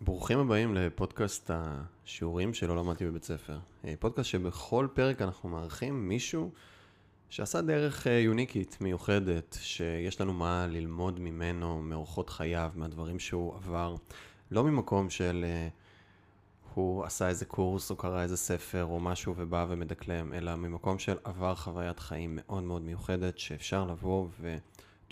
ברוכים 0.00 0.38
הבאים 0.38 0.74
לפודקאסט 0.74 1.50
השיעורים 1.54 2.54
שלא 2.54 2.76
למדתי 2.76 3.04
בבית 3.04 3.24
ספר. 3.24 3.58
אה, 3.84 3.94
פודקאסט 3.98 4.28
שבכל 4.28 4.88
פרק 4.94 5.22
אנחנו 5.22 5.48
מארחים 5.48 6.08
מישהו 6.08 6.50
שעשה 7.28 7.62
דרך 7.62 8.06
אה, 8.06 8.12
יוניקית, 8.12 8.78
מיוחדת, 8.80 9.58
שיש 9.60 10.20
לנו 10.20 10.32
מה 10.32 10.66
ללמוד 10.66 11.20
ממנו, 11.20 11.82
מאורחות 11.82 12.30
חייו, 12.30 12.70
מהדברים 12.74 13.18
שהוא 13.18 13.54
עבר. 13.54 13.96
לא 14.50 14.64
ממקום 14.64 15.10
של 15.10 15.44
אה, 15.48 15.68
הוא 16.74 17.04
עשה 17.04 17.28
איזה 17.28 17.44
קורס 17.44 17.90
או 17.90 17.96
קרא 17.96 18.22
איזה 18.22 18.36
ספר 18.36 18.84
או 18.84 19.00
משהו 19.00 19.34
ובא 19.36 19.66
ומדקלם, 19.68 20.32
אלא 20.32 20.56
ממקום 20.56 20.98
של 20.98 21.16
עבר 21.24 21.54
חוויית 21.54 21.98
חיים 21.98 22.38
מאוד 22.42 22.62
מאוד 22.62 22.82
מיוחדת, 22.82 23.38
שאפשר 23.38 23.84
לבוא 23.84 24.26
ו... 24.40 24.56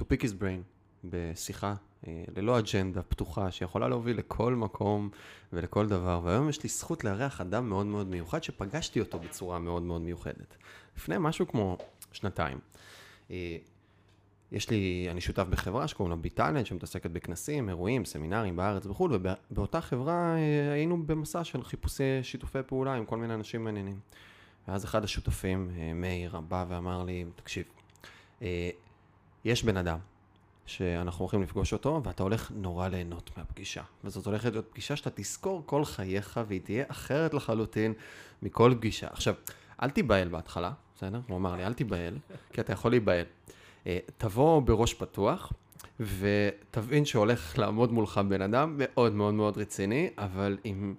to 0.00 0.04
pick 0.04 0.22
his 0.22 0.32
brain 0.32 0.62
בשיחה 1.04 1.74
אה, 2.06 2.24
ללא 2.36 2.58
אג'נדה 2.58 3.02
פתוחה, 3.02 3.50
שיכולה 3.50 3.88
להוביל 3.88 4.18
לכל 4.18 4.54
מקום 4.54 5.10
ולכל 5.52 5.88
דבר. 5.88 6.20
והיום 6.24 6.48
יש 6.48 6.62
לי 6.62 6.68
זכות 6.68 7.04
לארח 7.04 7.40
אדם 7.40 7.68
מאוד 7.68 7.86
מאוד 7.86 8.06
מיוחד, 8.06 8.42
שפגשתי 8.42 9.00
אותו 9.00 9.18
בצורה 9.18 9.58
מאוד 9.58 9.82
מאוד 9.82 10.02
מיוחדת. 10.02 10.56
לפני 10.96 11.14
משהו 11.18 11.48
כמו 11.48 11.78
שנתיים. 12.12 12.58
אה, 13.30 13.56
יש 14.52 14.70
לי, 14.70 15.08
אני 15.10 15.20
שותף 15.20 15.46
בחברה 15.50 15.88
שקוראים 15.88 16.10
לה 16.10 16.16
ביטלנט, 16.16 16.66
שמתעסקת 16.66 17.10
בכנסים, 17.10 17.68
אירועים, 17.68 18.04
סמינרים 18.04 18.56
בארץ 18.56 18.86
וכו', 18.86 19.08
ובאותה 19.10 19.80
חברה 19.80 20.36
אה, 20.36 20.72
היינו 20.72 21.06
במסע 21.06 21.44
של 21.44 21.62
חיפושי 21.62 22.22
שיתופי 22.22 22.58
פעולה 22.66 22.94
עם 22.94 23.04
כל 23.04 23.16
מיני 23.16 23.34
אנשים 23.34 23.64
מעניינים. 23.64 24.00
ואז 24.68 24.84
אחד 24.84 25.04
השותפים, 25.04 25.70
מאיר, 25.94 26.40
בא 26.40 26.64
ואמר 26.68 27.04
לי, 27.04 27.24
תקשיב, 27.36 27.64
יש 29.44 29.64
בן 29.64 29.76
אדם 29.76 29.98
שאנחנו 30.76 31.22
הולכים 31.22 31.42
לפגוש 31.42 31.72
אותו, 31.72 32.00
ואתה 32.04 32.22
הולך 32.22 32.50
נורא 32.54 32.88
ליהנות 32.88 33.30
מהפגישה. 33.36 33.82
וזאת 34.04 34.26
הולכת 34.26 34.52
להיות 34.52 34.66
פגישה 34.70 34.96
שאתה 34.96 35.10
תזכור 35.14 35.62
כל 35.66 35.84
חייך, 35.84 36.40
והיא 36.48 36.60
תהיה 36.60 36.84
אחרת 36.88 37.34
לחלוטין 37.34 37.92
מכל 38.42 38.74
פגישה. 38.78 39.06
עכשיו, 39.10 39.34
אל 39.82 39.90
תיבהל 39.90 40.28
בהתחלה, 40.28 40.72
בסדר? 40.96 41.20
הוא 41.28 41.36
אמר 41.36 41.56
לי, 41.56 41.66
אל 41.66 41.72
תיבהל, 41.72 42.18
כי 42.52 42.60
אתה 42.60 42.72
יכול 42.72 42.90
להיבהל. 42.90 43.24
אה, 43.86 43.98
תבוא 44.16 44.62
בראש 44.62 44.94
פתוח, 44.94 45.52
ותבין 46.00 47.04
שהולך 47.04 47.58
לעמוד 47.58 47.92
מולך 47.92 48.20
בן 48.28 48.42
אדם 48.42 48.74
מאוד 48.78 49.12
מאוד 49.12 49.34
מאוד 49.34 49.58
רציני, 49.58 50.10
אבל 50.18 50.58
עם 50.64 50.94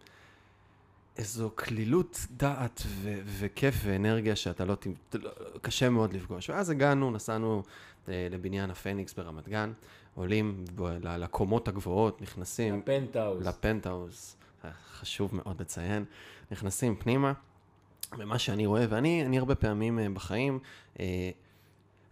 איזו 1.18 1.52
כלילות 1.56 2.26
דעת 2.32 2.84
ו- 2.86 3.20
וכיף 3.26 3.76
ואנרגיה 3.84 4.36
שאתה 4.36 4.66
לא... 4.66 4.76
קשה 5.62 5.90
מאוד 5.90 6.14
לפגוש. 6.14 6.50
ואז 6.50 6.70
הגענו, 6.70 7.12
נסענו 7.12 7.64
לבניין 8.08 8.70
הפניקס 8.70 9.14
ברמת 9.14 9.50
גן, 9.50 9.72
עולים 10.16 10.66
לקומות 11.04 11.68
הגבוהות, 11.68 12.22
נכנסים... 12.22 12.80
לפנטהאוז. 12.80 13.48
לפנטהאוז, 13.48 14.36
חשוב 14.92 15.36
מאוד 15.36 15.62
לציין, 15.62 16.06
נכנסים 16.52 16.96
פנימה, 16.96 17.34
ומה 18.18 18.40
שאני 18.40 18.66
רואה, 18.66 18.86
ואני 18.90 19.40
הרבה 19.40 19.56
פעמים 19.56 20.00
אה, 20.00 20.10
בחיים, 20.10 20.60
אה, 21.00 21.30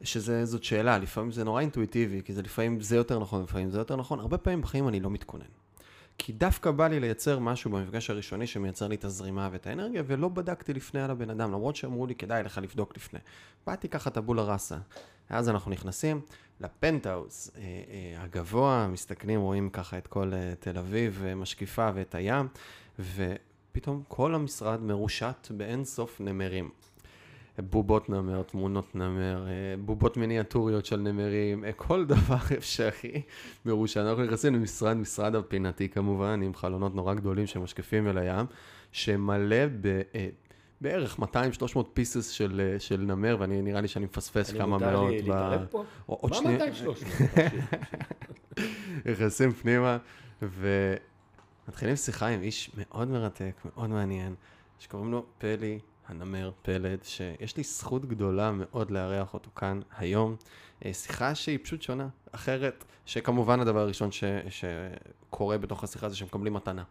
שזאת 0.03 0.63
שאלה, 0.63 0.97
לפעמים 0.97 1.31
זה 1.31 1.43
נורא 1.43 1.61
אינטואיטיבי, 1.61 2.21
כי 2.25 2.33
זה 2.33 2.41
לפעמים 2.41 2.81
זה 2.81 2.95
יותר 2.95 3.19
נכון, 3.19 3.43
לפעמים 3.43 3.69
זה 3.69 3.77
יותר 3.77 3.95
נכון, 3.95 4.19
הרבה 4.19 4.37
פעמים 4.37 4.61
בחיים 4.61 4.87
אני 4.87 4.99
לא 4.99 5.09
מתכונן. 5.09 5.45
כי 6.17 6.33
דווקא 6.33 6.71
בא 6.71 6.87
לי 6.87 6.99
לייצר 6.99 7.39
משהו 7.39 7.71
במפגש 7.71 8.09
הראשוני 8.09 8.47
שמייצר 8.47 8.87
לי 8.87 8.95
את 8.95 9.03
הזרימה 9.03 9.49
ואת 9.51 9.67
האנרגיה, 9.67 10.03
ולא 10.07 10.29
בדקתי 10.29 10.73
לפני 10.73 11.01
על 11.01 11.11
הבן 11.11 11.29
אדם, 11.29 11.51
למרות 11.51 11.75
שאמרו 11.75 12.07
לי 12.07 12.15
כדאי 12.15 12.43
לך 12.43 12.57
לבדוק 12.57 12.97
לפני. 12.97 13.19
באתי 13.67 13.89
ככה 13.89 14.09
טבולה 14.09 14.43
ראסה. 14.43 14.77
ואז 15.31 15.49
אנחנו 15.49 15.71
נכנסים 15.71 16.21
לפנטהאוז 16.61 17.51
אה, 17.57 17.61
אה, 17.61 18.23
הגבוה, 18.23 18.87
מסתכלים, 18.91 19.41
רואים 19.41 19.69
ככה 19.69 19.97
את 19.97 20.07
כל 20.07 20.33
אה, 20.33 20.53
תל 20.59 20.77
אביב, 20.77 21.23
משקיפה 21.35 21.89
ואת 21.95 22.15
הים, 22.15 22.47
ופתאום 22.99 24.03
כל 24.07 24.35
המשרד 24.35 24.81
מרושת 24.81 25.47
באין 25.57 25.85
סוף 25.85 26.21
נמרים. 26.21 26.69
בובות 27.59 28.09
נמר, 28.09 28.43
תמונות 28.43 28.95
נמר, 28.95 29.47
בובות 29.85 30.17
מיניאטוריות 30.17 30.85
של 30.85 30.97
נמרים, 30.97 31.63
כל 31.75 32.05
דבר 32.05 32.37
אפשרי 32.57 33.21
מרושת. 33.65 33.97
אנחנו 33.97 34.23
נכנסים 34.23 34.55
למשרד, 34.55 34.97
משרד 34.97 35.35
הפינתי 35.35 35.89
כמובן, 35.89 36.41
עם 36.41 36.55
חלונות 36.55 36.95
נורא 36.95 37.13
גדולים 37.13 37.47
שמשקפים 37.47 38.07
אל 38.07 38.17
הים, 38.17 38.45
שמלא 38.91 39.65
בערך 40.81 41.19
200-300 41.19 41.23
פיסס 41.93 42.29
של, 42.29 42.75
של 42.79 42.97
נמר, 42.97 43.37
ואני 43.39 43.61
נראה 43.61 43.81
לי 43.81 43.87
שאני 43.87 44.05
מפספס 44.05 44.51
כמה 44.51 44.65
מאות. 44.65 44.81
אני 44.81 44.91
מותר 44.91 45.09
לי 45.09 45.21
להתערב 45.21 45.65
פה? 45.69 45.83
מה 46.23 46.35
שני... 46.35 46.57
200-300? 46.57 46.61
נכנסים 49.05 49.51
פנימה, 49.61 49.97
ומתחילים 50.41 51.95
שיחה 51.95 52.27
עם 52.27 52.41
איש 52.41 52.71
מאוד 52.77 53.07
מרתק, 53.07 53.61
מאוד 53.65 53.89
מעניין, 53.89 54.35
שקוראים 54.79 55.11
לו 55.11 55.25
פלי 55.37 55.79
הנמר 56.07 56.51
פלד, 56.61 57.03
שיש 57.03 57.57
לי 57.57 57.63
זכות 57.63 58.05
גדולה 58.05 58.51
מאוד 58.51 58.91
לארח 58.91 59.33
אותו 59.33 59.49
כאן 59.55 59.79
היום. 59.97 60.35
אה, 60.85 60.93
שיחה 60.93 61.35
שהיא 61.35 61.59
פשוט 61.63 61.81
שונה, 61.81 62.07
אחרת, 62.31 62.85
שכמובן 63.05 63.59
הדבר 63.59 63.79
הראשון 63.79 64.11
ש, 64.11 64.23
שקורה 64.49 65.57
בתוך 65.57 65.83
השיחה 65.83 66.09
זה 66.09 66.15
שמקבלים 66.15 66.53
מתנה. 66.53 66.83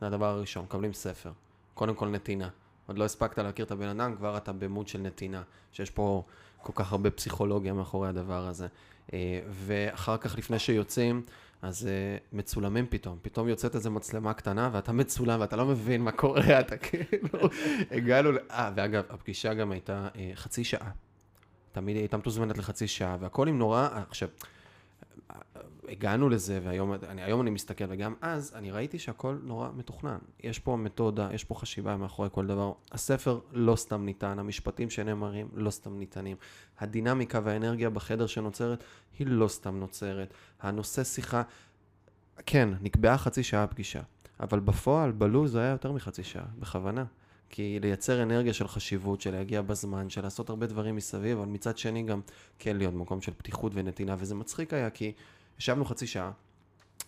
זה 0.00 0.06
הדבר 0.06 0.26
הראשון, 0.26 0.64
מקבלים 0.64 0.92
ספר. 0.92 1.32
קודם 1.74 1.94
כל 1.94 2.08
נתינה. 2.08 2.48
עוד 2.86 2.98
לא 2.98 3.04
הספקת 3.04 3.38
להכיר 3.38 3.64
את 3.64 3.70
הבן 3.70 3.88
אדם, 3.88 4.16
כבר 4.16 4.36
אתה 4.36 4.52
במוד 4.52 4.88
של 4.88 4.98
נתינה, 4.98 5.42
שיש 5.72 5.90
פה 5.90 6.24
כל 6.62 6.72
כך 6.74 6.92
הרבה 6.92 7.10
פסיכולוגיה 7.10 7.72
מאחורי 7.72 8.08
הדבר 8.08 8.46
הזה. 8.46 8.66
אה, 9.12 9.40
ואחר 9.48 10.16
כך, 10.16 10.38
לפני 10.38 10.58
שיוצאים, 10.58 11.22
אז 11.62 11.86
אה, 11.86 12.16
מצולמים 12.32 12.86
פתאום. 12.90 13.18
פתאום 13.22 13.48
יוצאת 13.48 13.74
איזו 13.74 13.90
מצלמה 13.90 14.34
קטנה, 14.34 14.70
ואתה 14.72 14.92
מצולם, 14.92 15.40
ואתה 15.40 15.56
לא 15.56 15.66
מבין 15.66 16.02
מה 16.02 16.12
קורה, 16.12 16.60
אתה 16.60 16.76
כאילו... 16.76 17.38
הגענו... 17.90 18.30
אה, 18.50 18.70
ואגב, 18.76 19.04
הפגישה 19.10 19.54
גם 19.54 19.72
הייתה 19.72 20.08
אה, 20.16 20.30
חצי 20.34 20.64
שעה. 20.64 20.90
תמיד 21.72 21.96
הייתה 21.96 22.16
מתוזמנת 22.16 22.58
לחצי 22.58 22.88
שעה, 22.88 23.16
והכל 23.20 23.48
עם 23.48 23.58
נורא... 23.58 23.88
עכשיו... 24.08 24.28
הגענו 25.88 26.28
לזה, 26.28 26.60
והיום 26.62 26.92
אני, 26.92 27.22
היום 27.22 27.40
אני 27.40 27.50
מסתכל, 27.50 27.84
וגם 27.88 28.14
אז 28.20 28.52
אני 28.54 28.70
ראיתי 28.70 28.98
שהכל 28.98 29.38
נורא 29.42 29.68
מתוכנן. 29.76 30.18
יש 30.40 30.58
פה 30.58 30.76
מתודה, 30.76 31.28
יש 31.32 31.44
פה 31.44 31.54
חשיבה 31.54 31.96
מאחורי 31.96 32.28
כל 32.32 32.46
דבר. 32.46 32.72
הספר 32.92 33.40
לא 33.52 33.76
סתם 33.76 34.04
ניתן, 34.04 34.38
המשפטים 34.38 34.90
שנאמרים 34.90 35.48
לא 35.54 35.70
סתם 35.70 35.98
ניתנים. 35.98 36.36
הדינמיקה 36.78 37.40
והאנרגיה 37.44 37.90
בחדר 37.90 38.26
שנוצרת 38.26 38.84
היא 39.18 39.26
לא 39.26 39.48
סתם 39.48 39.80
נוצרת. 39.80 40.34
הנושא 40.60 41.04
שיחה, 41.04 41.42
כן, 42.46 42.68
נקבעה 42.80 43.18
חצי 43.18 43.42
שעה 43.42 43.66
פגישה, 43.66 44.00
אבל 44.40 44.60
בפועל, 44.60 45.12
בלו"ז 45.12 45.54
היה 45.54 45.70
יותר 45.70 45.92
מחצי 45.92 46.22
שעה, 46.22 46.46
בכוונה. 46.58 47.04
כי 47.54 47.78
לייצר 47.80 48.22
אנרגיה 48.22 48.54
של 48.54 48.68
חשיבות, 48.68 49.20
של 49.20 49.30
להגיע 49.30 49.62
בזמן, 49.62 50.10
של 50.10 50.22
לעשות 50.22 50.50
הרבה 50.50 50.66
דברים 50.66 50.96
מסביב, 50.96 51.38
אבל 51.38 51.48
מצד 51.48 51.78
שני 51.78 52.02
גם 52.02 52.20
כן 52.58 52.76
להיות 52.76 52.94
במקום 52.94 53.20
של 53.20 53.32
פתיחות 53.36 53.72
ונתינה, 53.74 54.16
וזה 54.18 54.34
מצחיק 54.34 54.72
היה 54.72 54.90
כי 54.90 55.12
ישבנו 55.58 55.84
חצי 55.84 56.06
שעה, 56.06 56.30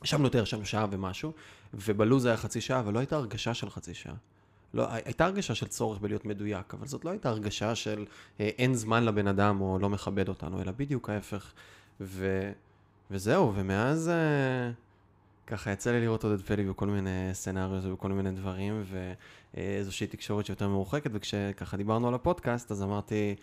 ישבנו 0.05 0.25
יותר, 0.25 0.43
ישבנו 0.43 0.67
שעה 0.67 0.87
ומשהו, 0.91 1.33
ובלו"ז 1.75 2.25
היה 2.25 2.37
חצי 2.37 2.61
שעה, 2.61 2.81
אבל 2.81 2.93
לא 2.95 2.99
הייתה 2.99 3.17
הרגשה 3.17 3.55
של 3.55 3.71
חצי 3.71 3.95
שעה. 3.95 4.15
לא, 4.75 4.87
הייתה 4.91 5.25
הרגשה 5.25 5.55
של 5.55 5.67
צורך 5.67 5.99
בלהיות 5.99 6.25
מדויק, 6.25 6.75
אבל 6.75 6.87
זאת 6.87 7.05
לא 7.05 7.11
הייתה 7.11 7.29
הרגשה 7.29 7.75
של 7.75 8.05
אה, 8.41 8.51
אין 8.59 8.75
זמן 8.75 9.05
לבן 9.05 9.27
אדם 9.27 9.61
או 9.61 9.79
לא 9.79 9.91
מכבד 9.91 10.29
אותנו, 10.29 10.63
אלא 10.63 10.73
בדיוק 10.73 11.11
ההפך. 11.11 11.53
ו, 12.01 12.51
וזהו, 13.11 13.53
ומאז 13.55 14.09
אה, 14.09 14.71
ככה 15.47 15.71
יצא 15.71 15.93
לי 15.93 16.01
לראות 16.01 16.25
עוד 16.25 16.33
את 16.33 16.47
פלי 16.47 16.65
בכל 16.65 16.87
מיני 16.87 17.31
סצנריוז 17.33 17.87
ובכל 17.87 18.09
מיני 18.09 18.31
דברים, 18.31 18.85
ואיזושהי 19.55 20.07
תקשורת 20.07 20.47
שיותר 20.47 20.69
מרוחקת, 20.69 21.11
וכשככה 21.15 21.77
דיברנו 21.77 22.09
על 22.09 22.15
הפודקאסט, 22.15 22.71
אז 22.71 22.83
אמרתי, 22.83 23.35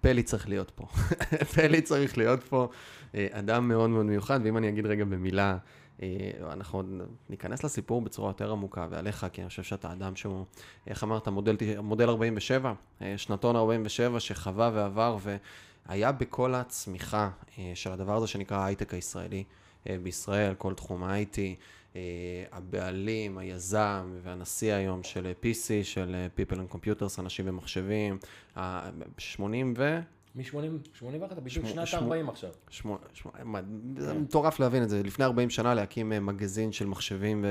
פלי 0.00 0.22
צריך 0.22 0.48
להיות 0.48 0.70
פה. 0.70 0.86
פלי 1.54 1.82
צריך 1.82 2.18
להיות 2.18 2.42
פה 2.42 2.68
אה, 3.14 3.26
אדם 3.30 3.68
מאוד 3.68 3.90
מאוד 3.90 4.06
מיוחד, 4.06 4.40
ואם 4.44 4.56
אני 4.56 4.68
אגיד 4.68 4.86
רגע 4.86 5.04
במילה, 5.04 5.56
אה, 6.02 6.30
אנחנו 6.52 6.82
ניכנס 7.30 7.64
לסיפור 7.64 8.02
בצורה 8.02 8.30
יותר 8.30 8.52
עמוקה, 8.52 8.86
ועליך, 8.90 9.26
כי 9.32 9.40
אני 9.40 9.48
חושב 9.48 9.62
שאתה 9.62 9.92
אדם 9.92 10.16
שהוא, 10.16 10.44
איך 10.86 11.04
אמרת, 11.04 11.28
מודל, 11.28 11.56
מודל 11.82 12.08
47, 12.08 12.72
אה, 13.02 13.14
שנתון 13.16 13.56
47, 13.56 14.20
שחווה 14.20 14.70
ועבר, 14.74 15.16
והיה 15.88 16.12
בכל 16.12 16.54
הצמיחה 16.54 17.30
של 17.74 17.92
הדבר 17.92 18.16
הזה 18.16 18.26
שנקרא 18.26 18.56
ההייטק 18.56 18.94
הישראלי 18.94 19.44
בישראל, 20.02 20.54
כל 20.54 20.74
תחום 20.74 21.04
ה-IT. 21.04 21.38
הבעלים, 22.52 23.38
היזם 23.38 24.18
והנשיא 24.22 24.72
היום 24.74 25.02
של 25.02 25.32
PC, 25.42 25.84
של 25.84 26.26
People 26.36 26.54
and 26.54 26.74
Computers, 26.74 27.20
אנשים 27.20 27.48
ומחשבים, 27.48 28.18
80 29.18 29.74
ו... 29.76 30.00
מ-81, 30.38 31.34
בדיוק 31.34 31.66
שנת 31.66 31.94
40 31.94 32.28
עכשיו. 32.28 32.50
זה 33.96 34.14
מטורף 34.14 34.60
להבין 34.60 34.82
את 34.82 34.88
זה. 34.88 35.02
לפני 35.02 35.24
40 35.24 35.50
שנה 35.50 35.74
להקים 35.74 36.12
אה, 36.12 36.20
מגזין 36.20 36.72
של 36.72 36.86
מחשבים, 36.86 37.44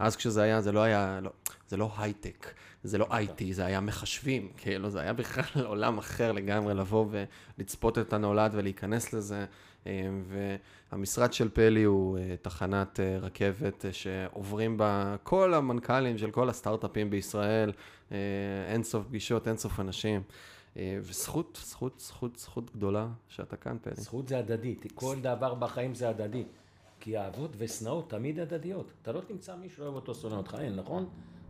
ואז 0.00 0.16
כשזה 0.16 0.42
היה, 0.42 0.60
זה 0.60 0.72
לא 0.72 0.80
היה, 0.80 1.20
לא, 1.22 1.30
זה 1.68 1.76
לא 1.76 1.90
הייטק, 1.98 2.54
זה 2.82 2.98
לא 2.98 3.04
IT, 3.04 3.44
זה 3.52 3.64
היה 3.64 3.80
מחשבים, 3.80 4.48
כאילו, 4.56 4.90
זה 4.90 5.00
היה 5.00 5.12
בכלל 5.12 5.64
עולם 5.66 5.98
אחר 5.98 6.32
לגמרי, 6.32 6.74
לבוא 6.74 7.06
ולצפות 7.58 7.98
את 7.98 8.12
הנולד 8.12 8.50
ולהיכנס 8.54 9.12
לזה. 9.12 9.44
והמשרד 10.92 11.32
של 11.32 11.48
פלי 11.48 11.82
הוא 11.82 12.18
תחנת 12.42 13.00
רכבת 13.20 13.84
שעוברים 13.92 14.76
בה 14.76 15.16
כל 15.22 15.54
המנכ"לים 15.54 16.18
של 16.18 16.30
כל 16.30 16.48
הסטארט-אפים 16.48 17.10
בישראל, 17.10 17.72
אינסוף 18.68 19.06
פגישות, 19.06 19.48
אינסוף 19.48 19.80
אנשים. 19.80 20.22
וזכות, 20.76 21.58
זכות, 21.64 21.98
זכות, 21.98 22.36
זכות 22.36 22.76
גדולה 22.76 23.08
שאתה 23.28 23.56
כאן, 23.56 23.76
פלי. 23.82 23.94
זכות 23.96 24.28
זה 24.28 24.38
הדדי, 24.38 24.74
כל 24.94 25.16
דבר 25.20 25.54
בחיים 25.54 25.94
זה 25.94 26.08
הדדי. 26.08 26.44
כי 27.00 27.18
אהבות 27.18 27.50
ושנאות 27.58 28.10
תמיד 28.10 28.38
הדדיות. 28.38 28.92
אתה 29.02 29.12
לא 29.12 29.20
תמצא 29.20 29.56
מישהו 29.56 29.76
שאוהב 29.76 29.94
אותו, 29.94 30.14
שונא 30.14 30.34
אותך, 30.34 30.56
אין, 30.60 30.76
נכון? 30.76 31.08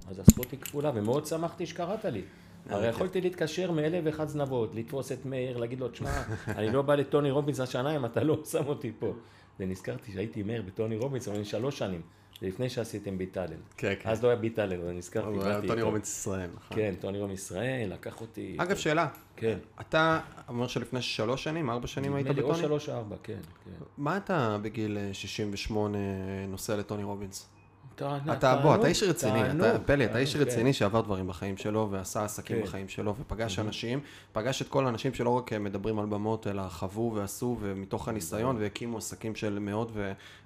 אז 0.09 0.19
הזכות 0.19 0.51
היא 0.51 0.61
כפולה, 0.61 0.91
ומאוד 0.95 1.27
שמחתי 1.27 1.67
שקראת 1.67 2.05
לי. 2.05 2.23
הרי 2.69 2.89
יכולתי 2.89 3.21
להתקשר 3.21 3.71
מאלף 3.71 4.01
ואחד 4.05 4.29
זנבות, 4.29 4.75
לתפוס 4.75 5.13
את 5.13 5.27
מאיר, 5.27 5.57
להגיד 5.57 5.81
לו, 5.81 5.89
תשמע, 5.89 6.23
אני 6.59 6.73
לא 6.73 6.83
בא 6.83 6.95
לטוני 6.95 7.31
רובינס 7.31 7.61
השנה 7.61 7.97
אם 7.97 8.05
אתה 8.05 8.25
לא 8.25 8.45
שם 8.45 8.67
אותי 8.67 8.93
פה. 8.99 9.13
ונזכרתי 9.61 10.13
שהייתי 10.13 10.43
מאיר 10.43 10.63
בטוני 10.63 10.97
רובינס, 10.97 11.29
אבל 11.29 11.45
שלוש 11.45 11.79
שנים. 11.79 12.01
לפני 12.43 12.69
שעשיתם 12.69 13.19
ביטלנד. 13.19 13.61
כן, 13.77 13.95
כן. 14.01 14.09
אז 14.11 14.23
לא 14.23 14.29
היה 14.29 14.37
ביטלנד, 14.37 14.81
אבל 14.81 14.93
נזכרתי. 14.93 15.29
הוא 15.29 15.45
היה 15.45 15.61
טוני 15.67 15.83
רובינס 15.83 16.19
ישראל, 16.19 16.51
נכון. 16.55 16.77
כן, 16.77 16.95
טוני 17.01 17.21
רובינס 17.21 17.41
ישראל, 17.41 17.93
לקח 17.93 18.21
אותי. 18.21 18.57
אגב, 18.59 18.77
שאלה. 18.77 19.09
כן. 19.37 19.59
אתה 19.81 20.21
אומר 20.49 20.67
שלפני 20.67 21.03
שלוש 21.03 21.45
שנים, 21.45 21.71
ארבע 21.71 21.87
שנים 21.87 22.15
היית 22.15 22.27
בטוני? 22.27 22.43
או 22.43 22.55
שלוש 22.55 22.89
ארבע, 22.89 23.17
כן, 23.23 23.39
כן. 23.65 23.85
מה 23.99 24.17
אתה 24.17 24.59
בגיל 24.63 24.99
68 25.13 25.99
נוסע 26.49 26.77
לטוני 26.77 27.05
רובינס? 27.05 27.49
אתה, 28.33 28.57
בוא, 28.63 28.75
אתה 28.75 28.87
איש 28.87 29.03
רציני, 29.03 29.51
אתה, 29.51 29.79
פלא, 29.87 30.05
אתה 30.05 30.19
איש 30.19 30.37
כן. 30.37 30.43
רציני 30.43 30.73
שעבר 30.73 31.01
דברים 31.01 31.27
בחיים 31.27 31.57
שלו, 31.57 31.89
ועשה 31.91 32.25
עסקים 32.25 32.57
כן. 32.57 32.63
בחיים 32.63 32.89
שלו, 32.89 33.15
ופגש 33.21 33.59
אנשים, 33.59 34.01
פגש 34.33 34.63
את 34.63 34.69
כל 34.69 34.87
האנשים 34.87 35.15
שלא 35.15 35.31
רק 35.31 35.53
מדברים 35.53 35.99
על 35.99 36.07
במות, 36.07 36.47
אלא 36.47 36.63
חוו 36.69 37.13
ועשו, 37.15 37.57
ומתוך 37.61 38.09
הניסיון, 38.09 38.57
והקימו 38.57 38.99
עסקים 38.99 39.35
של 39.35 39.59
מאות 39.59 39.91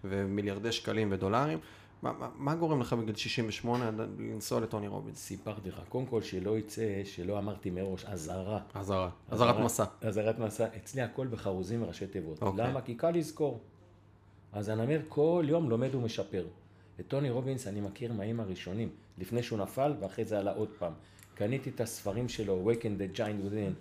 ומיליארדי 0.05 0.73
שקלים 0.73 1.09
ודולרים. 1.13 1.59
מה, 2.03 2.13
מה, 2.13 2.29
מה 2.37 2.55
גורם 2.55 2.81
לך 2.81 2.93
בגיל 2.93 3.15
68 3.15 3.91
לנסוע 4.19 4.61
לטוני 4.61 4.89
רובינס? 4.89 5.19
סיפרתי 5.19 5.69
לך, 5.69 5.81
קודם 5.89 6.07
כל 6.07 6.23
שלא 6.23 6.59
יצא, 6.59 7.01
שלא 7.05 7.39
אמרתי 7.39 7.71
מראש, 7.71 8.05
אזהרה. 8.05 8.61
אזהרה, 8.75 9.11
אזהרת 9.31 9.59
מסע. 9.59 9.85
אזהרת 10.01 10.39
מסע, 10.39 10.67
אצלי 10.77 11.03
הכל 11.03 11.27
בחרוזים 11.27 11.83
וראשי 11.83 12.07
תיבות. 12.07 12.43
אוקיי. 12.43 12.67
למה? 12.67 12.81
כי 12.81 12.95
קל 12.95 13.11
לזכור. 13.11 13.61
אז 14.53 14.69
הנמר 14.69 15.01
כל 15.09 15.45
יום 15.49 15.71
לומד 15.71 15.95
ומשפר. 15.95 16.45
את 17.01 17.09
טוני 17.09 17.31
רובינס 17.31 17.67
אני 17.67 17.81
מכיר 17.81 18.13
מהאים 18.13 18.41
הראשונים, 18.41 18.89
לפני 19.19 19.43
שהוא 19.43 19.59
נפל 19.59 19.95
ואחרי 20.01 20.25
זה 20.25 20.39
עלה 20.39 20.53
עוד 20.53 20.69
פעם. 20.79 20.93
קניתי 21.35 21.71
את 21.71 21.81
הספרים 21.81 22.29
שלו, 22.29 22.65
Awaken 22.65 23.01
the 23.01 23.17
Giant 23.17 23.53
Within, 23.53 23.73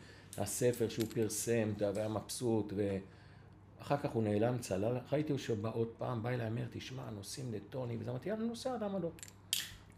הספר 0.41 0.89
שהוא 0.89 1.05
פרסם, 1.13 1.73
והיה 1.77 2.07
מבסוט, 2.07 2.73
ואחר 2.75 3.97
כך 3.97 4.09
הוא 4.09 4.23
נעלם 4.23 4.57
צלל, 4.57 4.97
ראיתי 5.11 5.37
שהוא 5.37 5.57
בא 5.57 5.71
עוד 5.73 5.87
פעם, 5.97 6.23
בא 6.23 6.29
אליי, 6.29 6.47
אומר, 6.47 6.65
תשמע, 6.71 7.03
נוסעים 7.15 7.53
לטוני, 7.53 7.97
וזה 7.99 8.11
אמרתי, 8.11 8.29
יאללה, 8.29 8.45
נוסע, 8.45 8.77
למה 8.81 8.99
לא? 8.99 9.09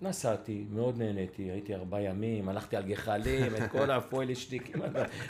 נסעתי, 0.01 0.65
מאוד 0.71 0.97
נהניתי, 0.97 1.43
הייתי 1.43 1.75
ארבעה 1.75 2.01
ימים, 2.01 2.49
הלכתי 2.49 2.75
על 2.75 2.83
גחלים, 2.83 3.55
את 3.55 3.71
כל 3.71 3.91
הפועל 3.91 4.33
שטיקים, 4.33 4.75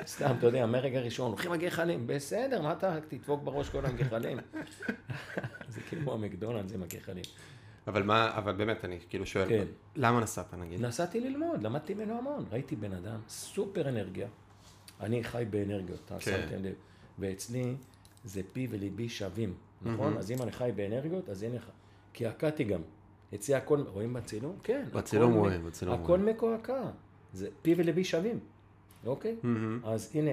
סתם, 0.05 0.35
אתה 0.37 0.47
יודע, 0.47 0.65
מהרגע 0.65 0.99
הראשון, 0.99 1.31
הולכים 1.31 1.51
על 1.51 1.57
גחלים, 1.57 2.07
בסדר, 2.07 2.61
מה 2.61 2.73
אתה, 2.73 2.99
תדפוק 3.07 3.43
בראש 3.43 3.69
כל 3.69 3.85
הגחלים. 3.85 4.37
זה 5.73 5.81
כאילו 5.89 6.13
המקדונלדס 6.13 6.73
עם 6.73 6.83
הגחלים. 6.83 7.23
אבל 7.87 8.03
מה, 8.03 8.37
אבל 8.37 8.53
באמת, 8.53 8.85
אני 8.85 8.99
כאילו 9.09 9.25
שואל, 9.25 9.49
כן. 9.49 9.65
למה 9.95 10.19
נסעת 10.19 10.53
נגיד? 10.53 10.81
נסעתי 10.81 11.19
ללמוד, 11.19 11.63
למדתי 11.63 11.93
ממנו 11.93 12.17
המון. 12.17 12.45
ראיתי 12.51 12.75
בן 12.75 12.93
אדם 12.93 13.19
סופר 13.27 13.89
אנרגיה. 13.89 14.27
אני 14.99 15.23
חי 15.23 15.45
באנרגיות, 15.49 15.99
אתה 16.05 16.19
כן. 16.19 16.19
שמתם 16.19 16.63
לב. 16.63 16.73
ואצלי 17.19 17.75
זה 18.23 18.41
פי 18.53 18.67
וליבי 18.69 19.09
שווים, 19.09 19.53
נכון? 19.81 20.15
Mm-hmm. 20.15 20.19
אז 20.19 20.31
אם 20.31 20.41
אני 20.41 20.51
חי 20.51 20.71
באנרגיות, 20.75 21.29
אז 21.29 21.43
אין 21.43 21.55
לך. 21.55 21.69
קעקעתי 22.13 22.63
גם. 22.63 22.81
אצלי 23.35 23.55
הכל, 23.55 23.81
רואים 23.87 24.13
בצילום? 24.13 24.57
כן. 24.63 24.85
בצילום 24.93 25.33
רואים, 25.33 25.65
בצילום 25.65 25.93
רואים. 25.93 26.05
הכל 26.05 26.19
מקועקע. 26.19 26.81
זה 27.33 27.49
פי 27.61 27.73
וליבי 27.77 28.03
שווים, 28.03 28.39
אוקיי? 29.05 29.35
Mm-hmm. 29.43 29.87
אז 29.87 30.11
הנה 30.15 30.31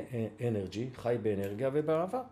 אנרגי, 0.49 0.89
חי 0.95 1.17
באנרגיה 1.23 1.71
ובאהבה. 1.73 2.23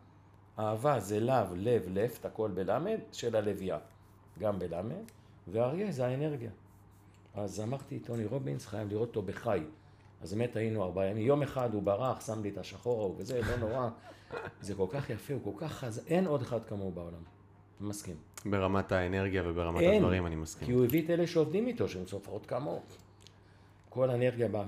אהבה 0.58 1.00
זה 1.00 1.20
לאו, 1.20 1.44
לב, 1.56 1.82
לפט, 1.90 2.26
הכל 2.26 2.50
בלמד, 2.54 2.98
של 3.12 3.36
הלוויה. 3.36 3.78
גם 4.38 4.58
בלמד, 4.58 5.04
ואריה 5.48 5.92
זה 5.92 6.06
האנרגיה. 6.06 6.50
אז 7.34 7.60
אמרתי, 7.60 7.98
טוני 7.98 8.24
רובינס, 8.24 8.66
חייב 8.66 8.88
לראות 8.88 9.08
אותו 9.08 9.22
בחי. 9.22 9.60
אז 10.22 10.34
באמת 10.34 10.56
היינו 10.56 10.84
ארבעה 10.84 11.06
ימים. 11.06 11.26
יום 11.26 11.42
אחד 11.42 11.74
הוא 11.74 11.82
ברח, 11.82 12.26
שם 12.26 12.42
לי 12.42 12.48
את 12.48 12.58
השחור 12.58 13.00
ההוא 13.00 13.14
וזה, 13.18 13.40
לא 13.40 13.56
נורא. 13.56 13.88
זה 14.60 14.74
כל 14.74 14.86
כך 14.90 15.10
יפה, 15.10 15.34
הוא 15.34 15.42
כל 15.44 15.66
כך 15.66 15.72
חזק, 15.72 16.02
אין 16.06 16.26
עוד 16.26 16.42
אחד 16.42 16.64
כמוהו 16.64 16.90
בעולם. 16.90 17.22
אני 17.80 17.88
מסכים. 17.88 18.16
ברמת 18.46 18.92
האנרגיה 18.92 19.42
וברמת 19.46 19.80
אין, 19.80 19.94
הדברים, 19.94 20.26
אני 20.26 20.36
מסכים. 20.36 20.66
כי 20.66 20.72
הוא 20.72 20.84
הביא 20.84 21.04
את 21.04 21.10
אלה 21.10 21.26
שעובדים 21.26 21.66
איתו, 21.66 21.88
שהם 21.88 22.06
סופרות 22.06 22.46
כמוהו. 22.46 22.80
כל 23.88 24.10
האנרגיה 24.10 24.48
באה, 24.48 24.64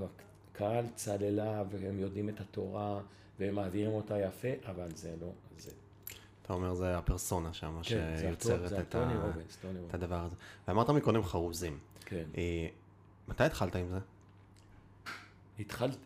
קהל 0.53 0.85
צללה, 0.95 1.63
והם 1.71 1.99
יודעים 1.99 2.29
את 2.29 2.41
התורה, 2.41 3.01
והם 3.39 3.55
מעבירים 3.55 3.93
אותה 3.93 4.19
יפה, 4.19 4.49
אבל 4.67 4.89
זה 4.95 5.15
לא 5.21 5.29
זה. 5.59 5.71
אתה 6.47 6.55
אומר 6.55 6.75
זה 6.75 6.99
הפרסונה 6.99 7.53
שם 7.53 7.79
כן, 7.83 8.15
שיוצרת 8.21 8.73
את, 8.73 8.95
ה... 8.95 9.11
רובס, 9.23 9.59
את 9.89 9.95
הדבר 9.95 10.25
הזה. 10.25 10.35
ואמרת 10.69 10.91
מקודם 10.91 11.23
חרוזים. 11.23 11.79
כן. 12.05 12.23
אה, 12.37 12.67
מתי 13.29 13.45
התחלת 13.45 13.77
עם 13.77 13.89
זה? 13.89 13.99
התחלתי, 15.59 15.97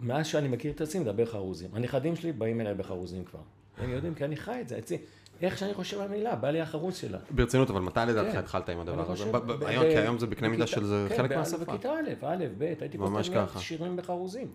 מאז 0.00 0.26
שאני 0.26 0.48
מכיר 0.48 0.72
את 0.72 0.80
עצמי 0.80 1.00
מדבר 1.00 1.26
חרוזים. 1.26 1.70
הנכדים 1.74 2.16
שלי 2.16 2.32
באים 2.32 2.60
אליי 2.60 2.74
בחרוזים 2.74 3.24
כבר. 3.24 3.40
הם 3.78 3.90
יודעים 3.90 4.14
כי 4.14 4.24
אני 4.24 4.36
חי 4.36 4.60
את 4.60 4.68
זה. 4.68 4.78
אצלי, 4.78 4.98
איך 5.42 5.58
שאני 5.58 5.74
חושב 5.74 6.00
על 6.00 6.08
מילה, 6.08 6.36
בא 6.36 6.50
לי 6.50 6.60
החרוז 6.60 6.96
שלה. 6.96 7.18
ברצינות, 7.30 7.70
אבל 7.70 7.80
מתי 7.80 8.00
לדעתך 8.08 8.32
כן. 8.32 8.38
התחלת 8.38 8.68
עם 8.68 8.80
הדבר 8.80 9.12
הזה? 9.12 9.24
היום, 9.66 9.84
כי 9.84 9.98
היום 9.98 10.18
זה 10.18 10.26
בקנה 10.26 10.48
מידה 10.48 10.66
של 10.66 10.84
זה 10.84 11.06
חלק 11.16 11.32
מהשפה. 11.32 11.64
בכיתה 11.64 11.92
א', 11.92 12.26
א', 12.26 12.44
ב', 12.58 12.62
הייתי 12.80 12.98
כותב 12.98 13.58
שירים 13.58 13.96
בחרוזים. 13.96 14.48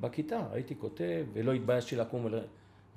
בכיתה, 0.00 0.40
הייתי 0.52 0.74
כותב, 0.78 1.24
ולא 1.32 1.52
התביישתי 1.52 1.96
לקום 1.96 2.28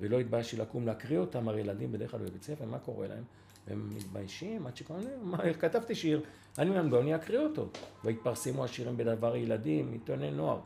ולא 0.00 0.20
התביישתי 0.20 0.56
לקום 0.56 0.86
להקריא 0.86 1.18
אותם, 1.18 1.48
הרי 1.48 1.60
ילדים 1.60 1.92
בדרך 1.92 2.10
כלל 2.10 2.20
בבית 2.20 2.42
ספר, 2.42 2.64
מה 2.64 2.78
קורה 2.78 3.06
להם? 3.08 3.24
הם 3.66 3.90
מתביישים 3.96 4.66
עד 4.66 4.76
שקוראים 4.76 5.08
להם, 5.08 5.52
כתבתי 5.52 5.94
שיר, 5.94 6.22
אני 6.58 6.70
אומר, 6.70 6.82
בואו 6.88 7.00
אני 7.00 7.14
אקריא 7.14 7.38
אותו. 7.38 7.68
והתפרסמו 8.04 8.64
השירים 8.64 8.96
בדבר 8.96 9.36
ילדים, 9.36 9.92
עיתוני 9.92 10.30
נוער. 10.30 10.60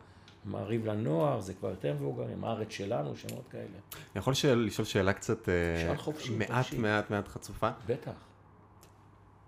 מעריב 0.45 0.87
לנוער, 0.87 1.41
זה 1.41 1.55
כבר 1.55 1.71
יותר 1.71 1.95
מבוגרים, 1.95 2.45
הארץ 2.45 2.71
שלנו, 2.71 3.17
שמות 3.17 3.49
כאלה. 3.51 3.65
אני 3.65 4.01
יכול 4.15 4.33
לשאול 4.57 4.87
שאלה 4.87 5.13
קצת, 5.13 5.49
אה, 5.49 5.97
חופשי, 5.97 6.37
מעט 6.37 6.51
חופשי. 6.51 6.79
מעט 6.79 7.11
מעט 7.11 7.29
חצופה? 7.29 7.71
בטח. 7.87 8.13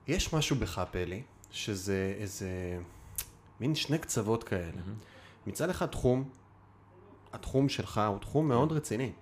יש 0.08 0.34
משהו 0.34 0.56
בך, 0.56 0.84
פלי, 0.90 1.22
שזה 1.50 2.14
איזה 2.18 2.78
מין 3.60 3.74
שני 3.74 3.98
קצוות 3.98 4.44
כאלה. 4.44 4.70
Mm-hmm. 4.70 5.46
מצד 5.46 5.70
אחד 5.70 5.86
תחום, 5.86 6.28
התחום 7.32 7.68
שלך 7.68 8.00
הוא 8.08 8.18
תחום 8.18 8.48
מאוד 8.48 8.72
רציני. 8.72 9.12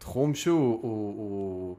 תחום 0.00 0.34
שהוא 0.34 0.78
הוא, 0.82 1.14
הוא, 1.16 1.76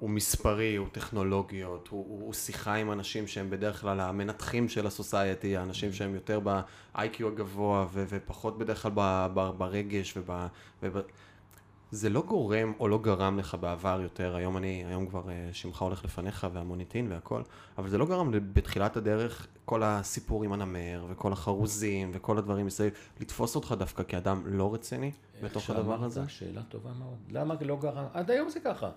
הוא 0.00 0.10
מספרי, 0.10 0.76
הוא 0.76 0.86
טכנולוגיות, 0.92 1.88
הוא, 1.88 2.06
הוא, 2.08 2.24
הוא 2.24 2.34
שיחה 2.34 2.74
עם 2.74 2.92
אנשים 2.92 3.26
שהם 3.26 3.50
בדרך 3.50 3.80
כלל 3.80 4.00
המנתחים 4.00 4.68
של 4.68 4.86
הסוסייטי, 4.86 5.56
האנשים 5.56 5.92
שהם 5.92 6.14
יותר 6.14 6.40
ב-IQ 6.44 7.26
הגבוה 7.26 7.86
ו, 7.92 8.04
ופחות 8.08 8.58
בדרך 8.58 8.82
כלל 8.82 8.92
ב, 8.94 9.26
ב, 9.34 9.50
ברגש 9.58 10.14
וב... 10.16 10.30
וב... 10.82 10.98
זה 11.90 12.08
לא 12.08 12.22
גורם 12.22 12.72
או 12.80 12.88
לא 12.88 12.98
גרם 12.98 13.38
לך 13.38 13.56
בעבר 13.60 14.00
יותר, 14.02 14.36
היום 14.36 14.56
אני, 14.56 14.84
היום 14.86 15.06
כבר 15.06 15.30
אה, 15.30 15.48
שמך 15.52 15.82
הולך 15.82 16.04
לפניך 16.04 16.46
והמוניטין 16.52 17.12
והכל, 17.12 17.42
אבל 17.78 17.88
זה 17.88 17.98
לא 17.98 18.06
גרם 18.06 18.30
בתחילת 18.52 18.96
הדרך 18.96 19.46
כל 19.64 19.82
הסיפור 19.82 20.44
עם 20.44 20.52
הנמר 20.52 21.06
וכל 21.08 21.32
החרוזים 21.32 22.10
וכל 22.14 22.38
הדברים 22.38 22.66
מסביב, 22.66 22.92
לתפוס 23.20 23.56
אותך 23.56 23.74
דווקא 23.78 24.02
כאדם 24.02 24.42
לא 24.46 24.74
רציני 24.74 25.12
בתוך 25.42 25.70
הדבר 25.70 26.04
הזה? 26.04 26.22
שאלה 26.28 26.62
טובה 26.62 26.90
מאוד. 26.98 27.18
למה 27.30 27.54
לא 27.60 27.76
גרם? 27.76 28.06
עד 28.12 28.30
היום 28.30 28.48
זה 28.48 28.60
ככה. 28.60 28.90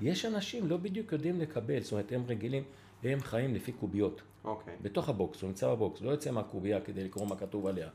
יש 0.00 0.24
אנשים 0.24 0.68
לא 0.68 0.76
בדיוק 0.76 1.12
יודעים 1.12 1.40
לקבל, 1.40 1.80
זאת 1.80 1.92
אומרת 1.92 2.12
הם 2.12 2.24
רגילים, 2.26 2.62
הם 3.02 3.20
חיים 3.20 3.54
לפי 3.54 3.72
קוביות. 3.72 4.22
אוקיי. 4.44 4.76
בתוך 4.82 5.08
ה 5.08 5.15
box, 5.15 5.42
הוא 5.42 5.48
נמצא 5.48 5.68
ב 5.68 5.74
box, 5.74 6.00
לא 6.00 6.10
יוצא 6.10 6.30
מהקובייה 6.30 6.80
כדי 6.80 7.04
לקרוא 7.04 7.26
מה 7.26 7.36
כתוב 7.36 7.66
עליה. 7.66 7.88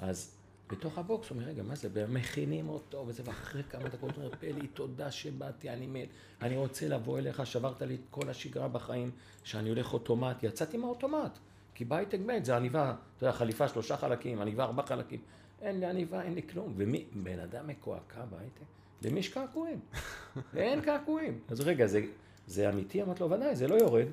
אז 0.00 0.33
בתוך 0.70 0.98
ה 0.98 1.04
box, 1.04 1.28
הוא 1.28 1.36
אומר, 1.38 1.48
רגע, 1.48 1.62
מה 1.62 1.74
זה, 1.74 1.88
מכינים 2.08 2.68
אותו, 2.68 3.04
וזה, 3.06 3.22
ואחרי 3.26 3.62
כמה 3.70 3.88
דקות 3.88 4.16
הוא 4.16 4.24
אומר, 4.24 4.36
פלי, 4.40 4.66
תודה 4.66 5.10
שבאתי, 5.10 5.70
אני 5.70 5.86
מת, 5.86 6.08
אני 6.42 6.56
רוצה 6.56 6.88
לבוא 6.88 7.18
אליך, 7.18 7.46
שברת 7.46 7.82
לי 7.82 7.94
את 7.94 8.00
כל 8.10 8.28
השגרה 8.28 8.68
בחיים, 8.68 9.10
שאני 9.44 9.68
הולך 9.68 9.92
אוטומט, 9.92 10.42
יצאתי 10.42 10.76
מהאוטומט, 10.76 11.38
כי 11.74 11.84
בהייטק 11.84 12.18
מת, 12.26 12.44
זה 12.44 12.56
עניבה, 12.56 12.94
אתה 13.16 13.26
יודע, 13.26 13.36
חליפה 13.36 13.68
שלושה 13.68 13.96
חלקים, 13.96 14.40
עניבה 14.40 14.64
ארבעה 14.64 14.86
חלקים, 14.86 15.20
אין 15.62 15.80
לי 15.80 15.86
עניבה, 15.86 16.22
אין 16.22 16.34
לי 16.34 16.42
כלום, 16.42 16.74
ומי, 16.76 17.04
בן 17.12 17.38
אדם 17.38 17.66
מקועקע 17.66 18.24
בהייטק, 18.24 18.64
למי 19.02 19.20
יש 19.20 19.28
קעקועים? 19.28 19.80
אין 20.56 20.80
קעקועים. 20.80 21.38
אז 21.48 21.60
רגע, 21.60 21.86
זה, 21.86 22.00
זה 22.46 22.68
אמיתי? 22.68 23.02
אמרתי 23.02 23.20
לו, 23.20 23.30
ודאי, 23.30 23.56
זה 23.56 23.68
לא 23.68 23.74
יורד. 23.74 24.06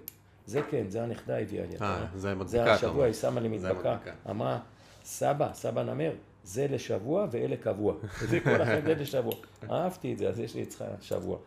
זה 0.46 0.62
כן, 0.70 0.89
זה 0.89 1.03
הנכדה 1.03 1.38
הביאה 1.38 1.65
לי. 1.65 1.77
אה, 1.81 2.05
זה 2.15 2.36
מדבקה. 2.36 2.48
זה 2.48 2.74
השבוע, 2.74 3.05
היא 3.05 3.13
שמה 3.13 3.41
לי 3.41 3.48
מדבקה. 3.48 3.98
אמרה, 4.29 4.60
סבא, 5.03 5.53
סבא 5.53 5.84
נמר, 5.84 6.12
זה 6.43 6.67
לשבוע 6.69 7.27
ואלה 7.31 7.57
קבוע. 7.57 7.93
זה 8.29 8.39
כל 8.39 8.62
החדר 8.62 9.01
לשבוע. 9.01 9.33
אהבתי 9.69 10.13
את 10.13 10.17
זה, 10.17 10.29
אז 10.29 10.39
יש 10.39 10.55
לי 10.55 10.63
אצלך 10.63 10.88
שבוע. 11.01 11.38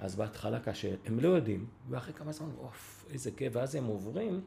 אז 0.00 0.16
בהתחלה 0.16 0.60
קשה, 0.60 0.94
הם 1.06 1.20
לא 1.20 1.28
יודעים, 1.28 1.66
ואחרי 1.88 2.14
כמה 2.14 2.32
זמן, 2.32 2.48
אוף, 2.58 3.06
איזה 3.12 3.30
כיף, 3.30 3.52
ואז 3.56 3.74
הם 3.74 3.84
עוברים 3.84 4.40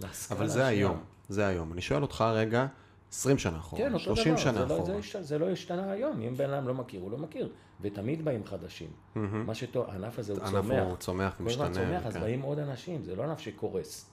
להשכלה 0.00 0.38
אבל 0.38 0.48
זה 0.48 0.66
היום, 0.66 1.00
זה 1.28 1.46
היום. 1.46 1.72
אני 1.72 1.80
שואל 1.80 2.02
אותך 2.02 2.24
רגע, 2.34 2.66
20 3.12 3.38
שנה 3.38 3.58
אחורה, 3.58 3.82
כן, 3.82 3.98
30 3.98 4.32
דבר. 4.32 4.42
שנה 4.42 4.66
זה 4.66 4.74
אחורה. 4.74 4.94
לא, 4.94 5.00
זה, 5.12 5.22
זה 5.22 5.38
לא 5.38 5.50
השתנה 5.50 5.92
היום, 5.92 6.20
אם 6.20 6.34
בן 6.36 6.50
אדם 6.50 6.68
לא 6.68 6.74
מכיר, 6.74 7.00
הוא 7.00 7.10
לא 7.10 7.18
מכיר, 7.18 7.52
ותמיד 7.80 8.24
באים 8.24 8.44
חדשים. 8.44 8.88
Mm-hmm. 8.88 9.18
מה 9.46 9.54
שטוב, 9.54 9.90
הענף 9.90 10.18
הזה 10.18 10.32
הוא 10.32 10.40
צומח. 10.40 10.82
הוא 10.88 10.96
צומח 10.96 11.40
הזמן 11.40 11.72
צומח, 11.72 12.06
אז 12.06 12.14
כן. 12.14 12.20
באים 12.20 12.42
עוד 12.42 12.58
אנשים, 12.58 13.02
זה 13.02 13.16
לא 13.16 13.22
ענף 13.22 13.38
שקורס. 13.38 14.10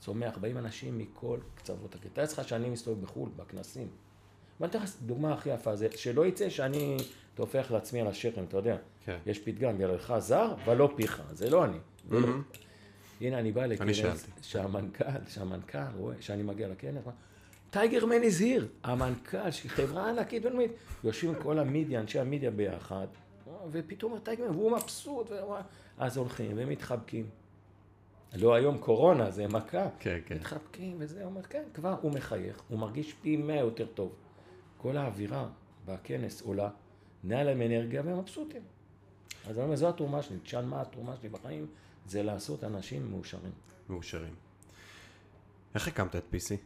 צומח, 0.00 0.38
באים 0.38 0.58
אנשים 0.58 0.98
מכל 0.98 1.38
קצוות 1.54 1.94
הקטע. 1.94 2.08
תאר 2.12 2.24
לך 2.24 2.48
שאני 2.48 2.70
מסתובב 2.70 3.02
בחו"ל, 3.02 3.30
בכנסים. 3.36 3.88
ואני 4.62 4.70
אתן 4.70 4.82
לך 4.82 4.90
דוגמה 5.02 5.32
הכי 5.32 5.50
יפה, 5.50 5.76
זה 5.76 5.88
שלא 5.96 6.26
יצא 6.26 6.48
שאני 6.48 6.96
טופח 7.34 7.70
לעצמי 7.70 8.00
על 8.00 8.06
השכם, 8.06 8.44
אתה 8.44 8.56
יודע. 8.56 8.76
כן. 9.04 9.18
יש 9.26 9.38
פתגם, 9.38 9.80
ירדך 9.80 10.14
זר, 10.18 10.54
ולא 10.66 10.92
פיך, 10.96 11.22
זה 11.32 11.50
לא 11.50 11.64
אני. 11.64 11.76
Mm-hmm. 12.10 12.14
הנה, 13.20 13.38
אני 13.38 13.52
בא 13.52 13.66
לכנס. 13.66 14.26
שהמנכ"ל, 14.42 15.04
שהמנכ"ל 15.28 15.78
רואה, 15.96 16.16
שאני 16.20 16.42
מגיע 16.42 16.68
לכנס, 16.68 17.04
טייגר 17.70 18.06
מן 18.06 18.22
הזהיר, 18.22 18.68
המנכ"ל, 18.84 19.50
שהיא 19.50 19.70
חברה 19.70 20.10
ענקית 20.10 20.42
בינלאומית, 20.42 20.72
יושבים 21.04 21.34
כל 21.34 21.58
המדיה, 21.58 22.00
אנשי 22.00 22.18
המדיה 22.18 22.50
ביחד, 22.50 23.06
ופתאום 23.70 24.14
הטייגר, 24.14 24.44
והוא 24.50 24.70
מבסוט, 24.70 25.30
אז 25.98 26.16
הולכים 26.16 26.52
ומתחבקים. 26.56 27.26
לא 28.34 28.54
היום 28.54 28.78
קורונה, 28.78 29.30
זה 29.30 29.48
מכה. 29.48 29.88
כן, 29.98 30.18
כן. 30.26 30.34
מתחבקים 30.34 30.96
וזה, 30.98 31.20
הוא 31.20 31.30
אומר, 31.30 31.42
כן, 31.42 31.62
כבר 31.74 31.94
הוא 32.02 32.12
מחייך, 32.12 32.62
הוא 32.68 32.78
מרגיש 32.78 33.14
פי 33.22 33.36
מאה 33.36 33.60
יותר 33.60 33.86
טוב. 33.86 34.12
כל 34.82 34.96
האווירה 34.96 35.48
בכנס 35.86 36.42
עולה, 36.42 36.70
נהיה 37.24 37.44
להם 37.44 37.62
אנרגיה 37.62 38.02
והם 38.04 38.18
מבסוטים. 38.18 38.62
אז 39.46 39.58
אני 39.58 39.64
אומר, 39.64 39.76
זו 39.76 39.88
התרומה 39.88 40.22
שלי, 40.22 40.38
תשאל 40.38 40.64
מה 40.64 40.80
התרומה 40.80 41.16
שלי 41.16 41.28
בחיים, 41.28 41.66
זה 42.06 42.22
לעשות 42.22 42.64
אנשים 42.64 43.10
מאושרים. 43.10 43.52
מאושרים. 43.88 44.34
איך 45.74 45.88
הקמת 45.88 46.16
את 46.16 46.22
PC? 46.32 46.56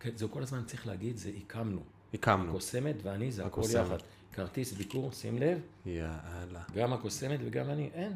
כן, 0.00 0.16
זה 0.16 0.26
כל 0.28 0.42
הזמן 0.42 0.64
צריך 0.66 0.86
להגיד, 0.86 1.16
זה 1.16 1.30
הקמנו. 1.36 1.80
הקמנו. 2.14 2.50
הקוסמת 2.50 2.96
ואני, 3.02 3.32
זה 3.32 3.46
הכל. 3.46 3.62
יחד. 3.74 3.98
כרטיס 4.32 4.72
ביקור, 4.72 5.12
שים 5.12 5.38
לב, 5.38 5.60
יאללה. 5.86 6.62
גם 6.74 6.92
הקוסמת 6.92 7.40
וגם 7.44 7.70
אני, 7.70 7.90
אין. 7.94 8.12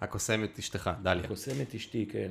הקוסמת 0.00 0.58
אשתך, 0.58 0.90
דליה. 1.02 1.24
הקוסמת 1.24 1.74
אשתי, 1.74 2.06
כן. 2.06 2.30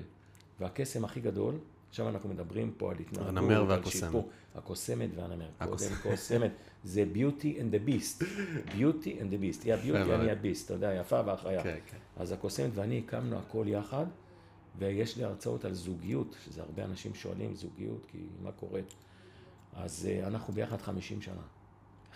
והקסם 0.60 1.06
הכי 1.06 1.20
גדול, 1.20 1.56
עכשיו 1.90 2.10
אנחנו 2.10 2.30
מדברים 2.30 2.72
פה 2.78 2.92
על 2.92 2.98
התנהגות, 3.00 3.30
הנמר 3.30 3.66
והקוסמת. 3.68 4.24
הקוסמת 4.56 5.10
והנמר. 5.16 5.50
קודם. 5.58 5.96
קוסמת, 6.04 6.52
זה 6.84 7.06
beauty 7.14 7.60
and 7.60 7.74
the 7.74 7.90
beast. 7.90 8.24
beauty 8.68 9.06
and 9.06 9.32
the 9.32 9.42
beast. 9.42 9.64
היא 9.64 9.74
הביוטי. 9.74 10.16
אני 10.16 10.32
הביסט, 10.32 10.66
אתה 10.66 10.74
יודע, 10.74 10.94
יפה 10.94 11.22
והחיה. 11.26 11.64
כן, 11.64 11.78
כן. 11.88 11.98
אז 12.18 12.32
הקוסמת 12.32 12.70
ואני 12.74 13.04
הקמנו 13.06 13.38
הכל 13.38 13.66
יחד, 13.68 14.06
ויש 14.78 15.18
לי 15.18 15.24
הרצאות 15.24 15.66
על 15.66 15.74
זוגיות, 15.74 16.36
שזה 16.46 16.62
הרבה 16.62 16.86
אנשים 16.86 17.16
שואלים 17.16 17.56
זוגיות, 17.56 18.06
כי 18.08 18.18
מה 18.44 18.52
קורה? 18.52 18.82
אז 19.74 20.10
אה, 20.12 20.28
אנחנו 20.28 20.54
ביחד 20.54 20.82
50 20.82 21.22
שנה. 21.22 21.42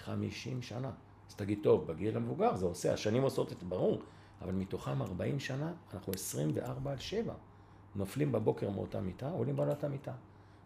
50 0.05 0.61
שנה. 0.61 0.91
אז 1.29 1.35
תגיד, 1.35 1.59
טוב, 1.63 1.87
בגיל 1.87 2.17
המבוגר 2.17 2.55
זה 2.55 2.65
עושה, 2.65 2.93
השנים 2.93 3.23
עושות 3.23 3.51
את 3.51 3.59
זה, 3.59 3.65
ברור, 3.65 4.01
אבל 4.41 4.51
מתוכם 4.51 5.01
40 5.01 5.39
שנה, 5.39 5.73
אנחנו 5.93 6.13
24 6.13 6.91
על 6.91 6.99
7. 6.99 7.33
נופלים 7.95 8.31
בבוקר 8.31 8.69
מאותה 8.69 9.01
מיטה, 9.01 9.29
עולים 9.29 9.55
באותה 9.55 9.87
מיטה. 9.87 10.11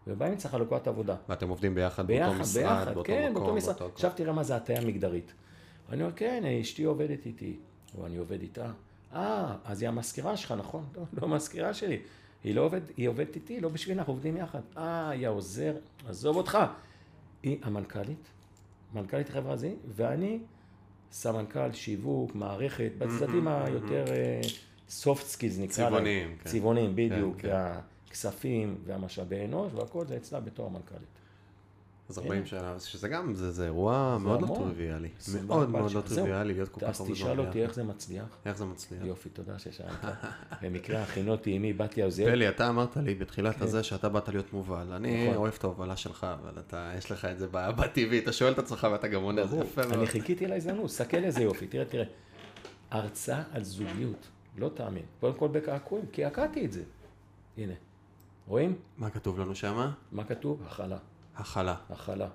ובאמצע 0.08 0.50
חלוקת 0.50 0.88
עבודה. 0.88 1.16
ואתם 1.30 1.50
עובדים 1.50 1.76
ביחד 1.76 2.08
באותו 2.08 2.24
ביחד, 2.24 2.42
משרד, 2.42 2.64
ביחד, 2.64 2.94
באותו 2.94 3.08
כן, 3.08 3.32
מקום, 3.32 3.44
באותו 3.44 3.56
משרד. 3.56 3.80
באותו... 3.80 3.94
עכשיו 3.94 4.12
תראה 4.16 4.34
מה 4.34 4.44
זה 4.44 4.56
הטיה 4.56 4.82
מגדרית. 4.86 5.34
אני 5.90 6.02
אומר, 6.02 6.14
כן, 6.16 6.44
אשתי 6.62 6.84
עובדת 6.84 7.26
איתי, 7.26 7.58
או 7.98 8.06
אני 8.06 8.18
עובד 8.18 8.42
איתה. 8.42 8.72
אה, 9.14 9.56
אז 9.66 9.82
היא 9.82 9.90
המזכירה 9.90 10.38
שלך, 10.38 10.52
נכון? 10.52 10.86
לא, 10.96 11.04
לא 11.14 11.28
המזכירה 11.28 11.74
שלי. 11.74 12.00
היא 12.44 12.56
לא 12.56 12.62
עובדת, 12.62 12.92
היא 12.98 13.10
עובדת 13.10 13.36
איתי, 13.36 13.60
לא 13.60 13.70
בשביל 13.70 13.98
אנחנו 13.98 14.14
עובדים 14.14 14.38
יחד. 14.38 14.62
אה, 14.78 15.10
היא 15.10 15.28
העוזר, 15.28 15.76
עזוב 16.08 16.36
אותך. 16.36 16.58
היא 17.44 17.58
המנכ"לית, 17.64 18.28
מנכ"לית 18.94 19.30
החברה 19.30 19.54
הזו, 19.54 19.68
ואני 19.96 20.40
סמנכ"ל 21.12 21.72
שיווק, 21.72 22.36
מערכת, 22.36 22.92
בצדדים 22.98 23.48
היותר 23.48 24.06
soft 24.90 25.36
skills 25.36 25.60
נקרא 25.60 25.60
להם. 25.60 25.68
צבעוניים, 25.70 26.36
כן. 26.44 26.50
צבעוניים, 26.50 26.96
בדיוק. 26.96 27.36
כן. 27.38 27.48
והכספים 28.08 28.78
והמשאבי 28.86 29.46
אנוש, 29.46 29.74
והכל 29.74 30.08
זה 30.08 30.18
אצלה 30.18 30.40
בתור 30.40 30.66
המנכ"לית. 30.66 31.18
אז 32.10 32.20
40 32.20 32.46
שנה, 32.46 32.80
שזה 32.80 33.08
גם, 33.08 33.34
זה 33.34 33.52
זה 33.52 33.66
אירוע 33.66 34.18
מאוד 34.22 34.42
לא. 34.42 34.56
טריוויאלי. 34.56 35.10
24 35.20 35.56
מאוד 35.56 35.70
מאוד 35.82 35.92
לא. 35.94 36.02
טריוויאלי 36.02 36.54
להיות 36.54 36.70
כל 36.70 36.82
כך 36.82 36.88
אז 36.88 37.02
הרבה 37.02 37.14
תשאל 37.14 37.34
זמן 37.34 37.40
אותי 37.40 37.52
ביחד. 37.54 37.68
איך 37.68 37.74
זה 37.76 37.84
מצליח. 37.84 38.38
איך 38.46 38.58
זה 38.58 38.66
מצליח? 38.66 39.06
יופי, 39.06 39.30
תודה 39.30 39.60
ששאלת. 39.60 40.06
במקרה 40.62 41.04
הכינותי 41.04 41.50
עימי, 41.50 41.74
באתי 41.74 42.02
עוזר. 42.02 42.26
פלי, 42.26 42.50
אתה 42.50 42.70
אמרת 42.70 42.98
לי 42.98 43.16
בתחילת 43.16 43.62
הזה 43.62 43.84
שאתה 43.84 44.10
באת 44.10 44.30
להיות 44.30 44.54
מובל. 44.54 44.92
אני 44.94 45.10
כן. 45.10 45.24
נכון. 45.24 45.36
אוהב 45.36 45.54
את 45.58 45.64
ההובלה 45.64 45.98
שלך, 45.98 46.28
אבל 46.42 46.60
אתה, 46.60 46.92
יש 46.98 47.12
לך 47.12 47.26
את 47.26 47.40
זה 47.40 47.48
בטבעי, 47.52 48.20
אתה 48.20 48.34
שואל 48.34 48.54
את 48.54 48.60
עצמך 48.60 48.88
ואתה 48.92 49.08
גם 49.08 49.24
עונה, 49.24 49.48
זה 49.48 49.58
יפה 49.58 49.82
מאוד. 49.82 49.94
אני 49.94 50.08
חיכיתי 50.08 50.48
להזדמנות, 50.48 50.90
סתכל 50.90 51.24
איזה 51.24 51.44
יופי, 51.44 51.68
תראה, 51.68 51.86
תראה. 51.86 52.06
הרצאה 52.92 53.44
על 53.52 53.64
זוגיות, 53.64 54.28
לא 54.58 54.70
תאמין. 54.70 55.06
קודם 55.20 55.38
כל 55.38 55.48
בקעקועים, 55.48 56.06
כי 56.12 56.26
הקעתי 56.26 56.66
את 56.66 56.72
זה. 56.72 56.84
הנה, 57.58 57.74
רואים? 58.48 58.76
מה 58.98 59.10
כתוב 59.10 59.40
לנו 59.40 59.56
שמה? 59.56 59.94
מה 60.12 60.24
כתוב? 60.24 60.64
הכלה, 60.66 60.98
הכלה. 61.36 61.76
הכלה 61.90 62.30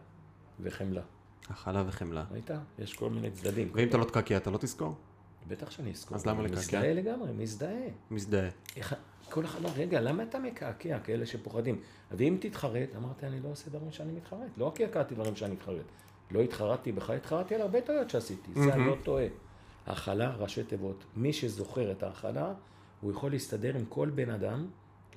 וחמלה. 0.61 1.03
הכלה 1.49 1.85
וחמלה. 1.87 2.25
ראית? 2.31 2.51
יש 2.79 2.95
כל 2.95 3.11
מיני 3.11 3.31
צדדים. 3.31 3.71
ואם 3.75 3.89
אתה 3.89 3.97
לא 3.97 4.05
תקעקע, 4.05 4.37
אתה 4.37 4.51
לא 4.51 4.59
תזכור? 4.59 4.95
בטח 5.49 5.71
שאני 5.71 5.91
אזכור. 5.91 6.17
אז 6.17 6.27
למה 6.27 6.43
לקעקע? 6.43 6.61
מזדהה 6.61 6.95
לגמרי, 6.95 7.33
מזדהה. 7.33 7.89
מזדהה. 8.11 8.49
איך, 8.77 8.95
כל 9.31 9.45
אחד 9.45 9.59
רגע, 9.77 10.01
למה 10.01 10.23
אתה 10.23 10.39
מקעקע 10.39 10.99
כאלה 10.99 11.27
שפוחדים? 11.27 11.81
ואם 12.11 12.37
תתחרט, 12.41 12.89
אמרתי, 12.97 13.27
אני 13.27 13.41
לא 13.41 13.49
עושה 13.49 13.71
דברים 13.71 13.93
שאני 13.93 14.13
מתחרט. 14.13 14.51
לא 14.57 14.65
רק 14.65 14.77
קעקעתי 14.77 15.15
דברים 15.15 15.37
שאני 15.37 15.55
מתחרט. 15.55 15.85
לא 16.31 16.41
התחרטתי 16.41 16.93
בך, 16.93 17.11
התחרטתי 17.11 17.55
על 17.55 17.61
הרבה 17.61 17.81
טעויות 17.81 18.11
שעשיתי. 18.11 18.53
זה 18.55 18.75
אני 18.75 18.87
לא 18.87 18.97
טועה. 19.03 19.27
הכלה, 19.87 20.31
ראשי 20.37 20.65
תיבות. 20.65 21.05
מי 21.17 21.33
שזוכר 21.33 21.93
את 21.93 22.03
ההכלה, 22.03 22.53
הוא 23.01 23.13
יכול 23.13 23.31
להסתדר 23.31 23.77
עם 23.77 23.85
כל 23.89 24.11
בן 24.15 24.31
אדם, 24.31 24.67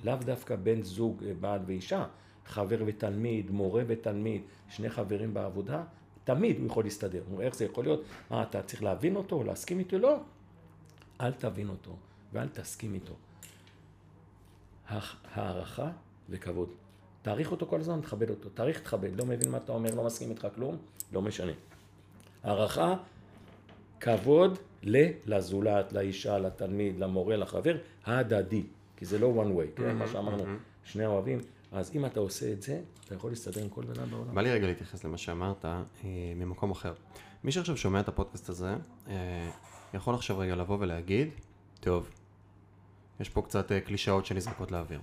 לאו 0.04 0.16
דווקא 0.16 0.56
בן 0.56 0.82
זוג, 0.82 1.24
אה, 1.24 1.32
בעל 1.40 1.60
ואישה, 1.66 2.06
חבר 2.46 2.82
ותלמיד, 2.86 3.50
מורה 3.50 3.82
ותלמיד, 3.86 4.42
שני 4.68 4.90
חברים 4.90 5.34
בעבודה, 5.34 5.84
תמיד 6.24 6.58
הוא 6.58 6.66
יכול 6.66 6.84
להסתדר. 6.84 7.22
נו, 7.30 7.40
איך 7.40 7.54
זה 7.54 7.64
יכול 7.64 7.84
להיות? 7.84 8.02
מה, 8.30 8.42
אתה 8.42 8.62
צריך 8.62 8.82
להבין 8.82 9.16
אותו, 9.16 9.44
להסכים 9.44 9.78
איתו? 9.78 9.98
לא. 9.98 10.20
אל 11.20 11.32
תבין 11.32 11.68
אותו 11.68 11.96
ואל 12.32 12.48
תסכים 12.48 12.94
איתו. 12.94 13.14
הערכה 15.34 15.90
וכבוד. 16.30 16.68
תעריך 17.22 17.50
אותו 17.50 17.66
כל 17.66 17.80
הזמן, 17.80 18.00
תכבד 18.00 18.30
אותו. 18.30 18.48
תעריך, 18.48 18.80
תכבד. 18.80 19.16
לא 19.16 19.26
מבין 19.26 19.50
מה 19.50 19.58
אתה 19.58 19.72
אומר, 19.72 19.94
לא 19.94 20.04
מסכים 20.04 20.30
איתך 20.30 20.46
כלום, 20.54 20.76
לא 21.12 21.22
משנה. 21.22 21.52
הערכה, 22.42 22.94
כבוד 24.00 24.58
ל- 24.82 25.10
לזולת, 25.26 25.92
לאישה, 25.92 26.38
לתלמיד, 26.38 26.98
למורה, 26.98 27.36
לחבר, 27.36 27.76
הדדי. 28.06 28.62
כי 28.96 29.04
זה 29.06 29.18
לא 29.18 29.44
one 29.44 29.58
way, 29.58 29.76
כן? 29.76 29.96
מה 29.96 30.06
שאמרנו, 30.08 30.44
שני 30.84 31.06
אוהבים. 31.06 31.38
אז 31.72 31.90
אם 31.94 32.06
אתה 32.06 32.20
עושה 32.20 32.52
את 32.52 32.62
זה, 32.62 32.80
אתה 33.04 33.14
יכול 33.14 33.30
להסתדר 33.30 33.62
עם 33.62 33.68
כל 33.68 33.82
בן 33.84 34.00
אדם 34.00 34.10
בעולם. 34.10 34.34
בא 34.34 34.42
לי 34.42 34.50
רגע 34.50 34.66
להתייחס 34.66 35.04
למה 35.04 35.18
שאמרת 35.18 35.64
אה, 35.64 35.82
ממקום 36.36 36.70
אחר. 36.70 36.94
מי 37.44 37.52
שעכשיו 37.52 37.76
שומע 37.76 38.00
את 38.00 38.08
הפודקאסט 38.08 38.48
הזה, 38.48 38.74
אה, 39.08 39.50
יכול 39.94 40.14
עכשיו 40.14 40.38
רגע 40.38 40.56
לבוא 40.56 40.76
ולהגיד, 40.80 41.28
טוב, 41.80 42.10
יש 43.20 43.28
פה 43.28 43.42
קצת 43.42 43.72
אה, 43.72 43.80
קלישאות 43.80 44.26
שנזרקות 44.26 44.72
לאוויר. 44.72 45.00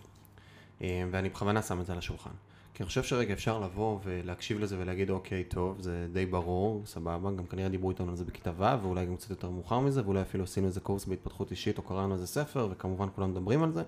ואני 0.82 1.30
בכוונה 1.30 1.62
שם 1.62 1.82
את 1.82 1.86
זה 1.86 1.92
על 1.94 2.00
השולחן. 2.00 2.30
כי 2.74 2.84
אני 2.84 2.88
חושב 2.88 3.04
שרגע 3.04 3.34
אפשר 3.34 3.60
לבוא 3.60 4.00
ולהקשיב 4.04 4.60
לזה 4.60 4.76
ולהגיד, 4.80 5.10
אוקיי, 5.10 5.44
טוב, 5.44 5.82
זה 5.82 6.08
די 6.14 6.26
ברור, 6.26 6.82
סבבה, 6.86 7.32
גם 7.32 7.46
כנראה 7.46 7.70
דיברו 7.70 7.90
איתנו 7.90 8.10
על 8.10 8.16
זה 8.16 8.26
בכיתה 8.26 8.52
ו', 8.58 8.84
ואולי 8.84 9.06
גם 9.06 9.16
קצת 9.16 9.30
יותר 9.30 9.50
מאוחר 9.50 9.80
מזה, 9.80 10.02
ואולי 10.06 10.22
אפילו 10.22 10.44
עשינו 10.44 10.68
איזה 10.68 10.80
קורס 10.80 11.06
בהתפתחות 11.06 11.52
אישית, 11.52 11.78
או 11.78 11.84
קראנו 11.84 12.14
איזה 12.14 12.28
ספר, 12.28 12.68
וכמובן 12.72 13.08
כולם 13.16 13.32
מדברים 13.32 13.64
על 13.64 13.72
זה. 13.72 13.84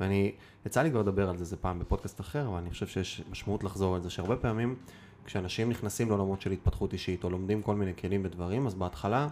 ואני, 0.00 0.32
יצא 0.66 0.82
לי 0.82 0.90
כבר 0.90 1.00
לדבר 1.00 1.28
על 1.28 1.36
זה 1.36 1.44
איזה 1.44 1.56
פעם 1.56 1.78
בפודקאסט 1.78 2.20
אחר, 2.20 2.46
אבל 2.48 2.56
אני 2.56 2.70
חושב 2.70 2.86
שיש 2.86 3.22
משמעות 3.30 3.64
לחזור 3.64 3.94
על 3.94 4.02
זה, 4.02 4.10
שהרבה 4.10 4.36
פעמים 4.36 4.76
כשאנשים 5.24 5.70
נכנסים 5.70 6.08
לעולמות 6.08 6.40
של 6.40 6.50
התפתחות 6.50 6.92
אישית, 6.92 7.24
או 7.24 7.30
לומדים 7.30 7.62
כל 7.62 7.74
מיני 7.74 7.92
כלים 7.96 8.20
ודברים, 8.24 8.66
אז 8.66 8.74
בהתחלה 8.74 9.28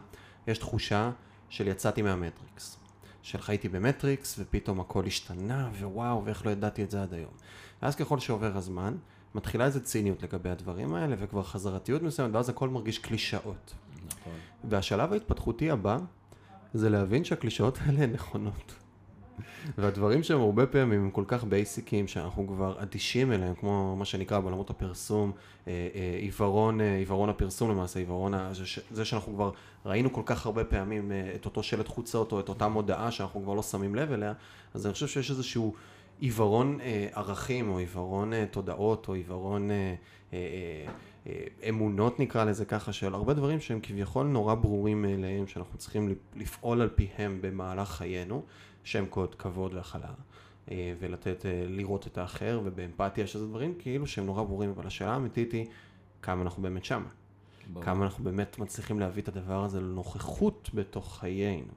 יש 0.46 0.58
תחושה 0.58 1.11
של 1.49 1.68
יצאתי 1.68 2.02
מהמטריקס. 2.02 2.78
של 3.23 3.40
חייתי 3.40 3.68
במטריקס, 3.68 4.37
ופתאום 4.38 4.80
הכל 4.80 5.04
השתנה, 5.06 5.70
ווואו, 5.80 6.25
ואיך 6.25 6.46
לא 6.46 6.50
ידעתי 6.50 6.84
את 6.84 6.90
זה 6.90 7.02
עד 7.02 7.14
היום. 7.14 7.30
ואז 7.85 7.97
ככל 7.97 8.19
שעובר 8.19 8.57
הזמן, 8.57 8.95
מתחילה 9.35 9.64
איזו 9.64 9.81
ציניות 9.81 10.23
לגבי 10.23 10.50
הדברים 10.50 10.95
האלה, 10.95 11.17
וכבר 11.19 11.43
חזרתיות 11.43 12.03
מסוימת, 12.03 12.35
ואז 12.35 12.49
הכל 12.49 12.69
מרגיש 12.69 12.99
קלישאות. 12.99 13.75
נכון. 14.07 14.33
והשלב 14.64 15.12
ההתפתחותי 15.12 15.71
הבא, 15.71 15.99
זה 16.75 16.91
להבין 16.91 17.25
שהקלישאות 17.25 17.79
האלה 17.83 18.03
הן 18.03 18.12
נכונות. 18.12 18.75
והדברים 19.79 20.23
שהם 20.23 20.41
הרבה 20.41 20.67
פעמים 20.67 21.05
הם 21.05 21.11
כל 21.11 21.25
כך 21.26 21.45
בייסיקים, 21.45 22.09
שאנחנו 22.09 22.47
כבר 22.49 22.83
אדישים 22.83 23.33
אליהם, 23.33 23.55
כמו 23.55 23.97
מה 23.97 24.05
שנקרא 24.05 24.41
בעולמות 24.41 24.71
הפרסום, 24.71 25.33
אה, 25.69 25.88
אה, 25.95 26.19
עיוורון, 26.21 26.81
אה, 26.81 26.97
עיוורון 26.97 27.29
הפרסום 27.29 27.71
למעשה, 27.71 27.99
עיוורון, 27.99 28.35
זה 28.91 29.05
שאנחנו 29.05 29.35
כבר 29.35 29.50
ראינו 29.87 30.12
כל 30.12 30.23
כך 30.26 30.47
הרבה 30.47 30.64
פעמים 30.64 31.12
את 31.35 31.45
אותו 31.45 31.62
שלט 31.62 31.88
חוצות, 31.88 32.33
או 32.33 32.41
את 32.41 32.49
אותה 32.49 32.69
מודעה 32.69 33.11
שאנחנו 33.11 33.43
כבר 33.43 33.55
לא 33.55 33.62
שמים 33.62 33.95
לב 33.95 34.12
אליה, 34.12 34.33
אז 34.75 34.87
אני 34.87 34.93
חושב 34.93 35.07
שיש 35.07 35.31
איזשהו 35.31 35.75
עיוורון 36.25 36.78
ערכים, 37.12 37.69
או 37.69 37.78
עיוורון 37.78 38.33
תודעות, 38.47 39.09
או 39.09 39.14
עיוורון... 39.14 39.71
אמונות 41.69 42.21
נקרא 42.21 42.45
לזה 42.45 42.64
ככה, 42.64 42.93
של 42.93 43.14
הרבה 43.14 43.35
דברים 43.35 43.61
שהם 43.61 43.81
כביכול 43.83 44.26
נורא 44.26 44.54
ברורים 44.54 45.02
מאליהם, 45.02 45.47
שאנחנו 45.47 45.78
צריכים 45.78 46.14
לפעול 46.37 46.81
על 46.81 46.88
פיהם 46.88 47.38
במהלך 47.40 47.88
חיינו, 47.88 48.43
שהם 48.85 49.07
קוד 49.07 49.35
כבוד 49.35 49.75
והכלה, 49.75 50.09
אה, 50.71 50.95
ולתת, 51.00 51.47
אה, 51.47 51.64
לראות 51.69 52.07
את 52.07 52.19
האחר, 52.19 52.61
ובאמפתיה 52.64 53.26
שזה 53.26 53.47
דברים 53.47 53.75
כאילו 53.78 54.07
שהם 54.07 54.26
נורא 54.26 54.43
ברורים, 54.43 54.71
אבל 54.71 54.87
השאלה 54.87 55.12
האמיתית 55.12 55.52
היא 55.52 55.66
כמה 56.23 56.43
אנחנו 56.43 56.62
באמת 56.62 56.85
שמה. 56.85 57.09
כמה 57.81 58.04
אנחנו 58.04 58.25
באמת 58.25 58.59
מצליחים 58.59 59.00
להביא 59.00 59.23
את 59.23 59.28
הדבר 59.28 59.64
הזה 59.64 59.81
לנוכחות 59.81 60.71
בתוך 60.75 61.19
חיינו. 61.19 61.73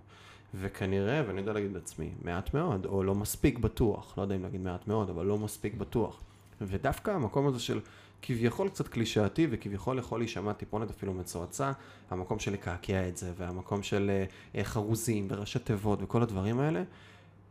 וכנראה, 0.54 1.24
ואני 1.28 1.40
יודע 1.40 1.54
להגיד 1.54 1.72
לעצמי, 1.74 2.10
מעט 2.24 2.54
מאוד, 2.54 2.86
או 2.86 3.04
לא 3.04 3.16
מספיק 3.16 3.60
בטוח, 3.60 4.18
לא 4.18 4.22
יודע 4.22 4.36
אם 4.36 4.44
להגיד 4.44 4.62
מעט 4.62 4.88
מאוד, 4.88 5.10
אבל 5.10 5.26
לא 5.26 5.38
מספיק 5.38 5.74
בטוח. 5.74 6.22
ודווקא 6.62 7.12
המקום 7.12 7.48
הזה 7.48 7.60
של 7.60 7.80
כביכול 8.22 8.70
קצת 8.70 8.88
קלישאתי 8.88 9.48
וכביכול 9.50 10.00
יכול 10.00 10.20
להישמע 10.20 10.54
טיפונת 10.54 10.90
אפילו 10.90 11.14
מצועצע, 11.14 11.72
המקום 12.10 12.40
של 12.40 12.54
לקעקע 12.54 13.08
את 13.08 13.18
זה 13.18 13.32
והמקום 13.38 13.84
של 13.84 14.12
uh, 14.54 14.58
חרוזים 14.64 15.28
וראשי 15.30 15.60
תיבות 15.60 16.00
וכל 16.02 16.22
הדברים 16.22 16.60
האלה, 16.60 16.84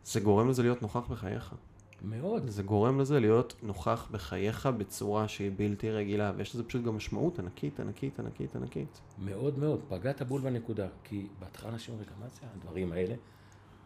זה 0.05 0.19
גורם 0.19 0.49
לזה 0.49 0.61
להיות 0.61 0.81
נוכח 0.81 1.07
בחייך. 1.09 1.53
מאוד. 2.01 2.47
זה 2.47 2.63
גורם 2.63 2.99
לזה 2.99 3.19
להיות 3.19 3.55
נוכח 3.63 4.07
בחייך 4.11 4.65
בצורה 4.65 5.27
שהיא 5.27 5.51
בלתי 5.55 5.91
רגילה, 5.91 6.31
ויש 6.35 6.55
לזה 6.55 6.63
פשוט 6.63 6.83
גם 6.83 6.95
משמעות 6.95 7.39
ענקית, 7.39 7.79
ענקית, 7.79 8.19
ענקית, 8.19 8.55
ענקית. 8.55 9.01
מאוד 9.17 9.59
מאוד, 9.59 9.81
פגעת 9.89 10.21
בול 10.21 10.41
בנקודה, 10.41 10.87
כי 11.03 11.27
בהתחלה 11.39 11.69
אנשים 11.69 11.93
אומרים, 11.93 12.09
מה 12.19 12.27
זה 12.27 12.41
הדברים 12.55 12.91
האלה? 12.91 13.15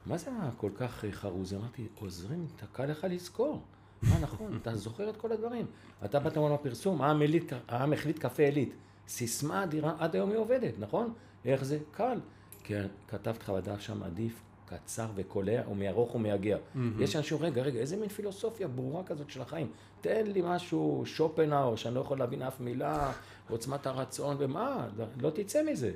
מה 0.06 0.18
זה 0.18 0.32
כל 0.58 0.72
כך 0.76 1.06
חרוז? 1.12 1.54
אמרתי, 1.54 1.88
עוזרים, 2.00 2.48
קל 2.72 2.86
לך 2.86 3.08
לזכור. 3.10 3.62
מה 4.04 4.20
נכון, 4.20 4.58
אתה 4.62 4.76
זוכר 4.76 5.10
את 5.10 5.18
כל 5.18 5.32
הדברים. 5.32 5.66
אתה 6.06 6.20
באת 6.20 6.38
מעולם 6.38 6.54
הפרסום, 6.54 7.02
העם, 7.02 7.22
אליט, 7.22 7.54
העם 7.68 7.94
החליט 7.94 8.20
קפה 8.20 8.44
עילית. 8.44 8.74
סיסמה 9.08 9.64
אדירה, 9.64 9.96
עד 10.00 10.16
היום 10.16 10.30
היא 10.30 10.38
עובדת, 10.38 10.74
נכון? 10.80 11.14
איך 11.46 11.64
זה? 11.64 11.80
קל. 11.92 12.20
כי 12.64 12.74
כתבת 13.08 13.42
לך 13.42 13.50
בדף 13.50 13.80
שם 13.80 14.04
עדיף 14.04 14.42
קצר 14.72 15.08
וקולע, 15.16 15.62
ומארוך 15.72 16.16
ומייגע. 16.16 16.58
Mm-hmm. 16.58 16.80
יש 17.00 17.16
אנשים, 17.16 17.38
רגע, 17.42 17.62
רגע, 17.62 17.80
איזה 17.80 17.98
מין 17.98 18.10
פילוסופיה 18.10 18.68
ברורה 18.68 19.04
כזאת 19.04 19.30
של 19.30 19.42
החיים. 19.42 19.68
תן 20.02 20.28
לי 20.28 20.42
משהו, 20.46 21.04
שופנאו, 21.06 21.78
שאני 21.78 21.96
לא 21.96 22.00
יכול 22.00 22.20
להבין 22.20 22.42
אף 22.42 22.60
מילה, 22.60 23.12
עוצמת 23.50 23.88
הרצון, 23.88 24.36
ומה, 24.40 24.88
לא 25.22 25.30
תצא 25.30 25.64
מזה. 25.72 25.92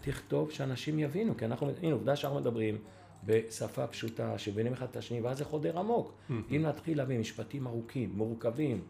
תכתוב 0.00 0.50
שאנשים 0.50 0.98
יבינו, 0.98 1.36
כי 1.36 1.44
אנחנו, 1.44 1.70
הנה, 1.82 1.92
עובדה 1.92 2.16
שאנחנו 2.16 2.40
מדברים. 2.40 2.78
בשפה 3.24 3.86
פשוטה, 3.86 4.38
שמבינים 4.38 4.72
אחד 4.72 4.86
את 4.90 4.96
השני, 4.96 5.20
ואז 5.20 5.38
זה 5.38 5.44
חודר 5.44 5.78
עמוק. 5.78 6.12
אם 6.30 6.62
נתחיל 6.62 6.98
להביא 6.98 7.18
משפטים 7.18 7.66
ארוכים, 7.66 8.12
מורכבים, 8.14 8.80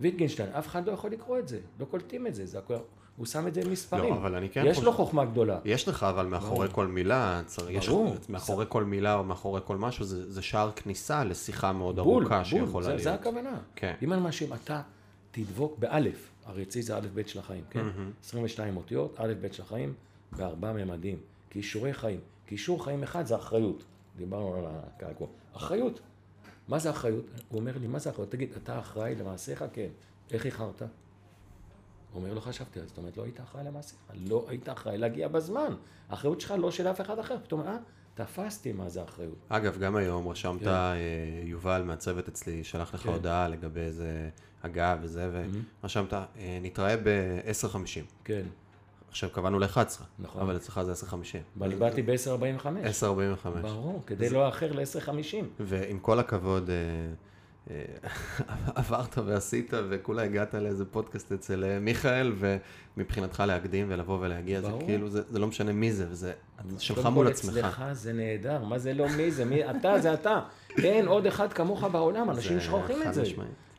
ויטגנשטיין, 0.00 0.48
אף 0.48 0.66
אחד 0.66 0.86
לא 0.86 0.92
יכול 0.92 1.10
לקרוא 1.10 1.38
את 1.38 1.48
זה, 1.48 1.60
לא 1.80 1.84
קולטים 1.84 2.26
את 2.26 2.34
זה, 2.34 2.46
זה 2.46 2.58
הכל... 2.58 2.74
הוא 3.18 3.26
שם 3.26 3.46
את 3.46 3.54
זה 3.54 3.60
במספרים. 3.64 4.10
לא, 4.10 4.16
אבל 4.16 4.34
אני 4.34 4.48
כן 4.48 4.64
יש 4.66 4.76
חושב... 4.76 4.86
לו 4.86 4.92
חוכמה 4.92 5.24
גדולה. 5.24 5.58
יש 5.64 5.88
לך, 5.88 6.02
אבל 6.02 6.26
מאחורי. 6.26 6.68
כל 6.72 6.86
מילה, 6.86 7.42
צריך, 7.46 7.88
ברור. 7.88 8.16
יש, 8.22 8.28
מאחורי. 8.28 8.64
כל 8.68 8.84
מילה 8.84 9.14
או 9.14 9.24
מאחורי 9.24 9.60
כל 9.64 9.76
משהו, 9.76 10.04
זה, 10.04 10.32
זה 10.32 10.42
שער 10.42 10.70
כניסה 10.70 11.24
לשיחה 11.24 11.72
מאוד 11.72 11.96
בול, 11.96 12.22
ארוכה 12.22 12.36
בול, 12.36 12.44
שיכולה 12.44 12.84
זה, 12.84 12.90
להיות. 12.90 13.02
זה 13.02 13.14
הכוונה. 13.14 13.58
כן. 13.76 13.94
אם 14.02 14.12
אני 14.12 14.20
מאשים, 14.20 14.52
אתה 14.52 14.82
תדבוק 15.30 15.78
באלף, 15.78 16.30
הרי 16.46 16.62
אצלי 16.62 16.82
זה 16.82 16.96
א' 16.96 17.06
ב' 17.14 17.26
של 17.26 17.38
החיים, 17.38 17.64
כן? 17.70 17.80
Mm-hmm. 17.80 18.24
22 18.24 18.76
אותיות, 18.76 19.14
א' 19.20 19.32
ב' 19.40 19.52
של 19.52 19.62
החיים, 19.62 19.94
בארבע 20.32 20.72
ממדים, 20.72 21.18
כישורי 21.50 21.92
חיים. 21.92 22.20
כישור 22.46 22.84
חיים 22.84 23.02
אחד 23.02 23.26
זה 23.26 23.36
אחריות. 23.36 23.84
דיברנו 24.16 24.54
על 24.54 24.64
הקעקוע. 24.66 25.26
אחריות. 25.56 26.00
מה 26.68 26.78
זה 26.78 26.90
אחריות? 26.90 27.24
הוא 27.48 27.60
אומר 27.60 27.72
לי, 27.80 27.86
מה 27.86 27.98
זה 27.98 28.10
אחריות? 28.10 28.30
תגיד, 28.30 28.48
אתה 28.62 28.78
אחראי 28.78 29.14
למעשיך? 29.14 29.64
כן. 29.72 29.88
איך 30.30 30.46
איחרת? 30.46 30.82
הוא 32.12 32.22
אומר, 32.22 32.34
לא 32.34 32.40
חשבתי, 32.40 32.80
אז 32.80 32.88
זאת 32.88 32.98
אומרת, 32.98 33.16
לא 33.16 33.22
היית 33.22 33.40
אחראי 33.40 33.64
למעשיך. 33.64 33.98
לא 34.14 34.46
היית 34.48 34.68
אחראי 34.68 34.98
להגיע 34.98 35.28
בזמן. 35.28 35.74
האחריות 36.08 36.40
שלך 36.40 36.54
לא 36.58 36.70
של 36.70 36.88
אף 36.88 37.00
אחד 37.00 37.18
אחר. 37.18 37.36
פתאום, 37.44 37.60
אה, 37.60 37.76
תפסתי 38.14 38.72
מה 38.72 38.88
זה 38.88 39.02
אחריות. 39.02 39.36
אגב, 39.48 39.78
גם 39.78 39.96
היום 39.96 40.28
רשמת, 40.28 40.60
כן. 40.60 40.68
אה, 40.68 40.94
יובל 41.44 41.82
מהצוות 41.82 42.28
אצלי, 42.28 42.64
שלח 42.64 42.94
לך 42.94 43.02
כן. 43.02 43.08
הודעה 43.08 43.48
לגבי 43.48 43.80
איזה 43.80 44.28
הגעה 44.62 44.96
וזה, 45.02 45.30
ורשמת, 45.82 46.12
אה, 46.12 46.26
נתראה 46.62 46.96
ב-10.50. 46.96 47.76
כן. 48.24 48.42
עכשיו 49.08 49.30
קבענו 49.30 49.58
ל-11, 49.58 49.78
נכון. 50.18 50.42
אבל 50.42 50.56
אצלך 50.56 50.82
זה 50.82 50.92
10.50. 50.92 51.14
ואני 51.56 51.76
באתי 51.76 52.02
ב-10.45. 52.02 52.66
10.45. 52.66 53.48
ברור, 53.62 54.02
כדי 54.06 54.30
לא 54.30 54.46
לאחר 54.46 54.72
ל-10.50. 54.72 55.44
ועם 55.60 55.98
כל 55.98 56.18
הכבוד, 56.18 56.70
אה, 56.70 56.74
עברת 58.74 59.18
ועשית 59.18 59.72
וכולה 59.88 60.22
הגעת 60.22 60.54
לאיזה 60.54 60.84
פודקאסט 60.84 61.32
אצל 61.32 61.64
אה, 61.64 61.78
מיכאל, 61.78 62.32
ומבחינתך 62.96 63.42
להקדים 63.46 63.86
ולבוא 63.88 64.18
ולהגיע, 64.20 64.60
זה 64.60 64.68
כאילו, 64.86 65.08
זה, 65.08 65.22
זה 65.28 65.38
לא 65.38 65.46
משנה 65.46 65.72
מי 65.72 65.92
זה, 65.92 66.06
וזה 66.10 66.32
שלך 66.78 67.06
מול 67.06 67.26
עצמך. 67.26 67.56
אצלך 67.56 67.84
זה 67.92 68.12
נהדר, 68.12 68.64
מה 68.64 68.78
זה 68.78 68.94
לא 68.94 69.06
מי 69.16 69.30
זה, 69.30 69.44
מי, 69.44 69.70
אתה 69.70 69.98
זה 69.98 70.14
אתה. 70.14 70.40
אין 70.78 71.08
עוד 71.08 71.26
אחד 71.26 71.52
כמוך 71.52 71.84
בעולם, 71.84 72.30
אנשים 72.30 72.60
שוכחים 72.60 73.02
את 73.02 73.14
זה. 73.14 73.22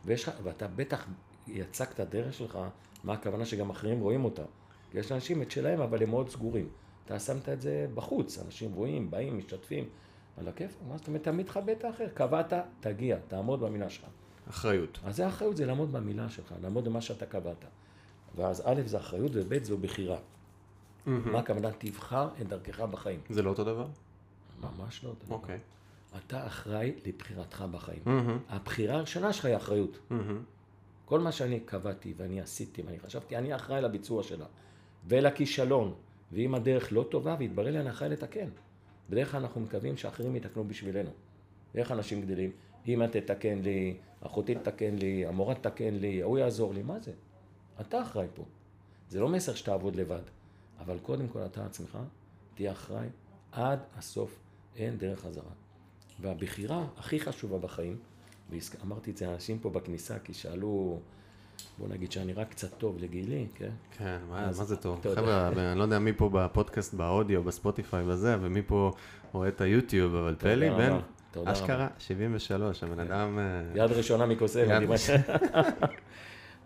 ויש, 0.05 0.29
ואתה 0.43 0.67
בטח 0.67 1.07
יצקת 1.47 1.99
דרך 1.99 2.33
שלך, 2.33 2.57
מה 3.03 3.13
הכוונה 3.13 3.45
שגם 3.45 3.69
אחרים 3.69 3.99
רואים 3.99 4.25
אותה. 4.25 4.43
יש 4.93 5.11
לאנשים 5.11 5.41
את 5.41 5.51
שלהם, 5.51 5.81
אבל 5.81 6.03
הם 6.03 6.09
מאוד 6.09 6.29
סגורים. 6.29 6.67
אתה 7.05 7.19
שמת 7.19 7.49
את 7.49 7.61
זה 7.61 7.87
בחוץ, 7.93 8.39
אנשים 8.45 8.71
רואים, 8.73 9.11
באים, 9.11 9.37
משתתפים, 9.37 9.85
על 10.39 10.47
הכיף, 10.47 10.77
מה 10.89 10.97
זאת 10.97 11.07
אומרת, 11.07 11.23
תמיד 11.23 11.45
תכבד 11.45 11.69
את 11.69 11.83
האחר, 11.83 12.07
קבעת, 12.13 12.53
תגיע, 12.79 13.17
תעמוד 13.27 13.59
במילה 13.59 13.89
שלך. 13.89 14.05
אחריות. 14.49 14.99
אז 15.05 15.15
זה 15.15 15.27
אחריות, 15.27 15.57
זה 15.57 15.65
לעמוד 15.65 15.91
במילה 15.91 16.29
שלך, 16.29 16.53
לעמוד 16.61 16.85
במה 16.85 17.01
שאתה 17.01 17.25
קבעת. 17.25 17.65
ואז 18.35 18.61
א' 18.65 18.81
זה 18.85 18.97
אחריות 18.97 19.31
וב' 19.35 19.63
זו 19.63 19.77
בחירה. 19.77 20.17
Mm-hmm. 20.17 21.09
מה 21.09 21.39
הכוונה? 21.39 21.71
תבחר 21.77 22.29
את 22.41 22.47
דרכך 22.47 22.79
בחיים. 22.79 23.19
זה 23.29 23.41
לא 23.41 23.49
אותו 23.49 23.63
דבר? 23.63 23.87
ממש 24.61 25.03
לא 25.03 25.09
אותו 25.09 25.25
דבר. 25.25 25.35
אוקיי. 25.35 25.59
אתה 26.17 26.47
אחראי 26.47 26.93
לבחירתך 27.05 27.65
בחיים. 27.71 28.01
Mm-hmm. 28.05 28.53
הבחירה 28.53 28.95
הראשונה 28.95 29.33
שלך 29.33 29.45
היא 29.45 29.55
אחריות. 29.55 29.99
Mm-hmm. 30.11 30.13
כל 31.05 31.19
מה 31.19 31.31
שאני 31.31 31.59
קבעתי 31.59 32.13
ואני 32.17 32.41
עשיתי 32.41 32.81
ואני 32.81 32.99
חשבתי, 32.99 33.37
אני 33.37 33.55
אחראי 33.55 33.81
לביצוע 33.81 34.23
שלה. 34.23 34.45
ולכישלון. 35.07 35.93
ואם 36.31 36.55
הדרך 36.55 36.93
לא 36.93 37.05
טובה 37.11 37.35
ויתברר 37.39 37.71
לי, 37.71 37.79
אני 37.79 37.89
אחראי 37.89 38.09
לתקן. 38.09 38.49
בדרך 39.09 39.31
כלל 39.31 39.41
אנחנו 39.41 39.61
מקווים 39.61 39.97
שאחרים 39.97 40.35
יתקנו 40.35 40.63
בשבילנו. 40.67 41.09
איך 41.75 41.91
אנשים 41.91 42.21
גדלים? 42.21 42.51
אמא 42.87 43.05
תתקן 43.05 43.59
לי, 43.59 43.97
אחותי 44.21 44.55
תתקן 44.55 44.95
לי, 44.95 45.25
המורה 45.25 45.55
תתקן 45.55 45.93
לי, 45.93 46.21
ההוא 46.21 46.37
יעזור 46.37 46.73
לי, 46.73 46.81
מה 46.81 46.99
זה? 46.99 47.11
אתה 47.81 48.01
אחראי 48.01 48.27
פה. 48.33 48.43
זה 49.09 49.19
לא 49.19 49.29
מסר 49.29 49.55
שתעבוד 49.55 49.95
לבד, 49.95 50.21
אבל 50.79 50.99
קודם 50.99 51.27
כל 51.27 51.39
אתה 51.45 51.65
עצמך 51.65 51.97
תהיה 52.55 52.71
אחראי 52.71 53.07
עד 53.51 53.79
הסוף, 53.97 54.39
אין 54.75 54.97
דרך 54.97 55.19
חזרה. 55.19 55.51
והבחירה 56.21 56.87
הכי 56.97 57.19
חשובה 57.19 57.57
בחיים, 57.57 57.97
ואמרתי 58.49 59.11
את 59.11 59.17
זה 59.17 59.25
לאנשים 59.27 59.59
פה 59.59 59.69
בכניסה, 59.69 60.19
כי 60.19 60.33
שאלו 60.33 60.99
בוא 61.77 61.87
נגיד 61.87 62.11
שאני 62.11 62.33
רק 62.33 62.49
קצת 62.49 62.77
טוב 62.77 62.97
לגילי, 62.99 63.47
כן? 63.55 63.69
כן, 63.97 64.17
מה, 64.29 64.45
מה 64.45 64.51
זה 64.51 64.75
טוב? 64.75 65.01
חבר'ה, 65.15 65.47
אני 65.47 65.79
לא 65.79 65.83
יודע 65.83 65.99
מי 65.99 66.13
פה 66.13 66.29
בפודקאסט, 66.33 66.93
באודיו, 66.93 67.43
בספוטיפיי 67.43 68.03
וזה, 68.07 68.37
ומי 68.41 68.61
פה 68.61 68.91
רואה 69.31 69.47
את 69.47 69.61
היוטיוב, 69.61 70.15
אבל 70.15 70.35
פלי, 70.39 70.69
בן, 70.69 70.99
אשכרה, 71.45 71.87
73, 71.99 72.83
הבן 72.83 72.99
אדם... 72.99 73.39
אה, 73.39 73.43
יד 73.75 73.91
ראשונה 73.91 74.25
מקוסם. 74.25 74.65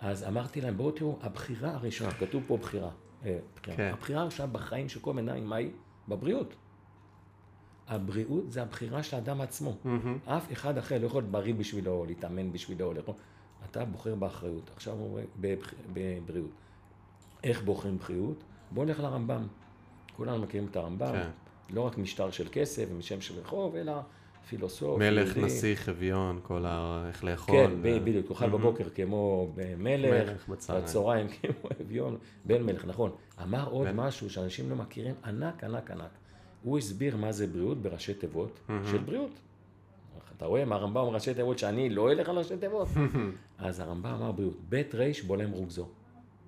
אז 0.02 0.28
אמרתי 0.28 0.62
להם, 0.62 0.78
בואו 0.78 0.92
תראו, 0.92 1.20
הבחירה 1.22 1.74
הראשונה, 1.74 2.12
כתוב 2.12 2.44
פה 2.48 2.58
בחירה. 2.58 2.90
אה, 3.26 3.38
כן. 3.62 3.92
הבחירה 3.94 4.22
הראשונה 4.22 4.48
בחיים 4.48 4.90
של 4.90 5.00
כל 5.00 5.14
מנהל, 5.14 5.42
מה 5.44 5.56
היא? 5.56 5.70
בבריאות. 6.08 6.56
הבריאות 7.88 8.52
זה 8.52 8.62
הבחירה 8.62 9.04
של 9.04 9.16
האדם 9.16 9.42
עצמו. 9.42 9.78
אף 10.26 10.52
אחד 10.52 10.78
אחר 10.78 10.98
לא 10.98 11.06
יכול 11.06 11.22
להיות 11.22 11.32
בריא 11.32 11.54
בשבילו, 11.54 12.06
להתאמן 12.06 12.52
בשבילו, 12.52 12.94
לאכול. 12.94 13.16
אתה 13.72 13.86
בוחר 13.86 14.16
באחריות. 14.16 14.72
עכשיו 14.76 14.94
הוא 14.94 15.10
אומר, 15.10 15.24
בבריאות. 15.94 16.52
איך 17.44 17.64
בוחרים 17.64 17.98
בריאות? 17.98 18.44
בואו 18.72 18.86
נלך 18.86 19.00
לרמב"ם. 19.00 19.48
כולנו 20.18 20.44
מכירים 20.44 20.68
את 20.72 20.76
הרמב"ם. 20.76 21.12
כן. 21.12 21.30
לא 21.70 21.82
רק 21.82 21.98
משטר 21.98 22.32
של 22.32 22.48
כסף 22.52 22.86
ומשם 22.92 23.22
של 23.22 23.40
רחוב, 23.40 23.76
אלא 23.76 23.94
פילוסוף, 24.50 25.00
מלך, 25.00 25.28
יהודי. 25.28 25.46
נסיך, 25.46 25.90
אביון, 25.90 26.40
כל 26.44 26.66
ה... 26.66 27.04
איך 27.08 27.24
לאכול. 27.24 27.56
כן, 27.56 27.72
ו... 27.82 28.00
בדיוק, 28.04 28.28
תאכל 28.28 28.46
mm-hmm. 28.46 28.48
בבוקר 28.48 28.90
כמו 28.90 29.52
מלך, 29.78 30.30
מלך 30.30 30.50
בצהריים 30.50 31.28
כמו 31.42 31.70
אביון, 31.82 32.18
בן 32.46 32.64
מלך, 32.64 32.86
נכון. 32.86 33.12
אמר 33.44 33.70
עוד 33.70 33.88
בן... 33.88 33.96
משהו 33.96 34.30
שאנשים 34.30 34.70
לא 34.70 34.76
מכירים, 34.76 35.16
ענק, 35.26 35.64
ענק, 35.64 35.92
ענק. 35.92 36.10
הוא 36.64 36.78
הסביר 36.78 37.18
מה 37.18 37.32
זה 37.32 37.48
בריאות 37.48 37.82
בראשי 37.82 38.14
תיבות 38.14 38.60
mm-hmm. 38.68 38.92
של 38.92 38.98
בריאות. 38.98 39.40
אתה 40.44 40.50
רואה, 40.50 40.66
מה 40.66 40.76
הרמב"ם 40.76 41.02
ראשי 41.02 41.34
תיבות 41.34 41.60
שאני 41.60 41.90
לא 41.90 42.12
אלך 42.12 42.30
על 42.30 42.38
ראשי 42.38 42.58
תיבות? 42.58 42.88
אז 43.58 43.80
הרמב"ם 43.80 44.14
אמר 44.14 44.32
בריאות, 44.32 44.58
בית 44.70 44.96
ריש 44.96 45.22
בולם 45.22 45.52
רוגזו. 45.52 45.88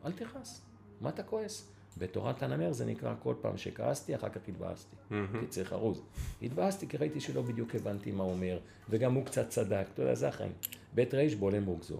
אל 0.05 0.11
תכעס, 0.11 0.61
מה 1.01 1.09
אתה 1.09 1.23
כועס? 1.23 1.71
בתורת 1.97 2.43
הנמר 2.43 2.73
זה 2.73 2.85
נקרא 2.85 3.13
כל 3.23 3.35
פעם 3.41 3.57
שכעסתי, 3.57 4.15
אחר 4.15 4.29
כך 4.29 4.41
התבאסתי. 4.47 4.95
כי 5.09 5.47
צריך 5.49 5.73
ארוז. 5.73 6.01
התבאסתי 6.41 6.87
כי 6.87 6.97
ראיתי 6.97 7.19
שלא 7.19 7.41
בדיוק 7.41 7.75
הבנתי 7.75 8.11
מה 8.11 8.23
הוא 8.23 8.31
אומר, 8.31 8.59
וגם 8.89 9.13
הוא 9.13 9.25
קצת 9.25 9.49
צדק, 9.49 9.85
אתה 9.93 10.01
יודע, 10.01 10.15
זה 10.15 10.27
החיים. 10.27 10.51
בית 10.93 11.13
ריש 11.13 11.35
בולם 11.35 11.65
רוגזו. 11.65 11.99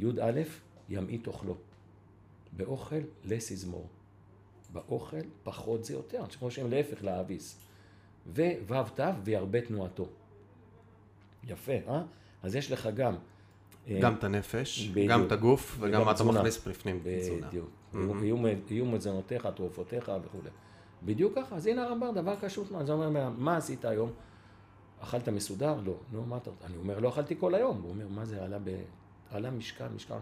י"א, 0.00 0.40
ימעיט 0.88 1.26
אוכלו. 1.26 1.56
באוכל, 2.56 3.00
לס 3.24 3.50
יזמור. 3.50 3.86
באוכל, 4.72 5.22
פחות 5.42 5.84
זה 5.84 5.94
יותר. 5.94 6.26
כמו 6.38 6.50
שהם 6.50 6.70
להפך, 6.70 7.04
להאביס. 7.04 7.58
וו' 8.26 8.82
ת', 8.94 9.00
וירבה 9.24 9.60
תנועתו. 9.60 10.08
יפה, 11.44 11.72
אה? 11.88 12.02
אז 12.42 12.56
יש 12.56 12.72
לך 12.72 12.88
גם... 12.94 13.14
אה, 13.88 13.98
גם 14.00 14.14
את 14.14 14.24
הנפש, 14.24 14.88
בדיוק. 14.88 15.10
גם 15.10 15.26
את 15.26 15.32
הגוף, 15.32 15.76
וגם 15.80 16.04
מה 16.04 16.12
אתה 16.12 16.24
מכניס 16.24 16.66
בפנים. 16.66 17.00
בדיוק. 17.04 17.68
יהיו 18.70 18.86
מזונותיך, 18.86 19.48
תרופותיך 19.56 20.12
וכולי. 20.24 20.50
בדיוק 21.02 21.32
ככה, 21.36 21.56
אז 21.56 21.66
הנה 21.66 21.82
הרמב"ם, 21.82 22.14
דבר 22.14 22.36
קשוט, 22.36 22.72
אז 22.72 22.90
הוא 22.90 23.04
אומר, 23.04 23.30
מה 23.38 23.56
עשית 23.56 23.84
היום? 23.84 24.10
אכלת 25.00 25.28
מסודר? 25.28 25.80
לא. 25.84 25.94
נו, 26.12 26.26
מה 26.26 26.36
אתה... 26.36 26.50
אני 26.64 26.76
אומר, 26.76 26.98
לא 26.98 27.08
אכלתי 27.08 27.34
כל 27.38 27.54
היום. 27.54 27.80
הוא 27.82 27.90
אומר, 27.90 28.08
מה 28.08 28.24
זה, 28.24 28.44
עלה, 28.44 28.58
ב... 28.64 28.70
עלה 29.30 29.50
משקל, 29.50 29.88
משקל. 29.94 30.18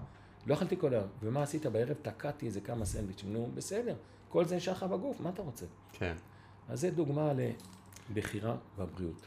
לא 0.47 0.55
אכלתי 0.55 0.77
כל 0.77 0.95
היום. 0.95 1.07
ומה 1.23 1.43
עשית 1.43 1.67
בערב? 1.67 1.97
תקעתי 2.03 2.47
איזה 2.47 2.61
כמה 2.61 2.85
סנדוויצ'ים. 2.85 3.33
נו, 3.33 3.51
בסדר. 3.55 3.95
כל 4.29 4.45
זה 4.45 4.57
נשאר 4.57 4.73
לך 4.73 4.83
בגוף, 4.83 5.21
מה 5.21 5.31
אתה 5.31 5.43
רוצה? 5.43 5.67
כן. 5.93 6.15
אז 6.69 6.81
זה 6.81 6.91
דוגמה 6.91 7.33
לבחירה 8.15 8.57
בבריאות. 8.79 9.27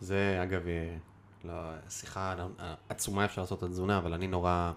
זה, 0.00 0.40
אגב, 0.42 0.62
לא, 1.44 1.52
שיחה 1.88 2.34
עצומה 2.88 3.24
אפשר 3.24 3.40
לעשות 3.40 3.62
על 3.62 3.68
תזונה, 3.68 3.98
אבל 3.98 4.14
אני 4.14 4.26
נורא, 4.26 4.72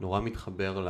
נורא 0.00 0.20
מתחבר 0.20 0.80
ל... 0.80 0.88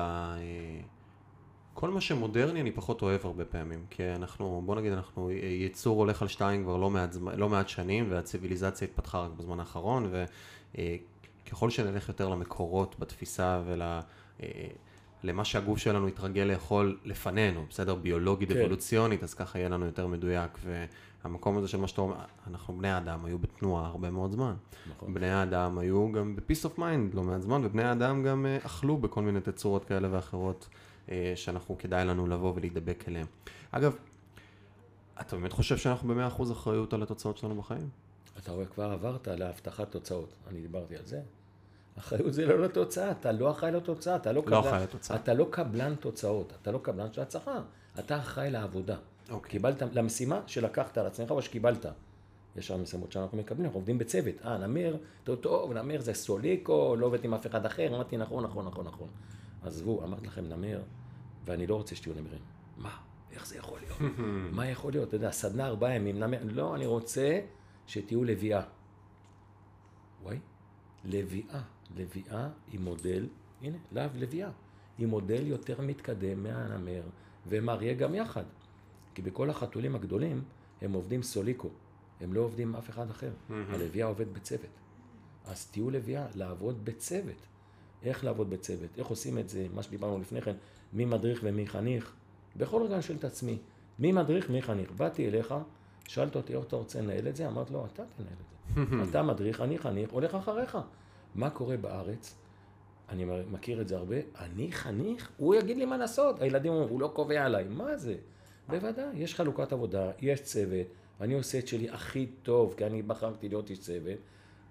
כל 1.75 1.91
מה 1.91 2.01
שמודרני 2.01 2.61
אני 2.61 2.73
פחות 2.73 3.03
אוהב 3.03 3.21
הרבה 3.25 3.45
פעמים, 3.45 3.85
כי 3.91 4.03
אנחנו, 4.15 4.63
בוא 4.67 4.77
נגיד, 4.77 4.93
אנחנו 4.93 5.31
יצור 5.31 5.99
הולך 5.99 6.23
על 6.23 6.29
שתיים 6.29 6.63
כבר 6.65 6.77
לא 6.77 6.91
מעט, 6.91 7.17
לא 7.37 7.49
מעט 7.49 7.69
שנים, 7.69 8.07
והציוויליזציה 8.11 8.89
התפתחה 8.89 9.21
רק 9.21 9.31
בזמן 9.31 9.61
האחרון, 9.61 10.13
וככל 11.47 11.71
שנלך 11.71 12.09
יותר 12.09 12.29
למקורות 12.29 12.97
בתפיסה 12.99 13.61
ול... 13.67 13.83
למה 15.23 15.45
שהגוף 15.45 15.79
שלנו 15.79 16.09
התרגל 16.09 16.43
לאכול 16.43 16.99
לפנינו, 17.05 17.67
בסדר? 17.71 17.95
ביולוגית, 17.95 18.53
כן. 18.53 18.59
אבולוציונית, 18.59 19.23
אז 19.23 19.35
ככה 19.35 19.59
יהיה 19.59 19.69
לנו 19.69 19.87
יותר 19.87 20.07
מדויק. 20.07 20.59
והמקום 21.25 21.59
הזה 21.59 21.69
של 21.69 21.79
מה 21.79 21.89
שאתה 21.89 22.01
אומר, 22.01 22.17
אנחנו 22.47 22.79
בני 22.79 22.91
האדם 22.91 23.25
היו 23.25 23.39
בתנועה 23.39 23.87
הרבה 23.87 24.11
מאוד 24.11 24.33
זמן. 24.33 24.55
נכון. 24.91 25.15
בני 25.15 25.31
האדם 25.31 25.79
היו 25.79 26.13
גם 26.13 26.37
ב-peace 26.37 26.65
of 26.65 26.79
mind 26.79 27.15
לא 27.15 27.23
מעט 27.23 27.41
זמן, 27.41 27.65
ובני 27.65 27.83
האדם 27.83 28.23
גם 28.23 28.47
uh, 28.47 28.67
אכלו 28.67 28.97
בכל 28.97 29.23
מיני 29.23 29.41
תצורות 29.41 29.85
כאלה 29.85 30.09
ואחרות, 30.11 30.69
uh, 31.07 31.11
שאנחנו 31.35 31.79
כדאי 31.79 32.05
לנו 32.05 32.27
לבוא 32.27 32.53
ולהידבק 32.57 33.05
אליהם. 33.09 33.27
אגב, 33.71 33.97
אתה 35.21 35.37
באמת 35.37 35.53
חושב 35.53 35.77
שאנחנו 35.77 36.09
במאה 36.09 36.27
אחוז 36.27 36.53
אחריות 36.53 36.93
על 36.93 37.03
התוצאות 37.03 37.37
שלנו 37.37 37.55
בחיים? 37.55 37.89
אתה 38.39 38.53
רואה, 38.53 38.67
כבר 38.67 38.91
עברת 38.91 39.29
להבטחת 39.29 39.91
תוצאות. 39.91 40.35
אני 40.51 40.61
דיברתי 40.61 40.97
על 40.97 41.05
זה. 41.05 41.21
אחריות 41.99 42.35
זה 42.35 42.47
לא 42.47 42.61
לתוצאה, 42.61 43.11
אתה 43.11 43.33
לא 43.33 43.51
אחראי 43.51 43.73
לתוצאה, 43.73 44.17
אתה 44.17 44.33
לא, 44.33 44.43
לא 44.47 44.61
קבלן, 44.61 44.83
לתוצאה. 44.83 45.17
אתה 45.17 45.35
לא 45.35 45.49
קבלן 45.51 45.95
תוצאות, 45.95 46.53
אתה 46.63 46.73
לא 46.73 46.79
קבלן 46.83 47.13
של 47.13 47.21
הצלחה, 47.21 47.61
אתה 47.99 48.19
אחראי 48.19 48.51
לעבודה. 48.51 48.97
אוקיי. 49.31 49.51
קיבלת, 49.51 49.83
למשימה 49.83 50.41
שלקחת 50.47 50.99
על 50.99 51.07
עצמך 51.07 51.31
או 51.31 51.43
שקיבלת. 51.43 51.87
יש 52.57 52.67
שם 52.67 52.83
משימות 52.83 53.13
שאנחנו 53.13 53.39
מקבלים, 53.39 53.65
אנחנו 53.65 53.79
עובדים 53.79 53.99
בצוות. 53.99 54.35
אה, 54.45 54.59
נמר, 54.59 54.97
טוב, 55.25 55.37
טוב, 55.37 55.73
נמר 55.73 56.01
זה 56.01 56.15
סוליקו, 56.15 56.97
לא 56.97 57.07
עובד 57.07 57.25
עם 57.25 57.35
אף 57.35 57.47
אחד 57.47 57.67
אחר, 57.67 57.95
אמרתי 57.95 58.17
נכון, 58.17 58.45
נכון, 58.45 58.67
נכון, 58.67 58.87
נכון. 58.87 59.09
עזבו, 59.63 60.05
אמרתי 60.05 60.27
לכם 60.27 60.45
נמר, 60.49 60.81
ואני 61.45 61.67
לא 61.67 61.75
רוצה 61.75 61.95
שתהיו 61.95 62.15
נמרים. 62.15 62.41
מה? 62.77 62.97
איך 63.33 63.47
זה 63.47 63.57
יכול 63.57 63.79
להיות? 63.81 64.15
מה 64.57 64.67
יכול 64.67 64.93
להיות? 64.93 65.09
אתה 65.09 65.17
יודע, 65.17 65.31
סדנה 65.31 65.67
ארבעה 65.67 65.95
ימים, 65.95 66.19
נמר, 66.19 66.39
לא, 66.45 66.75
אני 66.75 66.87
רוצה 66.87 67.41
שתהיו 67.87 68.25
לביאה. 68.25 68.63
וואי, 70.23 70.39
לביאה. 71.05 71.61
לביאה 71.97 72.49
היא 72.73 72.81
מודל, 72.81 73.27
הנה, 73.63 73.77
להב 73.93 74.11
לביאה, 74.17 74.51
היא 74.99 75.07
מודל 75.07 75.47
יותר 75.47 75.81
מתקדם 75.81 76.43
מהנמר 76.43 77.03
ומריה 77.47 77.95
גם 77.95 78.15
יחד. 78.15 78.45
כי 79.19 79.23
בכל 79.23 79.51
החתולים 79.51 79.95
הגדולים 79.95 80.43
הם 80.83 80.93
עובדים 80.93 81.23
סוליקו, 81.23 81.69
הם 82.21 82.33
לא 82.33 82.41
עובדים 82.41 82.75
אף 82.75 82.91
אחד 82.91 83.11
אחר. 83.11 83.31
Mm-hmm. 83.31 83.53
הלוויה 83.75 84.07
עובד 84.07 84.35
בצוות. 84.35 84.71
אז 85.47 85.67
תהיו 85.67 85.91
לוויה, 85.91 86.27
לעבוד 86.35 86.85
בצוות. 86.85 87.47
איך 88.03 88.25
לעבוד 88.25 88.51
בצוות? 88.51 88.91
איך 88.99 89.07
עושים 89.07 89.39
את 89.39 89.49
זה? 89.49 89.67
מה 89.75 89.83
שדיברנו 89.83 90.19
לפני 90.19 90.43
כן, 90.43 90.55
מי 90.93 91.05
מדריך 91.05 91.41
ומי 91.43 91.67
חניך? 91.67 92.13
בכל 92.57 92.83
רגע 92.83 92.95
אני 92.95 93.03
שואל 93.03 93.19
את 93.19 93.25
עצמי, 93.25 93.59
מי 93.99 94.13
מדריך, 94.13 94.51
מי 94.51 94.63
חניך? 94.63 94.93
באתי 94.93 95.29
אליך, 95.29 95.55
שאלת 96.09 96.37
אותי 96.37 96.57
איך 96.57 96.65
אתה 96.65 96.77
רוצה 96.77 97.01
לנהל 97.01 97.29
את 97.29 97.37
זה? 97.37 97.49
אמרת 97.49 97.71
לו, 97.71 97.87
אתה 97.87 98.03
תנהל 98.17 98.33
את 98.33 98.97
זה. 99.05 99.11
אתה 99.11 99.23
מדריך, 99.23 99.61
אני 99.61 99.79
חניך, 99.79 100.11
הולך 100.11 100.35
אחריך. 100.35 100.79
מה 101.35 101.51
קורה 101.51 101.77
בארץ? 101.77 102.35
אני 103.09 103.25
מכיר 103.51 103.81
את 103.81 103.89
זה 103.89 103.97
הרבה, 103.97 104.17
אני 104.39 104.73
חניך, 104.73 105.31
הוא 105.37 105.55
יגיד 105.55 105.77
לי 105.77 105.85
מה 105.85 105.97
לעשות. 105.97 106.41
הילדים 106.41 106.73
אומרים, 106.73 106.89
הוא 106.89 107.01
לא 107.01 107.11
קובע 107.15 107.45
עליי. 107.45 107.65
מה 107.65 107.97
זה? 107.97 108.17
בוודאי, 108.69 109.07
יש 109.15 109.35
חלוקת 109.35 109.73
עבודה, 109.73 110.11
יש 110.21 110.41
צוות, 110.41 110.87
אני 111.21 111.35
עושה 111.35 111.59
את 111.59 111.69
שלי 111.69 111.91
הכי 111.91 112.27
טוב, 112.43 112.75
כי 112.77 112.87
אני 112.87 113.03
בחרתי 113.03 113.49
להיות 113.49 113.71
איש 113.71 113.79
צוות, 113.79 114.19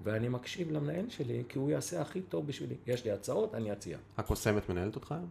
ואני 0.03 0.29
מקשיב 0.29 0.71
למנהל 0.71 1.09
שלי, 1.09 1.43
כי 1.49 1.59
הוא 1.59 1.71
יעשה 1.71 2.01
הכי 2.01 2.21
טוב 2.21 2.47
בשבילי. 2.47 2.75
יש 2.87 3.05
לי 3.05 3.11
הצעות, 3.11 3.55
אני 3.55 3.73
אציע. 3.73 3.97
הקוסמת 4.17 4.69
מנהלת 4.69 4.95
אותך 4.95 5.11
היום? 5.11 5.29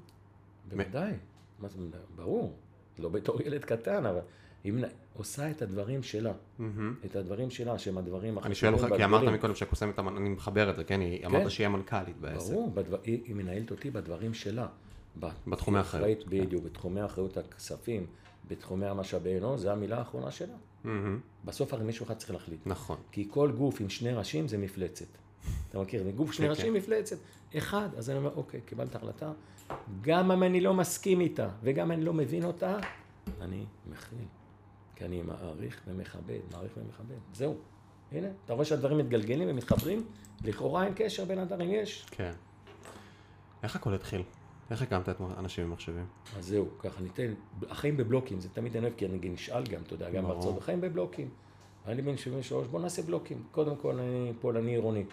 בוודאי, 0.69 1.13
ברור. 2.17 2.57
לא 2.99 3.09
בתור 3.09 3.43
ילד 3.43 3.65
קטן, 3.65 4.07
אבל 4.07 4.21
היא 4.65 4.73
עושה 5.15 5.51
את 5.51 5.63
הדברים 5.63 6.03
שלה, 6.03 6.33
mm-hmm. 6.33 6.63
את 7.05 7.17
הדברים 7.17 7.51
שלה, 7.51 7.79
שהם 7.79 7.99
הדברים 7.99 8.39
הכי 8.39 8.47
אני 8.47 8.55
שואל 8.55 8.75
אותך, 8.75 8.97
כי 8.97 9.05
אמרת 9.05 9.23
מקודם 9.23 9.55
שהקוסמת, 9.55 9.99
אני 9.99 10.29
מחבר 10.29 10.71
את 10.71 10.77
זה, 10.77 10.85
כן? 10.85 11.01
היא 11.01 11.27
אמרת 11.27 11.43
כן. 11.43 11.51
שהיא 11.51 11.67
המנכ"לית 11.67 12.17
בעסק. 12.21 12.53
ברור, 12.53 12.71
בדבר, 12.71 12.99
היא, 13.05 13.23
היא 13.25 13.35
מנהלת 13.35 13.71
אותי 13.71 13.91
בדברים 13.91 14.35
שלה. 14.35 14.67
בתחומי 15.47 15.79
האחריות. 15.79 16.23
כן. 16.23 16.31
בדיוק, 16.31 16.65
בתחומי 16.65 17.01
האחריות 17.01 17.37
הכספים, 17.37 18.07
בתחומי 18.49 18.87
המשאבי 18.87 19.39
אנוש, 19.39 19.61
זו 19.61 19.71
המילה 19.71 19.99
האחרונה 19.99 20.31
שלה. 20.31 20.55
Mm-hmm. 20.85 20.89
בסוף 21.45 21.73
הרי 21.73 21.85
מישהו 21.85 22.07
אחד 22.07 22.15
צריך 22.15 22.31
להחליט. 22.31 22.61
נכון. 22.67 22.97
כי 23.13 23.29
כל 23.31 23.53
גוף 23.53 23.81
עם 23.81 23.89
שני 23.89 24.13
ראשים 24.13 24.49
זה 24.49 24.59
מפלצת. 24.59 25.07
אתה 25.69 25.79
מכיר, 25.79 26.05
זה 26.05 26.13
גוף 26.13 26.33
שני 26.33 26.47
כן, 26.47 26.51
ראשים 26.51 26.75
מפלצת. 26.75 27.17
אחד, 27.59 27.89
אז 27.97 28.11
אני 28.11 28.19
אומר, 28.19 28.35
אוקיי, 28.37 28.61
קיבלת 28.61 28.95
החלטה, 28.95 29.33
גם 30.01 30.33
אם 30.33 30.43
אני 30.43 30.61
לא 30.61 30.75
מסכים 30.75 31.21
איתה, 31.21 31.49
וגם 31.63 31.87
אם 31.87 31.93
אני 31.93 32.05
לא 32.05 32.13
מבין 32.13 32.45
אותה, 32.45 32.77
אני 33.41 33.65
מכיל. 33.91 34.19
כי 34.97 35.05
אני 35.05 35.23
מעריך 35.23 35.81
ומכבד, 35.87 36.39
מעריך 36.53 36.73
ומכבד. 36.77 37.17
זהו. 37.35 37.57
הנה, 38.13 38.29
אתה 38.45 38.53
רואה 38.53 38.65
שהדברים 38.65 38.99
מתגלגלים 38.99 39.49
ומתחברים? 39.51 40.07
לכאורה 40.45 40.85
אין 40.85 40.93
קשר 40.97 41.25
בין 41.25 41.39
הדברים, 41.39 41.71
יש. 41.73 42.07
כן. 42.11 42.33
איך 43.63 43.77
הכל 43.77 43.95
התחיל? 43.95 44.23
איך 44.71 44.83
הקמת 44.83 45.09
את 45.09 45.21
אנשים 45.39 45.65
עם 45.65 45.71
מחשבים? 45.71 46.07
אז 46.39 46.47
זהו, 46.47 46.67
ככה 46.79 47.03
ניתן, 47.03 47.35
החיים 47.71 47.97
בבלוקים, 47.97 48.41
זה 48.41 48.49
תמיד 48.49 48.77
אני 48.77 48.87
אוהב, 48.87 48.97
כי 48.97 49.07
אני 49.07 49.29
נשאל 49.29 49.65
גם, 49.67 49.83
אתה 49.83 49.95
יודע, 49.95 50.11
גם 50.11 50.25
בארצות, 50.29 50.59
החיים 50.59 50.81
בבלוקים. 50.81 51.29
אני 51.87 52.03
בן 52.03 52.17
73, 52.17 52.67
בוא 52.67 52.81
נעשה 52.81 53.03
בלוקים. 53.03 53.43
קודם 53.51 53.77
כל, 53.77 53.99
אני 53.99 54.33
פולני 54.41 54.71
עירוני. 54.71 55.05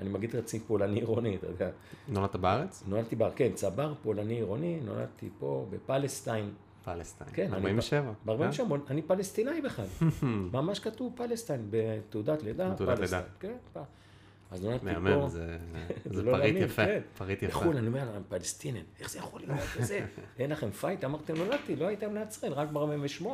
אני 0.00 0.08
מגיד 0.08 0.36
רציף 0.36 0.66
פולני 0.66 1.00
עירוני, 1.00 1.36
אתה 1.36 1.46
יודע. 1.46 1.70
נולדת 2.08 2.36
בארץ? 2.36 2.84
נולדתי 2.86 3.16
בארץ, 3.16 3.32
כן, 3.36 3.52
צבר 3.54 3.94
פולני 4.02 4.34
עירוני, 4.34 4.80
נולדתי 4.84 5.28
פה 5.38 5.66
בפלסטיין. 5.70 6.50
פלסטיין. 6.84 7.30
כן, 7.32 7.54
47. 7.54 8.12
ב-47, 8.24 8.62
אני 8.90 9.02
פלסטינאי 9.02 9.60
בכלל. 9.60 9.86
ממש 10.52 10.78
כתוב 10.78 11.12
פלסטיין 11.16 11.66
בתעודת 11.70 12.42
לידה. 12.42 12.70
בתעודת 12.70 12.98
לידה. 12.98 13.22
כן, 13.40 13.56
אז 14.50 14.64
נולדתי 14.64 14.84
פה. 14.84 15.00
מהמם, 15.00 15.28
זה 16.14 16.22
לא 16.22 16.32
פריט 16.32 16.56
יפה. 16.56 16.84
כן. 16.84 17.00
פריט 17.18 17.42
יפה. 17.42 17.58
בחו"ל, 17.60 17.76
אני 17.76 17.86
אומר, 17.86 18.18
פלסטינן, 18.28 18.80
איך 19.00 19.10
זה 19.10 19.18
יכול 19.18 19.40
להיות 19.40 19.60
כזה? 19.78 20.06
אין 20.38 20.50
לכם 20.50 20.70
פייט? 20.70 21.04
אמרתם, 21.04 21.36
נולדתי, 21.36 21.76
לא 21.76 21.86
הייתם 21.86 22.14
לעצרל, 22.14 22.52
רק 22.52 22.68
ב-48, 22.68 23.26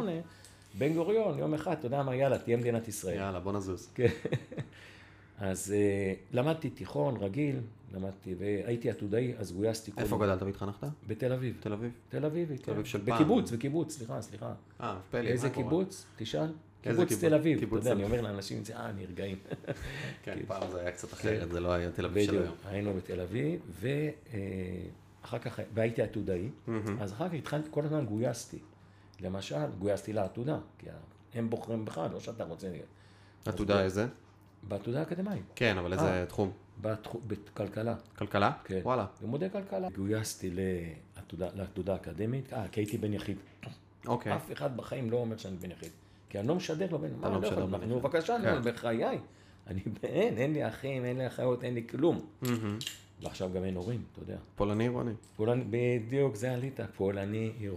בן 0.79 0.95
גוריון, 0.95 1.39
יום 1.39 1.55
אחד, 1.55 1.73
אתה 1.73 1.87
יודע 1.87 2.03
מה, 2.03 2.17
יאללה, 2.17 2.39
תהיה 2.39 2.57
מדינת 2.57 2.89
ישראל. 2.89 3.17
יאללה, 3.17 3.41
בוא 3.41 3.53
נזוז. 3.53 3.89
כן. 3.95 4.09
אז 5.39 5.73
אה, 5.77 6.13
למדתי 6.33 6.71
תיכון 6.71 7.17
רגיל, 7.17 7.57
למדתי, 7.95 8.35
והייתי 8.39 8.91
עתודאי, 8.91 9.35
אז 9.39 9.53
גויסתי. 9.53 9.93
איפה 9.99 10.19
גדלת 10.19 10.43
והתחנכת? 10.43 10.89
בתל 11.07 11.33
אביב. 11.33 11.57
תל 11.61 11.73
אביב? 11.73 11.91
תל 12.09 12.25
אביב, 12.25 12.57
תל 12.63 12.71
אביב 12.71 12.85
של 12.85 13.05
פעם. 13.05 13.15
בקיבוץ, 13.15 13.51
בקיבוץ, 13.51 13.97
סליחה, 13.97 14.23
סליחה. 14.23 14.53
אה, 14.81 14.99
פלא, 15.11 15.29
איזה 15.29 15.51
קיבוץ? 15.51 16.07
תשאל. 16.17 16.53
קיבוץ 16.91 17.13
תל 17.21 17.35
אביב. 17.35 17.63
אתה 17.63 17.77
יודע, 17.77 17.93
אני 17.93 18.05
אומר 18.05 18.21
לאנשים, 18.21 18.63
אה, 18.75 18.93
נרגעים. 18.93 19.39
כן, 20.23 20.39
פעם 20.47 20.71
זה 20.71 20.81
היה 20.81 20.91
קצת 20.91 21.13
אחרת, 21.13 21.51
זה 21.51 21.61
לא 21.61 21.73
היה 21.73 21.91
תל 21.91 22.05
אביב 22.05 22.27
של 22.27 22.43
היום. 22.43 22.55
היינו 22.65 22.95
בתל 22.95 23.21
אביב, 23.21 23.61
ואחר 25.23 25.39
כך, 25.39 25.61
והייתי 25.75 26.03
עתודאי, 26.03 26.49
אז 27.01 27.13
אחר 27.13 27.29
כך 27.29 27.35
התחלתי, 27.35 27.69
כל 27.71 27.85
הזמן 27.85 28.07
גויסתי. 28.07 28.59
למשל, 29.21 29.67
גויסתי 29.79 30.13
לעתודה, 30.13 30.59
כי 30.79 30.87
הם 31.35 31.51
בוחרים 31.51 31.85
בך, 31.85 32.01
לא 32.13 32.21
שאתה 32.21 32.45
רוצה... 32.45 32.69
עתודה 33.47 33.83
איזה? 33.85 34.07
בעתודה 34.63 34.99
האקדמית. 35.01 35.43
כן, 35.55 35.79
אבל 35.79 35.93
איזה 35.93 36.21
אה. 36.21 36.27
תחום? 36.27 36.51
בכלכלה. 37.27 37.95
כלכלה? 38.19 38.53
כן. 38.65 38.81
וואלה. 38.83 39.07
לימודי 39.21 39.51
כלכלה. 39.51 39.89
גויסתי 39.91 40.51
לעתודה- 40.55 41.93
האקדמית, 41.93 42.53
אה, 42.53 42.69
כי 42.69 42.81
הייתי 42.81 42.99
בן 42.99 43.13
יחיד. 43.13 43.37
אוקיי. 44.07 44.37
אף 44.37 44.53
אחד 44.53 44.77
בחיים 44.77 45.11
לא 45.11 45.17
אומר 45.17 45.37
שאני 45.37 45.57
בן 45.57 45.71
יחיד. 45.71 45.91
כי 46.29 46.39
אני 46.39 46.49
לא 46.49 46.55
משדר 46.55 46.87
לו 46.91 46.99
בן, 46.99 47.09
מה, 47.21 47.29
לא 47.29 47.35
אני 47.35 47.35
לא 47.35 47.41
משדר 47.41 47.65
יכול, 47.65 47.79
בן 47.79 47.89
נו. 47.89 48.01
בבקשה, 48.01 48.37
כן. 48.43 48.55
נו, 48.55 48.63
בחיי. 48.63 49.19
אני, 49.67 49.81
אין, 50.03 50.39
אין 50.39 50.53
לי 50.53 50.69
אחים, 50.69 51.05
אין 51.05 51.19
לי 51.19 51.27
אחיות, 51.27 51.65
אין 51.65 51.75
לי 51.75 51.87
כלום. 51.89 52.27
ועכשיו 53.23 53.51
גם 53.53 53.65
אין 53.65 53.77
הורים, 53.77 54.03
אתה 54.13 54.23
יודע. 54.23 54.37
פולני 54.57 54.89
רוני. 54.89 55.13
פולני, 55.37 55.65
בדיוק, 55.71 56.35
זה 56.35 56.53
עלית, 56.53 56.81
פולני 56.97 57.53
עיר. 57.59 57.75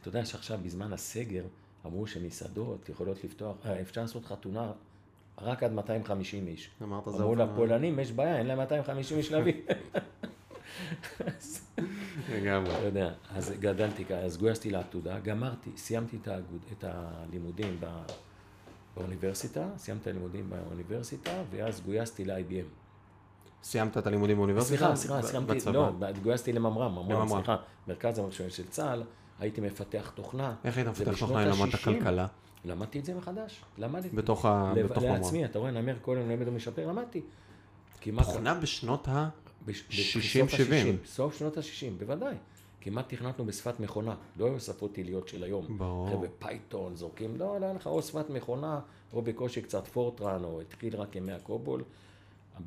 אתה 0.00 0.08
יודע 0.08 0.24
שעכשיו 0.24 0.58
בזמן 0.62 0.92
הסגר 0.92 1.44
אמרו 1.86 2.06
שמסעדות 2.06 2.88
יכולות 2.88 3.24
לפתוח, 3.24 3.56
אה, 3.64 3.80
אפשר 3.80 4.00
לעשות 4.00 4.24
חתונה 4.24 4.72
רק 5.40 5.62
עד 5.62 5.72
250 5.72 6.46
איש. 6.46 6.70
אמרת 6.82 7.04
זה 7.04 7.22
אמרו 7.22 7.34
לפולנים, 7.34 7.98
יש 7.98 8.12
בעיה, 8.12 8.38
אין 8.38 8.46
להם 8.46 8.58
250 8.58 9.18
איש 9.18 9.32
להביא. 9.32 9.54
לגמרי. 12.32 12.74
אתה 12.76 12.84
יודע, 12.86 13.12
אז 13.30 13.52
גדלתי, 13.60 14.04
ככה, 14.04 14.14
אז 14.18 14.36
גויסתי 14.38 14.70
לעתודה, 14.70 15.18
גמרתי, 15.20 15.70
סיימתי 15.76 16.16
את, 16.22 16.28
האגוד, 16.28 16.60
את 16.72 16.84
הלימודים 16.88 17.80
באוניברסיטה, 18.96 19.66
סיימתי 19.76 20.02
את 20.02 20.16
הלימודים 20.16 20.50
באוניברסיטה, 20.50 21.30
ואז 21.50 21.80
גויסתי 21.80 22.24
ל-IBM. 22.24 22.66
סיימת 23.62 23.98
את 23.98 24.06
הלימודים 24.06 24.36
באוניברסיטה? 24.36 24.76
סליחה, 24.78 24.96
סליחה, 24.96 25.22
סיימתי, 25.22 25.54
בצבא. 25.54 25.72
לא, 25.72 25.90
גויסתי 26.22 26.52
לממר"ם, 26.52 26.92
ממר"ם, 26.92 27.10
לממר"ם. 27.10 27.28
סליחה, 27.28 27.56
מרכז 27.88 28.18
המחשבים 28.18 28.50
של 28.50 28.66
צה"ל, 28.66 29.02
הייתי 29.40 29.60
מפתח 29.60 30.12
תוכנה. 30.14 30.54
איך 30.64 30.76
היית 30.76 30.88
מפתח 30.88 31.18
תוכנה 31.20 31.42
אם 31.44 31.48
למדת. 31.60 31.74
כלכלה? 31.84 32.26
למדתי 32.64 32.98
את 32.98 33.04
זה 33.04 33.14
מחדש, 33.14 33.60
למדתי. 33.78 34.08
בתוך 34.08 34.44
ה- 34.44 34.72
לב- 34.76 34.86
בתוך 34.86 35.02
ממר"ם. 35.02 35.14
לעצמי, 35.14 35.44
אתה 35.44 35.58
רואה, 35.58 35.70
נאמר 35.70 35.96
כל 36.02 36.16
היום 36.16 36.30
למד 36.30 36.48
ומשפר, 36.48 36.86
למדתי. 36.88 37.20
כמעט... 38.00 38.26
תוכנה 38.26 38.54
בשנות 38.54 39.08
ה... 39.08 39.28
בש- 39.66 39.84
60, 39.90 40.46
בסוף 40.46 40.58
70. 40.60 40.86
ה-60, 40.94 41.06
סוף 41.06 41.38
שנות 41.38 41.56
ה-60, 41.58 41.64
בוודאי. 41.98 42.34
כמעט 42.80 43.08
תכנתנו 43.14 43.44
בשפת 43.46 43.80
מכונה, 43.80 44.14
לא 44.36 44.46
היו 44.46 44.60
שפות 44.60 44.96
עיליות 44.96 45.28
של 45.28 45.42
היום. 45.44 45.78
ברור. 45.78 46.08
חבר'ה, 46.10 46.28
פייתון, 46.38 46.96
זורקים, 46.96 47.36
לא, 47.36 47.60
לא 47.60 47.64
היה 47.66 47.74
לך 47.74 47.86
או 47.86 48.02
שפת 48.02 48.30
מכונה, 48.30 48.80
או 49.12 49.22
בקושי 49.22 49.62
קצת 49.62 49.86
פורטרן, 49.86 50.44
או 50.44 50.60
התחיל 50.60 50.96
רק 50.96 51.16
ימי 51.16 51.32
הקובול. 51.32 51.82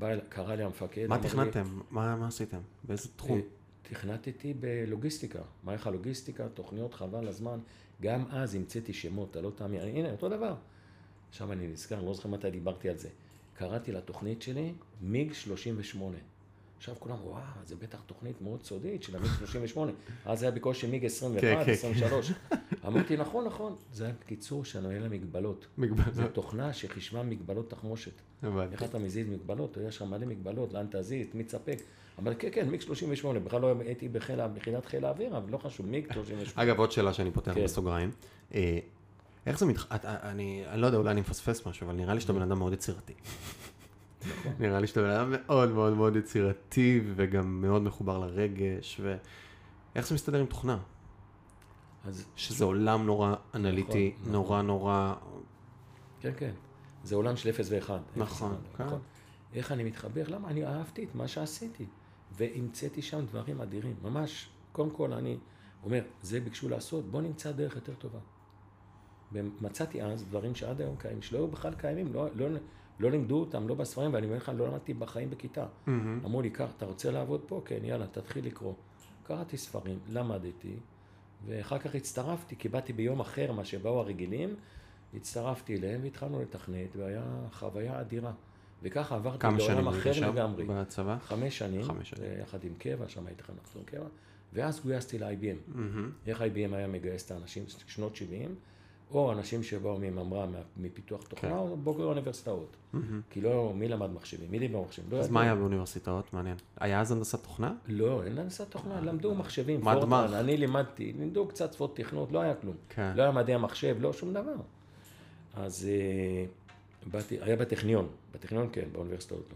אל- 0.03 0.19
קרא 0.29 0.55
לי 0.55 0.63
המפקד, 0.63 1.07
מה 1.07 1.17
לי, 1.17 1.23
תכננתם? 1.23 1.79
מה 1.91 2.15
מה 2.15 2.27
עשיתם? 2.27 2.57
באיזה 2.83 3.09
תחום? 3.15 3.37
אה, 3.37 3.43
תכנתתי 3.81 4.53
בלוגיסטיקה, 4.59 5.39
מערך 5.63 5.87
הלוגיסטיקה, 5.87 6.47
תוכניות 6.49 6.93
חבל 6.93 7.27
הזמן. 7.27 7.59
גם 8.01 8.23
אז 8.29 8.55
המצאתי 8.55 8.93
שמות, 8.93 9.31
אתה 9.31 9.41
לא 9.41 9.51
תאמין, 9.55 9.81
הנה, 9.81 10.11
אותו 10.11 10.29
דבר. 10.29 10.55
עכשיו 11.29 11.51
אני 11.51 11.67
נזכר, 11.67 11.97
אני 11.97 12.05
לא 12.05 12.13
זוכר 12.13 12.29
מתי 12.29 12.49
דיברתי 12.51 12.89
על 12.89 12.97
זה. 12.97 13.09
קראתי 13.53 13.91
לתוכנית 13.91 14.41
שלי 14.41 14.73
מיג 15.01 15.33
38. 15.33 16.17
עכשיו 16.77 16.95
כולם, 16.99 17.15
וואו, 17.23 17.41
זה 17.65 17.75
בטח 17.75 18.01
תוכנית 18.05 18.41
מאוד 18.41 18.63
סודית 18.63 19.03
של 19.03 19.15
המיג 19.15 19.31
38. 19.39 19.91
אז 20.25 20.39
זה 20.39 20.45
היה 20.45 20.55
בקושי 20.55 20.87
מיג 20.87 21.05
21, 21.05 21.41
כן, 21.41 21.65
כן. 21.65 21.71
23. 21.71 22.31
אמרתי, 22.87 23.17
נכון, 23.17 23.45
נכון, 23.45 23.75
זה 23.93 24.05
היה 24.05 24.13
קיצור 24.25 24.65
שלנו, 24.65 24.91
אין 24.91 25.03
לה 25.03 25.09
מגבלות. 25.09 25.67
מגבלות. 25.77 26.13
זו 26.13 26.27
תוכנה 26.33 26.73
שחישבה 26.73 27.23
מגבלות 27.23 27.69
תחמושת. 27.69 28.11
הבנתי. 28.43 28.73
איך 28.73 28.83
אתה 28.83 28.99
מזיז 28.99 29.27
מגבלות? 29.27 29.77
יש 29.87 29.97
שם 29.97 30.09
מלא 30.09 30.25
מגבלות, 30.25 30.73
לאן 30.73 30.85
תזיז, 30.91 31.27
מי 31.33 31.43
תספק. 31.43 31.79
אבל 32.17 32.33
כן, 32.39 32.49
כן, 32.51 32.69
מיג 32.69 32.81
38, 32.81 33.39
בכלל 33.39 33.61
לא 33.61 33.73
הייתי 33.85 34.09
ביחידת 34.53 34.85
חיל 34.85 35.05
האוויר, 35.05 35.37
אבל 35.37 35.51
לא 35.51 35.57
חשוב, 35.57 35.85
מיג 35.85 36.13
38. 36.13 36.49
אגב, 36.55 36.79
עוד 36.79 36.91
שאלה 36.91 37.13
שאני 37.13 37.31
פותח 37.31 37.53
כן. 37.53 37.63
בסוגריים. 37.63 38.11
אה, 38.53 38.79
איך 39.45 39.59
זה 39.59 39.65
מתח... 39.65 39.87
אני 40.03 40.63
אני 40.67 40.81
לא 40.81 40.85
יודע, 40.85 40.97
אולי 40.97 41.11
אני 41.11 41.21
מפספס 41.21 41.67
משהו, 41.67 41.85
אבל 41.85 41.95
נראה 41.95 42.13
לי 42.13 42.21
שאתה 42.21 42.33
בן 42.33 42.41
אדם 42.41 42.59
מאוד 42.59 42.73
יצירתי. 42.73 43.13
נכון. 44.29 44.53
נראה 44.59 44.79
לי 44.79 44.87
שאתה 44.87 45.01
בן 45.01 45.09
אדם 45.09 45.31
מאוד 45.31 45.71
מאוד 45.71 45.93
מאוד 45.93 46.15
יצירתי, 46.15 47.01
וגם 47.15 47.61
מאוד 47.61 47.81
מחובר 47.81 48.17
לרגש, 48.17 49.01
ואיך 49.03 50.07
זה 50.07 50.15
מסתדר 50.15 50.39
עם 50.39 50.45
תוכנה? 50.45 50.77
אז 52.05 52.25
שזה 52.35 52.65
עולם 52.65 53.05
נורא 53.05 53.35
אנליטי, 53.55 54.13
נכון. 54.19 54.33
נורא 54.33 54.61
נורא... 54.61 55.13
כן, 56.19 56.31
כן. 56.37 56.51
זה 57.03 57.15
עולם 57.15 57.35
של 57.35 57.49
אפס 57.49 57.67
ואחד. 57.71 57.99
נכון, 58.15 58.55
כן. 58.77 58.83
איך 59.53 59.71
אני 59.71 59.83
מתחבר? 59.83 60.23
למה? 60.27 60.47
אני 60.49 60.65
אהבתי 60.65 61.03
את 61.03 61.15
מה 61.15 61.27
שעשיתי. 61.27 61.85
והמצאתי 62.37 63.01
שם 63.01 63.25
דברים 63.25 63.61
אדירים. 63.61 63.95
ממש, 64.03 64.49
קודם 64.71 64.89
כל 64.89 65.13
אני 65.13 65.37
אומר, 65.83 66.01
זה 66.21 66.39
ביקשו 66.39 66.69
לעשות, 66.69 67.05
בוא 67.11 67.21
נמצא 67.21 67.51
דרך 67.51 67.75
יותר 67.75 67.93
טובה. 67.93 68.19
ומצאתי 69.31 70.03
אז 70.03 70.23
דברים 70.23 70.55
שעד 70.55 70.81
היום 70.81 70.95
קיימים, 70.95 71.21
שלא 71.21 71.37
היו 71.37 71.47
בכלל 71.47 71.73
קיימים, 71.73 72.13
לא, 72.13 72.27
לא, 72.35 72.47
לא 72.99 73.11
לימדו 73.11 73.39
אותם, 73.39 73.67
לא 73.67 73.75
בספרים, 73.75 74.13
ואני 74.13 74.25
אומר 74.25 74.37
לך, 74.37 74.51
לא 74.57 74.67
למדתי 74.67 74.93
בחיים 74.93 75.29
בכיתה. 75.29 75.65
מהמם. 75.85 76.19
אמרו 76.25 76.41
לי, 76.41 76.49
קח, 76.49 76.69
אתה 76.77 76.85
רוצה 76.85 77.11
לעבוד 77.11 77.41
פה? 77.47 77.61
כן, 77.65 77.79
יאללה, 77.83 78.07
תתחיל 78.07 78.45
לקרוא. 78.45 78.73
קראתי 79.23 79.57
ספרים, 79.57 79.99
למדתי, 80.09 80.75
ואחר 81.45 81.79
כך 81.79 81.95
הצטרפתי, 81.95 82.55
כי 82.55 82.69
באתי 82.69 82.93
ביום 82.93 83.19
אחר 83.19 83.51
מה 83.51 83.65
שבאו 83.65 83.99
הרגילים, 83.99 84.55
הצטרפתי 85.13 85.75
אליהם 85.77 85.99
והתחלנו 86.03 86.41
לתכנת, 86.41 86.95
והיה 86.95 87.23
חוויה 87.51 88.01
אדירה. 88.01 88.31
וככה 88.83 89.15
עברתי 89.15 89.39
כמה 89.39 89.57
לעולם 89.57 89.87
אחר 89.87 90.11
לגמרי. 90.29 90.65
בצבא? 90.65 91.17
חמש 91.21 91.57
שנים, 91.57 91.83
חמש 91.83 92.09
שנים. 92.09 92.29
יחד 92.41 92.63
עם 92.63 92.73
קבע, 92.77 93.09
שם 93.09 93.27
הייתי 93.27 93.43
לחזור 93.61 93.83
קבע, 93.85 94.07
ואז 94.53 94.81
גויסתי 94.83 95.19
ל-IBM. 95.19 95.57
מהמם. 95.67 96.11
איך 96.27 96.41
IBM 96.41 96.75
היה 96.75 96.87
מגייס 96.87 97.25
את 97.25 97.31
האנשים, 97.31 97.63
שנות 97.87 98.15
70, 98.15 98.55
או 99.11 99.31
אנשים 99.31 99.63
שבאו 99.63 99.97
מממר"ם, 99.99 100.51
מה- 100.51 100.57
מפיתוח 100.77 101.21
כן. 101.21 101.27
תוכנה, 101.29 101.57
או 101.57 101.77
בוגרי 101.77 102.03
אוניברסיטאות. 102.05 102.75
כי 103.29 103.41
לא, 103.41 103.73
מי 103.75 103.87
למד 103.87 104.09
מחשבים? 104.13 104.51
מי 104.51 104.59
דיבר 104.59 104.81
מחשבים? 104.81 105.07
לא 105.11 105.17
אז. 105.17 105.29
מה 105.29 105.41
היה 105.41 105.55
באוניברסיטאות? 105.55 106.33
מעניין. 106.33 106.55
היה 106.79 107.01
אז 107.01 107.11
הנדסת 107.11 107.43
תוכנה? 107.43 107.73
לא, 107.87 108.23
אין 108.23 108.37
הנדסת 108.37 108.71
תוכנה, 108.71 109.01
למדו 109.01 109.35
מחשבים, 109.35 109.81
מה 109.81 109.95
דמ"ח? 109.99 110.33
אני 110.33 110.57
לימדתי, 110.57 111.13
לימדו 111.19 111.47
קצת 111.47 111.73
שפות 111.73 111.95
תכנות, 111.97 112.31
לא 112.31 112.39
היה 112.41 112.55
כלום. 112.55 112.75
כן. 112.89 113.11
לא 113.15 113.21
היה 113.21 113.31
מדעי 113.31 113.55
המחשב, 113.55 113.95
לא 113.99 114.13
שום 114.13 114.33
דבר. 114.33 114.55
אז 115.55 115.87
אה, 115.91 116.45
באתי, 117.11 117.37
היה 117.41 117.55
בטכניון, 117.55 118.07
בטכניון 118.33 118.69
כן, 118.71 118.85
באוניברסיטאות 118.91 119.45
לא. 119.49 119.55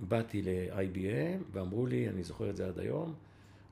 ובאתי 0.00 0.42
ל-IBM, 0.42 1.42
ואמרו 1.52 1.86
לי, 1.86 2.08
אני 2.08 2.22
זוכר 2.22 2.50
את 2.50 2.56
זה 2.56 2.66
עד 2.66 2.78
היום, 2.78 3.14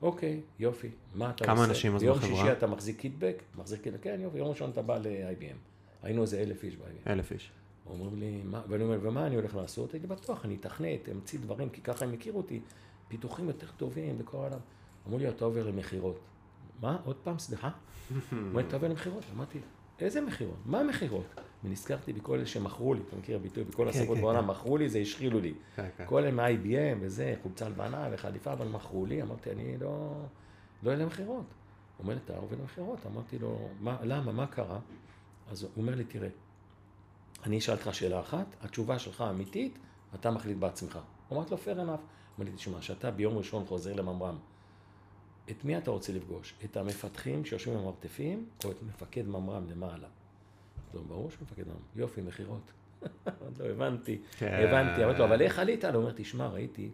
אוקיי, 0.01 0.41
יופי, 0.59 0.89
מה 1.15 1.29
אתה 1.29 1.45
כמה 1.45 1.59
עושה? 1.59 1.69
אנשים 1.69 1.95
אז 1.95 2.01
ביום 2.01 2.17
בחברה? 2.17 2.35
שישי 2.35 2.51
אתה 2.51 2.67
מחזיק 2.67 2.99
קיטבק, 2.99 3.43
מחזיק 3.57 3.81
קיטבק, 3.81 4.03
כן, 4.03 4.19
יופי, 4.21 4.37
יום 4.37 4.49
ראשון 4.49 4.69
אתה 4.69 4.81
בא 4.81 4.97
ל-IBM. 4.97 5.57
היינו 6.03 6.21
איזה 6.21 6.39
אלף 6.39 6.63
איש 6.63 6.75
ב-IBM. 6.75 7.09
אלף 7.09 7.31
איש. 7.31 7.51
אומרים 7.89 8.19
לי, 8.19 8.41
מה, 8.45 8.61
ואני 8.69 8.83
אומר, 8.83 8.99
ומה 9.01 9.27
אני 9.27 9.35
הולך 9.35 9.55
לעשות? 9.55 9.93
הייתי 9.93 10.07
בטוח, 10.07 10.45
אני 10.45 10.55
אתכנת, 10.55 11.09
אמציא 11.11 11.39
דברים, 11.39 11.69
כי 11.69 11.81
ככה 11.81 12.05
הם 12.05 12.13
הכירו 12.13 12.37
אותי, 12.37 12.61
פיתוחים 13.07 13.47
יותר 13.47 13.67
טובים 13.77 14.17
בכל 14.17 14.37
העולם. 14.37 14.59
אמרו 15.07 15.17
לי, 15.17 15.29
אתה 15.29 15.45
עובר 15.45 15.67
למכירות. 15.67 16.19
מה? 16.81 16.97
עוד 17.05 17.15
פעם, 17.15 17.39
סליחה? 17.39 17.69
אמרו 18.33 18.59
לי, 18.59 18.67
אתה 18.67 18.75
עובר 18.75 18.87
למכירות. 18.87 19.23
אמרתי, 19.35 19.59
איזה 19.99 20.21
מכירות? 20.21 20.57
מה 20.65 20.83
מכירות? 20.83 21.25
ונזכרתי 21.63 22.13
בכל 22.13 22.37
אלה 22.37 22.45
שמכרו 22.45 22.93
לי, 22.93 23.01
אתה 23.07 23.15
מכיר 23.15 23.35
הביטוי, 23.35 23.63
בכל 23.63 23.83
כן, 23.83 23.89
השפות 23.99 24.15
כן, 24.15 24.21
בעולם, 24.21 24.41
כן. 24.41 24.47
מכרו 24.47 24.77
לי, 24.77 24.89
זה 24.89 24.99
השחילו 24.99 25.39
לי. 25.39 25.53
כל 26.05 26.23
אלה 26.23 26.31
מ-IBM 26.31 26.97
וזה, 26.99 27.35
חולצה 27.43 27.69
לבנה 27.69 28.09
וחליפה, 28.11 28.53
אבל 28.53 28.67
מכרו 28.67 29.05
לי, 29.05 29.21
אמרתי, 29.21 29.51
אני 29.51 29.77
לא, 29.77 30.11
לא 30.83 30.93
אלה 30.93 31.05
מכירות. 31.05 31.45
הוא 31.97 32.03
אומר 32.03 32.13
לי, 32.13 32.19
אתה 32.25 32.37
עובר 32.37 32.55
למכירות. 32.61 33.05
אמרתי 33.05 33.39
לו, 33.39 33.69
מה, 33.79 33.97
למה, 34.03 34.31
מה 34.31 34.47
קרה? 34.47 34.79
אז 35.51 35.63
הוא 35.63 35.71
אומר 35.77 35.95
לי, 35.95 36.03
תראה, 36.03 36.29
אני 37.45 37.57
אשאל 37.57 37.75
אותך 37.75 37.89
שאלה 37.93 38.19
אחת, 38.19 38.55
התשובה 38.61 38.99
שלך 38.99 39.23
אמיתית, 39.29 39.77
אתה 40.15 40.31
מחליט 40.31 40.57
בעצמך. 40.57 40.99
אמרתי 41.31 41.51
לו, 41.51 41.57
fair 41.57 41.77
enough. 41.77 42.01
אמר 42.37 42.45
לי, 42.45 42.51
תשמע, 42.51 42.81
שאתה 42.81 43.11
ביום 43.11 43.37
ראשון 43.37 43.65
חוזר 43.65 43.93
לממר"ם, 43.93 44.37
את 45.51 45.65
מי 45.65 45.77
אתה 45.77 45.91
רוצה 45.91 46.13
לפגוש? 46.13 46.53
את 46.65 46.77
המפתחים 46.77 47.45
שיושבים 47.45 47.77
במרתפים, 47.77 48.45
או 48.65 48.71
את 48.71 48.83
מפקד 48.83 49.27
ממר"ם 49.27 49.69
למעלה? 49.69 50.07
לא, 50.97 51.03
ברור 51.07 51.31
שמפקד 51.31 51.63
ממר"ם. 51.67 51.79
יופי, 51.95 52.21
מכירות. 52.21 52.71
עוד 53.25 53.57
לא 53.59 53.65
הבנתי, 53.65 54.17
כן. 54.37 54.67
הבנתי. 54.67 55.03
אמרתי 55.03 55.19
לו, 55.19 55.25
אבל 55.25 55.41
איך 55.41 55.59
עלית? 55.59 55.85
הוא 55.85 55.95
אומר, 55.95 56.11
תשמע, 56.15 56.47
ראיתי, 56.47 56.89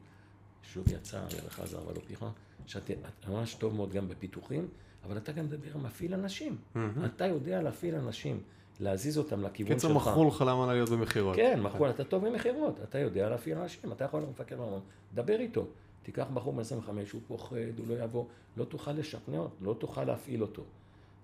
שוב 0.64 0.88
יצא, 0.90 1.22
ירך 1.44 1.54
חזר 1.54 1.88
ולא 1.88 2.00
פיך, 2.08 2.26
שאתה 2.66 2.94
ממש 3.28 3.54
טוב 3.56 3.76
מאוד 3.76 3.94
גם 3.94 4.10
בפיתוחים, 4.10 4.68
אבל 5.04 5.18
אתה 5.18 5.32
גם 5.32 5.46
מדבר, 5.46 5.78
מפעיל 5.78 6.14
אנשים. 6.14 6.58
אתה 7.06 7.26
יודע 7.26 7.62
להפעיל 7.62 7.96
אנשים, 7.96 8.40
להזיז 8.80 9.18
אותם 9.18 9.42
לכיוון 9.44 9.80
שלך. 9.80 9.92
קיצר 9.92 9.98
מכרו 9.98 10.28
לך 10.28 10.44
למה 10.48 10.74
להיות 10.74 10.90
במכירות. 10.90 11.36
כן, 11.36 11.60
מכרו, 11.62 11.90
אתה 11.90 12.04
טוב 12.04 12.28
במכירות, 12.28 12.76
אתה 12.84 13.00
יודע 13.00 13.30
להפעיל 13.30 13.58
אנשים, 13.58 13.92
אתה 13.92 14.04
יכול 14.04 14.22
למפקד 14.22 14.56
ממון, 14.56 14.82
דבר 15.14 15.40
איתו. 15.40 15.66
תיקח 16.04 16.28
בחור 16.34 16.54
בן-25, 16.54 16.90
הוא 17.14 17.22
פוחד, 17.28 17.56
הוא 17.78 17.88
לא 17.88 18.04
יבוא, 18.04 18.26
לא 18.58 18.64
תוכל 18.64 18.92
לשכנע, 18.92 19.42
לא 19.62 19.76
תוכל 19.80 20.04
להפעיל 20.04 20.42
אותו. 20.42 20.64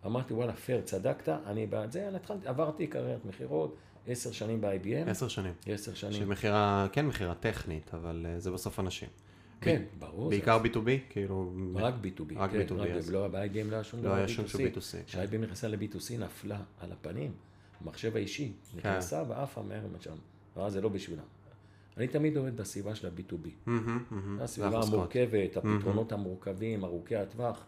אמרתי, 0.06 0.34
וואלה, 0.34 0.54
פייר, 0.54 0.82
צדקת, 0.82 1.30
אני 1.30 1.68
בעד 1.68 1.92
זה, 1.92 2.10
התחלתי, 2.16 2.48
עברתי 2.48 2.88
קריירת 2.88 3.26
מכירות, 3.26 3.76
עשר 4.08 4.32
שנים 4.32 4.62
ב-IBM, 4.62 5.10
עשר 5.10 5.28
שנים. 5.28 5.54
עשר 5.66 5.94
שנים. 5.94 6.14
שמכירה, 6.14 6.88
כן 6.92 7.06
מכירה 7.06 7.36
טכנית, 7.36 7.94
אבל 7.94 8.26
אה, 8.30 8.40
זה 8.40 8.52
בסוף 8.52 8.80
אנשים. 8.80 9.10
כן, 9.62 9.84
ברור. 10.00 10.30
בעיקר 10.30 10.60
B2B, 10.64 10.90
כאילו... 11.10 11.54
רק 11.76 11.94
B2B. 12.04 12.34
רק 12.36 12.52
כן, 12.52 12.66
B2B, 12.70 12.90
אז. 12.98 13.12
לא, 13.12 13.28
ב-IBM 13.28 13.70
לא 13.70 13.76
היה 13.76 13.84
שום 13.84 14.04
לא 14.04 14.14
היה 14.14 14.28
שום 14.28 14.46
B2C. 14.46 14.50
שהוא 14.50 14.62
B2C, 14.62 14.92
כן. 14.92 15.02
כשהIBM 15.08 15.38
נכנסה 15.38 15.68
ל-B2C 15.68 16.14
נפלה 16.20 16.62
על 16.80 16.92
הפנים. 16.92 17.32
המחשב 17.82 18.16
האישי, 18.16 18.52
נכנסה 18.76 19.24
ועפה 19.28 19.62
מהר 19.62 19.88
משם, 19.98 20.16
ואז 20.58 20.74
זה 20.74 20.82
לא 20.82 20.90
בשבילה. 20.90 21.22
אני 21.98 22.08
תמיד 22.08 22.38
עובד 22.38 22.58
בסביבה 22.58 22.96
של 22.96 23.08
ה-B2B. 23.08 23.72
הסביבה 24.42 24.82
המורכבת, 24.84 25.58
הפתרונות 25.58 26.12
המורכבים, 26.12 26.84
ארוכי 26.86 27.16
הטווח, 27.16 27.66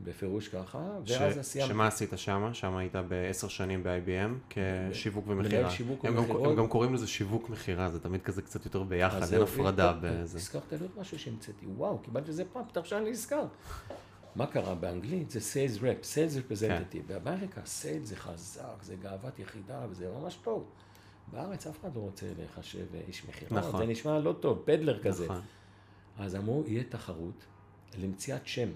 בפירוש 0.00 0.48
ככה, 0.48 0.78
ואז 1.06 1.38
סיימתי. 1.40 1.72
שמה 1.72 1.86
עשית 1.86 2.10
שם? 2.16 2.50
שם 2.52 2.76
היית 2.76 2.96
בעשר 2.96 3.48
שנים 3.48 3.82
ב-IBM 3.82 4.54
כשיווק 4.90 5.28
ומכירה. 5.28 5.60
מנהל 5.60 5.70
שיווק 5.70 6.04
הם 6.04 6.18
ומכירות. 6.18 6.42
גם, 6.42 6.50
הם 6.50 6.56
גם 6.56 6.68
קוראים 6.68 6.94
לזה 6.94 7.06
שיווק 7.06 7.50
מכירה, 7.50 7.90
זה 7.90 8.00
תמיד 8.00 8.22
כזה 8.22 8.42
קצת 8.42 8.64
יותר 8.64 8.82
ביחד, 8.82 9.32
אין 9.32 9.42
הפרדה 9.42 9.92
בזה. 10.02 10.38
הזכרת 10.38 10.72
לי 10.72 10.78
עוד 10.80 10.90
משהו 11.00 11.18
שהמצאתי, 11.18 11.66
וואו, 11.66 11.98
קיבלתי 11.98 12.28
איזה 12.28 12.44
פעם, 12.52 12.62
פתאום 12.68 12.84
שאני 12.84 13.10
נזכר. 13.10 13.44
מה 14.36 14.46
קרה 14.46 14.74
באנגלית? 14.74 15.30
זה 15.30 15.38
Sales 15.40 15.78
Rep, 15.80 16.04
Sales 16.04 16.52
Representative. 16.52 17.02
באמריקה, 17.06 17.60
Sales 17.60 18.04
זה 18.04 18.16
חזק, 18.16 18.82
זה 18.82 18.96
גאוות 18.96 19.38
יחידה, 19.38 19.86
וזה 19.90 20.10
ממש 20.20 20.38
טוב. 20.42 20.64
בארץ 21.32 21.66
אף 21.66 21.80
אחד 21.80 21.96
לא 21.96 22.00
רוצה 22.00 22.26
להיחשב 22.38 22.86
איש 23.08 23.28
מכירות, 23.28 23.52
נכון. 23.52 23.80
זה 23.80 23.86
נשמע 23.86 24.18
לא 24.18 24.32
טוב, 24.32 24.62
פדלר 24.64 25.02
כזה. 25.02 25.24
נכון. 25.24 25.40
אז 26.18 26.36
אמרו, 26.36 26.64
יהיה 26.66 26.84
תחרות 26.84 27.44
למציאת 27.98 28.46
שם, 28.46 28.68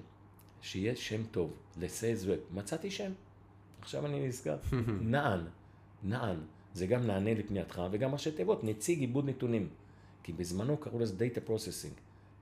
שיהיה 0.63 0.97
שם 0.97 1.23
טוב, 1.31 1.53
לסיילס 1.81 2.25
ווב. 2.25 2.39
מצאתי 2.55 2.91
שם, 2.91 3.13
עכשיו 3.81 4.07
אני 4.07 4.27
נזכר, 4.27 4.57
נען, 5.13 5.41
נען, 6.03 6.37
זה 6.75 6.87
גם 6.87 7.07
נענה 7.07 7.35
לפנייתך 7.35 7.83
וגם 7.91 8.13
ראשי 8.13 8.33
תיבות, 8.33 8.65
נציג 8.65 9.01
עיבוד 9.01 9.29
נתונים. 9.29 9.69
כי 10.23 10.33
בזמנו 10.33 10.77
קראו 10.77 10.99
לזה 10.99 11.15
Data 11.15 11.49
Processing, 11.49 12.01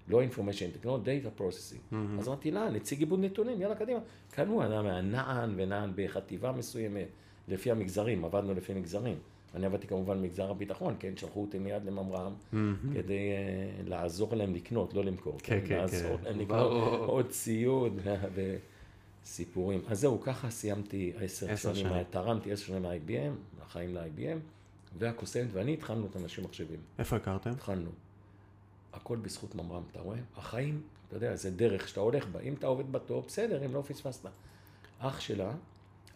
לא 0.08 0.22
Information, 0.24 0.84
לא 0.84 1.00
Data 1.04 1.40
Processing. 1.40 1.94
אז 2.18 2.28
אמרתי, 2.28 2.50
לא, 2.50 2.70
נציג 2.70 2.98
עיבוד 2.98 3.20
נתונים, 3.20 3.60
יאללה 3.60 3.74
קדימה. 3.74 4.00
קנו 4.30 4.56
מהנען 4.56 5.54
ונען 5.56 5.92
בחטיבה 5.94 6.52
מסוימת, 6.52 7.08
לפי 7.48 7.70
המגזרים, 7.70 8.24
עבדנו 8.24 8.54
לפי 8.54 8.74
מגזרים. 8.74 9.18
אני 9.54 9.66
עבדתי 9.66 9.86
כמובן 9.86 10.18
במגזר 10.18 10.50
הביטחון, 10.50 10.94
כן, 10.98 11.16
שלחו 11.16 11.40
אותי 11.40 11.58
מיד 11.58 11.84
לממר"ם, 11.84 12.34
כדי 12.94 13.30
uh, 13.84 13.88
לעזור 13.88 14.34
להם 14.34 14.54
לקנות, 14.54 14.94
לא 14.94 15.04
למכור. 15.04 15.38
כן, 15.42 15.60
כן, 15.66 15.78
לעזור 15.78 16.16
כן. 16.16 16.24
להם 16.24 16.40
לקנות. 16.40 17.00
עוד 17.08 17.28
ציוד 17.28 18.00
וסיפורים. 19.24 19.80
אז 19.88 20.00
זהו, 20.00 20.20
ככה 20.20 20.50
סיימתי 20.50 21.12
עשר 21.20 21.56
שנים. 21.56 21.86
תרמתי 22.10 22.52
עשר 22.52 22.64
שנים 22.64 22.84
ל-IBM, 22.84 23.62
החיים 23.62 23.94
ל-IBM, 23.94 24.38
והקוסמת 24.98 25.48
ואני 25.52 25.74
התחלנו 25.74 26.06
את 26.06 26.16
אנשים 26.16 26.44
מחשבים. 26.44 26.80
איפה 26.98 27.16
הכרתם? 27.16 27.50
התחלנו. 27.50 27.90
הכל 28.92 29.16
בזכות 29.16 29.54
ממר"ם, 29.54 29.82
אתה 29.92 30.00
רואה? 30.00 30.18
החיים, 30.36 30.82
אתה 31.08 31.16
יודע, 31.16 31.36
זה 31.36 31.50
דרך 31.50 31.88
שאתה 31.88 32.00
הולך 32.00 32.26
בה. 32.26 32.40
אם 32.40 32.54
אתה 32.54 32.66
עובד 32.66 32.92
בטוב, 32.92 33.26
בסדר, 33.26 33.64
אם 33.64 33.74
לא 33.74 33.82
פספסת. 33.82 34.28
אח 34.98 35.20
שלה 35.20 35.52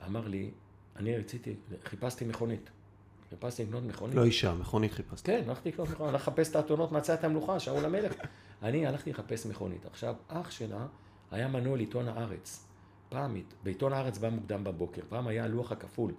אמר 0.07 0.29
לי, 0.29 0.51
אני 0.97 1.17
רציתי, 1.17 1.55
חיפשתי 1.85 2.25
מכונית. 2.25 2.71
חיפשתי 3.31 3.65
לקנות 3.65 3.83
מכונית. 3.83 4.15
לא 4.15 4.25
אישה, 4.25 4.55
מכונית 4.55 4.93
חיפשת. 4.93 5.27
כן, 5.27 5.43
הלכתי 5.49 5.69
לקנות 5.69 5.89
מכונית, 5.89 6.15
הלכתי 6.15 6.31
לחפש 6.31 6.51
את 6.51 6.57
האתונות, 6.57 6.93
מצא 6.93 7.15
את 7.15 7.25
המלוכה, 7.25 7.61
שאול 7.61 7.85
המלך. 7.85 8.13
אני 8.63 8.87
הלכתי 8.87 9.11
לחפש 9.11 9.47
מכונית. 9.47 9.87
עכשיו, 9.87 10.15
אח 10.29 10.51
שלה 10.51 10.87
היה 11.31 11.49
מנוי 11.49 11.77
לעיתון 11.77 12.09
הארץ. 12.09 12.67
פעם, 13.09 13.37
בעיתון 13.63 13.93
הארץ 13.93 14.19
בא 14.19 14.29
מוקדם 14.31 14.65
בבוקר, 14.65 15.03
פעם 15.09 15.27
היה 15.27 15.45
הלוח 15.45 15.73
הכפול, 15.73 16.13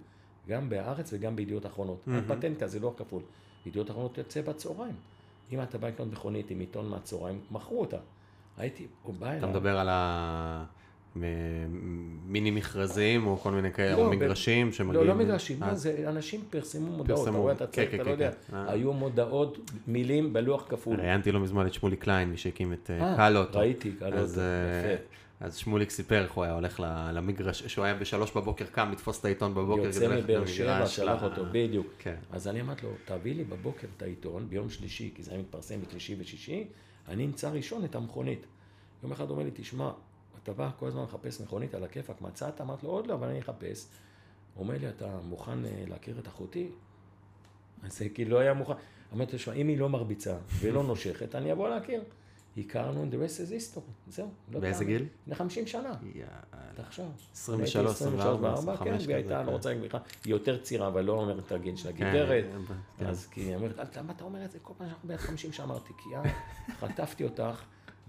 גם 0.48 0.68
בהארץ 0.68 1.10
וגם 1.12 1.36
בידיעות 1.36 1.66
אחרונות. 1.66 2.02
היה 2.06 2.22
פטנט 2.28 2.62
כזה, 2.62 2.80
לוח 2.80 2.94
כפול. 2.96 3.22
ידיעות 3.66 3.90
אחרונות 3.90 4.18
יוצא 4.18 4.42
בצהריים. 4.42 4.94
אם 5.52 5.62
אתה 5.62 5.78
בא 5.78 5.88
לקנות 5.88 6.12
מכונית 6.12 6.50
עם 6.50 6.60
עיתון 6.60 6.88
מהצהריים, 6.88 7.40
מכרו 7.50 7.80
אותה. 7.80 7.96
הייתי, 8.56 8.86
הוא 9.02 9.14
בא 9.14 9.26
אליי. 9.26 9.38
אתה 9.38 9.46
מדבר 9.46 9.78
על 9.78 9.88
המיני 11.24 12.50
מכרזים 12.50 13.26
או 13.26 13.36
כל 13.36 13.50
מיני 13.50 13.72
כאלה, 13.72 13.96
לא, 13.96 14.06
או 14.06 14.10
מגרשים 14.10 14.66
לא, 14.66 14.72
שמגיעים? 14.72 15.06
לא 15.06 15.14
מגרשים, 15.14 15.60
לא, 15.60 15.66
אז- 15.66 15.82
זה 15.82 16.04
אנשים 16.08 16.40
פרסמו 16.50 16.86
מודעות, 16.86 17.18
פרסמו, 17.18 17.30
אתה 17.32 17.38
רואה, 17.38 17.52
אתה 17.52 17.66
כן, 17.66 17.72
צריך, 17.72 17.90
כן, 17.90 17.96
אתה 17.96 18.04
כן, 18.04 18.08
לא 18.08 18.14
יודע. 18.14 18.30
אה. 18.52 18.72
היו 18.72 18.92
מודעות, 18.92 19.70
מילים 19.86 20.32
בלוח 20.32 20.64
כפול. 20.68 21.00
ראיינתי 21.00 21.32
לא 21.32 21.40
מזמן 21.40 21.66
את 21.66 21.74
שמוליק 21.74 22.02
קליין, 22.02 22.30
מי 22.30 22.36
שהקים 22.36 22.72
את 22.72 22.90
אה, 22.90 23.00
אה, 23.00 23.16
קלוטו. 23.16 23.58
ראיתי, 23.58 23.92
אה, 24.02 24.08
יפה. 24.08 25.02
אז 25.40 25.56
שמוליק 25.56 25.90
סיפר 25.90 26.22
איך 26.22 26.32
הוא 26.32 26.44
היה 26.44 26.52
הולך 26.52 26.80
למגרש, 27.12 27.62
שהוא 27.66 27.84
היה 27.84 27.94
בשלוש 27.94 28.36
בבוקר 28.36 28.64
קם 28.64 28.88
לתפוס 28.92 29.20
את 29.20 29.24
העיתון 29.24 29.54
בבוקר. 29.54 29.82
יוצא 29.82 29.98
כדי 29.98 30.08
ללכת 30.08 30.24
מבאר 30.24 30.46
שבע, 30.46 30.86
שלח 30.86 31.22
אותו, 31.22 31.42
בדיוק. 31.52 31.86
כן. 31.98 32.14
אז 32.30 32.48
אני 32.48 32.60
אמרתי 32.60 32.86
לו, 32.86 32.92
תביא 33.04 33.34
לי 33.34 33.44
בבוקר 33.44 33.86
את 33.96 34.02
העיתון, 34.02 34.46
ביום 34.48 34.70
שלישי, 34.70 35.10
כי 35.14 35.22
זה 35.22 35.30
היה 35.30 35.40
מתפרסם 35.40 35.80
בשלישי 35.88 36.16
ושישי, 36.18 36.64
אני 37.08 37.24
אמצא 37.24 37.50
ראשון 37.50 37.84
את 37.84 37.94
המכונית. 37.94 38.46
יום 39.02 39.12
אחד 39.12 39.24
הוא 39.24 39.30
אומר 39.30 39.44
לי, 39.44 39.50
תשמע, 39.54 39.90
בא 40.52 40.70
כל 40.78 40.86
הזמן 40.88 41.02
לחפש 41.02 41.40
מכונית 41.40 41.74
על 41.74 41.84
הכיפאק, 41.84 42.20
מצאת? 42.20 42.60
אמרתי 42.60 42.86
לו, 42.86 42.92
עוד 42.92 43.06
לא, 43.06 43.14
אבל 43.14 43.28
אני 43.28 43.38
אחפש. 43.40 43.86
הוא 44.54 44.62
אומר 44.64 44.78
לי, 44.78 44.88
אתה 44.88 45.18
מוכן 45.24 45.64
אה, 45.64 45.84
להכיר 45.88 46.18
את 46.18 46.28
אחותי? 46.28 46.68
אז 47.82 48.02
כאילו 48.14 48.30
לא 48.30 48.38
היה 48.38 48.54
מוכן. 48.54 48.72
אמרתי 49.14 49.32
לו, 49.32 49.38
שמע, 49.38 49.54
אם 49.54 49.68
היא 49.68 49.78
לא 49.78 49.88
מרביצה 49.88 50.36
ולא 50.60 50.82
נושכת, 50.82 51.34
אני 51.34 51.52
אבוא 51.52 51.68
להכיר. 51.68 52.02
הכרנו, 52.58 53.04
the 53.10 53.14
rest 53.14 53.38
is 53.48 53.76
history, 53.76 53.80
זהו. 54.08 54.28
לא 54.52 54.60
באיזה. 54.60 54.84
גיל? 54.84 55.06
לפני 55.22 55.34
50 55.34 55.66
שנה. 55.66 55.94
יאללה. 56.14 56.28
תחשוב. 56.74 57.12
23, 57.32 57.76
הייתי 57.76 57.90
24, 57.90 58.52
24, 58.52 58.76
כן, 58.76 58.82
25 58.82 59.06
והיא 59.06 59.16
הייתה, 59.16 59.42
לא 59.42 59.50
רוצה 59.50 59.68
להגיד 59.68 59.84
לך, 59.84 59.96
היא 60.24 60.30
יותר 60.30 60.62
צעירה, 60.62 60.86
אבל 60.86 61.04
לא 61.04 61.12
אומרת 61.12 61.46
את 61.46 61.52
הגיל 61.52 61.76
של 61.76 61.90
כן, 61.96 62.06
הגברת. 62.06 62.44
כן. 62.98 63.06
אז 63.06 63.26
כי 63.26 63.40
היא 63.40 63.54
אומרת, 63.54 63.78
"אל- 63.78 63.84
למה 64.00 64.12
אתה 64.12 64.24
אומר 64.24 64.44
את 64.44 64.50
זה 64.50 64.58
כל 64.62 64.72
פעם 64.78 64.88
שאנחנו 64.88 65.08
בעד 65.08 65.18
50 65.18 65.52
שאמרתי? 65.52 65.92
כי 65.98 66.08
חטפתי 66.80 67.24
אותך 67.24 67.62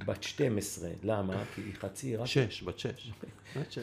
בת 0.06 0.24
12, 0.24 0.90
למה? 1.04 1.44
כי 1.56 1.62
היא 1.62 1.74
חצי 1.76 2.08
עיראקית, 2.08 2.32
שש, 2.52 2.64
בת 2.64 2.80
שש. 2.80 3.12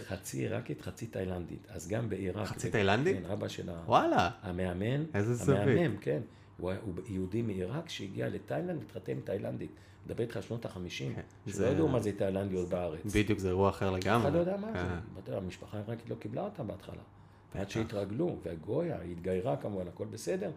חצי 0.09 0.39
עיראקית, 0.39 0.81
חצי 0.83 1.07
תאילנדית. 1.07 1.67
אז 1.69 1.89
גם 1.89 2.09
בעיראק. 2.09 2.47
חצי 2.47 2.71
תאילנדית? 2.71 3.17
כן, 3.17 3.31
אבא 3.31 3.49
שלה. 3.49 3.73
וואלה. 3.87 4.31
המאמן, 4.43 5.05
איזה 5.15 5.35
זווית. 5.35 5.59
המאמן, 5.61 5.97
כן. 6.01 6.21
הוא 6.59 6.73
יהודי 7.09 7.43
מעיראק 7.43 7.89
שהגיע 7.89 8.29
לתאילנד, 8.29 8.83
התחתן 8.83 9.13
עם 9.13 9.21
תאילנדית. 9.25 9.71
מדבר 10.07 10.23
איתך 10.23 10.37
על 10.37 10.43
שנות 10.43 10.65
החמישים, 10.65 11.15
כן, 11.15 11.21
שלא 11.47 11.55
זה- 11.55 11.69
ידעו 11.69 11.89
מה 11.89 12.01
זה 12.01 12.13
תאילנדיות 12.19 12.69
בארץ. 12.69 13.15
בדיוק, 13.17 13.39
זה 13.39 13.49
אירוע 13.49 13.69
אחר 13.71 13.91
לגמרי. 13.91 14.29
אחד 14.29 14.35
לא 14.35 14.41
יודע 14.41 14.57
מה. 14.57 14.73
זה. 14.73 14.79
אתה 15.19 15.31
יודע, 15.31 15.39
המשפחה 15.39 15.79
העיראקית 15.79 16.11
לא 16.11 16.15
קיבלה 16.15 16.43
אותה 16.43 16.63
בהתחלה. 16.63 17.03
עד 17.55 17.71
שהתרגלו, 17.71 18.39
והגויה, 18.45 19.01
היא 19.01 19.13
התגיירה 19.13 19.57
כמובן, 19.57 19.89
הכל 19.89 20.07
בסדר, 20.11 20.51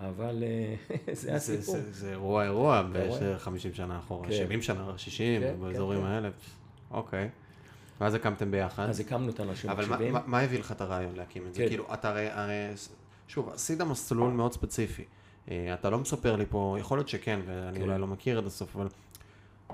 אבל 0.00 0.42
אה, 0.46 0.74
זה 1.06 1.14
זה- 1.14 1.34
הסיפור. 1.36 1.74
זה- 1.76 1.92
זה 1.92 2.10
אירוע 2.10 2.44
אירוע 2.44 2.80
רואה? 2.80 3.18
ב-50 3.36 3.50
שנה 3.76 3.98
אחורה, 3.98 4.28
כן. 4.28 4.32
70 4.34 4.62
שנה, 4.62 4.92
60, 4.96 5.40
כן, 5.42 5.54
באזורים 5.60 6.00
כן, 6.00 6.06
כן. 6.06 6.10
האלה. 6.12 6.28
אוקיי. 6.90 7.28
ואז 8.00 8.14
הקמתם 8.14 8.50
ביחד. 8.50 8.88
אז 8.88 9.00
הקמנו 9.00 9.30
את 9.30 9.40
האנשים 9.40 9.70
אבל 9.70 9.86
מה-. 9.86 10.10
מה- 10.10 10.20
מה 10.26 10.40
הביא 10.40 10.58
לך 10.58 10.72
את 10.72 10.80
הרעיון 10.80 11.16
להקים 11.16 11.46
את 11.46 11.54
זה? 11.54 11.62
כן. 11.62 11.68
כאילו, 11.68 11.84
אתה 11.94 12.08
הרי, 12.08 12.28
הרי, 12.30 12.54
שוב, 13.28 13.48
עשית 13.48 13.80
מסלול 13.80 14.30
מאוד 14.32 14.52
ספציפי. 14.52 15.04
אה, 15.50 15.74
אתה 15.74 15.90
לא 15.90 15.98
מספר 15.98 16.36
לי 16.36 16.44
פה, 16.48 16.76
יכול 16.80 16.98
להיות 16.98 17.08
שכן, 17.08 17.40
ואני 17.46 17.76
כן. 17.78 17.82
אולי 17.84 17.98
לא 17.98 18.06
מכיר 18.06 18.38
עד 18.38 18.46
הסוף, 18.46 18.76
אבל 18.76 18.88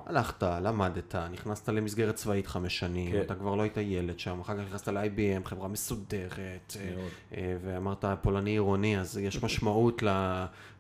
הלכת, 0.07 0.43
למדת, 0.43 1.15
נכנסת 1.15 1.69
למסגרת 1.69 2.15
צבאית 2.15 2.47
חמש 2.47 2.79
שנים, 2.79 3.13
כן. 3.13 3.21
אתה 3.21 3.35
כבר 3.35 3.55
לא 3.55 3.63
היית 3.63 3.77
ילד 3.77 4.19
שם, 4.19 4.41
אחר 4.41 4.57
כך 4.57 4.63
נכנסת 4.69 4.89
ל-IBM, 4.89 5.45
חברה 5.49 5.69
מסודרת, 5.69 6.77
אה. 6.81 6.95
אה, 7.37 7.57
ואמרת 7.65 8.05
פולני 8.23 8.51
עירוני, 8.51 9.01
אז 9.01 9.19
יש 9.19 9.43
משמעות 9.43 10.03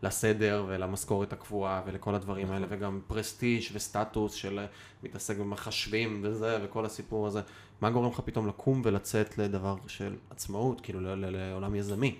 לסדר 0.03 0.65
ולמשכורת 0.69 1.33
הקבועה 1.33 1.83
ולכל 1.87 2.15
הדברים 2.15 2.51
האלה, 2.51 2.67
נכון. 2.67 2.79
וגם 2.79 3.01
פרסטיג' 3.07 3.63
וסטטוס 3.73 4.33
של 4.35 4.59
אה, 4.59 4.67
מתעסק 5.03 5.39
במחשבים 5.39 6.21
וזה, 6.25 6.59
וכל 6.63 6.87
הסיפור 6.87 7.27
הזה. 7.27 7.41
מה 7.81 7.91
גורם 7.91 8.11
לך 8.11 8.21
פתאום 8.25 8.49
לקום 8.49 8.83
ולצאת 8.85 9.39
לדבר 9.39 9.77
של 9.87 10.17
עצמאות, 10.31 10.81
כאילו 10.81 11.01
ל- 11.01 11.09
ל- 11.09 11.51
לעולם 11.51 11.75
יזמי? 11.75 12.19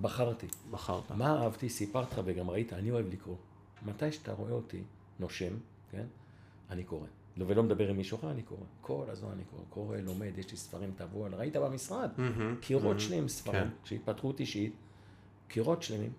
בחרתי. 0.00 0.46
בחרת. 0.70 1.10
מה 1.10 1.42
אהבתי? 1.42 1.68
סיפרתי 1.68 2.14
לך 2.14 2.20
וגם 2.24 2.50
ראית, 2.50 2.72
אני 2.72 2.90
אוהב 2.90 3.06
לקרוא. 3.12 3.36
מתי 3.86 4.12
שאתה 4.12 4.32
רואה 4.32 4.52
אותי 4.52 4.82
נושם, 5.20 5.54
כן? 5.94 6.06
אני 6.70 6.84
קורא. 6.84 7.06
לא- 7.36 7.44
ולא 7.48 7.62
מדבר 7.62 7.88
עם 7.88 7.96
מישהו 7.96 8.18
אחר, 8.18 8.30
אני 8.30 8.42
קורא. 8.42 8.60
כל 8.80 9.04
הזמן 9.08 9.30
אני 9.30 9.42
קורא. 9.50 9.62
קורא, 9.70 9.96
לומד, 9.96 10.38
יש 10.38 10.50
לי 10.50 10.56
ספרים, 10.56 10.92
תבוא, 10.96 11.28
ראית 11.28 11.56
במשרד. 11.56 12.10
מהמם, 12.16 12.56
קירות 12.60 12.84
מהמם. 12.84 12.98
שלמים, 12.98 13.28
ספרים, 13.28 13.62
כן. 13.64 13.68
של 13.84 13.94
התפתחות 13.94 14.40
אישית, 14.40 14.72
קירות 15.48 15.82
שלמים, 15.82 16.12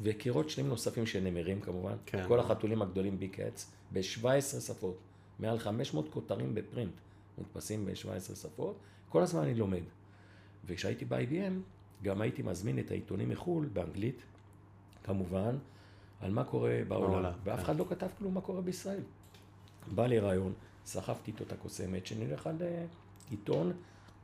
וקירות 0.00 0.50
שלמים 0.50 0.70
נוספים 0.70 1.06
של 1.06 1.20
נמרים 1.20 1.60
כמובן, 1.60 1.94
כן. 2.06 2.24
כל 2.28 2.40
החתולים 2.40 2.82
הגדולים 2.82 3.18
בי 3.18 3.28
קאץ, 3.28 3.70
ב-17 3.92 4.24
שפות, 4.60 4.96
מעל 5.38 5.58
500 5.58 6.08
כותרים 6.12 6.54
בפרינט, 6.54 6.92
מודפסים 7.38 7.86
ב-17 7.86 8.34
שפות, 8.34 8.76
כל 9.08 9.22
הזמן 9.22 9.42
אני 9.42 9.54
לומד. 9.54 9.82
וכשהייתי 10.66 11.04
ב-IBM, 11.04 11.52
גם 12.02 12.20
הייתי 12.20 12.42
מזמין 12.42 12.78
את 12.78 12.90
העיתונים 12.90 13.28
מחו"ל, 13.28 13.66
באנגלית, 13.72 14.22
כמובן, 15.04 15.56
על 16.20 16.30
מה 16.30 16.44
קורה 16.44 16.80
בעולם, 16.88 17.10
בעולם, 17.10 17.32
ואף 17.44 17.56
כן. 17.56 17.62
אחד 17.62 17.76
לא 17.76 17.84
כתב 17.88 18.06
כלום 18.18 18.34
מה 18.34 18.40
קורה 18.40 18.60
בישראל. 18.60 19.02
בא 19.94 20.06
לי 20.06 20.18
רעיון, 20.18 20.52
סחבתי 20.86 21.30
איתו 21.30 21.44
את 21.44 21.52
הקוסמת, 21.52 22.06
שנלך 22.06 22.46
על 22.46 22.56
אה, 22.60 22.84
עיתון 23.30 23.72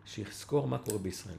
שיסקור 0.05 0.69
מה 0.69 0.79
קורה 0.79 0.99
בישראל. 0.99 1.39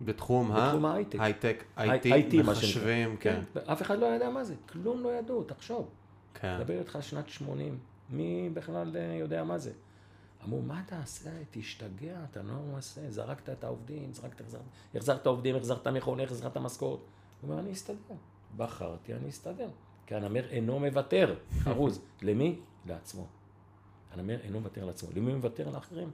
בתחום 0.00 0.52
ההייטק. 0.52 1.18
הייטק, 1.20 1.64
IT, 2.06 2.42
מחשבים, 2.44 3.16
כן. 3.16 3.42
אף 3.72 3.82
אחד 3.82 3.98
לא 3.98 4.06
ידע 4.06 4.30
מה 4.30 4.44
זה, 4.44 4.54
כלום 4.72 5.02
לא 5.02 5.18
ידעו, 5.18 5.44
תחשוב. 5.44 5.88
כן. 6.34 6.58
מדבר 6.58 6.78
איתך 6.78 6.98
שנת 7.00 7.28
80, 7.28 7.78
מי 8.10 8.50
בכלל 8.54 8.96
אה, 8.96 9.16
יודע 9.20 9.44
מה 9.44 9.58
זה? 9.58 9.72
אמרו, 10.44 10.62
מה 10.62 10.82
אתה 10.86 11.00
עושה? 11.00 11.30
תשתגע, 11.50 12.16
אתה 12.30 12.42
לא 12.42 12.52
עושה, 12.76 13.10
זרקת 13.10 13.48
את 13.48 13.64
העובדים, 13.64 14.14
זרקת, 14.14 14.40
החזרת, 14.40 14.60
החזרת 14.94 15.26
עובדים, 15.26 15.56
החזרת 15.56 15.86
מכונה, 15.88 16.22
החזרת 16.22 16.56
משכורת. 16.56 17.00
הוא 17.40 17.50
אומר, 17.50 17.60
אני 17.62 17.72
אסתדר. 17.72 18.14
בחרתי, 18.56 19.14
אני 19.14 19.28
אסתדר. 19.28 19.68
כי 20.06 20.14
הנמר 20.14 20.48
אינו 20.48 20.80
מוותר, 20.80 21.34
חרוז. 21.64 22.00
למי? 22.22 22.58
לעצמו. 22.86 23.26
הנמר 24.12 24.40
אינו 24.44 24.60
מוותר 24.60 24.84
לעצמו. 24.84 25.08
למי 25.16 25.30
הוא 25.30 25.36
מוותר? 25.36 25.70
לאחרים. 25.70 26.10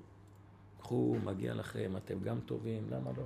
קחו, 0.81 1.17
מגיע 1.25 1.55
לכם, 1.55 1.97
אתם 1.97 2.21
גם 2.21 2.41
טובים, 2.47 2.83
למה 2.91 3.11
לא? 3.17 3.23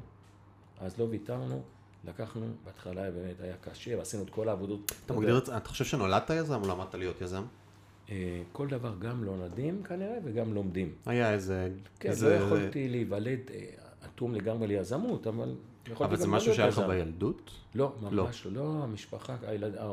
אז 0.80 0.98
לא 0.98 1.04
ויתרנו, 1.04 1.62
לקחנו, 2.04 2.46
בהתחלה 2.64 3.10
באמת 3.10 3.40
היה 3.40 3.56
קשה, 3.60 3.98
ועשינו 3.98 4.22
את 4.22 4.30
כל 4.30 4.48
העבודות. 4.48 4.92
אתה 5.06 5.14
מגדיר 5.14 5.38
את 5.38 5.46
זה, 5.46 5.56
אתה 5.56 5.68
חושב 5.68 5.84
שנולדת 5.84 6.30
יזם 6.30 6.62
או 6.62 6.68
למדת 6.68 6.94
להיות 6.94 7.20
יזם? 7.20 7.42
אה, 8.10 8.42
כל 8.52 8.68
דבר 8.68 8.94
גם 8.98 9.24
לא 9.24 9.36
נולדים 9.36 9.82
כנראה 9.82 10.18
וגם 10.24 10.54
לומדים. 10.54 10.94
היה 11.06 11.32
איזה... 11.32 11.68
כן, 12.00 12.08
איזה... 12.08 12.38
לא 12.38 12.44
יכולתי 12.44 12.88
להיוולד 12.88 13.40
אה, 13.50 13.64
אטום 14.04 14.34
לגמרי 14.34 14.66
ליזמות, 14.66 15.26
אבל 15.26 15.54
אבל 16.00 16.16
זה 16.16 16.28
משהו 16.28 16.54
שהיה 16.54 16.68
לך. 16.68 16.78
בילדות? 16.78 17.50
לא, 17.74 17.92
ממש 18.02 18.46
לא. 18.46 18.52
לא, 18.52 18.82
המשפחה, 18.82 19.36
הילד, 19.46 19.74
אה, 19.76 19.92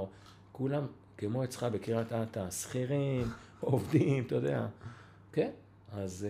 כולם 0.51 0.83
כמו 1.17 1.43
אצלך 1.43 1.63
בקריית 1.63 2.13
אתא, 2.13 2.51
שכירים, 2.51 3.27
עובדים, 3.59 4.23
אתה 4.23 4.35
יודע. 4.35 4.65
כן, 5.33 5.49
אז... 5.91 6.27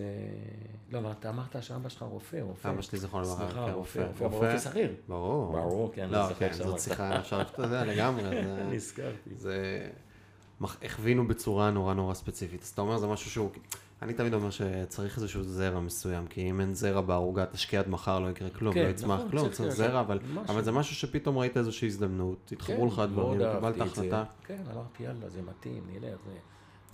לא, 0.92 0.98
אבל 0.98 1.10
אתה 1.12 1.28
אמרת 1.30 1.56
שאבא 1.62 1.88
שלך 1.88 2.02
רופא, 2.02 2.36
רופא. 2.36 2.68
אבא 2.68 2.82
שלי 2.82 2.98
זיכרונו 2.98 3.24
לברכה, 3.26 3.44
סליחה, 3.46 3.66
כן, 3.66 3.72
רופא, 3.72 4.06
רופא. 4.18 4.58
שכיר. 4.58 4.94
ברור. 5.08 5.52
ברור, 5.52 5.92
כן, 5.94 6.08
לא, 6.10 6.26
כן, 6.38 6.52
זאת. 6.52 6.80
שיחה, 6.80 7.18
אפשר, 7.18 7.40
אתה 7.42 7.62
יודע, 7.62 7.84
לגמרי. 7.84 8.22
זה- 8.22 8.64
נזכרתי. 8.72 9.30
זה... 9.36 9.88
הכווינו 10.82 11.28
בצורה 11.28 11.70
נורא 11.70 11.94
נורא 11.94 12.14
ספציפית. 12.14 12.62
אז 12.62 12.68
אתה 12.68 12.80
אומר, 12.82 12.98
זה 12.98 13.06
משהו 13.06 13.30
שהוא... 13.30 13.50
אני 14.02 14.14
תמיד 14.14 14.34
אומר 14.34 14.50
שצריך 14.50 15.16
איזשהו 15.16 15.42
זרע 15.42 15.80
מסוים, 15.80 16.26
כי 16.26 16.50
אם 16.50 16.60
אין 16.60 16.74
זרע 16.74 17.00
בערוגה, 17.00 17.46
תשקיע 17.46 17.80
עד 17.80 17.88
מחר, 17.88 18.20
לא 18.20 18.28
יקרה 18.28 18.50
כלום, 18.50 18.74
כן, 18.74 18.82
לא 18.84 18.88
יצמח 18.88 19.18
נכון, 19.18 19.30
כלום, 19.30 19.48
צריך 19.50 19.74
זרע, 19.74 20.00
אבל, 20.00 20.18
משהו. 20.34 20.42
אבל 20.48 20.64
זה 20.64 20.72
משהו 20.72 20.96
שפתאום 20.96 21.38
ראית 21.38 21.56
איזושהי 21.56 21.86
הזדמנות, 21.88 22.52
התחברו 22.52 22.86
לך 22.86 22.94
כן, 22.94 23.06
דברים, 23.06 23.40
מאוד 23.40 23.74
קיבלת. 23.74 23.80
החלטה. 23.80 24.24
כן, 24.44 24.62
אמרתי, 24.72 25.02
יאללה, 25.02 25.28
זה 25.28 25.42
מתאים, 25.42 25.82
נלך, 25.92 26.18
זה 26.24 26.32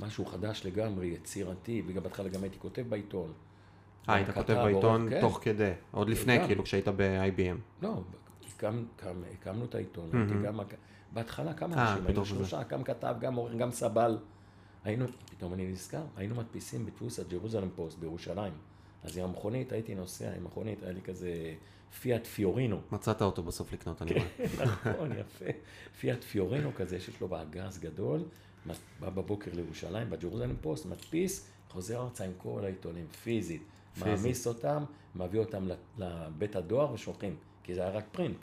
משהו 0.07 0.25
חדש 0.25 0.63
לגמרי, 0.65 1.07
יצירתי, 1.07 1.83
וגם 1.87 2.03
בהתחלה 2.03 2.29
גם 2.29 2.43
הייתי 2.43 2.59
כותב 2.59 2.85
בעיתון. 2.89 3.33
אה, 4.09 4.15
היית 4.15 4.31
כותב 4.31 4.55
בעיתון 4.55 5.11
כן. 5.11 5.21
תוך 5.21 5.39
כדי, 5.43 5.73
עוד 5.91 6.09
לפני, 6.09 6.39
גם. 6.39 6.47
כאילו, 6.47 6.65
כשהיית 6.65 6.89
ב-IBM. 6.89 7.83
לא, 7.83 8.03
הקמ, 8.57 8.85
קם, 8.97 9.23
הקמנו 9.33 9.65
את 9.65 9.75
העיתון. 9.75 10.09
הייתי 10.13 10.35
גם, 10.45 10.61
בהתחלה 11.13 11.55
כמה 11.55 11.77
אה, 11.77 11.93
אנשים, 11.93 12.07
היינו. 12.07 12.25
שלושה, 12.25 12.63
גם 12.63 12.85
כתב, 12.85 13.15
גם 13.21 13.35
עורך, 13.35 13.55
גם 13.55 13.71
סבל. 13.71 14.19
היינו, 14.87 15.07
פתאום 15.31 15.55
אני 15.55 15.67
נזכר, 15.67 16.03
היינו 16.17 16.35
מדפיסים 16.35 16.87
בדפוס 16.87 17.19
הג'רוזלם 17.21 17.69
פוסט 17.75 17.99
בירושלים. 17.99 18.53
אז 19.05 19.19
עם 19.19 19.25
המכונית 19.25 19.73
הייתי 19.73 19.95
נוסע, 19.95 20.33
עם 20.37 20.45
מכונית, 20.45 20.83
היה 20.83 20.93
לי 20.93 21.01
כזה 21.03 21.55
פיאט 22.01 22.27
פיורינו. 22.27 22.81
מצאת 22.93 23.23
אותו 23.23 23.43
בסוף 23.43 23.73
לקנות, 23.73 24.03
אני 24.03 24.13
רואה. 24.13 24.27
נכון, 24.65 25.13
יפה. 25.13 25.45
פיאט 26.01 26.25
פיורינו 26.25 26.71
כזה, 26.77 27.01
שיש 27.01 27.21
לו 27.21 27.29
באגז 27.29 27.79
גדול, 27.79 28.23
בא 29.01 29.11
בבוקר 29.11 29.51
לירושלים, 29.55 30.11
בג'רוזלם 30.11 30.57
פוסט, 30.61 30.87
מדפיס, 30.87 31.49
חוזר 31.71 32.03
ארצה 32.03 32.25
עם 32.25 32.33
כל 32.39 32.61
העיתונים, 32.65 33.07
פיזית. 33.09 33.63
פיזית. 33.95 34.07
מעמיס 34.09 34.47
אותם, 34.47 34.85
מביא 35.15 35.41
אותם 35.41 35.69
לבית 35.99 36.57
הדואר 36.57 36.93
ושולחים, 36.93 37.37
כי 37.63 37.75
זה 37.75 37.81
היה 37.81 37.91
רק 37.91 38.05
פרינט. 38.13 38.39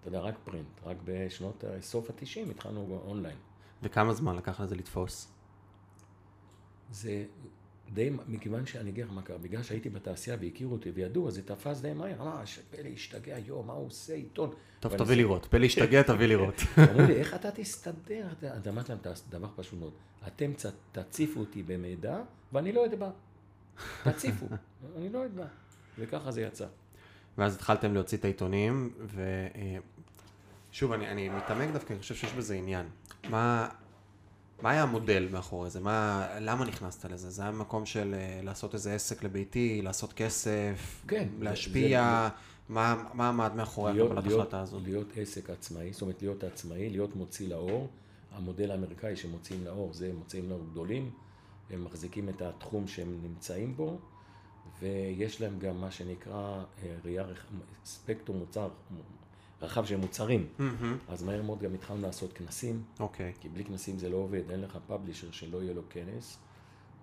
אתה 0.00 0.08
יודע, 0.08 0.20
רק 0.20 0.34
פרינט. 0.44 0.66
רק 0.84 0.96
בשנות, 1.04 1.64
ה- 1.64 1.80
סוף 1.82 2.10
ה-90 2.10 2.50
התחלנו 2.50 3.00
אונליין. 3.06 3.36
וכמה 3.82 4.12
זמן 4.14 4.36
לקח 4.36 4.60
לזה 4.60 4.76
לתפוס? 4.76 5.28
זה 6.92 7.24
די, 7.94 8.10
מכיוון 8.28 8.66
שאני 8.66 8.90
אגיד 8.90 9.04
לך 9.04 9.10
מה 9.12 9.22
קרה, 9.22 9.38
בגלל 9.38 9.62
שהייתי 9.62 9.88
בתעשייה 9.90 10.36
והכירו 10.40 10.72
אותי 10.72 10.90
וידעו, 10.90 11.28
אז 11.28 11.34
זה 11.34 11.42
תפס 11.42 11.80
די 11.80 11.92
מהר, 11.92 12.22
ממש, 12.24 12.58
פלא 12.70 12.88
השתגע, 12.94 13.38
יואו, 13.38 13.62
מה 13.62 13.72
הוא 13.72 13.86
עושה 13.86 14.14
עיתון? 14.14 14.50
טוב, 14.80 14.96
תביא 14.96 15.16
לראות. 15.16 15.46
פלא 15.46 15.64
השתגע, 15.66 16.02
תביא 16.02 16.26
לראות. 16.26 16.54
אמרו 16.78 17.02
לי, 17.06 17.12
איך 17.16 17.34
אתה 17.34 17.50
תסתדר? 17.50 18.26
אתה- 18.38 18.52
אז 18.52 18.68
אמרתי 18.68 18.92
להם, 18.92 18.98
"תעש- 19.02 19.22
דבר 19.30 19.48
פשוט 19.56 19.78
מאוד, 19.80 19.92
אתם 20.26 20.52
תציפו 20.92 21.40
אותי 21.40 21.62
במידע, 21.62 22.18
ואני 22.52 22.72
לא 22.72 22.86
אדבר. 22.86 23.10
תציפו, 24.04 24.46
אני 24.96 25.08
לא 25.08 25.24
אדבר. 25.24 25.44
וככה 25.98 26.30
זה 26.30 26.42
יצא. 26.42 26.66
ואז 27.38 27.54
התחלתם 27.54 27.94
להוציא 27.94 28.18
את 28.18 28.24
העיתונים, 28.24 28.92
ושוב, 30.70 30.92
אני, 30.92 31.08
אני 31.08 31.28
מתעמק 31.28 31.68
דווקא, 31.72 31.92
אני 31.92 32.00
חושב 32.00 32.14
שיש 32.14 32.32
בזה 32.32 32.54
עניין. 32.54 32.86
מה, 33.30 33.68
מה 34.62 34.70
היה 34.70 34.82
המודל 34.82 35.28
מאחורי 35.32 35.70
זה? 35.70 35.80
מה, 35.80 36.28
למה 36.40 36.64
נכנסת 36.64 37.04
לזה? 37.04 37.30
זה 37.30 37.42
היה 37.42 37.50
מקום 37.50 37.86
של 37.86 38.14
אה, 38.14 38.40
לעשות 38.42 38.74
איזה 38.74 38.94
עסק 38.94 39.24
לביתי, 39.24 39.82
לעשות 39.82 40.12
כסף, 40.12 41.04
כן, 41.08 41.28
להשפיע, 41.40 42.28
מה, 42.68 43.04
מה 43.14 43.28
עמד 43.28 43.52
מאחורי 43.56 43.92
להיות, 43.92 44.10
הקבלת 44.10 44.26
להיות, 44.26 44.40
החלטה 44.40 44.60
הזאת? 44.60 44.82
להיות 44.84 45.06
עסק 45.16 45.50
עצמאי, 45.50 45.92
זאת 45.92 46.02
אומרת 46.02 46.22
להיות 46.22 46.44
עצמאי, 46.44 46.90
להיות 46.90 47.16
מוציא 47.16 47.48
לאור. 47.48 47.88
המודל 48.32 48.70
האמריקאי 48.70 49.16
שמוציאים 49.16 49.64
לאור, 49.64 49.94
זה 49.94 50.12
מוציאים 50.18 50.50
לאור 50.50 50.64
גדולים, 50.70 51.10
הם 51.70 51.84
מחזיקים 51.84 52.28
את 52.28 52.42
התחום 52.42 52.88
שהם 52.88 53.18
נמצאים 53.22 53.76
בו, 53.76 53.98
ויש 54.80 55.40
להם 55.40 55.58
גם 55.58 55.80
מה 55.80 55.90
שנקרא 55.90 56.64
אה, 56.82 56.94
ראייה, 57.04 57.24
ספקטרום 57.84 58.38
מוצר, 58.38 58.68
רחב 59.62 59.84
של 59.84 59.96
מוצרים. 59.96 60.46
מהמם, 60.58 60.98
אז 61.08 61.22
מהר 61.22 61.42
מאוד 61.42 61.58
גם 61.58 61.74
התחלנו 61.74 62.02
לעשות 62.02 62.32
כנסים, 62.32 62.82
אוקיי. 63.00 63.32
כי 63.40 63.48
בלי 63.48 63.64
כנסים 63.64 63.98
זה 63.98 64.08
לא 64.08 64.16
עובד, 64.16 64.50
אין 64.50 64.60
לך 64.60 64.78
פאבלישר 64.86 65.30
שלא 65.30 65.62
יהיה 65.62 65.74
לו 65.74 65.82
כנס, 65.90 66.38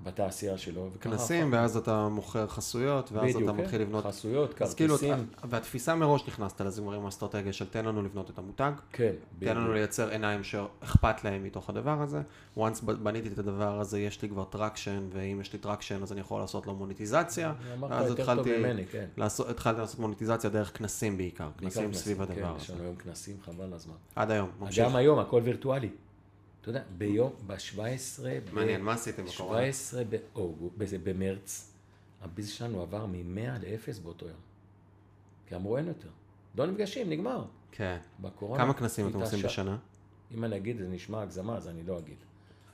בתעשייה 0.04 0.58
שלו. 0.58 0.89
כנסים, 1.02 1.54
ואז 1.54 1.78
אתה 1.78 2.08
מוכר 2.08 2.48
חסויות, 2.48 3.12
ואז 3.12 3.24
בדיוק, 3.24 3.43
אתה 3.43 3.52
כן, 3.52 3.64
מתחיל 3.64 3.82
לבנות... 3.82 4.06
חסויות, 4.06 4.62
אז 4.62 4.74
כאילו, 4.74 4.98
כרטיסים. 4.98 5.28
והתפיסה 5.50 5.96
מראש 5.96 6.28
נכנסת 6.28 6.62
לזה 6.62 6.82
עם 6.82 7.06
האסטרטגיה 7.06 7.54
של 7.54 7.66
תן 7.70 7.86
לנו 7.86 8.04
לבנות 8.04 8.30
את 8.30 8.38
המותג, 8.38 8.72
כן, 8.91 9.12
תן 9.39 9.58
לנו 9.58 9.74
לייצר 9.74 10.10
עיניים 10.10 10.43
שאכפת 10.43 11.24
להם 11.24 11.43
מתוך 11.43 11.70
הדבר 11.70 12.02
הזה. 12.02 12.22
once 12.58 12.86
בניתי 12.86 13.28
את 13.28 13.39
הדבר 13.39 13.80
הזה, 13.80 14.00
יש 14.00 14.22
לי 14.22 14.30
כבר 14.30 14.43
traction, 14.43 15.07
ואם 15.14 15.41
יש 15.41 15.54
לי 15.54 15.60
traction 15.59 16.03
אז 16.04 16.12
אני 16.12 16.22
יכול 16.22 16.41
לעשות 16.41 16.68
לו 16.68 16.76
מוניטיזציה. 16.76 17.54
אמרת 17.74 18.08
יותר 18.08 18.36
טוב 18.36 18.48
ממני, 18.48 18.86
כן. 18.86 19.06
לעשות, 19.18 19.50
התחלתי 19.50 19.80
לעשות 19.80 20.00
מוניטיזציה 20.00 20.50
דרך 20.50 20.78
כנסים 20.78 21.18
בעיקר, 21.18 21.50
בעיקר 21.60 21.76
כנסים 21.82 21.93
סביב 21.93 22.18
כן, 22.18 22.24
הדבר 22.24 22.54
יש 22.58 22.64
הזה. 22.64 22.74
לנו 22.74 22.84
היום 22.84 22.96
כנסים, 22.96 23.36
חבל 23.41 23.74
הזמן. 23.74 23.93
עד 24.16 24.32
היום, 24.32 24.50
ממשיך. 24.60 24.86
גם 24.86 24.96
היום, 24.96 25.20
הכל 25.20 25.41
וירטואלי. 25.43 25.89
אתה 26.66 26.72
יודע, 26.72 26.84
ביום, 26.97 27.34
ב-17... 27.47 27.80
מעניין, 28.53 28.82
מה 28.82 28.93
עשיתם 28.93 29.26
בקורונה? 29.26 29.59
17 29.74 30.03
באוגוסט, 30.03 30.78
בזה- 30.78 30.97
במרץ, 31.03 31.72
ה 32.22 32.28
ביז 32.28 32.49
שלנו 32.49 32.82
עבר 32.82 33.05
מ-100 33.05 33.59
ל-0 33.59 34.01
באותו 34.03 34.26
יום. 34.28 34.38
כי 35.47 35.55
אמרו 35.55 35.78
אין 35.78 35.88
יותר. 35.88 36.09
לא 36.57 36.66
נפגשים, 36.68 37.09
נגמר. 37.09 37.45
כן. 37.72 37.97
בקורונה... 38.20 38.63
כמה 38.63 38.74
כנסים 38.74 39.07
אתם 39.09 39.22
עושים 39.22 39.39
בשנה? 39.41 39.78
אם 40.32 40.43
אני 40.43 40.57
אגיד, 40.57 40.78
זה 40.78 40.88
נשמע 40.88 41.22
הגזמה, 41.22 41.55
אז 41.57 41.68
אני 41.68 41.84
לא 41.84 41.99
אגיד. 41.99 42.18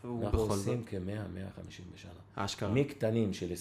אנחנו 0.03 0.39
עושים 0.39 0.83
כ-100-150 0.85 1.93
בשנה. 1.93 2.11
אשכרה. 2.35 2.71
מקטנים 2.73 3.33
של 3.33 3.51
20-30 3.51 3.53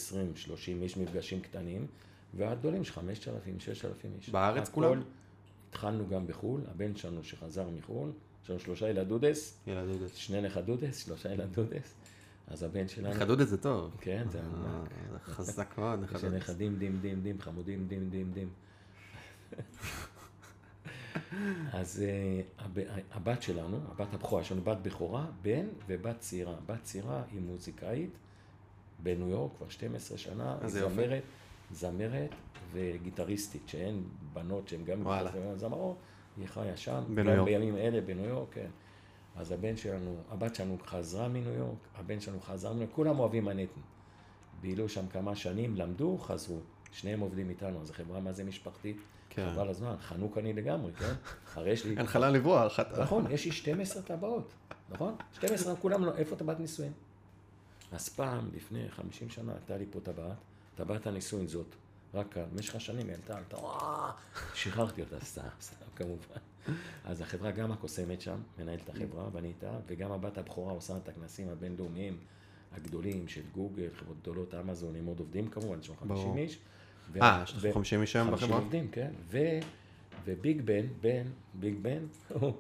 איש 0.83 0.97
מפגשים 0.97 1.41
קטנים, 1.41 1.87
ועד 2.35 2.59
גדולים 2.59 2.85
של 2.85 2.93
5,000, 2.93 3.61
6,000 3.61 4.11
איש. 4.19 4.29
בארץ 4.31 4.69
כולם? 4.69 5.03
התחלנו 5.71 6.09
גם 6.09 6.27
בחו"ל, 6.27 6.61
הבן 6.71 6.97
שלנו 6.97 7.25
שחזר 7.25 7.69
מחו"ל, 7.69 8.11
יש 8.51 8.55
לנו 8.55 8.61
שלושה 8.61 8.89
ילדודס, 8.89 9.59
ילד 9.67 9.89
דודס. 9.93 10.15
שני 10.15 10.41
נכדודס, 10.41 11.05
שלושה 11.07 11.33
ילדודס, 11.33 11.95
אז 12.47 12.63
הבן 12.63 12.89
שלנו, 12.89 13.15
נכדודס 13.15 13.49
זה 13.49 13.57
טוב. 13.63 13.97
כן, 14.01 14.27
זה 14.31 14.39
אה, 14.39 14.45
ענק. 15.11 15.23
חזק 15.23 15.79
מאוד, 15.79 15.99
יש 15.99 16.05
נכדודס. 16.05 16.25
לי 16.25 16.37
נכדים 16.37 16.79
דים 16.79 16.99
דים 17.01 17.23
דים, 17.23 17.41
חמודים 17.41 17.87
דים 17.89 18.11
דים 18.11 18.33
דים. 18.33 18.49
אז 21.73 22.03
אה, 22.03 22.41
הב- 22.59 22.87
הבת 23.13 23.43
שלנו, 23.43 23.81
הבת 23.91 24.15
הבכורה, 24.15 24.43
יש 24.43 24.53
לנו 24.53 24.63
בת 24.63 24.79
בכורה, 24.83 25.27
בן 25.43 25.67
ובת 25.87 26.19
צעירה. 26.19 26.55
בת 26.67 26.83
צעירה 26.83 27.23
היא 27.33 27.41
מוזיקאית 27.41 28.11
בניו 29.03 29.29
יורק 29.29 29.57
כבר 29.57 29.69
12 29.69 30.19
שנה, 30.19 30.57
היא 30.63 30.79
יופי. 30.79 30.95
זמרת, 30.95 31.23
זמרת 31.73 32.31
וגיטריסטית, 32.73 33.69
שהן 33.69 34.03
בנות 34.33 34.69
שהן 34.69 34.85
גם. 34.85 35.05
זמרות, 35.57 35.97
היא 36.41 36.49
חיה 36.49 36.77
שם, 36.77 37.03
בניו 37.15 37.35
יורק. 37.35 37.49
בימים 37.49 37.77
אלה 37.77 38.01
בניו 38.01 38.25
יורק, 38.25 38.49
כן. 38.53 38.71
אז 39.37 39.53
הבן 39.53 39.77
שלנו, 39.77 40.17
הבת 40.31 40.55
שלנו 40.55 40.79
חזרה 40.87 41.29
מניו 41.29 41.53
יורק, 41.53 41.79
הבן 41.95 42.21
שלנו 42.21 42.41
חזר 42.41 42.73
מניו 42.73 42.83
יורק, 42.83 42.95
כולם 42.95 43.19
אוהבים 43.19 43.45
מנהטן. 43.45 43.81
בילו 44.61 44.89
שם 44.89 45.07
כמה 45.07 45.37
שנים, 45.37 45.77
למדו, 45.77 46.19
חזרו. 46.19 46.59
שניהם 46.93 47.21
עובדים 47.21 47.51
איתנו, 47.51 47.85
זו 47.85 47.93
חברה 47.93 48.21
מה 48.21 48.33
זה 48.33 48.45
משפחתית. 48.45 48.97
כן. 49.31 49.51
חבל 49.55 49.69
הזמן, 49.69 49.95
חנוק 50.01 50.39
אני 50.39 50.53
לגמרי, 50.53 50.93
כן? 50.93 51.13
הרי 51.55 51.71
יש 51.71 51.85
לי... 51.85 51.97
אין 51.97 52.07
חלל 52.07 52.33
לברוח. 52.33 52.81
נכון, 53.01 53.31
יש 53.31 53.45
לי 53.45 53.53
12 53.53 54.03
טבעות, 54.03 54.53
נכון? 54.91 55.15
12, 55.33 55.77
כולם 55.77 56.05
לא, 56.05 56.17
איפה 56.17 56.37
טבעת 56.37 56.61
נישואין? 56.61 56.93
אז 57.93 58.09
פעם, 58.09 58.49
לפני 58.55 58.89
50 58.91 59.29
שנה, 59.29 59.53
הייתה 59.53 59.77
לי 59.77 59.85
פה 59.91 60.01
טבעת, 60.01 60.37
טבעת 60.75 61.07
הנישואין 61.07 61.47
זאת, 61.47 61.75
רק 62.15 62.37
במשך 62.53 62.77
השנים 62.77 63.07
היא 63.07 63.15
עלתה, 63.15 63.37
עלתה, 63.37 63.57
שחררתי 64.55 65.01
אותה, 65.01 65.25
סתם, 65.25 65.43
סתם, 65.61 65.87
כמובן. 65.97 66.41
אז 67.05 67.21
החברה 67.21 67.51
גם 67.51 67.73
הקוסמת 67.73 68.21
שם, 68.21 68.39
מנהלת 68.59 68.89
החברה, 68.89 69.29
ואני 69.33 69.49
איתה, 69.49 69.71
וגם 69.87 70.13
הבת 70.13 70.39
הבכורה 70.39 70.73
עושה 70.73 70.97
את 70.97 71.09
הכנסים 71.09 71.49
הבינלאומיים 71.49 72.17
הגדולים 72.73 73.29
של 73.29 73.43
גוגל, 73.55 73.89
חברות 73.97 74.17
גדולות, 74.23 74.55
אמזון, 74.55 74.95
עם 74.95 75.07
עוד 75.07 75.19
עובדים 75.19 75.49
כמובן, 75.49 75.79
יש 75.81 75.87
שם 75.87 75.97
50 75.97 76.17
ברור. 76.25 76.39
איש. 76.39 76.59
אה, 77.23 77.41
יש 77.45 77.53
לך 77.53 77.59
ו- 77.63 77.73
50 77.75 78.01
איש 78.01 78.17
היום 78.17 78.29
50 78.29 78.49
בחברה? 78.49 78.63
עובדים, 78.63 78.89
כן. 78.93 79.11
וביג 80.27 80.63
בן, 80.65 80.87
בן, 81.01 81.27
ביג 81.55 81.75
בן, 81.83 82.07
הוא, 82.41 82.53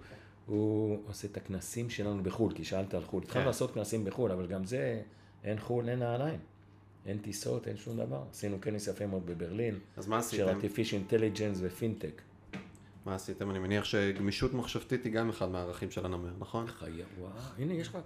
הוא 0.47 0.99
עושה 1.07 1.29
את 1.29 1.37
הכנסים 1.37 1.91
שלנו 1.91 2.23
בחו"ל, 2.23 2.55
כי 2.55 2.65
שאלת 2.65 2.95
על 2.95 3.05
חו"ל. 3.05 3.23
התחלנו 3.23 3.43
כן. 3.43 3.47
לעשות 3.47 3.75
כנסים 3.75 4.05
בחו"ל, 4.05 4.33
אבל 4.33 4.47
גם 4.47 4.65
זה, 4.65 5.03
אין 5.45 5.61
חו"ל, 5.61 5.89
אין 5.89 5.99
נעליים. 5.99 6.41
אין 7.07 7.19
טיסות, 7.19 7.69
אין 7.69 7.77
שום 7.77 7.97
דבר. 7.97 8.23
עשינו 8.31 8.61
כנס 8.61 8.87
יפה 8.87 9.07
מאוד 9.07 9.27
בברלין, 9.27 9.79
אז 9.97 10.07
מה 10.07 10.23
של 10.23 10.49
עשיתם? 10.49 10.59
artificial 10.61 11.13
intelligence 11.13 11.59
ופינטק. 11.61 12.23
מה 13.07 13.15
עשיתם? 13.15 13.51
אני 13.51 13.59
מניח 13.59 13.85
שגמישות 13.85 14.55
מחשבתית 14.55 15.05
היא 15.05 15.13
גם 15.13 15.29
אחד 15.29 15.51
מהערכים 15.51 15.91
של 15.91 16.07
הנמר, 16.07 16.33
נכון? 16.39 16.67
חיה, 16.67 17.05
וואו, 17.19 17.31
הנה 17.59 17.75
יש 17.75 17.89
לך 17.89 17.99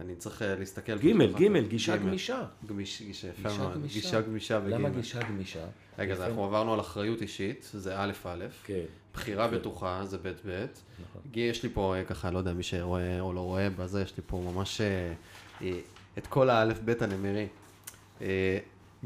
אני 0.00 0.16
צריך 0.16 0.42
אה, 0.42 0.54
להסתכל... 0.56 0.98
גימל, 0.98 1.32
גימל. 1.32 1.66
גישה. 1.66 1.96
גמישה. 1.96 2.44
גמיש, 2.66 3.02
גישה, 3.02 3.28
יפה 3.28 3.48
גישה 3.48 3.62
מאוד. 3.62 3.74
גמישה. 3.74 3.94
גישה 3.94 4.20
גמישה 4.20 4.58
למה 4.58 4.66
וגימל. 4.66 4.90
גישה 4.90 5.20
גמישה? 5.20 5.66
רגע, 5.98 6.12
אז. 6.12 6.20
אנחנו 6.20 6.44
עברנו 6.44 6.74
על 6.74 6.80
אחריות 6.80 7.22
אישית, 7.22 7.68
זה 7.72 7.98
א' 7.98 8.12
א', 8.24 8.44
כן, 8.64 8.80
בחירה 9.14 9.48
בטוחה, 9.48 10.02
זה 10.04 10.18
ב' 10.18 10.28
ב'. 10.28 10.66
נכון. 11.02 11.22
יש 11.34 11.62
לי 11.62 11.68
פה 11.68 11.94
אה, 11.96 12.04
ככה, 12.04 12.30
לא 12.30 12.38
יודע, 12.38 12.52
מי 12.52 12.62
שרואה 12.62 13.20
או 13.20 13.32
לא 13.32 13.40
רואה 13.40 13.70
בזה, 13.70 14.02
יש 14.02 14.16
לי 14.16 14.22
פה 14.26 14.50
ממש 14.52 14.80
אה, 14.80 15.12
את 16.18 16.26
כל 16.26 16.50
האלף 16.50 16.80
בית 16.80 17.02
הנמרי. 17.02 17.46
אה, 18.20 18.58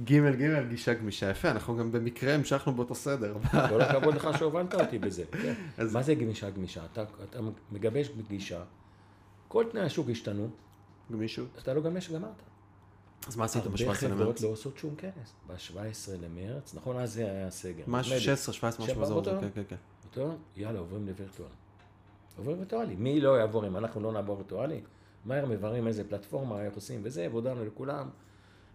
ג' 0.04 0.12
ג' 0.12 0.68
גישה 0.68 0.94
גמישה, 0.94 1.30
יפה, 1.30 1.50
אנחנו 1.50 1.76
גם 1.76 1.92
במקרה 1.92 2.34
המשכנו 2.34 2.74
באותו 2.74 2.94
סדר. 2.94 3.36
כל 3.68 3.80
הכבוד 3.80 4.14
לך 4.14 4.28
שהובלת 4.38 4.74
אותי 4.74 4.98
בזה. 4.98 5.24
כן. 5.42 5.54
מה 5.92 6.02
זה 6.02 6.14
גמישה 6.14 6.50
גמישה? 6.50 6.84
אתה, 6.92 7.04
מגבש 7.72 8.10
גישה, 8.28 8.62
כל 9.48 9.64
תנאי 9.72 9.82
השוק 9.82 10.10
השתנו, 10.10 10.48
גמישות. 11.12 11.48
אתה 11.62 11.74
לא 11.74 11.82
גמש, 11.82 12.10
גמרת. 12.10 12.42
אז 13.28 13.36
מה 13.36 13.44
עשית 13.44 13.66
הרבה 13.66 13.76
ב-17 13.76 13.94
חברות 13.94 14.20
למרץ? 14.20 14.42
לא 14.42 14.48
עושות 14.48 14.78
שום 14.78 14.94
כנס. 14.96 15.32
ב-17 15.46 16.10
למרץ, 16.22 16.74
נכון, 16.74 16.96
אז 16.96 17.12
זה 17.12 17.30
היה 17.30 17.50
סגר. 17.50 17.84
משהו, 17.86 18.14
נדמה 18.14 18.18
לי. 18.18 18.36
16, 18.36 18.54
17, 18.54 18.84
משהו 18.84 18.94
שבע 18.94 19.04
באזור 19.04 19.20
הזה, 19.20 19.30
באותו 19.30 19.46
כן. 19.54 19.62
כן, 19.62 19.62
כן. 19.68 19.76
אותו, 20.04 20.36
יאללה, 20.56 20.78
עוברים 20.78 21.06
לווירטואלי. 21.06 21.54
עוברים 22.36 22.56
לווירטואלי. 22.56 22.94
מי 22.94 23.20
לא 23.20 23.38
יעבור 23.38 23.66
אם 23.66 23.76
אנחנו 23.76 24.00
לא 24.00 24.12
נעבור 24.12 24.36
וירטואלי? 24.36 24.80
מהר 25.24 25.46
מבררים 25.46 25.86
איזה 25.86 26.04
פלטפורמה, 26.08 26.62
איך 26.62 26.74
עושים 26.74 27.00
וזה, 27.04 27.26
והודענו 27.30 27.64
לכולם. 27.64 28.08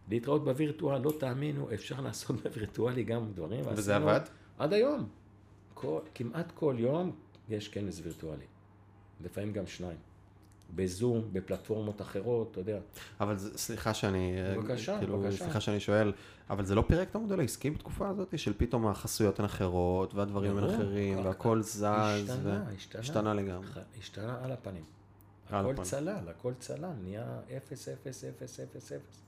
להתראות 0.09 0.43
בווירטואל, 0.43 1.01
לא 1.01 1.13
תאמינו, 1.19 1.73
אפשר 1.73 2.01
לעשות 2.01 2.35
בווירטואלי 2.43 3.03
גם 3.03 3.31
דברים. 3.33 3.65
וזה 3.73 3.95
עבד? 3.95 4.19
עד 4.57 4.73
היום. 4.73 5.07
כל, 5.73 5.99
כמעט 6.15 6.51
כל 6.55 6.75
יום 6.77 7.11
יש 7.49 7.67
כנס 7.67 7.99
וירטואלי. 8.03 8.45
לפעמים 9.23 9.53
גם 9.53 9.67
שניים. 9.67 9.97
בזום, 10.75 11.21
בפלטפורמות 11.33 12.01
אחרות, 12.01 12.47
אתה 12.51 12.59
יודע. 12.59 12.79
אבל 13.19 13.37
זה- 13.37 13.57
סליחה 13.57 13.93
שאני, 13.93 14.33
בבקשה, 14.57 14.97
כאילו, 14.99 15.19
בבקשה. 15.19 15.43
סליחה 15.43 15.59
שאני 15.59 15.79
שואל, 15.79 16.13
אבל 16.49 16.65
זה 16.65 16.75
לא 16.75 16.83
פירק 16.87 17.09
את 17.09 17.15
המודל 17.15 17.39
העסקי 17.39 17.69
בתקופה 17.69 18.09
הזאת, 18.09 18.39
של 18.39 18.53
פתאום 18.57 18.87
החסויות 18.87 19.39
הן 19.39 19.45
אחרות, 19.45 20.13
והדברים 20.13 20.57
הן 20.57 20.63
אחרים, 20.63 21.25
והכל 21.25 21.61
זז, 21.61 21.85
השתנה, 21.89 22.35
ו- 22.43 22.75
השתנה. 22.75 23.01
השתנה 23.01 23.33
לגמרי. 23.33 23.67
השתנה 23.99 24.39
על 24.43 24.51
הפנים. 24.51 24.83
על 25.49 25.59
הכל 25.59 25.69
הפנים. 25.71 25.83
צלל, 25.85 26.29
הכל 26.29 26.53
צלל, 26.59 26.91
נהיה 27.03 27.39
אפס, 27.57 27.89
אפס, 27.89 28.23
אפס, 28.23 28.59
אפס, 28.59 28.91
אפס. 28.91 29.21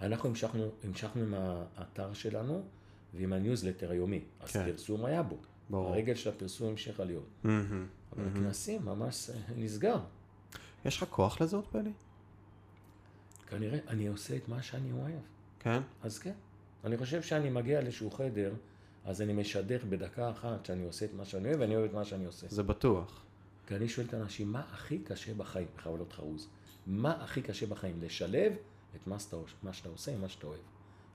אנחנו 0.00 0.28
המשכנו, 0.28 0.70
המשכנו 0.84 1.22
עם 1.22 1.34
האתר 1.76 2.12
שלנו 2.12 2.62
ועם 3.14 3.32
הניוזלטר 3.32 3.90
היומי. 3.90 4.20
אז 4.40 4.52
כן. 4.52 4.70
פרסום 4.70 5.04
היה 5.04 5.22
בו. 5.22 5.36
ברור. 5.70 5.88
הרגל 5.88 6.14
של 6.14 6.30
הפרסום 6.30 6.68
המשיכה 6.70 7.04
להיות. 7.04 7.28
מהמם. 7.44 7.86
אבל 8.12 8.28
הכנסים 8.28 8.84
ממש 8.84 9.30
אה, 9.30 9.36
נסגר. 9.56 9.98
יש 10.84 10.96
לך 10.96 11.04
כוח 11.10 11.40
לזה 11.40 11.56
עוד 11.56 11.66
פלי? 11.66 11.92
כנראה 13.46 13.78
אני 13.88 14.06
עושה 14.06 14.36
את 14.36 14.48
מה 14.48 14.62
שאני 14.62 14.92
אוהב. 14.92 15.20
כן? 15.58 15.80
אז 16.02 16.18
כן. 16.18 16.32
אני 16.84 16.96
חושב 16.96 17.22
שאני 17.22 17.50
מגיע 17.50 17.80
לאיזשהו 17.80 18.10
חדר, 18.10 18.54
אז 19.04 19.22
אני 19.22 19.32
משדר 19.32 19.78
בדקה 19.88 20.30
אחת 20.30 20.66
שאני 20.66 20.84
עושה 20.84 21.04
את 21.04 21.14
מה 21.14 21.24
שאני 21.24 21.48
אוהב, 21.48 21.60
ואני 21.60 21.76
אוהב 21.76 21.88
את 21.88 21.94
מה 21.94 22.04
שאני 22.04 22.24
עושה. 22.24 22.46
זה 22.50 22.62
בטוח. 22.62 23.24
כי 23.66 23.76
אני 23.76 23.88
שואל 23.88 24.06
את 24.06 24.14
האנשים, 24.14 24.52
מה 24.52 24.62
הכי 24.72 24.98
קשה 24.98 25.34
בחיים, 25.34 25.66
בחבילות 25.76 26.12
חרוז? 26.12 26.48
מה 26.86 27.22
הכי 27.22 27.42
קשה 27.42 27.66
בחיים? 27.66 28.02
לשלב 28.02 28.52
את 28.96 29.06
מה 29.06 29.18
שאתה, 29.18 29.36
מה 29.62 29.72
שאתה 29.72 29.88
עושה 29.88 30.14
עם 30.14 30.20
מה 30.20 30.28
שאתה 30.28 30.46
אוהב. 30.46 30.60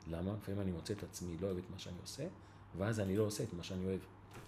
למה? 0.07 0.33
לפעמים 0.41 0.61
אני 0.61 0.71
מוצא 0.71 0.93
את 0.93 1.03
עצמי 1.03 1.37
לא 1.41 1.47
אוהב 1.47 1.57
את 1.57 1.69
מה 1.71 1.79
שאני 1.79 1.95
עושה, 2.01 2.23
ואז 2.77 2.99
אני 2.99 3.17
לא 3.17 3.23
עושה 3.23 3.43
את 3.43 3.53
מה 3.53 3.63
שאני 3.63 3.85
אוהב. 3.85 3.99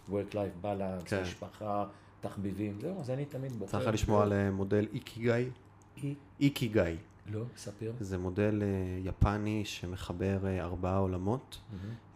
work 0.09 0.34
life 0.34 0.65
balance, 0.65 1.05
כן. 1.05 1.21
משפחה, 1.21 1.86
תחביבים, 2.21 2.80
זהו, 2.82 3.01
אז 3.01 3.09
אני 3.09 3.26
תמיד 3.26 3.51
בוחר. 3.51 3.71
צריך 3.78 3.93
לשמוע 3.93 4.23
על 4.23 4.34
אה, 4.34 4.51
מודל 4.51 4.88
איקיגאי? 4.93 5.49
אי, 6.03 6.15
איקיגאי. 6.39 6.97
לא, 7.32 7.43
ספר. 7.57 7.91
זה 7.99 8.17
מודל 8.17 8.63
אה, 8.63 8.67
יפני 9.09 9.65
שמחבר 9.65 10.47
אה, 10.47 10.63
ארבעה 10.63 10.97
עולמות. 10.97 11.59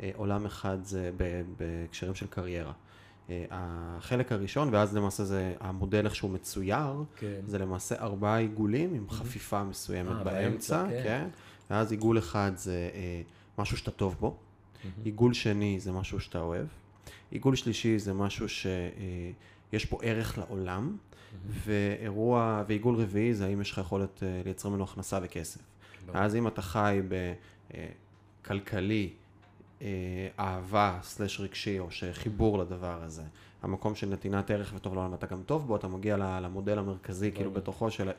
אה, 0.02 0.12
עולם 0.16 0.46
אחד 0.46 0.78
זה 0.84 1.12
בהקשרים 1.58 2.16
של 2.16 2.28
קריירה. 2.28 2.74
אה, 3.30 3.46
החלק 3.52 4.32
הראשון, 4.32 4.70
ואז 4.74 4.96
למעשה 4.96 5.24
זה 5.24 5.54
המודל 5.60 6.06
איך 6.06 6.16
שהוא 6.16 6.32
מצויר, 6.32 7.04
כן. 7.16 7.40
זה 7.46 7.58
למעשה 7.58 7.96
ארבעה 7.96 8.38
עיגולים 8.38 8.94
עם 8.94 9.10
חפיפה 9.10 9.64
מסוימת 9.64 10.18
אה, 10.18 10.24
באמצע, 10.24 10.84
באמצע, 10.84 10.88
כן. 10.90 11.04
כן. 11.04 11.28
ואז 11.70 11.92
עיגול 11.92 12.18
אחד 12.18 12.52
זה 12.56 12.90
אה, 12.94 13.22
משהו 13.58 13.78
שאתה 13.78 13.92
טוב 13.92 14.16
בו, 14.20 14.38
עיגול 15.04 15.34
שני 15.34 15.80
זה 15.80 15.92
משהו 15.92 16.20
שאתה 16.20 16.40
אוהב, 16.40 16.68
עיגול 17.32 17.56
שלישי 17.56 18.00
זה 18.00 18.14
משהו 18.14 18.50
שיש 18.50 19.90
בו 19.90 20.00
ערך 20.02 20.38
לעולם, 20.38 20.98
ואירוע, 21.48 22.64
ועיגול 22.68 22.96
רביעי 22.96 23.34
זה 23.34 23.46
האם 23.46 23.62
יש 23.62 23.72
לך 23.72 23.78
יכולת 23.78 24.24
אה, 24.24 24.42
לייצר 24.46 24.70
ממנו 24.70 24.84
הכנסה 24.84 25.20
וכסף. 25.24 25.62
ברור. 26.06 26.18
אז 26.18 26.36
אם 26.36 26.48
אתה 26.48 26.62
חי 26.62 27.02
בכלכלי, 28.42 29.10
אה, 29.14 29.29
אהבה 30.40 31.00
סלש 31.04 31.40
רגשי, 31.40 31.80
או 31.80 31.92
שחיבור 31.92 32.60
לדבר 32.60 33.04
הזה, 33.04 33.24
המקום 33.62 33.96
של 33.96 34.10
נתינת 34.10 34.52
ערך 34.52 34.74
וטוב 34.76 34.94
לעולם, 34.94 35.12
ואתה 35.12 35.26
גם 35.28 35.42
טוב 35.46 35.68
בו, 35.68 35.76
אתה 35.76 35.88
מגיע 35.88 36.18
למודל 36.18 36.80
המרכזי, 36.80 37.32
כאילו. 37.32 37.52
בתוכו 37.52 37.92
של 37.92 38.10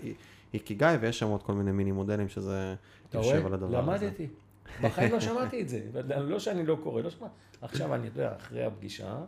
האיקיגאי, 0.53 0.97
ויש 0.97 1.19
שם 1.19 1.27
עוד 1.27 1.43
כל 1.43 1.53
מיני 1.53 1.73
מיני 1.73 1.93
מודלים 1.93 2.29
שזה 2.29 2.75
אתה 3.09 3.19
יושב 3.19 3.31
על 3.31 3.43
רואה? 3.43 3.55
הדבר 3.55 3.93
הזה. 3.95 4.07
למדתי. 4.07 4.27
בחיים 4.83 5.13
לא 5.13 5.21
שמעתי 5.21 5.63
את 5.63 5.69
זה. 5.69 5.81
לא 6.21 6.39
שאני 6.39 6.67
לא 6.67 6.79
קורא, 6.83 7.03
לא 7.03 7.11
שמעתי. 7.11 7.35
עכשיו 7.63 7.95
אני 7.95 8.07
יודע, 8.07 8.37
אחרי 8.37 8.65
הפגישה, 8.65 9.19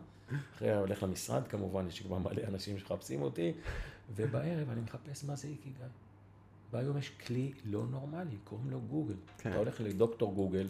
אחרי 0.55 0.75
הולך 0.75 1.03
למשרד, 1.03 1.47
כמובן, 1.47 1.87
יש 1.87 1.99
כבר 2.01 2.17
מלא 2.17 2.41
אנשים 2.47 2.79
שמחפשים 2.79 3.21
אותי, 3.21 3.53
ובערב 4.15 4.69
אני 4.69 4.81
מחפש 4.81 5.23
מה 5.23 5.35
זה 5.35 5.47
איקיגאי. 5.47 5.87
והיום 6.73 6.97
יש 6.97 7.11
כלי 7.27 7.51
לא 7.65 7.83
נורמלי, 7.91 8.35
קוראים 8.43 8.71
לו 8.71 8.79
גוגל. 8.81 9.13
כן. 9.37 9.49
אתה 9.49 9.59
הולך 9.59 9.81
לדוקטור 9.81 10.33
גוגל, 10.33 10.67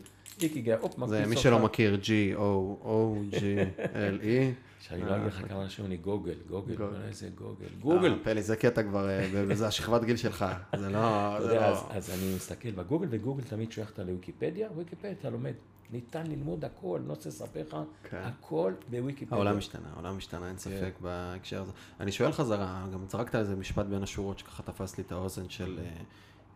הופ, 0.82 0.92
זה 0.98 0.98
מקפיץ 0.98 1.20
מי 1.28 1.36
אותך. 1.36 1.42
שלא 1.42 1.60
מכיר, 1.60 2.00
G-O-O-G-L-E. 2.04 4.54
שאני 4.80 5.02
לא 5.02 5.16
אגיד 5.16 5.28
לך 5.28 5.48
כמה 5.48 5.64
אנשים 5.64 5.86
אני 5.86 5.98
גוגל, 5.98 6.34
גוגל. 6.50 6.76
איזה 7.08 7.30
גוגל, 7.36 7.66
גוגל. 7.82 8.12
אה, 8.12 8.18
פלי, 8.24 8.42
זה 8.44 8.56
קטע 8.56 8.84
כבר, 8.84 9.10
אה, 9.10 9.30
וזה 9.34 9.68
השכבת 9.68 10.04
גיל 10.04 10.16
שלך. 10.16 10.46
זה 10.76 10.90
לא... 10.90 11.38
זה 11.42 11.56
לא- 11.56 11.92
אז, 11.92 12.10
אני 12.10 12.36
מסתכל 12.36 12.72
בגוגל, 12.72 13.08
וגוגל 13.10 13.44
תמיד 13.44 13.72
אותה 13.90 14.04
לוויקיפדיה, 14.04 14.70
וויקיפדיה 14.76 15.12
אתה 15.12 15.30
לומד. 15.30 15.54
ניתן 15.94 16.28
ללמוד 16.28 16.66
הכל, 16.66 16.98
אני 17.00 17.08
לא 17.08 17.14
רוצה 17.14 17.30
לספר 17.30 17.62
לך, 17.68 17.78
כן. 18.10 18.18
הכל 18.24 18.74
בוויקיפדיה. 18.90 19.38
העולם 19.38 19.58
השתנה, 19.58 19.90
העולם 19.94 20.18
השתנה, 20.18 20.48
אין 20.48 20.58
ספק 20.58 20.94
כן. 20.98 21.04
בהקשר 21.04 21.62
הזה. 21.62 21.72
אני 22.00 22.12
שואל 22.12 22.32
חזרה, 22.32 22.86
גם 22.94 23.08
זרקת 23.08 23.36
איזה 23.36 23.56
משפט 23.56 23.86
בין 23.86 24.04
השורות 24.04 24.40
שככה 24.40 24.64
תפס 24.64 24.98
לי 24.98 25.04
את 25.04 25.12
האוזן 25.12 25.50
של... 25.50 25.80
אה, 25.80 26.02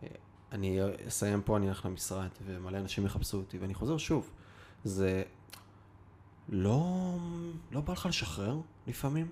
אה, 0.02 0.08
אני 0.52 0.80
אסיים 1.08 1.42
פה, 1.42 1.56
אני 1.56 1.68
אלך 1.68 1.86
למשרד, 1.86 2.28
ומלא 2.46 2.78
אנשים 2.78 3.06
יחפשו 3.06 3.36
אותי, 3.36 3.58
ואני 3.58 3.74
חוזר 3.74 3.96
שוב. 3.98 4.30
זה 4.84 5.22
לא, 6.48 7.16
לא 7.72 7.80
בא 7.80 7.92
לך 7.92 8.06
לשחרר 8.06 8.60
לפעמים? 8.86 9.28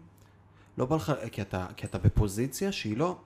לא 0.78 0.86
בא 0.86 0.96
לך, 0.96 1.12
כי 1.32 1.42
אתה, 1.42 1.66
כי 1.76 1.86
אתה 1.86 1.98
בפוזיציה 1.98 2.72
שהיא 2.72 2.96
לא... 2.96 3.18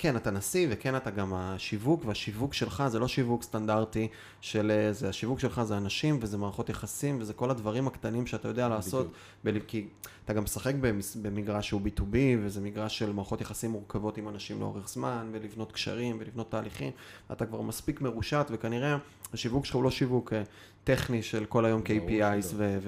כן, 0.00 0.16
אתה 0.16 0.30
נשיא, 0.30 0.66
וכן, 0.70 0.96
אתה 0.96 1.10
גם 1.10 1.34
השיווק, 1.34 2.04
והשיווק 2.06 2.54
שלך 2.54 2.82
זה 2.86 2.98
לא 2.98 3.08
שיווק 3.08 3.42
סטנדרטי 3.42 4.08
של 4.40 4.70
אה, 4.70 4.92
זה, 4.92 5.08
השיווק 5.08 5.40
שלך 5.40 5.62
זה 5.62 5.76
אנשים, 5.76 6.18
וזה 6.22 6.38
מערכות 6.38 6.68
יחסים, 6.68 7.16
וזה 7.20 7.32
כל 7.32 7.50
הדברים 7.50 7.86
הקטנים 7.86 8.26
שאתה 8.26 8.48
יודע 8.48 8.68
לעשות, 8.68 9.06
ב- 9.44 9.58
כי 9.66 9.86
אתה 10.24 10.32
גם 10.32 10.44
משחק 10.44 10.74
במגרש 11.22 11.68
שהוא 11.68 11.80
B2B, 11.84 12.14
וזה 12.42 12.60
מגרש 12.60 12.98
של 12.98 13.12
מערכות 13.12 13.40
יחסים 13.40 13.70
מורכבות 13.70 14.18
עם 14.18 14.28
אנשים 14.28 14.60
לאורך 14.60 14.88
זמן, 14.88 15.30
ולבנות 15.32 15.72
קשרים, 15.72 16.16
ולבנות 16.20 16.50
תהליכים, 16.50 16.92
ואתה 17.30 17.46
כבר 17.46 17.60
מספיק 17.62 18.00
מרושת, 18.00 18.46
וכנראה 18.50 18.96
השיווק 19.32 19.64
שלך 19.64 19.74
הוא 19.76 19.84
לא 19.84 19.90
שיווק 19.90 20.32
אה, 20.32 20.42
טכני 20.84 21.22
של 21.22 21.44
כל 21.44 21.64
היום 21.64 21.82
KPIs. 21.82 22.54
ו- 22.56 22.78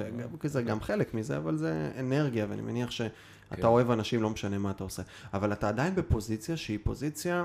וזה 0.43 0.63
גם 0.63 0.81
חלק 0.81 1.15
מזה, 1.15 1.37
אבל 1.37 1.57
זה 1.57 1.91
אנרגיה, 1.99 2.47
ואני 2.49 2.63
מניח 2.63 2.91
שאתה 2.91 3.11
כן. 3.57 3.66
אוהב 3.66 3.90
אנשים, 3.90 4.22
לא 4.22 4.30
משנה 4.30 4.59
מה 4.59 4.70
אתה 4.70 4.84
עושה. 4.84 5.03
אבל 5.34 5.53
אתה 5.53 5.68
עדיין 5.68 5.94
בפוזיציה 5.94 6.57
שהיא 6.57 6.78
פוזיציה 6.82 7.44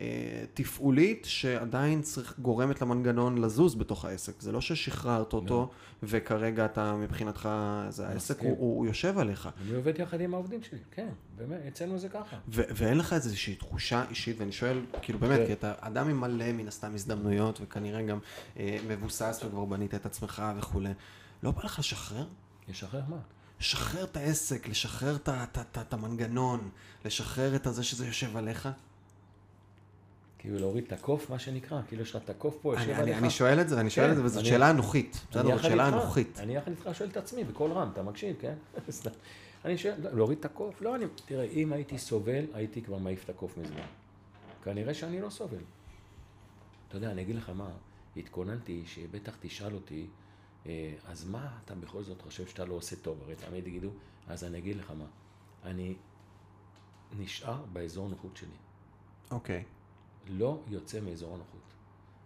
אה, 0.00 0.44
תפעולית 0.54 1.24
שעדיין 1.24 2.02
צריך, 2.02 2.34
גורמת 2.38 2.82
למנגנון 2.82 3.38
לזוז 3.38 3.74
בתוך 3.74 4.04
העסק. 4.04 4.40
זה 4.40 4.52
לא 4.52 4.60
ששחררת 4.60 5.32
אותו 5.32 5.54
לא. 5.54 5.70
וכרגע 6.02 6.64
אתה 6.64 6.94
מבחינתך, 6.94 7.48
זה 7.88 8.08
העסק. 8.08 8.40
הוא, 8.40 8.50
הוא, 8.50 8.76
הוא 8.78 8.86
יושב 8.86 9.18
עליך. 9.18 9.48
אני 9.66 9.74
עובד 9.74 9.98
יחד 9.98 10.20
עם 10.20 10.34
העובדים 10.34 10.62
שלי, 10.62 10.78
כן, 10.90 11.08
באמת, 11.36 11.60
אצלנו 11.68 11.98
זה 11.98 12.08
ככה. 12.08 12.36
ו- 12.48 12.62
ואין 12.74 12.98
לך 12.98 13.12
איזושהי 13.12 13.54
תחושה 13.54 14.04
אישית, 14.10 14.40
ואני 14.40 14.52
שואל, 14.52 14.80
כאילו 15.02 15.18
באמת, 15.18 15.38
כן. 15.38 15.46
כי 15.46 15.52
אתה 15.52 15.72
אדם 15.80 16.08
עם 16.08 16.20
מלא 16.20 16.52
מן 16.52 16.68
הסתם 16.68 16.94
הזדמנויות, 16.94 17.60
וכנראה 17.62 18.02
גם 18.02 18.18
אה, 18.58 18.78
מבוסס 18.88 19.40
וכבר 19.44 19.64
בנית 19.64 19.94
את 19.94 20.06
עצמך 20.06 20.42
וכולי. 20.58 20.92
לא 21.42 21.50
בא 21.50 21.62
לך 21.64 21.78
לשחרר? 21.78 22.24
לשחרר 22.68 23.02
מה? 23.08 23.16
לשחרר 23.60 24.04
את 24.04 24.16
העסק, 24.16 24.68
לשחרר 24.68 25.16
את 25.16 25.28
את 25.28 25.58
את 25.58 25.78
את 25.78 25.92
המנגנון, 25.92 26.70
לשחרר 27.04 27.56
את 27.56 27.66
הזה 27.66 27.82
שזה 27.84 28.06
יושב 28.06 28.36
עליך? 28.36 28.68
כאילו 30.38 30.58
להוריד 30.58 30.84
את 30.86 30.92
הקוף, 30.92 31.30
מה 31.30 31.38
שנקרא, 31.38 31.80
כאילו 31.88 32.02
יש 32.02 32.10
לך 32.16 32.22
את 32.24 32.30
הקוף 32.30 32.56
פה, 32.62 32.74
יושב 32.74 32.90
עליך. 32.90 33.18
אני 33.18 33.30
שואל 33.30 33.60
את 33.60 33.68
זה, 33.68 33.80
אני 33.80 33.90
שואל 33.90 34.06
כן, 34.06 34.12
את 34.12 34.16
זה, 34.16 34.24
וזאת 34.24 34.40
אני- 34.40 34.48
שאלה 34.48 34.70
אנוכית. 34.70 35.20
בסדר, 35.30 35.56
זאת 35.56 35.62
שאלה. 35.62 35.88
אנוכית. 35.88 36.38
אני 36.38 36.56
יחד 36.56 36.70
איתך 36.70 36.88
שואל 36.92 37.08
את 37.08 37.16
עצמי 37.16 37.44
בקול 37.44 37.72
רם, 37.72 37.90
אתה 37.92 38.02
מקשיב, 38.02 38.36
כן? 38.40 38.54
אני 39.64 39.78
שואל, 39.78 39.94
לא, 40.02 40.10
להוריד 40.12 40.38
את 40.38 40.44
הקוף? 40.44 40.82
לא, 40.82 40.94
אני, 40.96 41.04
תראה, 41.26 41.44
אם 41.44 41.72
הייתי 41.72 41.98
סובל, 41.98 42.44
הייתי 42.54 42.82
כבר 42.82 42.98
מעיף 42.98 43.24
את 43.24 43.30
הקוף 43.30 43.58
מזמן. 43.58 43.80
כנראה 44.64 44.94
שאני 44.94 45.20
לא 45.20 45.30
סובל. 45.30 45.58
אתה 46.88 46.96
יודע, 46.96 47.10
אני 47.10 47.22
אגיד 47.22 47.36
לך 47.36 47.50
מה, 47.54 47.68
התכוננתי 48.16 48.82
שבטח 48.86 49.36
תשאל 49.40 49.74
אותי, 49.74 50.06
אז 51.04 51.28
מה 51.28 51.58
אתה 51.64 51.74
בכל 51.74 52.02
זאת 52.02 52.22
חושב 52.22 52.46
שאתה 52.46 52.64
לא 52.64 52.74
עושה 52.74 52.96
טוב? 52.96 53.22
הרי 53.22 53.34
תמיד 53.34 53.66
יגידו, 53.66 53.90
אז 54.28 54.44
אני 54.44 54.58
אגיד 54.58 54.76
לך 54.76 54.90
מה, 54.90 55.06
אני 55.64 55.94
נשאר 57.18 57.64
באזור 57.72 58.08
נוחות 58.08 58.36
שלי. 58.36 58.56
אוקיי. 59.30 59.64
לא 60.28 60.60
יוצא 60.68 61.00
מאזור 61.00 61.34
הנוחות. 61.34 61.60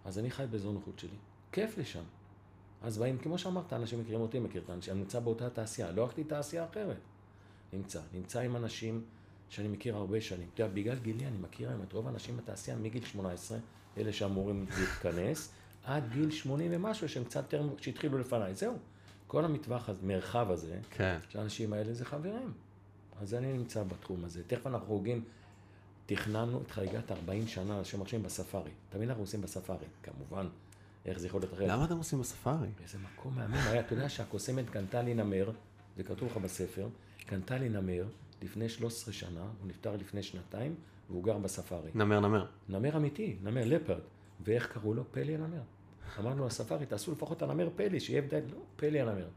אז 0.05 0.19
אני 0.19 0.31
חי 0.31 0.45
באזור 0.51 0.71
הנוחות 0.71 0.99
שלי. 0.99 1.17
כיף 1.53 1.79
לי 1.79 1.85
שם. 1.85 2.03
אז 2.83 2.99
באים, 2.99 3.19
כמו 3.19 3.39
שאמרת, 3.39 3.73
אנשים 3.73 4.01
מכירים 4.01 4.21
אותי, 4.21 4.39
מכיר 4.39 4.63
את 4.65 4.71
האנשים, 4.71 4.93
אני 4.93 5.01
נמצא 5.01 5.21
באותה 5.21 5.51
תעשייה, 5.51 5.91
לא 5.91 6.03
הלכתי 6.03 6.25
תעשייה 6.25 6.65
אחרת. 6.65 6.97
נמצא, 7.73 8.01
נמצא 8.13 8.41
עם 8.41 8.57
אנשים 8.57 9.05
שאני 9.49 9.69
מכיר 9.69 9.97
הרבה 9.97 10.21
שנים. 10.21 10.49
אתה 10.55 10.63
יודע, 10.63 10.75
בגלל 10.75 10.99
גילי 10.99 11.27
אני 11.27 11.39
מכיר 11.39 11.69
היום 11.69 11.83
את 11.83 11.93
רוב 11.93 12.07
האנשים 12.07 12.37
בתעשייה 12.37 12.77
מגיל 12.77 13.05
18, 13.05 13.59
אלה 13.97 14.13
שאמורים 14.13 14.67
להתכנס, 14.79 15.53
עד 15.85 16.13
גיל 16.13 16.31
80 16.31 16.71
ומשהו, 16.75 17.09
שהם 17.09 17.25
קצת 17.25 17.53
יותר, 17.53 17.69
שהתחילו 17.81 18.19
לפניי. 18.19 18.55
זהו. 18.55 18.79
כל 19.27 19.45
המטווח, 19.45 19.89
הזה, 19.89 20.07
מרחב 20.07 20.51
הזה, 20.51 20.79
כן. 20.91 21.19
שהאנשים 21.29 21.73
האלה 21.73 21.95
זה 21.95 22.05
חברים. 22.05 22.53
אז 23.21 23.35
אני 23.35 23.53
נמצא 23.53 23.83
בתחום 23.83 24.25
הזה. 24.25 24.43
תכף 24.47 24.67
אנחנו 24.67 24.87
חוגגים, 24.87 25.25
תכננו 26.07 26.61
את 26.63 26.71
חגיגת 26.71 27.13
40 27.13 27.47
שנה 27.47 27.79
אנשים 27.79 28.01
מרשים 28.01 28.23
בספארי. 28.23 28.71
תמיד 28.91 29.09
אנחנו 29.09 29.23
עושים 29.23 29.41
בספארי, 29.41 29.87
כמובן. 30.03 30.47
איך 31.07 31.19
זה 31.19 31.27
יכול 31.27 31.41
להיות 31.41 31.55
אחרת? 31.55 31.69
למה 31.69 31.85
אתם 31.85 31.97
עושים 31.97 32.21
בספארי? 32.21 32.69
איזה 32.83 32.99
מקום 32.99 33.35
מהמם 33.35 33.55
היה. 33.55 33.81
אתה 33.81 33.95
יודע 33.95 34.09
שהקוסמת 34.09 34.71
קנתה 34.71 35.03
לי 35.03 35.15
נמר, 35.15 35.51
זה 35.97 36.05
כתוב 36.05 36.31
לך 36.31 36.37
בספר, 36.37 36.89
קנתה 37.27 37.59
לי 37.59 37.69
נמר 37.69 38.05
לפני 38.43 38.69
13 38.69 39.15
שנה, 39.15 39.41
הוא 39.41 39.69
נפטר 39.69 39.97
לפני 39.97 40.23
שנתיים, 40.23 40.75
והוא 41.11 41.25
גר 41.25 41.39
בספארי. 41.39 41.91
נמר 41.95 42.21
נמר. 42.21 42.47
נמר 42.69 42.97
אמיתי, 42.97 43.37
נמר 43.43 43.65
לפרד. 43.65 44.01
ואיך 44.41 44.73
קראו 44.73 44.95
לו? 44.95 45.05
פלי 45.11 45.35
הנמר. 45.35 45.61
אמרנו 46.21 46.47
לספארי, 46.47 46.87
תעשו 46.87 47.13
לפחות 47.13 47.43
הנמר 47.43 47.69
פלי, 47.77 48.01
שיהיה 48.01 48.19
הבדל. 48.19 48.43
לא, 48.53 48.59
פלי 48.77 49.01
הנמר. 49.01 49.29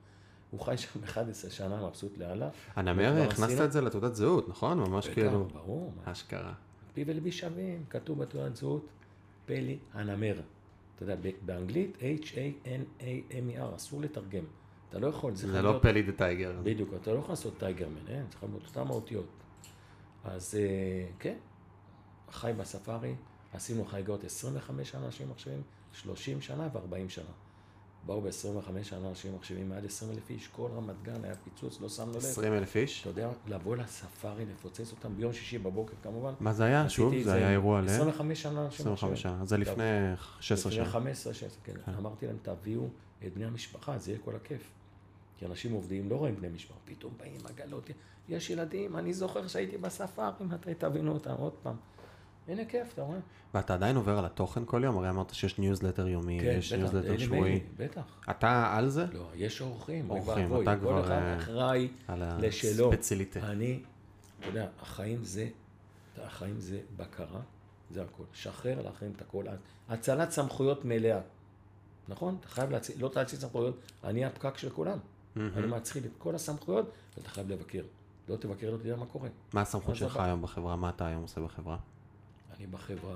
הוא 0.52 0.60
חי 0.60 0.78
שם 0.78 1.04
11 1.04 1.52
שנה, 1.52 1.88
מבסוט 1.88 2.18
לאללה. 2.18 2.50
הנמר, 2.76 3.12
וכבר 3.14 3.24
הכנסת 3.24 3.44
עשינו- 3.44 3.64
את 3.66 3.72
זה 3.72 3.82
לתעודת 3.82 4.16
זהות, 4.16 4.50
נכון? 4.50 4.80
ממש 4.80 5.08
כאילו... 5.08 5.46
ברור. 5.46 5.94
אשכרה. 6.06 6.54
פי 6.94 7.04
ולבי 7.08 7.32
שווים, 7.32 7.84
כתוב 7.90 8.20
בתעודת 8.24 8.56
זהות, 8.56 8.86
פלי 9.46 9.78
הנמר. 9.94 10.42
אתה 10.96 11.04
יודע, 11.04 11.16
באנגלית, 11.46 11.98
H-A-N-A-M-E-R, 11.98 13.76
אסור 13.76 14.02
לתרגם. 14.02 14.44
אתה 14.90 15.00
לא 15.00 15.08
יכול, 15.08 15.36
זה 15.36 15.62
לא 15.62 15.80
פלי 15.82 16.04
דה 16.04 16.12
טייגר. 16.12 16.60
בדיוק, 16.64 16.90
אתה 17.02 17.14
לא 17.14 17.20
יכול 17.20 17.32
לעשות 17.32 17.58
טייגרמן, 17.60 18.08
אין, 18.08 18.26
צריך 18.30 18.44
להיות 18.44 18.64
אותן 18.68 18.88
האותיות. 18.92 19.26
אז 20.24 20.56
אה, 20.60 21.06
כן, 21.20 21.38
חי 22.32 22.52
בספארי, 22.58 23.16
עשינו 23.54 23.86
חגיגות 23.86 24.24
25 24.24 24.90
שנה 24.90 25.06
אנשים 25.06 25.30
מחשבים, 25.30 25.62
30 25.94 26.42
שנה 26.42 26.68
ו-40 26.74 27.10
שנה. 27.10 27.32
באו 28.06 28.22
ב-25 28.22 28.84
שנה 28.84 29.10
אנשים 29.10 29.36
מחשבים 29.36 29.70
מעל 29.70 29.86
20 29.86 30.12
אלף 30.12 30.30
איש, 30.30 30.48
כל 30.48 30.70
רמת 30.76 30.96
גן 31.04 31.24
היה 31.24 31.36
פיצוץ, 31.36 31.82
לא 31.82 31.90
שמנו 31.90 32.12
לב. 32.12 32.18
20 32.18 32.54
אלף 32.54 32.76
איש? 32.76 33.02
אתה 33.02 33.10
יודע, 33.10 33.30
לבוא 33.48 33.76
לספארי, 33.76 34.46
לפוצץ 34.46 34.92
אותם 34.92 35.16
ביום 35.18 35.34
שישי 35.34 35.58
בבוקר 35.58 35.94
כמובן. 36.04 36.34
מה 36.40 36.54
זה 36.54 36.64
היה? 36.64 36.90
שוב, 36.90 37.14
זה 37.24 37.34
היה 37.34 37.52
אירוע 37.52 37.82
ל... 37.82 37.86
25 37.86 38.42
שנה 38.42 38.66
אנשים 38.66 38.86
25 38.86 39.22
שנה. 39.22 39.46
זה. 39.46 39.58
לפני 39.58 39.84
16 40.40 40.72
לפני 40.72 40.84
שנה. 40.84 40.92
15, 40.92 41.34
16, 41.34 41.60
כן. 41.64 41.74
אמרתי 41.98 42.28
להם, 42.28 42.38
תביאו 42.42 42.88
את 43.26 43.34
בני 43.34 43.46
המשפחה, 43.46 43.98
זה 43.98 44.12
יהיה 44.12 44.20
כל 44.26 44.36
הכיף. 44.36 44.72
כי 45.38 45.46
אנשים 45.46 45.72
עובדים, 45.72 46.10
לא 46.10 46.16
רואים 46.16 46.36
בני 46.36 46.50
משפחה, 46.50 46.80
פתאום 46.86 47.14
באים 47.18 47.42
עגלות, 47.46 47.90
יש 48.30 48.50
ילדים, 48.50 48.96
אני 48.96 49.14
זוכר 49.14 49.48
שהייתי 49.48 49.78
בספארי, 49.78 50.46
מתי 50.46 50.74
תבינו 50.74 51.14
אותם 51.14 51.36
עוד 51.38 51.54
פעם. 51.64 51.76
הנה 52.48 52.66
כיף, 52.66 52.94
אתה 52.94 53.02
רואה? 53.02 53.18
ואתה 53.54 53.74
עדיין 53.74 53.96
עובר 53.96 54.18
על 54.18 54.26
התוכן 54.26 54.62
כל 54.66 54.82
יום? 54.84 54.98
הרי 54.98 55.10
אמרת 55.10 55.34
שיש 55.34 55.60
ניוזלטר 55.60 56.08
יומי, 56.08 56.40
כן, 56.42 56.56
יש 56.58 56.74
בטח, 56.74 56.82
ניוזלטר 56.82 57.18
שבועי. 57.18 57.60
בטח. 57.78 58.02
אתה 58.30 58.76
על 58.78 58.90
זה? 58.90 59.06
לא, 59.14 59.28
יש 59.36 59.62
אורחים, 59.62 60.10
אורחים, 60.10 60.62
אתה 60.62 60.76
כל 60.76 60.80
כבר, 60.80 61.04
אחד 61.04 61.12
אה, 61.12 61.38
אחראי 61.38 61.90
על 62.08 62.24
לשלו. 62.40 62.94
הספציליטה. 62.94 63.40
אני, 63.40 63.80
אתה 64.40 64.48
יודע, 64.48 64.68
החיים 64.82 65.24
זה, 65.24 65.48
החיים 66.24 66.60
זה 66.60 66.80
בקרה, 66.98 67.42
זה 67.92 68.02
הכל. 68.04 68.24
שחרר 68.34 68.82
לאחרים 68.82 69.12
את 69.16 69.22
הכל. 69.22 69.46
הצלת 69.90 70.32
סמכויות 70.32 70.86
מלאה. 70.86 71.20
נכון? 72.10 72.38
אתה 72.40 72.48
חייב 72.48 72.70
להציל, 72.70 72.96
לא 73.00 73.10
תאציל 73.10 73.40
סמכויות, 73.40 73.80
אני 74.04 74.26
הפקק 74.26 74.58
של 74.58 74.70
כולם. 74.70 74.98
אני 75.36 75.68
מאציל 75.68 76.06
את 76.06 76.12
כל 76.18 76.36
הסמכויות, 76.36 76.92
ואתה 77.18 77.30
חייב 77.30 77.50
לבקר. 77.50 77.84
לא 78.30 78.36
תבקר, 78.36 78.72
לא 78.72 78.78
תדע 78.78 78.96
מה 78.96 79.06
קורה. 79.06 79.30
מה 79.54 79.62
הסמכות 79.62 79.96
שלך 79.96 80.18
היום 80.18 80.42
בחברה? 80.42 80.76
מה 80.76 80.90
אתה 80.90 81.08
היום 81.08 81.22
עושה 81.22 81.42
בחברה? 81.42 81.78
אני 82.58 82.68
בחברה 82.68 83.16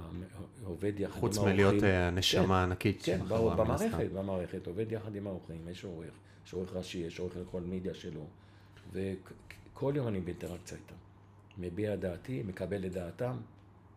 עובד 0.64 1.00
יחד 1.00 1.16
עם 1.16 1.20
חוץ 1.20 1.38
האורחים. 1.38 1.56
מלהיות 1.56 1.84
אה, 1.84 2.08
הנשמה 2.08 2.46
כן, 2.46 2.52
הענקית 2.52 3.02
כן, 3.04 3.20
של 3.20 3.26
ברור, 3.26 3.52
החברה, 3.52 3.76
הסתם. 3.76 3.88
במערכת, 3.88 4.12
במערכת, 4.12 4.68
עובד 4.68 4.92
יחד 4.92 5.16
עם 5.16 5.28
האורחים, 5.28 5.70
יש 5.70 5.84
עורך, 5.84 6.14
יש 6.46 6.54
עורך 6.54 6.74
ראשי, 6.74 6.98
יש 6.98 7.20
עורך 7.20 7.38
לכל 7.38 7.62
מידיה 7.62 7.94
שלו, 7.94 8.26
וכל 8.94 9.94
יום 9.96 10.08
אני 10.08 10.22
באינטראקציה 10.22 10.78
איתם. 10.78 10.96
מביע 11.58 11.96
דעתי, 11.96 12.44
מקבל 12.44 12.86
את 12.86 12.92
דעתם, 12.92 13.38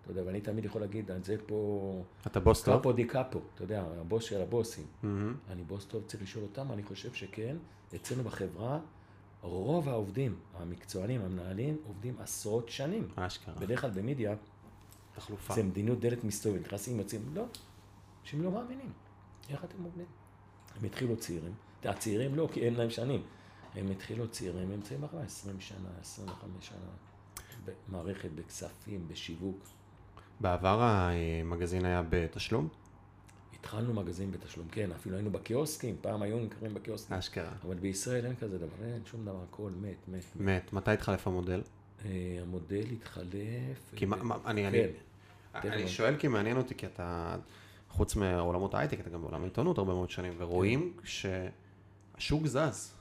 אתה 0.02 0.12
יודע, 0.12 0.22
ואני 0.26 0.40
תמיד 0.40 0.64
יכול 0.64 0.80
להגיד, 0.80 1.10
זה 1.22 1.36
פה, 1.46 2.02
אתה 2.26 2.40
בוס 2.40 2.62
טוב? 2.62 2.76
קאפו 2.76 2.92
די 2.92 3.04
קאפו, 3.04 3.40
אתה 3.54 3.64
יודע, 3.64 3.84
הבוס 4.00 4.24
של 4.24 4.40
הבוסים. 4.40 4.84
מהמם. 5.02 5.34
אני 5.50 5.62
בוס 5.62 5.84
טוב, 5.84 6.02
צריך 6.06 6.22
לשאול 6.22 6.44
אותם, 6.44 6.72
אני 6.72 6.82
חושב 6.82 7.12
שכן. 7.12 7.56
אצלנו 7.94 8.22
בחברה, 8.22 8.78
רוב 9.42 9.88
העובדים, 9.88 10.36
המקצוענים, 10.54 11.20
המנהלים, 11.20 11.76
עובדים 11.86 12.14
עשרות 12.18 12.68
שנים. 12.68 13.08
אשכרה. 13.16 13.54
בדרך 13.54 13.80
כלל 13.80 13.90
במידיה, 13.90 14.34
תחלופה. 15.14 15.54
זה 15.54 15.62
מדיניות 15.62 16.00
דלת 16.00 16.24
מסתובבת, 16.24 16.60
נכנסים, 16.60 16.98
יוצאים, 16.98 17.22
לא, 17.34 17.44
אנשים 18.22 18.42
לא 18.42 18.50
מאמינים. 18.50 18.92
איך 19.50 19.64
אתם 19.64 19.84
עובדים? 19.84 20.06
הם 20.76 20.84
התחילו 20.84 21.16
צעירים, 21.16 21.52
הצעירים 21.84 22.34
לא, 22.34 22.48
כי 22.52 22.60
אין 22.60 22.74
להם 22.74 22.90
שנים. 22.90 23.22
הם 23.74 23.90
התחילו 23.90 24.28
צעירים, 24.28 24.62
הם 24.62 24.70
נמצאים 24.70 25.00
בחברה 25.00 25.22
20 25.22 25.60
שנה, 25.60 25.88
25 26.00 26.68
שנה, 26.68 26.78
במערכת, 27.88 28.30
בכספים, 28.34 29.08
בשיווק. 29.08 29.58
בעבר 30.40 30.80
המגזין 30.82 31.84
היה 31.84 32.02
בתשלום? 32.08 32.68
התחלנו 33.54 33.94
מגזין 33.94 34.30
בתשלום, 34.30 34.68
כן, 34.68 34.92
אפילו 34.92 35.16
היינו 35.16 35.30
בקיוסקים, 35.30 35.96
פעם 36.00 36.22
היו 36.22 36.38
נמכרים 36.38 36.74
בקיוסקים. 36.74 37.16
אשכרה. 37.16 37.52
אבל 37.62 37.74
בישראל 37.74 38.26
אין 38.26 38.36
כזה 38.36 38.58
דבר, 38.58 38.84
אין 38.84 39.02
שום 39.04 39.24
דבר, 39.24 39.42
הכל 39.50 39.70
מת, 39.80 40.08
מת. 40.08 40.24
מת. 40.36 40.72
מתי 40.72 40.90
התחלף 40.90 41.26
המודל? 41.26 41.62
אה, 42.04 42.10
המודל 42.42 42.84
התחלף. 42.92 43.92
כי 43.96 44.06
מה, 44.06 44.16
ב- 44.16 44.22
מה- 44.22 44.36
אני, 44.46 44.62
כן. 44.62 44.88
אני, 45.54 45.70
אני. 45.74 45.88
שואל 45.88 46.16
כי 46.16 46.28
מעניין 46.28 46.56
אותי, 46.56 46.74
כי 46.74 46.86
אתה, 46.86 47.36
חוץ 47.90 48.16
מעולמות 48.16 48.74
ההייטק, 48.74 49.00
אתה 49.00 49.10
גם 49.10 49.22
בעולם 49.22 49.42
העיתונות 49.42 49.78
הרבה 49.78 49.94
מאוד 49.94 50.10
שנים, 50.10 50.32
ורואים 50.38 50.92
כן. 50.96 51.06
שהשוק 52.18 52.46
זז. 52.46 52.94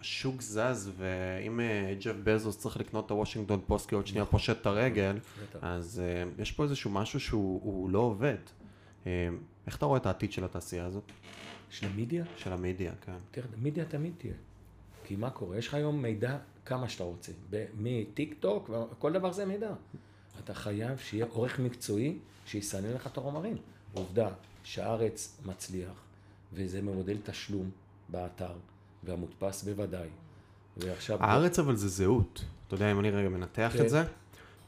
השוק 0.00 0.42
זז, 0.42 0.90
ואם 0.96 1.60
אה, 1.60 1.94
ג'ף 2.00 2.14
בזוס 2.24 2.58
צריך 2.58 2.76
לקנות 2.76 3.06
את 3.06 3.10
הוושינגטון 3.10 3.60
פוסט 3.66 3.88
כי 3.88 3.94
עוד 3.94 4.06
שנייה 4.06 4.22
נכון. 4.22 4.38
פושט 4.38 4.60
את 4.60 4.66
הרגל, 4.66 5.16
בטח. 5.42 5.58
אז 5.62 6.02
אה, 6.38 6.42
יש 6.42 6.52
פה 6.52 6.62
איזשהו 6.64 6.90
משהו 6.90 7.20
שהוא 7.20 7.60
הוא 7.62 7.90
לא 7.90 7.98
עובד. 7.98 8.36
אה, 9.04 9.06
איך 9.66 9.76
אתה 9.76 9.86
רואה 9.86 9.98
את 10.00 10.06
העתיד 10.06 10.32
של 10.32 10.44
התעשייה 10.44 10.84
הזאת? 10.84 11.12
של 11.70 11.86
המדיה? 11.86 12.24
של 12.36 12.52
המדיה, 12.52 12.92
כן. 13.06 13.12
תראה, 13.30 13.46
מדיה 13.62 13.84
תמיד 13.84 14.12
תהיה. 14.18 14.34
כי 15.04 15.16
מה 15.16 15.30
קורה? 15.30 15.58
יש 15.58 15.68
לך 15.68 15.74
היום 15.74 16.02
מידע 16.02 16.38
כמה 16.68 16.88
שאתה 16.88 17.04
רוצה. 17.04 17.32
מטיק 17.78 18.34
טוק, 18.40 18.70
כל 18.98 19.12
דבר 19.12 19.32
זה 19.32 19.44
מידע. 19.44 19.70
אתה 20.44 20.54
חייב 20.54 20.98
שיהיה 20.98 21.26
עורך 21.30 21.58
מקצועי 21.58 22.18
שיסנן 22.46 22.92
לך 22.92 23.06
את 23.06 23.18
החומרים. 23.18 23.56
עובדה 23.92 24.28
שהארץ 24.64 25.38
מצליח, 25.46 26.04
וזה 26.52 26.80
במודל 26.80 27.16
תשלום 27.24 27.70
באתר, 28.08 28.52
והמודפס 29.04 29.62
בוודאי. 29.62 30.08
ועכשיו... 30.76 31.18
הארץ 31.20 31.58
אבל 31.58 31.76
זה 31.76 31.88
זהות. 31.88 32.44
אתה 32.66 32.74
יודע, 32.74 32.92
אם 32.92 33.00
אני 33.00 33.10
רגע 33.10 33.28
מנתח 33.28 33.70
כן. 33.72 33.84
את 33.84 33.90
זה, 33.90 34.04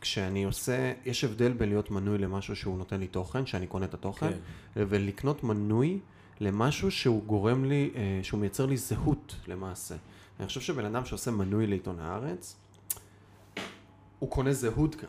כשאני 0.00 0.44
עושה, 0.44 0.92
יש 1.04 1.24
הבדל 1.24 1.52
בין 1.52 1.68
להיות 1.68 1.90
מנוי 1.90 2.18
למשהו 2.18 2.56
שהוא 2.56 2.78
נותן 2.78 3.00
לי 3.00 3.06
תוכן, 3.06 3.46
שאני 3.46 3.66
קונה 3.66 3.84
את 3.84 3.94
התוכן, 3.94 4.32
כן. 4.32 4.38
ולקנות 4.88 5.44
מנוי 5.44 5.98
למשהו 6.40 6.90
שהוא 6.90 7.24
גורם 7.24 7.64
לי, 7.64 7.90
אה, 7.94 8.20
שהוא 8.22 8.40
מייצר 8.40 8.66
לי 8.66 8.76
זהות 8.76 9.36
למעשה. 9.48 9.94
אני 10.40 10.46
חושב 10.46 10.60
שבן 10.60 10.84
אדם 10.84 11.04
שעושה 11.04 11.30
מנוי 11.30 11.66
לעיתון 11.66 12.00
הארץ, 12.00 12.56
הוא 14.18 14.30
קונה 14.30 14.52
זהות 14.52 14.96
גם. 14.96 15.08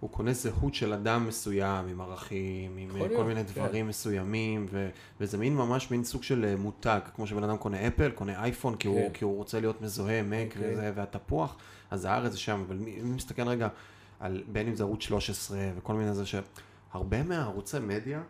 הוא 0.00 0.10
קונה 0.10 0.32
זהות 0.32 0.74
של 0.74 0.92
אדם 0.92 1.26
מסוים, 1.26 1.88
עם 1.88 2.00
ערכים, 2.00 2.76
עם 2.76 2.90
כל, 2.90 3.08
כל 3.16 3.24
מיני 3.24 3.44
כן. 3.44 3.52
דברים 3.52 3.88
מסוימים, 3.88 4.66
ו, 4.70 4.88
וזה 5.20 5.38
מין 5.38 5.56
ממש 5.56 5.90
מין 5.90 6.04
סוג 6.04 6.22
של 6.22 6.44
אה, 6.44 6.56
מותג, 6.56 7.00
כמו 7.14 7.26
שבן 7.26 7.44
אדם 7.44 7.56
קונה 7.56 7.86
אפל, 7.86 8.10
קונה 8.10 8.42
אייפון, 8.42 8.76
כי, 8.76 8.88
כן. 8.88 8.94
הוא, 8.94 9.10
כי 9.14 9.24
הוא 9.24 9.36
רוצה 9.36 9.60
להיות 9.60 9.82
מזוהה, 9.82 10.22
מק 10.22 10.52
okay. 10.52 10.58
וזה, 10.60 10.92
והתפוח, 10.94 11.56
אז 11.90 12.04
הארץ 12.04 12.32
זה 12.32 12.38
שם, 12.38 12.64
אבל 12.66 12.76
מי 12.76 13.02
מסתכל 13.02 13.48
רגע 13.48 13.68
על 14.20 14.42
בין 14.52 14.68
אם 14.68 14.74
זה 14.74 14.82
ערוץ 14.82 15.02
13 15.02 15.58
וכל 15.76 15.94
מיני 15.94 16.14
זה, 16.14 16.24
שהרבה 16.26 17.22
מהערוצי 17.22 17.78
מדיה, 17.78 18.22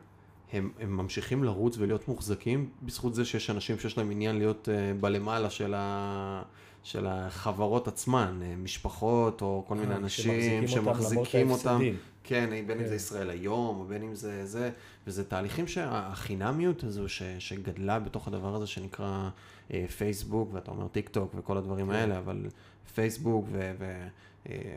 הם, 0.53 0.71
הם 0.81 0.97
ממשיכים 0.97 1.45
לרוץ 1.45 1.79
ולהיות 1.79 2.09
מוחזקים 2.09 2.71
בזכות 2.83 3.15
זה 3.15 3.25
שיש 3.25 3.51
אנשים 3.51 3.79
שיש 3.79 3.99
להם 3.99 4.11
עניין 4.11 4.39
להיות 4.39 4.69
uh, 4.69 5.01
בלמעלה 5.01 5.51
של, 5.51 5.75
ה, 5.77 6.43
של 6.83 7.07
החברות 7.07 7.89
עצמן, 7.89 8.41
uh, 8.43 8.59
משפחות 8.59 9.43
או 9.43 9.65
כל 9.69 9.75
מיני 9.75 9.93
אה, 9.93 9.97
אנשים 9.97 10.69
שמחזיקים 10.69 11.51
אותם, 11.51 11.69
אותם 11.71 11.97
כן, 12.25 12.51
בין 12.51 12.65
כן. 12.67 12.73
אם 12.73 12.85
זה 12.85 12.89
כן. 12.89 12.95
ישראל 12.95 13.31
היום 13.31 13.79
או 13.81 13.85
בין 13.85 14.03
אם 14.03 14.15
זה 14.15 14.47
זה, 14.47 14.71
וזה 15.07 15.25
תהליכים 15.25 15.67
שהחינמיות 15.67 16.85
הזו 16.85 17.09
ש, 17.09 17.23
שגדלה 17.39 17.99
בתוך 17.99 18.29
הדבר 18.29 18.55
הזה 18.55 18.67
שנקרא 18.67 19.29
uh, 19.69 19.73
פייסבוק, 19.99 20.49
ואתה 20.53 20.71
אומר 20.71 20.89
טיק 20.89 21.09
טוק 21.09 21.35
וכל 21.39 21.57
הדברים 21.57 21.87
כן. 21.87 21.93
האלה, 21.93 22.19
אבל 22.19 22.47
פייסבוק 22.95 23.47
ו... 23.53 23.73
ו 23.79 24.07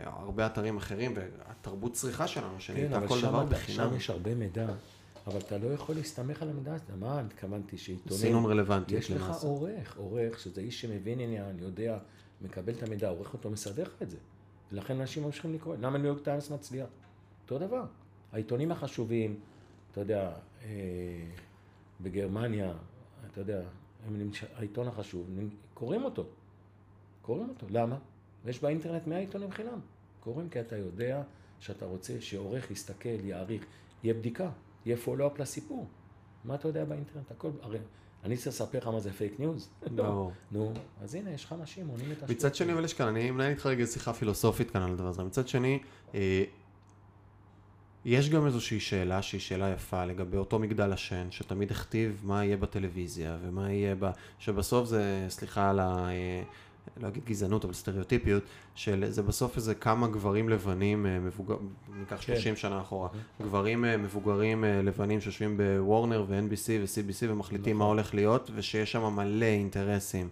הרבה 0.03 0.45
אתרים 0.45 0.77
אחרים, 0.77 1.13
והתרבות 1.15 1.93
צריכה 1.93 2.27
שלנו, 2.27 2.55
שנהייתה 2.59 3.01
כן, 3.01 3.07
כל 3.07 3.21
דבר 3.21 3.45
בחינם. 3.45 3.77
כן, 3.77 3.83
אבל 3.83 3.91
שם 3.91 3.97
יש 3.97 4.09
הרבה 4.09 4.35
מידע 4.35 4.67
אבל 5.27 5.39
אתה 5.39 5.57
לא 5.57 5.67
יכול 5.73 5.95
להסתמך 5.95 6.41
על 6.41 6.49
המידע 6.49 6.73
הזה. 6.73 6.95
מה 6.99 7.19
התכוונתי 7.19 7.77
שעיתונים... 7.77 8.21
סינון 8.21 8.45
רלוונטי. 8.45 8.95
יש 8.95 9.11
לך 9.11 9.43
עורך, 9.43 9.97
עורך, 9.97 10.39
שזה 10.39 10.61
איש 10.61 10.81
שמבין 10.81 11.19
עניין, 11.19 11.59
יודע, 11.59 11.97
מקבל 12.41 12.73
את 12.73 12.83
המידע, 12.83 13.09
עורך 13.09 13.33
אותו, 13.33 13.49
מסדר 13.49 13.83
לך 13.83 14.01
את 14.01 14.09
זה. 14.09 14.17
ולכן 14.71 14.99
אנשים 14.99 15.23
ממשיכים 15.23 15.53
לקרוא. 15.53 15.75
למה 15.75 15.97
ניו 15.97 16.07
יורק 16.07 16.23
טיימס 16.23 16.51
מצליח? 16.51 16.87
אותו 17.43 17.59
דבר. 17.59 17.85
העיתונים 18.31 18.71
החשובים, 18.71 19.39
אתה 19.91 20.01
יודע, 20.01 20.33
אה, 20.63 20.69
בגרמניה, 22.01 22.73
אתה 23.31 23.41
יודע, 23.41 23.61
נמש... 24.11 24.43
העיתון 24.55 24.87
החשוב, 24.87 25.29
קוראים 25.73 26.03
אותו. 26.03 26.25
קוראים 27.21 27.49
אותו. 27.49 27.67
למה? 27.69 27.97
יש 28.45 28.61
באינטרנט 28.61 29.07
100 29.07 29.19
עיתונים 29.19 29.51
חינם. 29.51 29.79
קוראים 30.19 30.49
כי 30.49 30.59
אתה 30.59 30.77
יודע 30.77 31.23
שאתה 31.59 31.85
רוצה 31.85 32.21
שעורך 32.21 32.71
יסתכל, 32.71 33.25
יעריך, 33.25 33.65
יהיה 34.03 34.13
בדיקה. 34.13 34.49
יהיה 34.85 34.97
פולו-אפ 34.97 35.39
לסיפור. 35.39 35.87
מה 36.43 36.55
אתה 36.55 36.67
יודע 36.67 36.85
באינטרנט? 36.85 37.31
הכל, 37.31 37.49
הרי 37.61 37.79
אני 38.23 38.37
צריך 38.37 38.47
לספר 38.47 38.77
לך 38.77 38.87
מה 38.87 38.99
זה 38.99 39.13
פייק 39.13 39.39
ניוז? 39.39 39.69
לא. 39.91 40.31
נו, 40.51 40.73
אז 41.01 41.15
הנה, 41.15 41.31
יש 41.31 41.45
לך 41.45 41.53
אנשים, 41.53 41.87
עונים 41.87 42.11
את 42.11 42.17
השטות. 42.17 42.29
מצד 42.29 42.55
שני, 42.55 42.73
אבל 42.73 42.85
יש 42.85 42.93
כאן, 42.93 43.07
אני 43.07 43.31
מנהל 43.31 43.49
איתך 43.49 43.65
רגע 43.65 43.85
שיחה 43.85 44.13
פילוסופית 44.13 44.71
כאן 44.71 44.81
על 44.81 44.91
הדבר 44.91 45.07
הזה. 45.07 45.23
מצד 45.23 45.47
שני, 45.47 45.79
אה, 46.15 46.43
יש 48.05 48.29
גם 48.29 48.45
איזושהי 48.45 48.79
שאלה 48.79 49.21
שהיא 49.21 49.41
שאלה 49.41 49.69
יפה 49.69 50.05
לגבי 50.05 50.37
אותו 50.37 50.59
מגדל 50.59 50.93
השן, 50.93 51.27
שתמיד 51.31 51.71
הכתיב 51.71 52.21
מה 52.23 52.45
יהיה 52.45 52.57
בטלוויזיה 52.57 53.37
ומה 53.41 53.71
יהיה 53.71 53.95
ב... 53.99 54.09
שבסוף 54.39 54.87
זה, 54.87 55.25
סליחה 55.29 55.69
על 55.69 55.79
ה... 55.79 56.09
לא 56.97 57.07
אגיד 57.07 57.25
גזענות, 57.25 57.65
אבל 57.65 57.73
סטריאוטיפיות, 57.73 58.43
של 58.75 59.05
זה 59.09 59.21
בסוף 59.21 59.57
איזה 59.57 59.75
כמה 59.75 60.07
גברים 60.07 60.49
לבנים 60.49 61.05
אה, 61.05 61.19
מבוגרים, 61.19 61.69
ניקח 61.99 62.21
30 62.21 62.43
כן. 62.43 62.55
שנה 62.55 62.81
אחורה, 62.81 63.09
mm-hmm. 63.09 63.43
גברים 63.43 63.85
אה, 63.85 63.97
מבוגרים 63.97 64.63
אה, 64.63 64.81
לבנים 64.81 65.21
שיושבים 65.21 65.57
בוורנר 65.57 66.25
ו-NBC 66.27 66.69
ו-CBC 66.81 67.25
ומחליטים 67.29 67.77
מה 67.77 67.85
נכון. 67.85 67.97
הולך 67.97 68.13
להיות, 68.13 68.51
ושיש 68.55 68.91
שם 68.91 69.15
מלא 69.15 69.45
אינטרסים. 69.45 70.29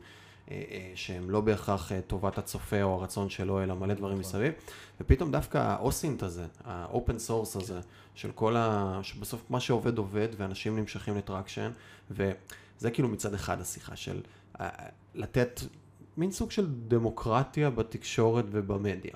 שהם 0.96 1.30
לא 1.30 1.42
בהכרח 1.42 1.92
טובת 2.08 2.38
הצופה 2.38 2.82
או 2.84 2.94
הרצון 2.94 3.30
שלו, 3.30 3.64
אלא 3.64 3.76
מלא 3.76 3.94
דברים 3.94 4.20
נכון. 4.20 4.30
מסביב. 4.30 4.54
ופתאום 5.02 5.32
דווקא 5.32 5.58
האוסינט 5.58 6.24
הזה, 6.24 6.46
ה 6.64 6.75
open 6.75 7.20
source 7.20 7.56
הזה, 7.56 7.80
של 8.16 8.32
כל 8.32 8.56
ה... 8.58 9.00
שבסוף 9.04 9.42
מה 9.50 9.60
שעובד 9.60 9.98
עובד, 9.98 10.28
ואנשים 10.38 10.80
נמשכים 10.80 11.18
ל 11.18 11.23
traction, 11.23 11.72
וזה 12.12 12.92
כאילו 12.94 13.08
מצד 13.08 13.34
אחד 13.34 13.62
השיחה 13.62 13.96
של 13.96 14.22
לתת 15.16 15.62
מין 16.18 16.32
סוג 16.32 16.52
של 16.52 16.68
דמוקרטיה 16.88 17.70
בתקשורת 17.70 18.46
ובמדיה. 18.52 19.14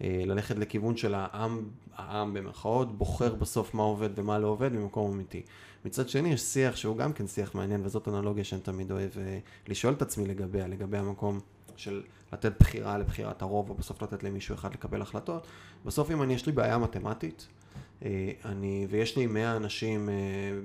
אה, 0.00 0.22
ללכת 0.26 0.58
לכיוון 0.58 0.96
של 0.96 1.14
העם, 1.14 1.68
העם 1.96 2.34
במרכאות, 2.34 2.98
בוחר 2.98 3.34
בסוף 3.34 3.74
מה 3.74 3.82
עובד 3.82 4.18
ומה 4.18 4.38
לא 4.38 4.46
עובד 4.46 4.72
במקום 4.72 5.12
אמיתי. 5.12 5.42
מצד 5.84 6.08
שני 6.08 6.28
יש 6.28 6.40
שיח 6.40 6.76
שהוא 6.76 6.96
גם 6.96 7.12
כן 7.12 7.26
שיח 7.26 7.54
מעניין 7.54 7.80
וזאת 7.84 8.08
אנלוגיה 8.08 8.44
שאני 8.44 8.60
תמיד 8.60 8.90
אוהב 8.90 9.10
אה, 9.18 9.38
לשאול 9.68 9.94
את 9.94 10.02
עצמי 10.02 10.26
לגביה, 10.26 10.68
לגבי 10.68 10.98
המקום 10.98 11.40
של 11.76 12.02
לתת 12.32 12.52
בחירה 12.60 12.98
לבחירת 12.98 13.42
הרוב 13.42 13.70
או 13.70 13.74
בסוף 13.74 14.02
לתת 14.02 14.22
למישהו 14.22 14.54
אחד 14.54 14.74
לקבל 14.74 15.02
החלטות. 15.02 15.46
בסוף 15.84 16.10
אם 16.10 16.22
אני 16.22 16.34
יש 16.34 16.46
לי 16.46 16.52
בעיה 16.52 16.78
מתמטית, 16.78 17.46
אני, 18.44 18.86
ויש 18.90 19.16
לי 19.16 19.26
100 19.26 19.56
אנשים 19.56 20.08
אה, 20.08 20.14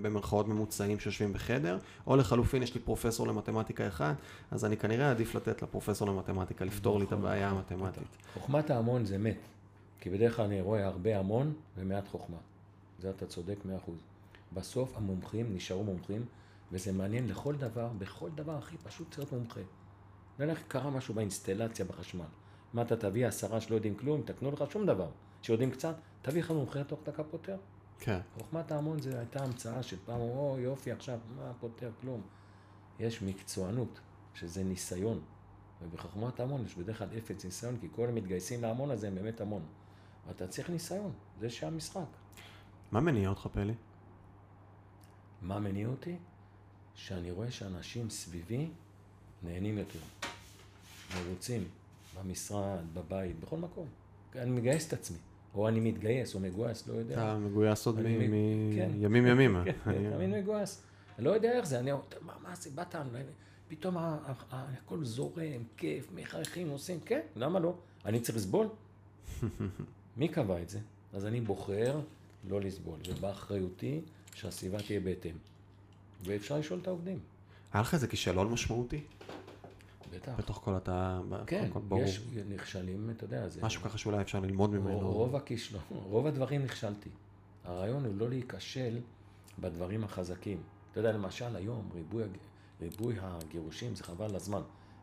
במרכאות 0.02 0.48
ממוצעים 0.48 1.00
שיושבים 1.00 1.34
בחדר, 1.34 1.78
או 2.08 2.16
לחלופין 2.16 2.64
יש 2.64 2.76
לי 2.76 2.82
פרופסור 2.82 3.28
למתמטיקה 3.28 3.88
אחד, 3.88 4.14
אז 4.52 4.66
אני 4.66 4.78
כנראה 4.78 5.10
אעדיף 5.10 5.36
לתת 5.36 5.62
לפרופסור 5.62 6.08
למתמטיקה 6.08 6.66
לפתור 6.66 7.00
לי 7.00 7.06
את 7.06 7.12
נכון. 7.12 7.26
הבעיה 7.26 7.50
המתמטית. 7.50 8.18
חוכמת 8.34 8.70
ההמון 8.70 9.06
זה 9.06 9.18
מת, 9.18 9.40
כי 10.00 10.10
בדרך 10.10 10.36
כלל 10.36 10.46
אני 10.46 10.62
רואה 10.62 10.86
הרבה 10.86 11.20
המון 11.20 11.54
ומעט 11.78 12.08
חוכמה. 12.08 12.38
זה 13.00 13.10
אתה 13.10 13.26
צודק 13.26 13.58
מאה 13.66 13.78
אחוז. 13.78 13.98
בסוף 14.54 14.98
המומחים 14.98 15.56
נשארו 15.56 15.84
מומחים, 15.84 16.26
וזה 16.72 16.92
מעניין 16.92 17.28
לכל 17.28 17.56
דבר, 17.56 17.90
בכל 17.98 18.30
דבר 18.36 18.58
הכי 18.58 18.78
פשוט 18.78 19.12
צריך 19.12 19.34
להיות 19.34 19.44
מומחה. 19.44 19.62
נניח 20.40 20.60
קרה 20.68 20.90
משהו 20.90 21.14
באינסטלציה 21.14 21.86
בחשמל. 21.86 22.26
מה 22.74 22.82
אתה 22.82 22.96
תביא 22.96 23.28
עשרה 23.28 23.62
שלא 23.62 23.76
יודעים 23.76 23.96
כלום, 23.96 24.22
תקנו 24.26 24.52
לך 24.52 24.64
שום 24.72 24.86
דבר. 24.86 25.10
שיודעים 25.42 25.72
קצת, 25.72 25.96
תביא 26.24 26.42
לך 26.42 26.52
מומחה 26.52 26.84
תוך 26.84 27.00
דקה 27.06 27.24
פותר. 27.24 27.58
כן. 28.00 28.20
חוכמת 28.38 28.72
ההמון 28.72 29.02
זו 29.02 29.10
הייתה 29.10 29.44
המצאה 29.44 29.84
של 29.84 29.98
פעם, 30.06 30.20
או 30.20 30.58
יופי 30.60 30.92
עכשיו, 30.92 31.20
מה 31.36 31.52
פותר 31.60 31.92
כלום. 32.02 32.22
יש 33.00 33.22
מקצוענות, 33.22 34.00
שזה 34.34 34.64
ניסיון. 34.64 35.22
ובחוכמת 35.82 36.40
ההמון 36.40 36.66
יש 36.66 36.76
בדרך 36.76 36.98
כלל 36.98 37.08
אפס 37.18 37.46
ניסיון, 37.46 37.78
כי 37.82 37.88
כל 37.96 38.08
המתגייסים 38.08 38.62
להמון 38.62 38.92
הזה 38.92 39.08
הם 39.08 39.16
באמת 39.16 39.42
המון. 39.42 39.66
ואתה 40.28 40.48
צריך 40.48 40.70
ניסיון, 40.70 41.12
זה 41.40 41.50
שהמשחק. 41.50 42.06
מה 42.92 43.00
מניע 43.00 43.30
אותך, 43.30 43.48
פלי? 43.52 43.74
מה 45.42 45.60
מניע 45.60 45.88
אותי? 45.88 46.18
שאני 46.96 47.32
רואה 47.32 47.52
שאנשים 47.52 48.10
סביבי 48.10 48.70
נהנים 49.44 49.78
יותר. 49.78 50.00
מרוצים, 51.16 51.68
במשרד, 52.16 52.94
בבית, 52.94 53.40
בכל 53.40 53.58
מקום. 53.58 53.88
אני 54.36 54.52
מגייס 54.52 54.88
את 54.88 54.94
עצמי. 54.94 55.18
או 55.56 55.68
אני 55.68 55.80
מתגייס, 55.80 56.36
או 56.36 56.39
מגויס, 56.39 56.88
לא 56.88 56.93
יודע. 56.93 57.14
אתה 57.14 57.38
מגויס 57.38 57.86
עוד 57.86 57.99
מימים 57.99 59.26
ימימה. 59.26 59.64
תמיד 60.16 60.30
מגויס. 60.30 60.84
אני 61.18 61.26
לא 61.26 61.32
יודע 61.32 61.51
איך 61.51 61.66
זה, 61.66 61.80
אני 61.80 61.91
אומר, 61.91 62.04
מה 62.43 62.56
זה, 62.56 62.70
באת, 62.76 62.95
פתאום 63.68 63.97
הכל 64.51 65.04
זורם, 65.06 65.64
כיף, 65.78 66.08
מחייכים, 66.16 66.70
עושים, 66.70 66.99
כן, 66.99 67.20
למה 67.36 67.60
לא? 67.60 67.76
אני 68.06 68.20
צריך 68.20 68.38
לסבול? 68.38 68.68
מי 70.18 70.28
קבע 70.28 70.62
את 70.62 70.70
זה? 70.70 70.80
אז 71.14 71.26
אני 71.26 71.41
בוחר 71.41 71.99
לא 72.49 72.62
לסבול, 72.62 72.99
ובאחריותי 73.08 74.01
שהסביבה 74.36 74.82
תהיה 74.82 74.99
בהתאם. 74.99 75.36
ואפשר 76.24 76.58
לשאול 76.58 76.80
את 76.82 76.88
העובדים. 76.88 77.20
היה 77.74 77.82
לך 77.82 77.93
איזה 77.93 78.08
כישלון 78.08 78.51
משמעותי? 78.51 79.01
בטח. 80.16 80.32
בתוך 80.38 80.61
כל 80.64 80.78
אתה... 80.78 81.22
כן, 81.47 81.70
כל 81.74 81.80
ברור. 81.80 82.03
יש 82.03 82.22
נכשלים, 82.49 83.09
אתה 83.09 83.24
יודע, 83.24 83.49
זה... 83.49 83.61
משהו 83.64 83.82
ככה 83.82 83.97
שאולי 83.97 84.22
אפשר 84.22 84.39
ללמוד 84.39 84.70
ממנו. 84.70 85.11
רוב 85.11 85.36
הכישלון, 85.36 85.82
רוב 86.11 86.28
הדברים 86.28 86.64
נכשלתי. 86.64 87.09
הרעיון 87.64 88.05
הוא 88.05 88.16
לא 88.16 88.30
להיכשל 88.30 88.99
בדברים 89.59 90.03
החזקים. 90.03 90.61
אתה 90.91 90.99
יודע, 90.99 91.11
למשל 91.11 91.55
היום 91.55 91.89
ריבוי, 91.93 92.24
ריבוי 92.82 93.16
הגירושים 93.22 93.95
זה 93.95 94.03
חבל 94.03 94.36
לזמן. 94.36 94.61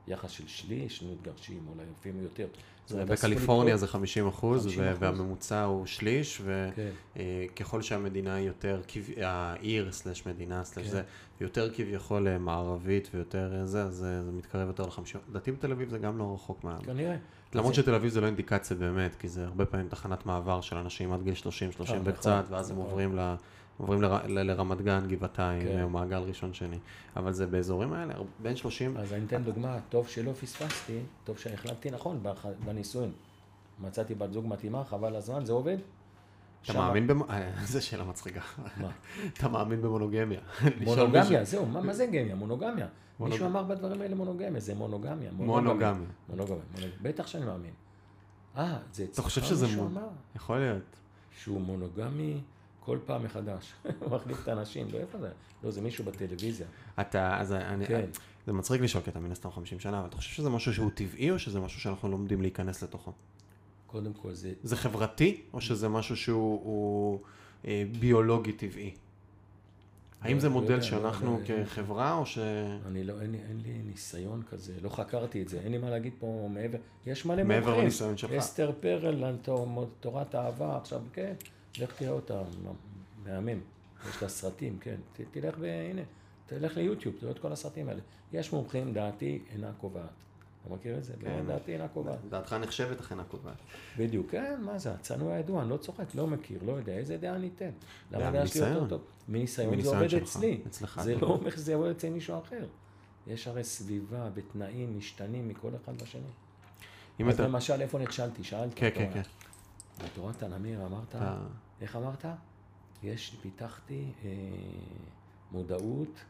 יחס 0.09 0.30
של 0.30 0.48
שליש, 0.48 1.03
מתגרשים, 1.03 1.66
אולי 1.68 1.84
אפילו 2.01 2.22
יותר. 2.22 2.46
בקליפורניה 2.94 3.76
זה 3.76 3.86
50 3.86 4.28
אחוז, 4.28 4.68
והממוצע 4.98 5.64
הוא 5.64 5.86
שליש, 5.86 6.42
וככל 6.44 7.76
כן. 7.76 7.82
שהמדינה 7.82 8.34
היא 8.34 8.46
יותר, 8.46 8.80
העיר 9.22 9.92
סלש 9.92 10.26
מדינה 10.26 10.64
סלש 10.64 10.86
כן. 10.86 10.92
זה, 10.92 11.03
יותר 11.40 11.70
כביכול 11.74 12.28
אה, 12.28 12.38
מערבית 12.38 13.11
ויותר 13.14 13.55
אה, 13.55 13.66
זה, 13.66 13.82
אז 13.82 13.94
זה 13.94 14.32
מתקרב 14.32 14.68
יותר 14.68 14.82
ל-50. 14.82 15.18
לדעתי 15.28 15.53
בתל 15.53 15.72
אביב 15.72 15.88
זה 15.88 15.98
גם 15.98 16.18
לא 16.18 16.34
רחוק 16.34 16.64
מה... 16.64 16.78
כנראה. 16.82 17.16
למרות 17.55 17.74
שתל 17.74 17.94
אביב 17.94 18.11
זה 18.11 18.20
לא 18.20 18.26
אינדיקציה 18.26 18.76
באמת, 18.76 19.14
כי 19.14 19.28
זה 19.28 19.44
הרבה 19.44 19.66
פעמים 19.66 19.88
תחנת 19.88 20.26
מעבר 20.26 20.61
של 20.61 20.76
אנשים 20.76 21.12
עד 21.12 21.22
גיל 21.22 21.34
30-30 21.34 21.92
אה, 21.92 21.98
וקצת, 22.05 22.42
נכון, 22.44 22.55
ואז 22.55 22.70
הם 22.70 22.76
נכון. 22.76 22.90
עוברים 22.90 23.16
ל... 23.16 23.34
עוברים 23.81 24.03
ל, 24.03 24.07
לרמת 24.43 24.81
גן, 24.83 25.05
גבעתיים, 25.09 25.62
כן. 25.62 25.85
מעגל 25.87 26.18
ראשון 26.18 26.53
שני. 26.53 26.78
אבל 27.16 27.33
זה 27.33 27.47
באזורים 27.47 27.93
האלה, 27.93 28.14
בין 28.43 28.57
30... 28.57 28.97
אז 28.97 29.12
אני 29.12 29.24
אתן 29.26 29.43
דוגמה, 29.43 29.78
טוב 29.89 30.09
שלא 30.09 30.33
פספסתי, 30.33 30.99
טוב 31.24 31.39
שהחלטתי 31.39 31.91
נכון 31.91 32.22
בנישואין. 32.64 33.12
מצאתי 33.81 34.14
בת 34.14 34.33
זוג 34.33 34.47
מתאימה, 34.47 34.85
חבל 34.85 35.16
הזמן, 35.16 35.45
זה 35.45 35.53
עובד. 35.53 35.76
אתה 36.62 36.72
שמה- 36.72 36.87
מאמין 36.87 37.07
במ... 37.07 37.22
אה, 37.22 37.51
זו 37.64 37.87
שאלה 37.87 38.05
מצחיקה. 38.05 38.41
מה? 38.76 38.89
אתה 39.33 39.49
מאמין 39.49 39.83
במונוגמיה. 39.83 40.41
מונוגמיה, 40.87 41.45
זהו, 41.45 41.66
מה 41.66 41.81
מה 41.81 41.93
זה 41.93 42.07
גמיה? 42.07 42.35
מונוגמיה. 42.35 42.87
מונוג- 43.20 43.33
מישהו 43.33 43.47
אמר 43.47 43.62
בדברים 43.62 44.01
האלה 44.01 44.14
מונוגמיה, 44.14 44.61
זה 44.61 44.74
מונוגמיה. 44.74 45.31
מונוגמיה. 45.33 45.61
מונוגמיה, 45.62 46.09
מונוג- 46.28 46.59
בטח 47.03 47.26
שאני 47.26 47.45
מאמין. 47.45 47.70
אה, 48.57 48.78
זה 48.93 49.05
אתה 49.12 49.22
חושב 49.22 49.43
שזה 49.43 49.66
מון- 49.76 49.87
אמר 49.97 50.09
יכול 50.37 50.59
להיות. 50.59 50.83
שהוא 51.43 51.61
מונוגמי 51.61 52.41
כל 52.81 52.99
פעם 53.07 53.24
מחדש. 53.24 53.72
הוא 54.01 54.11
מחליף 54.11 54.43
את 54.43 54.49
האנשים, 54.49 54.87
לא 54.93 54.99
איפה 54.99 55.18
זה? 55.18 55.31
לא, 55.64 55.70
זה 55.70 55.81
מישהו 55.81 56.05
בטלוויזיה. 56.05 56.66
אתה, 57.01 57.41
אז 57.41 57.53
אני, 57.53 57.87
כן. 57.87 58.05
זה 58.47 58.53
מצחיק 58.53 58.81
לשאול, 58.81 59.03
כי 59.05 59.11
אתה 59.11 59.20
מן 59.20 59.33
הסתם 59.33 59.51
50 59.51 59.81
שנה, 59.81 59.99
אבל 59.99 60.09
אתה 60.09 60.16
חושב 60.16 60.35
שזה 60.35 60.51
משהו 60.51 60.74
שהוא 60.74 60.91
טבעי, 60.95 61.31
או 61.31 61.39
שזה 61.39 61.61
משהו 61.61 61.81
שאנחנו 61.81 62.09
לומדים 62.09 62.41
להיכנס 62.43 62.83
לתוכו? 62.83 63.12
קודם 63.87 64.12
כל 64.12 64.33
זה, 64.35 64.53
זה 64.62 64.76
חברתי, 64.76 65.43
או 65.53 65.61
שזה 65.61 65.89
משהו 65.89 66.16
שהוא 66.16 66.61
הוא, 66.64 67.20
אה, 67.66 67.85
ביולוגי 68.01 68.53
טבעי? 68.53 68.95
האם 70.20 70.35
לא- 70.35 70.41
זה 70.41 70.49
לא 70.49 70.53
מודל 70.53 70.81
שאנחנו 70.83 71.26
לא 71.49 71.53
יודע. 71.53 71.64
כחברה, 71.64 72.14
או 72.14 72.26
ש... 72.26 72.39
אני 72.87 73.05
לא, 73.05 73.20
אין 73.20 73.31
לי, 73.33 73.39
אין 73.49 73.61
לי 73.62 73.83
ניסיון 73.85 74.43
כזה, 74.51 74.72
לא 74.83 74.89
חקרתי 74.89 75.43
את 75.43 75.49
זה, 75.49 75.61
אין 75.61 75.72
לי 75.72 75.78
מה 75.78 75.91
להגיד 75.91 76.12
פה 76.18 76.49
מעבר, 76.51 76.78
יש 77.07 77.26
מלא 77.26 77.45
מעבר 77.45 77.66
מומחים. 77.66 77.83
לניסיון 77.83 78.16
שלך. 78.16 78.33
אסתר 78.33 78.72
פרל, 78.81 79.37
תורת 80.01 80.35
האהבה, 80.35 80.76
עכשיו, 80.76 81.01
כן, 81.12 81.35
לך 81.79 81.93
תראה 81.97 82.11
אותה, 82.12 82.43
מהמם. 83.25 83.61
יש 84.09 84.23
לה 84.23 84.29
סרטים, 84.29 84.79
כן, 84.81 84.97
ת- 85.12 85.21
תלך 85.31 85.55
והנה, 85.61 86.03
תלך 86.47 86.77
ליוטיוב, 86.77 87.14
תראה 87.21 87.33
את 87.33 87.39
כל 87.39 87.53
הסרטים 87.53 87.89
האלה. 87.89 88.01
יש 88.33 88.53
מומחים, 88.53 88.93
דעתי 88.93 89.43
אינה 89.53 89.73
קובעת. 89.81 90.05
אתה 90.66 90.75
מכיר 90.75 90.99
את 90.99 91.05
זה? 91.05 91.12
כן. 91.21 91.45
דעתי 91.47 91.73
אינה 91.73 91.89
קובעת. 91.89 92.18
דעתך 92.31 92.53
נחשבת 92.53 93.01
אכן 93.01 93.21
הקובעת. 93.21 93.57
בדיוק, 93.99 94.31
כן, 94.31 94.61
מה 94.61 94.79
זה, 94.79 94.93
הצנוע 94.93 95.35
הידוע, 95.35 95.62
אני 95.62 95.71
לא 95.71 95.77
צוחק, 95.77 96.14
לא 96.14 96.27
מכיר, 96.27 96.59
לא 96.66 96.73
יודע, 96.73 96.93
איזה 96.93 97.16
דעה 97.16 97.35
אני 97.35 97.51
אתן? 97.57 97.71
למה 98.12 98.29
הדעה 98.29 98.47
שלי 98.47 98.68
יותר. 98.68 98.87
טוב? 98.89 99.03
מניסיון 99.29 99.81
זה 99.81 99.89
עובד 99.89 100.14
אצלי. 100.14 100.61
אצלך, 100.66 101.01
זה 101.03 101.12
אתה 101.16 101.21
לא 101.21 101.31
אומר. 101.31 101.51
שזה 101.51 101.73
יעבוד 101.73 101.91
אצל 101.91 102.11
מישהו 102.11 102.39
אחר. 102.39 102.64
יש 103.27 103.49
הרי 103.49 103.64
סביבה 103.64 104.31
ותנאים 104.35 104.99
משתנים 104.99 105.49
מכל 105.49 105.71
אחד 105.85 106.03
בשני. 106.03 106.21
אם 107.21 107.29
אז 107.29 107.35
אתה... 107.35 107.43
למשל, 107.43 107.81
איפה 107.83 107.99
נכשלתי? 107.99 108.45
שאלת. 108.45 108.73
כן, 108.75 108.89
כן, 108.95 109.11
כן. 109.14 109.23
בתורת 110.05 110.42
הנמיר 110.42 110.86
אמרת, 110.86 111.09
אתה- 111.09 111.38
איך 111.80 111.96
אמרת? 111.96 112.24
יש, 113.03 113.36
פיתחתי 113.42 114.05
אה, 114.24 114.28
מודעות, 115.53 116.20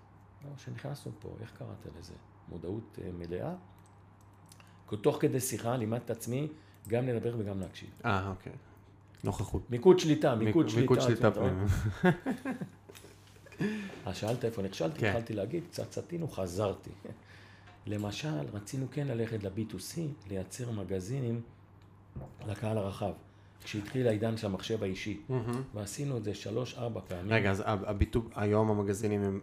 לא, 0.45 0.51
שנכנסנו 0.57 1.13
פה, 1.21 1.35
איך 1.41 1.53
קראת 1.59 1.87
לזה? 1.99 2.15
מודעות 2.49 2.99
אה, 3.05 3.11
מלאה. 3.19 3.55
תוך 5.03 5.17
כדי 5.21 5.41
שיחה 5.41 5.77
לימדתי 5.77 6.05
את 6.05 6.11
עצמי 6.11 6.49
גם 6.89 7.07
לדבר 7.09 7.35
וגם 7.39 7.61
להקשיב. 7.61 7.91
אה, 8.05 8.29
אוקיי. 8.31 8.53
נוכחות. 9.25 9.71
מיקוד 9.71 9.99
שליטה, 9.99 10.35
מיקוד 10.35 10.67
מיק- 10.67 10.73
שליטה. 10.73 10.81
מיקוד 10.81 11.01
שליטה? 11.01 11.31
פנימי. 11.31 11.65
אז 14.07 14.17
שאלת 14.17 14.45
איפה 14.45 14.63
נכשלתי, 14.63 14.99
כן. 15.01 15.07
התחלתי 15.07 15.35
להגיד, 15.35 15.65
קצת 15.71 15.93
סטינו, 15.93 16.29
חזרתי. 16.29 16.91
למשל, 17.87 18.29
רצינו 18.53 18.87
כן 18.93 19.07
ללכת 19.07 19.43
ל-B2C, 19.43 19.99
לייצר 20.29 20.71
מגזינים 20.71 21.41
לקהל 22.47 22.79
הרחב. 22.79 23.13
כשהתחיל 23.65 24.09
העידן 24.09 24.37
של 24.37 24.47
המחשב 24.47 24.83
האישי. 24.83 25.21
ועשינו 25.75 26.17
את 26.17 26.25
זה 26.25 26.35
שלוש-ארבע 26.35 27.01
פעמים. 27.09 27.33
רגע, 27.33 27.51
אז 27.51 27.63
הב- 27.67 27.85
הביטוי, 27.85 28.23
היום 28.35 28.71
המגזינים 28.71 29.23
הם... 29.23 29.41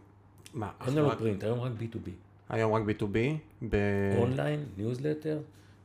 מה? 0.53 0.72
אין 0.88 0.95
לנו 0.95 1.09
print, 1.18 1.43
היום 1.43 1.59
רק 1.59 1.72
B2B. 1.80 2.09
היום 2.49 2.74
רק 2.74 2.84
B2B? 2.84 3.18
ב... 3.70 3.76
אונליין, 4.18 4.63
ניוזלטר 4.78 5.39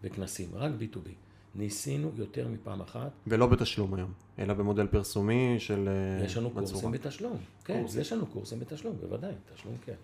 וכנסים, 0.05 0.49
רק 0.55 0.72
B2B. 0.80 1.09
ניסינו 1.55 2.11
יותר 2.16 2.49
מפעם 2.49 2.80
אחת, 2.80 3.11
ולא 3.26 3.47
בתשלום 3.47 3.95
היום, 3.95 4.12
אלא 4.39 4.55
במודל 4.55 4.87
פרסומי 4.87 5.57
של... 5.59 5.89
אה, 6.20 6.24
יש 6.24 6.37
לנו. 6.37 6.51
קורסים 6.51 6.91
בתשלום. 6.93 7.37
כן, 7.64 7.78
קורסים. 7.80 8.01
יש 8.01 8.12
לנו 8.12 8.26
קורסים 8.26 8.61
בתשלום, 8.61 8.97
בוודאי, 9.01 9.33
תשלום 9.55 9.74
כן. 9.87 9.95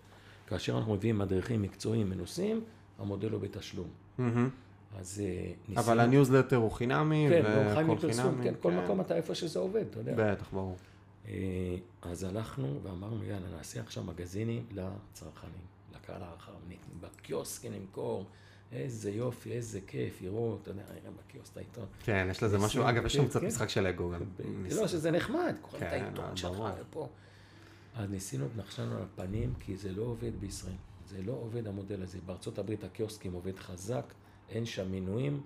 כאשר 0.47 0.77
אנחנו 0.77 0.93
מביאים 0.93 1.17
מדריכים 1.17 1.61
מקצועיים 1.61 2.09
מנוסים, 2.09 2.61
המודל 2.99 3.31
הוא 3.31 3.41
בתשלום. 3.41 3.87
מהמם. 4.17 4.49
אז 4.97 5.21
אה, 5.25 5.51
ניסינו... 5.67 5.79
אבל 5.79 5.99
הניוזלטר 5.99 6.55
הוא 6.55 6.71
חינמי, 6.71 7.27
כן, 7.29 7.45
הוא 7.45 7.51
חי 7.53 7.59
והכל 7.59 7.83
מפרסום, 7.83 8.25
חינמי. 8.25 8.43
כן, 8.43 8.53
כל 8.61 8.71
מקום 8.71 9.01
אתה 9.01 9.15
איפה 9.15 9.35
שזה 9.35 9.59
עובד, 9.59 9.83
אתה 9.89 9.99
יודע. 9.99 10.13
בטח, 10.17 10.49
ברור. 10.53 10.77
אה, 11.27 11.33
אז 12.01 12.23
הלכנו 12.23 12.79
ואמרנו, 12.83 13.23
יאללה, 13.23 13.49
נעשה 13.57 13.81
עכשיו 13.81 14.03
מגזינים 14.03 14.65
לצרכנים, 14.71 15.65
לקהל 15.95 16.23
הרחב, 16.23 16.51
בקיוסק 17.01 17.65
נמכור, 17.65 18.25
איזה 18.71 19.11
יופי, 19.11 19.51
איזה 19.51 19.79
כיף, 19.87 20.21
יראו, 20.21 20.57
אתה 20.61 20.71
יודע, 20.71 20.83
נראה 20.89 21.11
בקיוסק 21.27 21.51
את 21.51 21.57
העיתון. 21.57 21.85
כן, 22.03 22.27
יש 22.31 22.43
לזה 22.43 22.57
משהו, 22.57 22.89
אגב, 22.89 23.05
יש 23.05 23.13
שם 23.13 23.21
כן, 23.21 23.27
קצת 23.27 23.39
כן. 23.41 23.47
משחק 23.47 23.69
של 23.69 23.87
אגו 23.87 24.11
גם. 24.11 24.21
לא, 24.75 24.87
שזה 24.87 25.11
נחמד, 25.11 25.55
קוראים 25.61 25.87
את 25.87 25.91
כן, 25.91 26.03
העיתון 26.03 26.35
שלך. 26.35 26.57
ופה. 26.81 27.09
אז 27.95 28.09
ניסינו, 28.09 28.45
נחשנו 28.55 28.97
על 28.97 29.03
הפנים, 29.03 29.53
כי 29.59 29.77
זה 29.77 29.91
לא 29.91 30.03
עובד 30.03 30.31
בישראל. 30.39 30.75
זה 31.07 31.21
לא 31.21 31.31
עובד 31.31 31.67
המודל 31.67 32.03
הזה. 32.03 32.17
בארצות 32.25 32.59
הברית 32.59 32.83
הקיוסקים 32.83 33.33
עובד 33.33 33.59
חזק, 33.59 34.13
אין 34.49 34.65
שם 34.65 34.91
מינויים. 34.91 35.41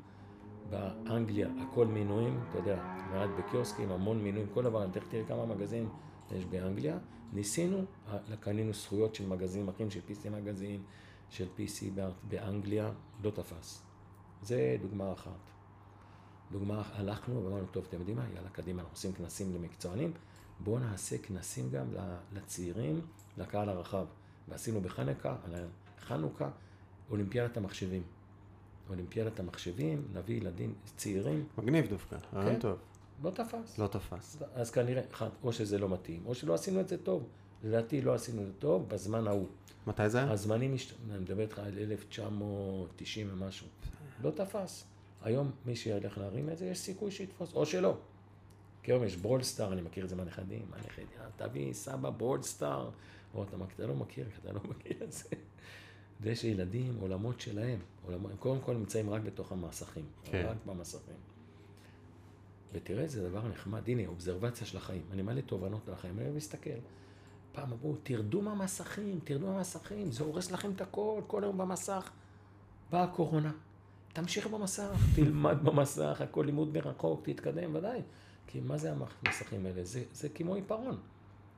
באנגליה 0.69 1.47
הכל 1.61 1.87
מינויים, 1.87 2.39
אתה 2.49 2.57
יודע, 2.57 2.83
מעט 3.11 3.29
בקיוסקים, 3.39 3.91
המון 3.91 4.23
מינויים, 4.23 4.47
כל 4.53 4.63
דבר, 4.63 4.87
תכף 4.87 5.07
תראה 5.09 5.25
כמה 5.25 5.45
מגזינים 5.45 5.89
יש 6.31 6.45
באנגליה. 6.45 6.97
ניסינו, 7.33 7.85
אה, 8.07 8.17
קנינו 8.39 8.73
זכויות 8.73 9.15
של 9.15 9.27
מגזינים 9.27 9.69
אחרים, 9.69 9.91
של 9.91 9.99
PC 10.09 10.29
מגזין, 10.29 10.83
של 11.29 11.47
PC 11.57 11.99
באנגליה, 12.29 12.91
לא 13.23 13.31
תפס. 13.31 13.81
זה 14.41 14.77
דוגמה 14.81 15.13
אחת. 15.13 15.49
דוגמה, 16.51 16.83
הלכנו 16.93 17.45
ואמרנו, 17.45 17.65
טוב, 17.71 17.85
אתם 17.89 17.99
יודעים 17.99 18.17
מה, 18.17 18.25
יאללה, 18.35 18.49
קדימה, 18.49 18.81
אנחנו 18.81 18.95
עושים 18.95 19.13
כנסים 19.13 19.53
למקצוענים, 19.55 20.11
בואו 20.59 20.79
נעשה 20.79 21.17
כנסים 21.17 21.69
גם 21.69 21.85
לצעירים, 22.33 23.01
לקהל 23.37 23.69
הרחב. 23.69 24.05
ועשינו 24.49 24.81
בחנוכה, 24.81 25.35
חנוכה, 25.99 26.49
אולימפיאדת 27.09 27.57
המחשבים. 27.57 28.03
אולימפיאדת 28.89 29.39
המחשבים, 29.39 30.07
נביא 30.13 30.35
ילדים 30.37 30.73
צעירים, 30.95 31.45
מגניב 31.57 31.87
דווקא, 31.89 32.17
רעיון 32.33 32.53
כן. 32.53 32.59
טוב. 32.59 32.77
לא 33.23 33.29
תפס. 33.29 33.77
לא 33.77 33.87
תפס. 33.87 34.37
אז 34.53 34.71
כנראה, 34.71 35.01
אחד, 35.11 35.29
או 35.43 35.53
שזה 35.53 35.77
לא 35.77 35.89
מתאים, 35.89 36.23
או 36.25 36.35
שלא 36.35 36.53
עשינו 36.53 36.79
את 36.79 36.87
זה 36.87 36.97
טוב. 36.97 37.27
לדעתי 37.63 38.01
לא 38.01 38.13
עשינו 38.13 38.41
את 38.41 38.47
זה 38.47 38.53
טוב 38.59 38.89
בזמן 38.89 39.27
ההוא. 39.27 39.47
מתי 39.87 40.09
זה 40.09 40.17
היה? 40.17 40.31
הזמנים, 40.31 40.73
השת... 40.73 40.95
אני 41.11 41.19
מדבר 41.19 41.41
איתך 41.41 41.59
על 41.59 41.77
1990 41.77 43.29
ומשהו. 43.31 43.67
לא 44.23 44.31
תפס. 44.31 44.85
היום 45.23 45.51
מי 45.65 45.75
שילך 45.75 46.17
להרים 46.17 46.49
את 46.49 46.57
זה, 46.57 46.65
יש 46.65 46.79
סיכוי 46.79 47.11
שיתפוס, 47.11 47.53
או 47.53 47.65
שלא. 47.65 47.97
כי 48.83 48.91
היום 48.91 49.03
יש 49.03 49.15
ברולסטאר, 49.15 49.73
אני 49.73 49.81
מכיר 49.81 50.03
את 50.03 50.09
זה 50.09 50.15
מהנכדים, 50.15 50.65
מהנכדים, 50.69 51.07
"אה, 51.19 51.25
תביא 51.47 51.73
סבא 51.73 52.09
ברולסטאר, 52.09 52.89
או 53.33 53.43
אתה, 53.43 53.57
אתה 53.75 53.87
לא 53.87 53.95
מכיר, 53.95 54.25
אתה 54.41 54.53
לא 54.53 54.59
מכיר 54.69 54.97
את 55.03 55.11
זה. 55.11 55.23
ויש 56.21 56.43
ילדים, 56.43 56.97
עולמות 56.99 57.41
שלהם, 57.41 57.79
עולמות, 58.05 58.31
הם 58.31 58.37
קודם 58.37 58.61
כל 58.61 58.73
נמצאים 58.73 59.09
רק 59.09 59.21
בתוך 59.21 59.51
המסכים, 59.51 60.05
כן. 60.23 60.45
רק 60.49 60.57
במסכים. 60.65 61.15
ותראה, 62.73 63.07
זה 63.07 63.29
דבר 63.29 63.47
נחמד, 63.47 63.89
הנה, 63.89 64.07
אובזרבציה 64.07 64.67
של 64.67 64.77
החיים. 64.77 65.01
אני 65.11 65.21
מלא 65.21 65.41
תובנות 65.41 65.87
על 65.87 65.93
החיים, 65.93 66.19
אני 66.19 66.29
מסתכל. 66.29 66.69
פעם 67.51 67.71
אמרו, 67.71 67.95
תרדו 68.03 68.41
מהמסכים, 68.41 69.19
תרדו 69.23 69.47
מהמסכים, 69.47 70.11
זה 70.11 70.23
הורס 70.23 70.51
לכם 70.51 70.71
את 70.71 70.81
הכל, 70.81 71.21
כל 71.27 71.43
היום 71.43 71.57
במסך. 71.57 72.09
באה 72.91 73.03
הקורונה, 73.03 73.51
תמשיך 74.13 74.47
במסך, 74.47 74.91
תלמד 75.15 75.57
במסך, 75.63 76.21
הכל 76.21 76.43
לימוד 76.45 76.73
מרחוק, 76.73 77.29
תתקדם, 77.29 77.75
ודאי. 77.75 78.01
כי 78.47 78.59
מה 78.59 78.77
זה 78.77 78.91
המסכים 78.91 79.65
האלה? 79.65 79.83
זה, 79.83 80.03
זה 80.13 80.29
כמו 80.29 80.55
עיפרון. 80.55 80.97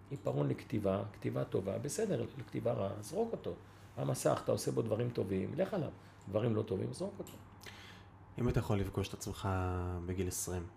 עיפרון 0.10 0.49
לכתיבה, 0.49 1.03
כתיבה 1.14 1.43
טובה, 1.43 1.78
בסדר, 1.78 2.26
לכתיבה 2.38 2.74
רעה, 2.74 3.01
זרוק 3.01 3.32
אותו. 3.32 3.56
המסך, 3.97 4.39
אתה 4.43 4.51
עושה 4.51 4.71
בו 4.71 4.81
דברים 4.81 5.09
טובים, 5.09 5.53
לך 5.55 5.73
עליו. 5.73 5.91
דברים 6.29 6.55
לא 6.55 6.61
טובים, 6.61 6.93
זרוק 6.93 7.13
אותו. 7.19 7.31
אם 8.37 8.49
אתה 8.49 8.59
יכול 8.59 8.79
לפגוש 8.79 9.07
את 9.09 9.13
עצמך 9.13 9.49
בגיל 10.05 10.27
20, 10.27 10.67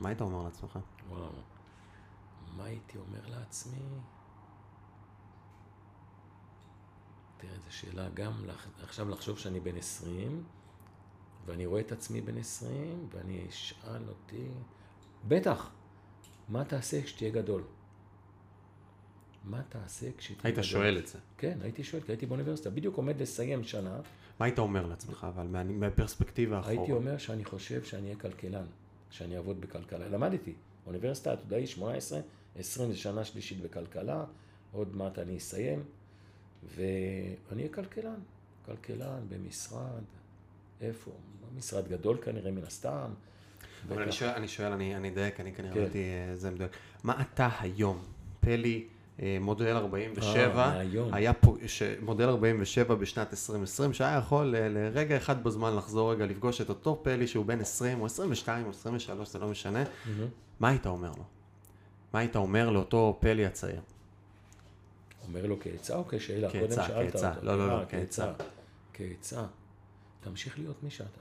מה 0.00 0.08
היית 0.08 0.20
אומר 0.20 0.42
לעצמך? 0.42 0.78
וואו. 1.08 1.30
מה 2.56 2.64
הייתי 2.64 2.98
אומר 2.98 3.20
לעצמי? 3.26 3.78
תראה, 7.38 7.54
זו 7.64 7.72
שאלה 7.76 8.08
גם 8.14 8.32
לח- 8.46 8.66
עכשיו 8.82 9.08
לחשוב 9.08 9.38
שאני 9.38 9.60
בן 9.60 9.76
20, 9.76 10.44
ואני 11.46 11.66
רואה 11.66 11.80
את 11.80 11.92
עצמי 11.92 12.20
בן 12.20 12.38
20, 12.38 13.08
ואני 13.12 13.46
אשאל 13.48 14.08
אותי, 14.08 14.48
בטח, 15.28 15.70
מה 16.48 16.64
תעשה 16.64 17.02
כשתהיה 17.02 17.30
גדול? 17.30 17.62
מה 19.46 19.62
תעשה 19.68 20.06
כשתהיה? 20.18 20.38
היית 20.54 20.64
שואל 20.64 20.98
את 20.98 21.06
זה. 21.06 21.18
כן, 21.38 21.58
הייתי 21.62 21.84
שואל, 21.84 22.02
כי 22.02 22.12
הייתי 22.12 22.26
באוניברסיטה, 22.26 22.70
בדיוק 22.70 22.96
עומד 22.96 23.20
לסיים 23.22 23.64
שנה, 23.64 24.00
מה 24.40 24.46
היית 24.46 24.58
אומר 24.58 24.86
לעצמך, 24.86 25.26
אבל 25.34 25.46
מה- 25.46 25.64
מהפרספקטיבה 25.64 26.60
אחורה? 26.60 26.72
הייתי 26.76 26.92
אומר 26.92 27.18
שאני 27.18 27.44
חושב 27.44 27.84
שאני 27.84 28.06
אהיה 28.06 28.16
כלכלן, 28.18 28.64
שאני 29.10 29.36
אעבוד 29.36 29.60
בכלכלה. 29.60 30.08
למדתי, 30.08 30.52
אוניברסיטה 30.86 31.32
עתודאי 31.32 31.66
18, 31.66 32.20
20 32.56 32.92
זה 32.92 32.98
שנה 32.98 33.24
שלישית 33.24 33.60
בכלכלה, 33.60 34.24
עוד 34.72 34.96
מעט 34.96 35.18
אני 35.18 35.36
אסיים, 35.36 35.82
ואני 36.76 37.36
אהיה 37.62 37.68
כלכלן. 37.72 38.18
כלכלן 38.66 39.20
במשרד, 39.28 40.02
איפה? 40.80 41.10
משרד 41.56 41.88
גדול 41.88 42.16
כנראה 42.22 42.50
מן 42.50 42.64
הסתם, 42.64 43.10
אבל 43.88 44.02
אני 44.02 44.12
שואל, 44.12 44.30
אני 44.30 44.48
שואל, 44.48 44.72
אני 44.72 45.08
אדייק, 45.12 45.40
אני 45.40 45.52
כנראה 45.54 45.74
כן. 45.74 45.80
ראיתי 45.80 45.98
אה, 45.98 46.36
זה 46.36 46.50
מדויק. 46.50 46.70
מה 47.04 47.22
אתה 47.22 47.48
היום, 47.60 48.02
פלי, 48.40 48.86
מודל 49.40 49.76
47, 49.76 50.62
אה, 50.64 50.74
מהיום. 50.74 51.14
היה 51.14 51.32
פה, 51.32 51.56
ש- 51.66 51.82
מודל 52.02 52.28
47 52.28 52.94
בשנת 52.94 53.32
2020, 53.32 53.92
שהיה 53.92 54.18
יכול 54.18 54.54
אה, 54.56 54.68
לרגע 54.68 55.16
אחד 55.16 55.44
בזמן 55.44 55.76
לחזור 55.76 56.12
רגע 56.12 56.26
לפגוש 56.26 56.60
את 56.60 56.68
אותו 56.68 57.00
פלי 57.02 57.26
שהוא 57.26 57.44
בן 57.46 57.60
20 57.60 58.00
או 58.00 58.06
22 58.06 58.64
או 58.64 58.70
23, 58.70 59.28
זה 59.28 59.38
לא 59.38 59.48
משנה, 59.48 59.84
מהמם. 60.06 60.26
מה 60.60 60.68
היית 60.68 60.86
אומר 60.86 61.10
לו? 61.10 61.24
מה 62.12 62.18
היית 62.20 62.36
אומר 62.36 62.70
לאותו 62.70 63.16
פלי 63.20 63.46
הצעיר? 63.46 63.80
אומר 65.26 65.46
לו 65.46 65.56
כעצה 65.60 65.96
או 65.96 66.04
כשאלה? 66.08 66.50
כעצה, 66.50 66.86
כעצה. 66.86 67.32
לא, 67.42 67.58
לא, 67.58 67.68
לא, 67.68 67.80
אה, 67.80 67.86
כעצה. 67.86 68.32
כעצה. 68.92 69.44
תמשיך 70.20 70.58
להיות 70.58 70.82
מי 70.82 70.90
שאתה. 70.90 71.20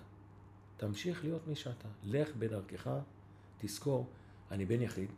תמשיך 0.77 1.23
להיות 1.23 1.47
מי 1.47 1.55
שאתה. 1.55 1.87
לך 2.03 2.29
בדרכך, 2.39 2.89
תזכור, 3.57 4.07
אני 4.51 4.65
בן 4.65 4.81
יחיד. 4.81 5.09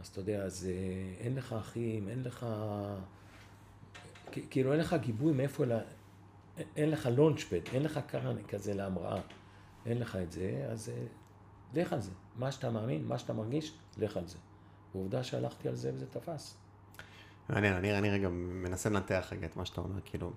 אז 0.00 0.06
אתה 0.06 0.20
יודע, 0.20 0.42
אז 0.42 0.68
אה, 0.70 1.24
אין 1.24 1.34
לך 1.34 1.52
אחים, 1.52 2.08
אין 2.08 2.22
לך... 2.22 2.46
כאילו 4.50 4.72
אין 4.72 4.80
לך 4.80 4.96
גיבוי 5.00 5.32
מאיפה 5.32 5.64
ל... 5.64 5.72
אין 6.76 6.90
לך 6.90 7.08
לונצ'פד, 7.16 7.60
אין 7.72 7.82
לך 7.82 8.00
קרן 8.06 8.42
כזה 8.42 8.74
להמראה. 8.74 9.20
אין 9.86 9.98
לך 9.98 10.16
את 10.16 10.32
זה, 10.32 10.66
אז 10.70 10.88
אה, 10.88 11.06
לך 11.74 11.92
על 11.92 12.00
זה. 12.00 12.10
מה 12.36 12.52
שאתה 12.52 12.70
מאמין, 12.70 13.04
מה 13.04 13.18
שאתה 13.18 13.32
מרגיש, 13.32 13.72
לך 13.98 14.16
על 14.16 14.26
זה. 14.26 14.38
ועובדה 14.94 15.24
שהלכתי 15.24 15.68
על 15.68 15.74
זה 15.74 15.92
וזה 15.94 16.06
תפס. 16.06 16.56
מעניין, 17.48 17.94
אני 17.94 18.10
רגע 18.10 18.28
מנסה 18.28 18.90
לנתח 18.90 19.28
רגע 19.32 19.46
את 19.46 19.56
מה 19.56 19.64
שאתה 19.64 19.80
אומר, 19.80 20.00
כאילו, 20.04 20.32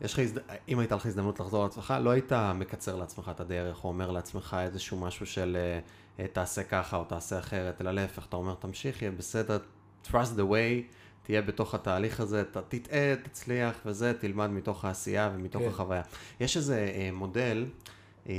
יש 0.00 0.12
לך, 0.12 0.18
הזד... 0.18 0.40
אם 0.68 0.78
הייתה 0.78 0.96
לך 0.96 1.06
הזדמנות 1.06 1.40
לחזור 1.40 1.64
לעצמך, 1.64 1.94
לא 2.00 2.10
היית 2.10 2.32
מקצר 2.32 2.96
לעצמך 2.96 3.30
את 3.34 3.40
הדרך, 3.40 3.84
או 3.84 3.88
אומר 3.88 4.10
לעצמך 4.10 4.56
איזשהו 4.60 4.98
משהו 4.98 5.26
של 5.26 5.56
אה, 5.60 5.80
אה, 6.20 6.28
תעשה 6.28 6.62
ככה 6.62 6.96
או 6.96 7.04
תעשה 7.04 7.38
אחרת, 7.38 7.80
אלא 7.80 7.90
להפך, 7.90 8.26
אתה 8.28 8.36
אומר, 8.36 8.54
תמשיך, 8.54 9.02
יהיה 9.02 9.12
בסדר, 9.12 9.58
trust 10.04 10.36
the 10.36 10.50
way, 10.50 10.92
תהיה 11.22 11.42
בתוך 11.42 11.74
התהליך 11.74 12.20
הזה, 12.20 12.44
ת, 12.44 12.56
תטעה, 12.56 13.16
תצליח 13.22 13.76
וזה, 13.86 14.12
תלמד 14.20 14.50
מתוך 14.50 14.84
העשייה 14.84 15.30
ומתוך 15.34 15.62
כן. 15.62 15.68
החוויה. 15.68 16.02
יש 16.40 16.56
איזה 16.56 16.92
אה, 16.94 17.10
מודל, 17.12 17.66
אה, 18.28 18.34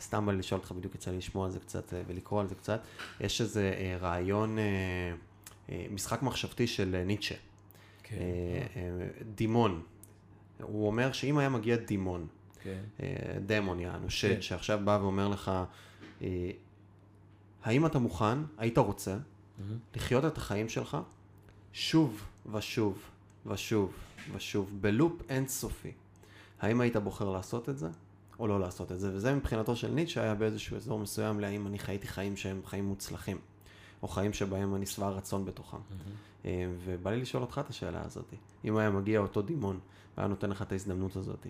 סתם 0.00 0.26
בא 0.26 0.32
לשאול 0.32 0.60
אותך, 0.60 0.72
בדיוק 0.72 0.94
יצא 0.94 1.10
לי 1.10 1.16
לשמוע 1.16 1.46
על 1.46 1.50
זה 1.50 1.60
קצת 1.60 1.94
אה, 1.94 2.02
ולקרוא 2.06 2.40
על 2.40 2.46
זה 2.46 2.54
קצת, 2.54 2.80
יש 3.20 3.40
איזה 3.40 3.74
אה, 3.76 3.96
רעיון, 4.00 4.58
אה, 4.58 4.64
אה, 5.70 5.86
משחק 5.90 6.22
מחשבתי 6.22 6.66
של 6.66 6.94
אה, 6.94 7.04
ניטשה. 7.04 7.34
כן. 8.02 8.16
אה, 8.16 8.82
אה, 8.82 9.06
דימון. 9.34 9.82
הוא 10.62 10.86
אומר 10.86 11.12
שאם 11.12 11.38
היה 11.38 11.48
מגיע 11.48 11.76
דימון, 11.76 12.26
כן. 12.62 12.80
אה, 13.02 13.06
דמון 13.46 13.80
יענו, 13.80 14.10
שד, 14.10 14.34
כן. 14.34 14.42
שעכשיו 14.42 14.80
בא 14.84 14.98
ואומר 15.02 15.28
לך, 15.28 15.50
אה, 16.22 16.50
האם 17.64 17.86
אתה 17.86 17.98
מוכן, 17.98 18.38
היית 18.58 18.78
רוצה, 18.78 19.16
מהמם. 19.58 19.78
לחיות 19.96 20.24
את 20.24 20.36
החיים 20.36 20.68
שלך 20.68 20.96
שוב 21.72 22.26
ושוב 22.52 23.02
ושוב 23.46 23.92
ושוב, 24.34 24.70
בלופ 24.80 25.22
אינסופי. 25.28 25.92
האם 26.60 26.80
היית 26.80 26.96
בוחר 26.96 27.30
לעשות 27.30 27.68
את 27.68 27.78
זה, 27.78 27.88
או 28.38 28.46
לא 28.46 28.60
לעשות 28.60 28.92
את 28.92 29.00
זה? 29.00 29.10
וזה 29.14 29.34
מבחינתו 29.34 29.76
של 29.76 29.90
ניטשה 29.90 30.22
היה 30.22 30.34
באיזשהו 30.34 30.76
אזור 30.76 30.98
מסוים 30.98 31.40
להאם 31.40 31.66
אני 31.66 31.78
חייתי 31.78 32.08
חיים 32.08 32.36
שהם 32.36 32.60
חיים 32.66 32.84
מוצלחים, 32.84 33.38
או 34.02 34.08
חיים 34.08 34.32
שבהם 34.32 34.74
אני 34.74 34.86
שבע 34.86 35.08
רצון 35.08 35.44
בתוכם. 35.44 35.78
אה, 36.44 36.66
ובא 36.84 37.10
לי 37.10 37.20
לשאול 37.20 37.42
אותך 37.42 37.60
את 37.64 37.70
השאלה 37.70 38.02
הזאת. 38.04 38.34
אם 38.64 38.76
היה 38.76 38.90
מגיע 38.90 39.20
אותו 39.20 39.42
דימון, 39.42 39.78
והיה 40.20 40.28
נותן 40.28 40.50
לך 40.50 40.62
את 40.62 40.72
ההזדמנות 40.72 41.16
הזאת, 41.16 41.46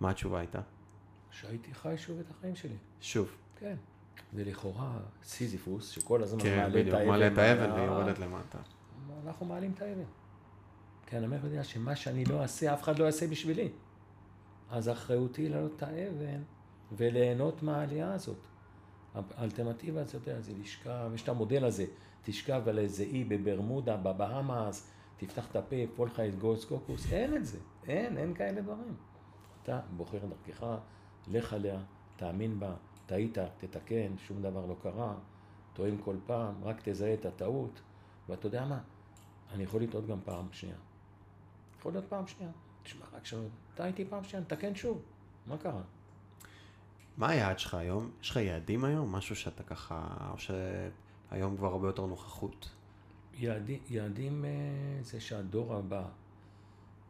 מה 0.00 0.10
התשובה 0.10 0.38
הייתה? 0.38 0.60
שהייתי 1.30 1.74
חי 1.74 1.94
שוב 1.98 2.18
את 2.20 2.30
החיים 2.30 2.56
שלי. 2.56 2.76
שוב. 3.00 3.36
כן. 3.56 3.76
זה 4.32 4.44
לכאורה 4.44 4.98
סיזיפוס, 5.24 5.90
שכל 5.90 6.22
הזמן 6.22 6.42
כן, 6.42 6.56
מעלה 6.56 6.68
את 6.68 6.72
בדיוק, 6.72 6.94
האבן. 6.94 7.08
מעלה 7.08 7.26
את 7.26 7.38
האבן 7.38 7.72
והיא 7.72 7.84
יורדת 7.84 8.18
למטה. 8.18 8.58
אנחנו 9.26 9.46
מעלים 9.46 9.72
את 9.72 9.82
האבן. 9.82 10.02
אני 11.12 11.26
אומר, 11.26 11.38
יודע 11.44 11.64
שמה 11.64 11.96
שאני 11.96 12.24
לא 12.24 12.42
אעשה, 12.42 12.74
אף 12.74 12.82
אחד 12.82 12.98
לא 12.98 13.04
יעשה 13.04 13.26
בשבילי. 13.26 13.68
אז 14.70 14.88
אחריותי 14.88 15.48
לעלות 15.48 15.72
את 15.76 15.82
האבן 15.82 16.42
וליהנות 16.92 17.62
מהעלייה 17.62 18.12
הזאת. 18.12 18.46
האלטרנטיבה, 19.14 20.02
אתה 20.02 20.16
יודע, 20.16 20.40
זה 20.40 20.52
לשכב, 20.60 21.10
יש 21.14 21.22
את 21.22 21.28
המודל 21.28 21.64
הזה, 21.64 21.84
תשכב 22.22 22.62
על 22.68 22.78
איזה 22.78 23.02
אי 23.02 23.24
בברמודה, 23.24 23.96
בבהאמאס, 23.96 24.90
תפתח 25.26 25.46
את 25.50 25.56
הפה, 25.56 25.76
יפול 25.76 26.08
לך 26.08 26.20
איזה 26.20 26.64
קוקוס, 26.64 27.12
אין 27.12 27.36
את 27.36 27.46
זה, 27.46 27.58
אין, 27.86 28.18
אין 28.18 28.34
כאלה 28.34 28.60
דברים. 28.60 28.94
אתה 29.62 29.80
בוחר 29.96 30.18
דרכך, 30.18 30.66
לך 31.28 31.52
עליה, 31.52 31.80
תאמין 32.16 32.60
בה, 32.60 32.74
טעית, 33.06 33.38
תתקן, 33.58 34.18
שום 34.18 34.42
דבר 34.42 34.66
לא 34.66 34.76
קרה, 34.82 35.14
טועים 35.72 35.98
כל 35.98 36.16
פעם, 36.26 36.54
רק 36.64 36.80
תזהה 36.84 37.14
את 37.14 37.26
הטעות, 37.26 37.80
ואתה 38.28 38.46
יודע 38.46 38.64
מה, 38.64 38.80
אני 39.52 39.62
יכול 39.62 39.82
לטעות 39.82 40.06
גם 40.06 40.18
פעם 40.24 40.46
שנייה. 40.52 40.76
יכול 41.78 41.92
להיות 41.92 42.04
פעם 42.08 42.26
שנייה. 42.26 42.52
תשמע, 42.82 43.06
רק 43.12 43.26
שם, 43.26 43.38
טעיתי 43.74 44.04
פעם 44.04 44.24
שנייה, 44.24 44.42
נתקן 44.42 44.74
שוב, 44.74 45.02
מה 45.46 45.56
קרה? 45.56 45.82
מה 47.16 47.28
היעד 47.28 47.58
שלך 47.58 47.74
היום? 47.74 48.10
יש 48.20 48.30
לך 48.30 48.36
יעדים 48.36 48.84
היום? 48.84 49.12
משהו 49.12 49.36
שאתה 49.36 49.62
ככה, 49.62 50.28
או 50.32 50.38
שהיום 50.38 51.56
כבר 51.56 51.68
הרבה 51.68 51.88
יותר 51.88 52.06
נוכחות? 52.06 52.70
יעדים, 53.38 53.78
יעדים 53.90 54.44
אה, 54.44 54.50
זה 55.02 55.20
שהדור 55.20 55.74
הבא 55.74 56.04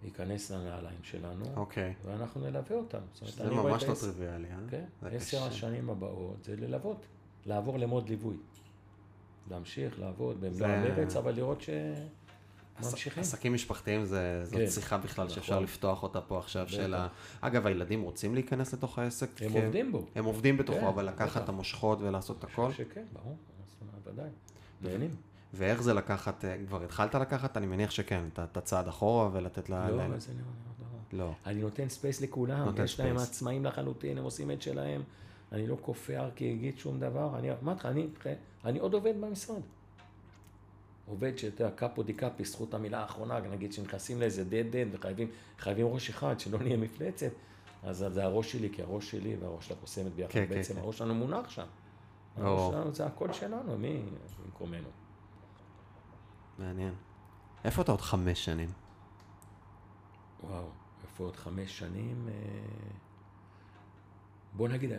ייכנס 0.04 0.50
לנעליים 0.50 0.98
שלנו, 1.02 1.44
אוקיי. 1.56 1.94
ואנחנו 2.04 2.40
נלווה 2.40 2.76
אותם. 2.76 2.98
זה 3.36 3.50
ממש 3.50 3.82
לא 3.84 3.94
טריוויאלי, 3.94 4.48
אה? 4.50 4.56
כן, 4.70 4.84
עשר. 5.12 5.42
השנים 5.44 5.90
הבאות 5.90 6.44
זה 6.44 6.56
ללוות, 6.56 7.06
לעבור 7.46 7.78
למוד 7.78 8.08
ליווי. 8.08 8.36
להמשיך 9.50 9.98
לעבוד 10.00 10.36
במלוא 10.40 10.52
זה- 10.52 10.66
המרץ, 10.66 11.16
אבל 11.16 11.34
לראות 11.34 11.62
שממשיכים. 12.80 13.20
עסקים 13.20 13.54
משפחתיים 13.54 14.04
זה, 14.04 14.44
זאת 14.44 14.54
כן. 14.54 14.66
שיחה 14.70 14.98
בכלל 14.98 15.28
שאפשר 15.28 15.52
נכון. 15.52 15.64
לפתוח 15.64 16.02
אותה 16.02 16.20
פה 16.20 16.38
עכשיו 16.38 16.64
בטח. 16.66 16.72
של 16.74 16.94
ה... 16.94 17.08
אגב, 17.40 17.66
הילדים 17.66 18.02
רוצים 18.02 18.34
להיכנס 18.34 18.74
לתוך 18.74 18.98
העסק? 18.98 19.42
הם 19.42 19.48
כי- 19.52 19.64
עובדים 19.64 19.92
בו. 19.92 20.06
הם 20.14 20.24
עובדים 20.24 20.56
בתוכו, 20.56 20.78
כן, 20.80 20.86
אבל 20.86 21.08
לקחת. 21.08 21.44
את 21.44 21.48
המושכות 21.48 21.98
ולעשות 22.00 22.38
את 22.38 22.44
הכל? 22.44 22.72
שכן, 22.72 23.04
ברור, 23.12 23.36
זאת 23.66 23.76
אומרת, 23.80 24.06
ודאי. 24.06 24.30
נהנים. 24.82 25.10
ואיך 25.55 25.82
זה 25.82 25.94
לקחת, 25.94 26.44
אה, 26.44 26.57
כבר 26.68 26.82
התחלת 26.82 27.14
לקחת? 27.14 27.57
אני 27.57 27.66
מניח 27.66 27.90
שכן, 27.90 28.24
את- 28.38 28.57
הצעד 28.57 28.88
אחורה 28.88 29.28
ולתת 29.32 29.70
ל... 29.70 29.88
לא, 29.90 30.07
ל- 30.07 30.18
זה 30.20 30.32
לא, 30.32 30.38
לא, 31.18 31.24
לא. 31.26 31.32
אני 31.46 31.61
נותן 31.61 31.88
space 31.88 32.20
לכולם, 32.20 32.64
נותן 32.64 32.84
יש 32.84 33.00
להם. 33.00 33.16
עצמאים 33.16 33.64
לחלוטין, 33.64 34.18
הם 34.18 34.24
עושים 34.24 34.50
את 34.50 34.62
שלהם. 34.62 35.03
אני 35.53 35.66
לא 35.66 35.76
כופה 35.80 36.18
הר 36.18 36.30
כהגיד 36.36 36.78
שום 36.78 37.00
דבר. 37.00 37.38
אני 37.38 37.48
אמרתי 37.62 37.80
לך, 37.80 37.86
אני, 37.86 38.07
אני 38.64 38.78
עוד 38.78 38.94
עובד 38.94 39.14
במשרד. 39.20 39.61
עובד 41.07 41.38
שאתה 41.38 41.64
יודע, 41.64 41.74
capo 41.76 42.02
di 42.02 42.12
capi, 42.12 42.44
זכות 42.44 42.74
המילה 42.74 43.00
האחרונה, 43.00 43.40
נגיד 43.40 43.72
שנכנסים 43.72 44.20
לאיזה 44.20 44.42
dead 44.50 44.72
end 44.74 44.96
וחייבים 44.96 45.28
חייבים 45.59 45.86
ראש 45.86 46.11
אחד, 46.11 46.40
שלא 46.40 46.59
נהיה 46.59 46.76
מפלצת, 46.76 47.30
אז 47.82 48.05
זה 48.09 48.24
הראש 48.24 48.53
שלי, 48.53 48.68
כי 48.72 48.82
הראש 48.82 49.11
שלי 49.11 49.36
והראש 49.40 49.68
של 49.68 49.74
הקוסמת 49.74 50.12
ביחד, 50.14 50.32
כן, 50.32 50.44
כן, 50.48 50.55
בעצם 50.55 50.74
כן. 50.74 50.80
הראש 50.80 50.98
שלנו 50.98 51.14
מונח 51.14 51.50
שם. 51.50 51.64
הראש 52.36 52.72
שלנו 52.74 52.94
זה 52.94 53.07
הקול 53.07 53.32
שלנו, 53.32 53.78
מי 53.78 54.03
במקומנו. 54.44 54.88
מעניין. 56.62 56.94
איפה 57.64 57.82
אתה 57.82 57.92
עוד 57.92 58.00
חמש 58.00 58.44
שנים? 58.44 58.70
וואו, 60.42 60.64
איפה 61.02 61.24
עוד 61.24 61.36
חמש 61.36 61.78
שנים? 61.78 62.28
אה, 62.28 62.32
בוא 64.52 64.68
נגיד, 64.68 64.90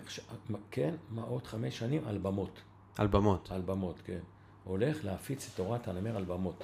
כן, 0.71 0.95
מה 1.09 1.21
עוד 1.21 1.47
חמש 1.47 1.79
שנים? 1.79 2.07
על 2.07 2.17
במות. 2.17 2.61
על 2.97 3.07
במות. 3.07 3.51
על 3.51 3.61
במות, 3.61 4.01
כן. 4.05 4.19
הולך 4.63 5.05
להפיץ 5.05 5.49
את 5.49 5.55
תורת 5.55 5.87
הנמר 5.87 6.17
על 6.17 6.25
במות. 6.25 6.63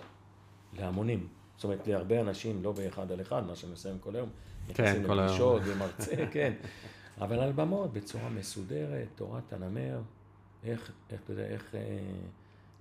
להמונים. 0.74 1.28
זאת 1.56 1.64
אומרת, 1.64 1.88
להרבה 1.88 2.22
אנשים, 2.22 2.64
לא 2.64 2.72
באחד 2.72 3.12
על 3.12 3.22
אחד, 3.22 3.46
מה 3.46 3.56
שאני 3.56 3.72
עושה 3.72 3.90
כל 4.00 4.16
היום. 4.16 4.30
נכנסים 4.70 5.08
כל 5.08 5.20
היום. 5.20 5.60
ומרצה, 5.66 6.16
כן. 6.34 6.54
אבל 7.22 7.40
על 7.40 7.52
במות, 7.52 7.94
בצורה 7.94 8.30
מסודרת, 8.30 9.08
תורת 9.16 9.54
הנמר, 9.54 10.02
איך, 10.64 10.92
איך, 11.10 11.22
אתה 11.24 11.32
יודע, 11.32 11.46
איך 11.46 11.76
אה, 11.76 11.80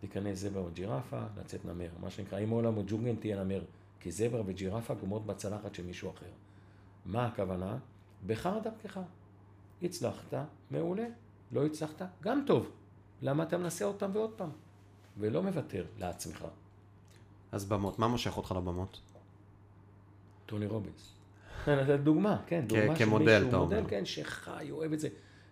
להיכנס 0.03 0.39
זבר 0.39 0.61
או 0.61 0.69
ג'ירפה, 0.75 1.21
לצאת 1.41 1.65
נמר. 1.65 1.89
מה 2.01 2.11
שנקרא, 2.11 2.39
אם 2.39 2.51
עולם 2.51 2.77
או 2.77 2.83
ג'ונגל 2.87 3.17
תהיה 3.17 3.45
נמר. 3.45 3.65
כי 4.01 4.11
זבר 4.11 4.43
וג'ירפה 4.47 4.95
גומרות 4.95 5.27
בצלחת 5.27 5.75
של 5.75 5.87
מישהו 5.87 6.11
אחר. 6.11 6.31
מה 7.07 7.27
הכוונה? 7.27 7.79
בחר 8.27 8.59
דרכך. 8.59 9.01
הצלחת, 9.83 10.35
מעולה. 10.71 11.07
לא 11.53 11.67
הצלחת, 11.67 12.03
גם 12.23 12.43
טוב. 12.47 12.71
למה 13.23 13.43
אתה 13.43 13.59
מנסה 13.59 13.85
עוד 13.85 13.97
פעם 13.97 14.11
ועוד 14.15 14.31
פעם? 14.37 14.51
ולא 15.19 15.43
מוותר 15.43 15.85
לעצמך. 15.99 16.45
אז 17.53 17.65
במות, 17.65 17.99
מה 17.99 18.09
מושך 18.09 18.37
אותך 18.37 18.55
לבמות? 18.57 19.01
טוני 20.47 20.67
רובינס. 20.67 21.15
דוגמה, 22.05 22.43
כן, 22.47 22.65
דוגמה 22.67 22.97
של 22.97 23.05
מישהו, 23.05 23.11
מודל. 23.11 23.85
כן, 23.89 24.05
שחי, 24.05 24.71
אוהב 24.71 24.93
את 24.93 25.01
זה. 25.01 25.09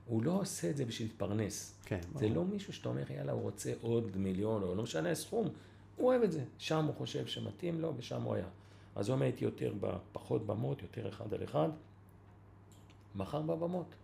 הוא 0.07 0.23
לא 0.23 0.31
עושה 0.31 0.71
את 0.71 0.77
זה 0.77 0.85
בשביל 0.85 1.09
להתפרנס. 1.09 1.75
כן, 1.85 2.01
זה 2.15 2.29
לא 2.29 2.45
מישהו 2.45 2.73
שאתה 2.73 2.89
אומר, 2.89 3.13
יאללה, 3.13 3.33
הוא 3.33 3.43
רוצה 3.43 3.73
עוד 3.81 4.17
מיליון, 4.17 4.63
או 4.63 4.75
לא 4.75 4.83
משנה 4.83 5.11
הסכום. 5.11 5.49
הוא 5.97 6.09
אוהב 6.09 6.23
את 6.23 6.33
זה. 6.33 6.45
שם 6.59 6.85
הוא 6.85 6.95
חושב 6.95 7.27
שמתאים 7.27 7.81
לו, 7.81 7.93
ושם 7.97 8.23
הוא 8.23 8.35
היה. 8.35 8.47
אז 8.95 9.11
אומר, 9.11 9.25
הייתי 9.25 9.45
יותר 9.45 9.75
בפחות 9.81 10.47
במות, 10.47 10.83
יותר 10.83 11.09
אחד 11.09 11.35
על 11.35 11.45
אחד. 11.45 11.69
מחר 13.15 13.43
בבמות. 13.43 13.95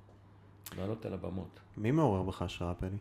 לעלות 0.76 1.06
על 1.06 1.14
הבמות. 1.14 1.60
מי 1.76 1.90
מעורר 1.90 2.22
בך 2.22 2.42
השראה, 2.42 2.74
פלי? 2.74 2.96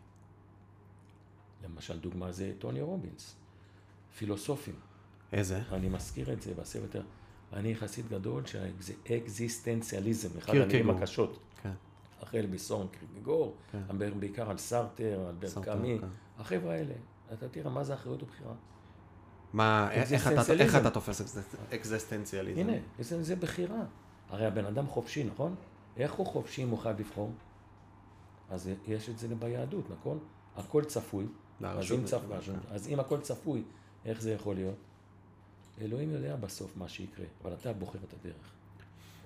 למשל, 1.64 1.98
דוגמה 1.98 2.32
זה 2.32 2.52
טוני 2.58 2.80
רובינס, 2.80 3.36
פילוסופים. 4.16 4.74
איזה? 5.32 5.62
אני 5.72 5.88
מזכיר 5.88 6.32
את 6.32 6.42
זה 6.42 6.54
בסרט, 6.54 6.96
אני 7.52 7.74
חסיד 7.76 8.08
גדול 8.08 8.42
שהאקזיסטנציאליזם, 8.46 10.38
אחד 10.38 10.52
קירקגור. 10.52 10.76
המילים 10.76 10.90
הקשות. 10.90 11.38
החל 12.22 12.46
מסורן 12.50 12.86
קירקגור, 12.88 13.56
כן. 13.72 13.78
מדבר 13.88 14.14
בעיקר 14.14 14.50
על 14.50 14.58
סארטר, 14.58 15.26
על 15.28 15.34
ברקמי, 15.34 15.98
כן. 16.00 16.06
החבר'ה 16.38 16.72
האלה, 16.74 16.94
אתה 17.32 17.48
תראה 17.48 17.70
מה 17.70 17.84
זה 17.84 17.94
אחריות 17.94 18.22
ובחירה. 18.22 18.54
מה, 19.52 19.90
איך 19.92 20.26
אתה-. 20.28 20.52
איך 20.52 20.76
אתה 20.76 20.90
תופס 20.90 21.20
אקזיסט- 21.20 21.74
אקזיסטנציאליזם? 21.74 22.60
הנה, 22.60 22.72
זה, 22.98 23.22
זה 23.22 23.36
בחירה. 23.36 23.82
הרי 24.28 24.46
הבן 24.46 24.64
אדם 24.64 24.86
חופשי, 24.86 25.24
נכון? 25.24 25.54
איך 25.96 26.12
הוא 26.12 26.26
חופשי 26.26 26.62
אם 26.62 26.68
הוא 26.68 26.78
חייב 26.78 27.00
לבחור? 27.00 27.32
אז 28.50 28.70
יש 28.86 29.08
את 29.08 29.18
זה 29.18 29.28
ביהדות, 29.34 29.90
נכון? 29.90 30.18
הכל 30.56 30.84
צפוי. 30.84 31.26
אז 31.78 31.92
אם, 31.92 32.04
צפ... 32.04 32.20
אז 32.70 32.88
אם 32.88 33.00
הכל 33.00 33.20
צפוי, 33.20 33.62
איך 34.04 34.20
זה 34.22 34.32
יכול 34.32 34.54
להיות? 34.54 34.74
אלוהים 35.80 36.10
יודע 36.10 36.36
בסוף 36.36 36.76
מה 36.76 36.88
שיקרה, 36.88 37.26
אבל 37.42 37.52
אתה 37.52 37.72
בוחר 37.72 37.98
את 38.08 38.14
הדרך. 38.20 38.52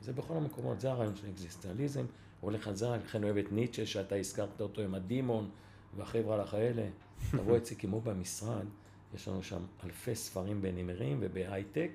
זה 0.02 0.12
בכל 0.12 0.34
המקומות, 0.36 0.80
זה 0.80 0.90
הרעיון 0.90 1.16
של 1.16 1.28
אקזיסטליזם, 1.30 2.04
הולך 2.46 2.68
על 2.68 2.76
זה, 2.76 2.88
לכן 2.88 3.24
אוהב 3.24 3.36
את 3.36 3.52
ניטשה, 3.52 3.86
שאתה 3.86 4.14
הזכרת 4.14 4.60
אותו 4.60 4.82
עם 4.82 4.94
הדימון, 4.94 5.50
והחבר'ה 5.96 6.44
האלה. 6.52 6.88
תבוא 7.30 7.56
אצלי 7.56 7.76
כמו 7.76 8.00
במשרד, 8.00 8.66
יש 9.14 9.28
לנו 9.28 9.42
שם 9.42 9.62
אלפי 9.84 10.14
ספרים 10.14 10.62
בנמרים 10.62 11.18
ובהייטק, 11.20 11.90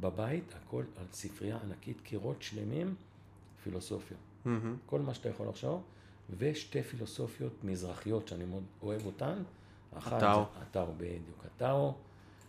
בבית, 0.00 0.54
הכל 0.54 0.84
על 0.96 1.06
ספרייה 1.12 1.58
ענקית, 1.64 2.00
קירות 2.00 2.42
שלמים, 2.42 2.94
פילוסופיה. 3.62 4.16
כל 4.86 5.00
מה 5.00 5.14
שאתה 5.14 5.28
יכול 5.28 5.48
לחשוב, 5.48 5.82
ושתי 6.38 6.82
פילוסופיות 6.82 7.64
מזרחיות 7.64 8.28
שאני 8.28 8.44
מאוד 8.44 8.64
אוהב 8.82 9.06
אותן. 9.06 9.42
אחת 9.98 10.12
הטאו. 10.12 10.44
הטאו, 10.62 10.86
בדיוק. 10.96 11.44
הטאו, 11.44 11.94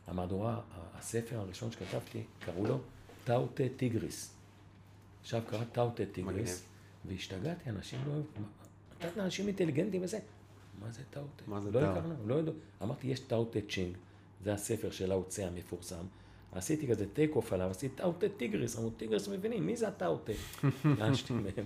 המהדורה, 0.07 0.61
הספר 0.93 1.39
הראשון 1.39 1.71
שכתבתי, 1.71 2.23
קראו 2.39 2.65
לו 2.65 2.79
טאו 3.23 3.47
תה 3.53 3.63
טיגריס. 3.77 4.35
עכשיו 5.21 5.41
קרא 5.47 5.63
טאו 5.71 5.89
תה 5.89 6.03
טיגריס, 6.11 6.65
והשתגעתי, 7.07 7.69
אנשים 7.69 7.99
לא 8.07 8.11
אוהבים, 8.11 8.45
נתת 8.99 9.17
לאנשים 9.17 9.47
אינטליגנטים 9.47 10.03
וזה. 10.03 10.19
מה 10.81 10.91
זה 10.91 11.01
טאו 11.09 11.21
תה? 11.35 11.43
מה 11.47 11.61
זה 11.61 11.71
לא 11.71 11.79
טאו? 11.79 11.89
הכרנו, 11.89 12.27
לא 12.27 12.35
ידעו. 12.35 12.53
אמרתי, 12.83 13.07
יש 13.07 13.19
טאו 13.19 13.45
טה 13.45 13.59
צ'ינג, 13.69 13.97
זה 14.43 14.53
הספר 14.53 14.91
של 14.91 15.11
לאו 15.11 15.27
צה 15.27 15.43
המפורסם. 15.43 16.05
עשיתי 16.51 16.87
כזה 16.87 17.05
take 17.13 17.35
off 17.35 17.53
עליו, 17.53 17.69
עשיתי 17.69 17.95
טאו 17.95 18.13
תה 18.13 18.29
טיגריס, 18.29 18.77
אמרו 18.77 18.89
טיגריס 18.89 19.27
מבינים, 19.27 19.65
מי 19.65 19.77
זה 19.77 19.87
הטאו 19.87 20.17
תה? 20.17 20.33
לאנשטיין 20.99 21.43
מהם. 21.43 21.65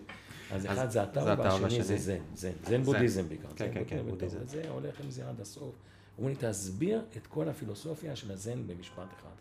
אז 0.52 0.66
אחד 0.66 0.86
זה 0.86 0.92
זה 0.92 1.02
הטאו 1.04 1.30
הטאו 1.30 1.62
והשני. 1.62 1.84
זה 1.84 1.98
זן, 1.98 2.22
זן, 2.36 2.52
זן 2.64 2.84
בודהיזם 2.84 3.28
בעיקר. 3.30 3.48
כן, 3.56 3.72
כן, 3.74 3.84
כן. 3.88 4.06
בודהיזם. 4.10 4.38
וזה 4.42 4.70
הולך 4.70 5.00
עם 5.00 5.12
זה 5.12 5.30
עד 5.30 5.42
הסוף. 5.42 5.76
אמרו 6.20 6.30
לי, 6.30 6.36
תסביר 6.40 7.02
את 7.18 7.28
כל 7.28 7.50
הפילוסופיה 7.50 8.16
של 8.16 8.32
הזן 8.32 8.68
במשפט 8.68 9.14
אחד. 9.20 9.36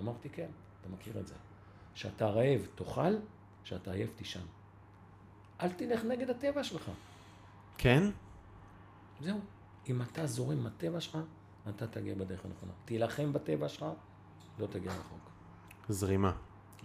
אמרתי, 0.00 0.28
כן, 0.28 0.48
אתה 0.80 0.88
מכיר 0.88 1.20
את 1.20 1.26
זה. 1.26 1.34
כשאתה 1.94 2.26
רעב, 2.26 2.66
תאכל, 2.74 3.16
כשאתה 3.64 3.92
עייף, 3.92 4.10
תישן. 4.16 4.40
אל 5.64 5.72
תלך 5.72 6.04
נגד 6.04 6.30
הטבע 6.30 6.64
שלך. 6.64 6.90
כן? 7.78 8.10
זהו. 9.20 9.40
אם 9.88 10.02
אתה 10.02 10.26
זורם 10.26 10.58
עם 10.58 10.66
הטבע 10.66 11.00
שלך, 11.00 11.18
אתה 11.68 11.86
תגיע 11.86 12.14
בדרך 12.14 12.44
הנכונה. 12.44 12.72
תילחם 12.84 13.32
בטבע 13.32 13.68
שלך, 13.68 13.86
לא 14.58 14.66
תגיע 14.66 14.92
רחוק. 14.92 15.30
זרימה. 15.88 16.32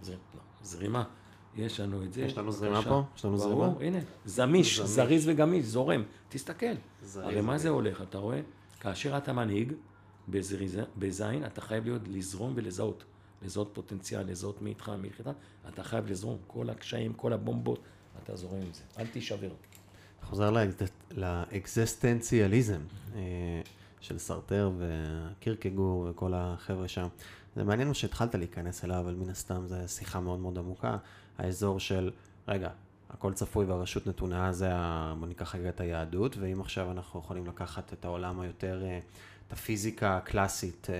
זר... 0.01 0.13
לא, 0.13 0.41
זרימה. 0.61 1.03
יש 1.55 1.79
לנו 1.79 2.03
את 2.03 2.13
זה. 2.13 2.21
יש 2.21 2.37
לנו 2.37 2.51
זרימה. 2.51 2.81
פה? 2.83 3.03
יש 3.15 3.25
לנו 3.25 3.37
ברור, 3.37 3.73
זרימה? 3.73 3.97
הנה. 3.97 4.05
זמיש. 4.25 4.79
זריז 4.79 5.27
וגמיש, 5.27 5.65
זורם. 5.65 6.03
תסתכל. 6.29 6.65
הרי 7.15 7.41
מה. 7.41 7.57
זה 7.57 7.69
הולך, 7.69 8.01
אתה 8.01 8.17
רואה? 8.17 8.41
כאשר 8.79 9.17
אתה 9.17 9.33
מנהיג, 9.33 9.73
בזין, 10.97 11.45
אתה 11.45 11.61
חייב 11.61 11.85
להיות 11.85 12.01
לזרום 12.07 12.53
ולזהות. 12.55 13.03
לזהות 13.41 13.69
פוטנציאל, 13.73 14.31
לזהות 14.31 14.61
מי 14.61 14.69
איתך, 14.69 14.89
מי 14.89 15.07
איתך, 15.07 15.29
אתה 15.67 15.83
חייב 15.83 16.07
לזרום. 16.07 16.37
כל 16.47 16.69
הקשיים, 16.69 17.13
כל 17.13 17.33
הבומבות, 17.33 17.79
אתה 18.23 18.35
זורם 18.35 18.55
עם 18.61 18.73
זה. 18.73 18.81
אל 18.99 19.07
תישבר. 19.07 19.49
חוזר 20.23 20.51
לאקז- 20.51 21.17
לאקזיסטנציאליזם 21.17 22.81
אה, 23.15 23.21
של 24.01 24.17
סרטר 24.19 24.71
וקירקגור 24.77 26.07
וכל 26.09 26.33
החבר'ה 26.35 26.87
שם. 26.87 27.07
זה 27.55 27.63
מעניין 27.63 27.87
מה 27.87 27.93
שהתחלת 27.93 28.35
להיכנס 28.35 28.85
אליו, 28.85 28.99
אבל 28.99 29.13
מן 29.13 29.29
הסתם 29.29 29.67
זו 29.67 29.75
שיחה 29.87 30.19
מאוד 30.19 30.39
מאוד 30.39 30.57
עמוקה. 30.57 30.97
האזור 31.37 31.79
של, 31.79 32.11
רגע, 32.47 32.69
הכל 33.09 33.33
צפוי 33.33 33.65
והרשות 33.65 34.07
נתונה, 34.07 34.51
זה, 34.53 34.69
ה... 34.71 35.13
בוא 35.19 35.27
ניקח 35.27 35.55
רגע 35.55 35.69
את 35.69 35.79
היהדות, 35.81 36.37
ואם 36.37 36.61
עכשיו 36.61 36.91
אנחנו 36.91 37.19
יכולים 37.19 37.45
לקחת 37.47 37.93
את 37.93 38.05
העולם 38.05 38.39
היותר, 38.39 38.83
אה, 38.85 38.99
את 39.47 39.53
הפיזיקה 39.53 40.17
הקלאסית 40.17 40.87
אה, 40.89 40.95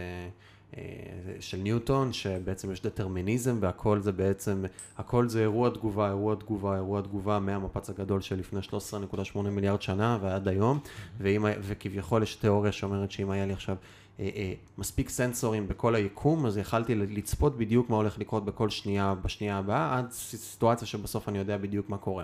של 1.39 1.57
ניוטון, 1.57 2.13
שבעצם 2.13 2.71
יש 2.71 2.81
דטרמיניזם 2.81 3.57
והכל 3.59 3.99
זה 4.01 4.11
בעצם, 4.11 4.65
הכל 4.97 5.29
זה 5.29 5.41
אירוע 5.41 5.69
תגובה, 5.69 6.07
אירוע 6.07 6.35
תגובה, 6.35 6.75
אירוע 6.75 7.01
תגובה 7.01 7.39
מהמפץ 7.39 7.89
הגדול 7.89 8.21
של 8.21 8.39
לפני 8.39 8.59
13.8 8.59 9.39
מיליארד 9.41 9.81
שנה 9.81 10.17
ועד 10.21 10.47
היום, 10.47 10.79
ואם, 11.19 11.45
וכביכול 11.61 12.23
יש 12.23 12.35
תיאוריה 12.35 12.71
שאומרת 12.71 13.11
שאם 13.11 13.29
היה 13.29 13.45
לי 13.45 13.53
עכשיו 13.53 13.75
אה, 14.19 14.29
אה, 14.35 14.53
מספיק 14.77 15.09
סנסורים 15.09 15.67
בכל 15.67 15.95
היקום, 15.95 16.45
אז 16.45 16.57
יכלתי 16.57 16.95
לצפות 16.95 17.57
בדיוק 17.57 17.89
מה 17.89 17.95
הולך 17.95 18.19
לקרות 18.19 18.45
בכל 18.45 18.69
שנייה, 18.69 19.15
בשנייה 19.23 19.57
הבאה, 19.57 19.97
עד 19.97 20.11
סיטואציה 20.11 20.87
שבסוף 20.87 21.29
אני 21.29 21.37
יודע 21.37 21.57
בדיוק 21.57 21.89
מה 21.89 21.97
קורה. 21.97 22.23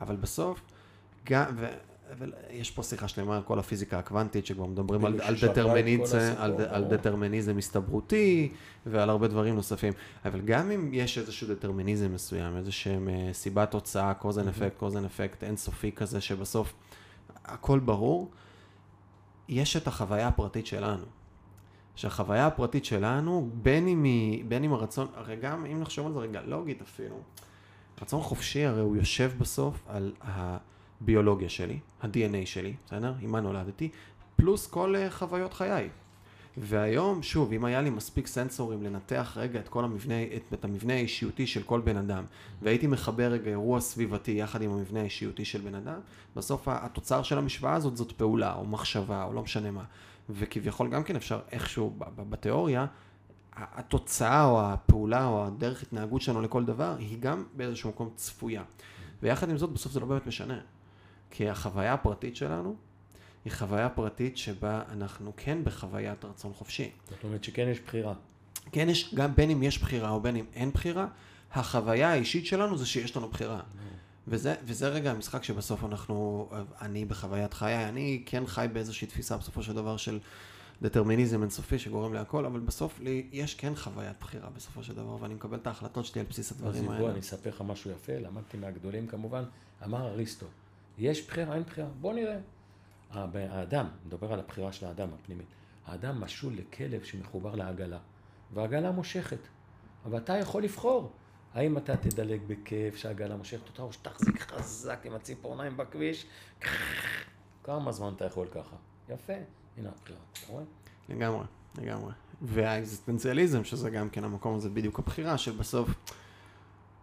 אבל 0.00 0.16
בסוף, 0.16 0.60
גם, 1.26 1.44
ו... 1.56 1.66
יש 2.50 2.70
פה 2.70 2.82
שיחה 2.82 3.08
שלמה 3.08 3.36
על 3.36 3.42
כל 3.42 3.58
הפיזיקה 3.58 3.98
הקוונטית, 3.98 4.46
שכבר 4.46 4.66
מדברים 4.66 5.04
על, 5.04 5.20
על, 5.20 5.34
הסיפור, 5.34 5.70
על, 6.38 6.54
על. 6.68 6.84
דטרמיניזם 6.84 7.58
הסתברותי 7.58 8.52
ועל 8.86 9.10
הרבה 9.10 9.28
דברים 9.28 9.54
נוספים. 9.54 9.92
אבל 10.24 10.40
גם 10.40 10.70
אם 10.70 10.90
יש 10.92 11.18
איזשהו 11.18 11.48
דטרמיניזם 11.48 12.14
מסוים, 12.14 12.56
איזה 12.56 12.72
שהם 12.72 13.08
אה, 13.08 13.28
סיבת 13.32 13.70
תוצאה, 13.70 14.14
קוזן 14.14 14.48
אפקט, 14.48 14.76
קוזן 14.76 15.04
אפקט 15.04 15.44
אינסופי 15.44 15.92
כזה, 15.92 16.20
שבסוף 16.20 16.74
הכל 17.44 17.78
ברור, 17.78 18.30
יש 19.48 19.76
את 19.76 19.86
החוויה 19.86 20.28
הפרטית 20.28 20.66
שלנו. 20.66 21.04
שהחוויה 21.96 22.46
הפרטית 22.46 22.84
שלנו, 22.84 23.50
בין 23.62 23.88
אם, 23.88 24.04
היא, 24.04 24.44
בין 24.48 24.64
אם 24.64 24.72
הרצון, 24.72 25.06
הרי 25.14 25.36
גם 25.36 25.66
אם 25.66 25.80
נחשוב 25.80 26.06
על 26.06 26.12
זה 26.12 26.18
רגע 26.18 26.40
לוגית 26.42 26.82
אפילו, 26.82 27.16
רצון 28.02 28.20
חופשי 28.20 28.64
הרי 28.64 28.80
הוא 28.80 28.96
יושב 28.96 29.32
בסוף 29.38 29.82
על 29.88 30.12
הביולוגיה 31.02 31.48
שלי, 31.48 31.78
ה-DNA 32.02 32.46
שלי, 32.46 32.74
בסדר? 32.86 33.14
עם 33.20 33.32
מה 33.32 33.40
נולדתי, 33.40 33.88
פלוס 34.36 34.66
כל 34.66 34.96
אה, 34.96 35.10
חוויות 35.10 35.54
חיי. 35.54 35.88
והיום, 36.56 37.22
שוב, 37.22 37.52
אם 37.52 37.64
היה 37.64 37.82
לי 37.82 37.90
מספיק 37.90 38.26
סנסורים 38.26 38.82
לנתח 38.82 39.32
רגע 39.36 39.60
את 39.60 39.68
כל 39.68 39.84
המבנה, 39.84 40.22
את, 40.22 40.52
את 40.52 40.64
המבנה 40.64 40.92
האישיותי 40.92 41.46
של 41.46 41.62
כל 41.62 41.80
בן 41.80 41.96
אדם, 41.96 42.24
והייתי 42.62 42.86
מחבר 42.86 43.32
רגע 43.32 43.50
אירוע 43.50 43.80
סביבתי 43.80 44.32
יחד 44.32 44.62
עם 44.62 44.70
המבנה 44.70 45.00
האישיותי 45.00 45.44
של 45.44 45.60
בן 45.60 45.74
אדם, 45.74 45.98
בסוף 46.36 46.68
התוצר 46.68 47.22
של 47.22 47.38
המשוואה 47.38 47.74
הזאת 47.74 47.96
זאת 47.96 48.12
פעולה, 48.12 48.54
או 48.54 48.64
מחשבה, 48.64 49.24
או 49.24 49.32
לא 49.32 49.42
משנה 49.42 49.70
מה. 49.70 49.84
וכביכול 50.30 50.90
גם 50.90 51.02
כן 51.02 51.16
אפשר 51.16 51.40
איכשהו 51.52 51.94
בתיאוריה, 52.16 52.86
התוצאה 53.56 54.44
או 54.44 54.62
הפעולה 54.62 55.26
או 55.26 55.46
הדרך 55.46 55.82
התנהגות 55.82 56.22
שלנו 56.22 56.42
לכל 56.42 56.64
דבר, 56.64 56.96
היא 56.98 57.18
גם 57.20 57.44
באיזשהו 57.56 57.90
מקום 57.90 58.10
צפויה. 58.14 58.62
ויחד 59.22 59.50
עם 59.50 59.58
זאת, 59.58 59.70
בסוף 59.70 59.92
זה 59.92 60.00
לא 60.00 60.06
באמת 60.06 60.26
משנה. 60.26 60.58
כי 61.36 61.48
החוויה 61.48 61.94
הפרטית 61.94 62.36
שלנו, 62.36 62.76
היא 63.44 63.52
חוויה 63.52 63.88
פרטית 63.88 64.36
שבה 64.36 64.82
אנחנו 64.92 65.32
כן 65.36 65.64
בחוויית 65.64 66.24
רצון 66.24 66.52
חופשי. 66.52 66.90
זאת 67.10 67.24
אומרת 67.24 67.44
שכן 67.44 67.68
יש 67.68 67.80
בחירה. 67.80 68.14
כן 68.72 68.88
יש, 68.88 69.14
גם 69.14 69.34
בין 69.34 69.50
אם 69.50 69.62
יש 69.62 69.78
בחירה 69.78 70.10
או 70.10 70.20
בין 70.20 70.36
אם 70.36 70.44
אין 70.54 70.70
בחירה, 70.70 71.06
החוויה 71.52 72.10
האישית 72.10 72.46
שלנו 72.46 72.78
זה 72.78 72.86
שיש 72.86 73.16
לנו 73.16 73.28
בחירה. 73.28 73.60
וזה, 74.28 74.54
וזה 74.64 74.88
רגע 74.88 75.10
המשחק 75.10 75.44
שבסוף 75.44 75.84
אנחנו, 75.84 76.48
אני 76.80 77.04
בחוויית 77.04 77.54
חיי, 77.54 77.88
אני 77.88 78.22
כן 78.26 78.46
חי 78.46 78.66
באיזושהי 78.72 79.06
תפיסה 79.06 79.36
בסופו 79.36 79.62
של 79.62 79.72
דבר 79.72 79.96
של 79.96 80.18
דטרמיניזם 80.82 81.42
אינסופי 81.42 81.78
שגורם 81.78 82.14
להכל, 82.14 82.46
אבל 82.46 82.60
בסוף 82.60 83.00
לי 83.00 83.26
יש 83.32 83.54
כן 83.54 83.74
חוויית 83.74 84.16
בחירה 84.20 84.50
בסופו 84.50 84.82
של 84.82 84.94
דבר, 84.94 85.16
ואני 85.20 85.34
מקבל 85.34 85.58
את 85.58 85.66
ההחלטות 85.66 86.04
שלי 86.06 86.20
על 86.20 86.26
בסיס 86.30 86.52
אז 86.52 86.58
הדברים 86.58 86.84
בוא, 86.84 86.94
האלה. 86.94 87.10
אני 87.10 87.20
אספר 87.20 87.50
לך 87.50 87.60
משהו 87.60 87.90
יפה, 87.90 88.12
למדתי 88.12 88.56
מהגדולים 88.56 89.06
כמובן, 89.06 89.44
אמר 89.84 90.08
אריסטו, 90.08 90.46
יש 90.98 91.26
בחירה, 91.26 91.54
אין 91.54 91.62
בחירה, 91.62 91.88
בוא 92.00 92.14
נראה. 92.14 92.38
האדם, 93.10 93.86
מדבר 94.06 94.32
על 94.32 94.40
הבחירה 94.40 94.72
של 94.72 94.86
האדם 94.86 95.08
הפנימית, 95.14 95.46
האדם 95.86 96.20
משול 96.20 96.54
לכלב 96.54 97.02
שמחובר 97.02 97.54
לעגלה, 97.54 97.98
והעגלה 98.54 98.90
מושכת, 98.90 99.38
אבל 100.04 100.18
אתה 100.18 100.36
יכול 100.36 100.62
לבחור. 100.62 101.12
האם 101.54 101.78
אתה 101.78 101.96
תדלג 101.96 102.40
בכיף 102.46 102.96
שהעגלה 102.96 103.36
מושכת 103.36 103.68
אותך, 103.68 103.80
או 103.80 103.92
שתחזיק 103.92 104.40
חזק 104.40 104.98
עם 105.04 105.14
הציפורניים 105.14 105.76
בכביש, 105.76 106.26
כמה 107.64 107.92
זמן 107.92 108.12
אתה 108.16 108.24
יכול 108.24 108.46
ככה? 108.46 108.76
יפה, 109.08 109.32
הנה 109.76 109.88
הבחירה, 109.88 110.18
אתה 110.32 110.52
רואה? 110.52 110.64
לגמרי, 111.08 111.44
לגמרי. 111.78 112.12
והאקזיסטנציאליזם, 112.42 113.64
שזה 113.64 113.90
גם 113.90 114.10
כן 114.10 114.24
המקום 114.24 114.54
הזה, 114.54 114.70
בדיוק 114.70 114.98
הבחירה 114.98 115.38
של 115.38 115.52
בסוף, 115.52 115.88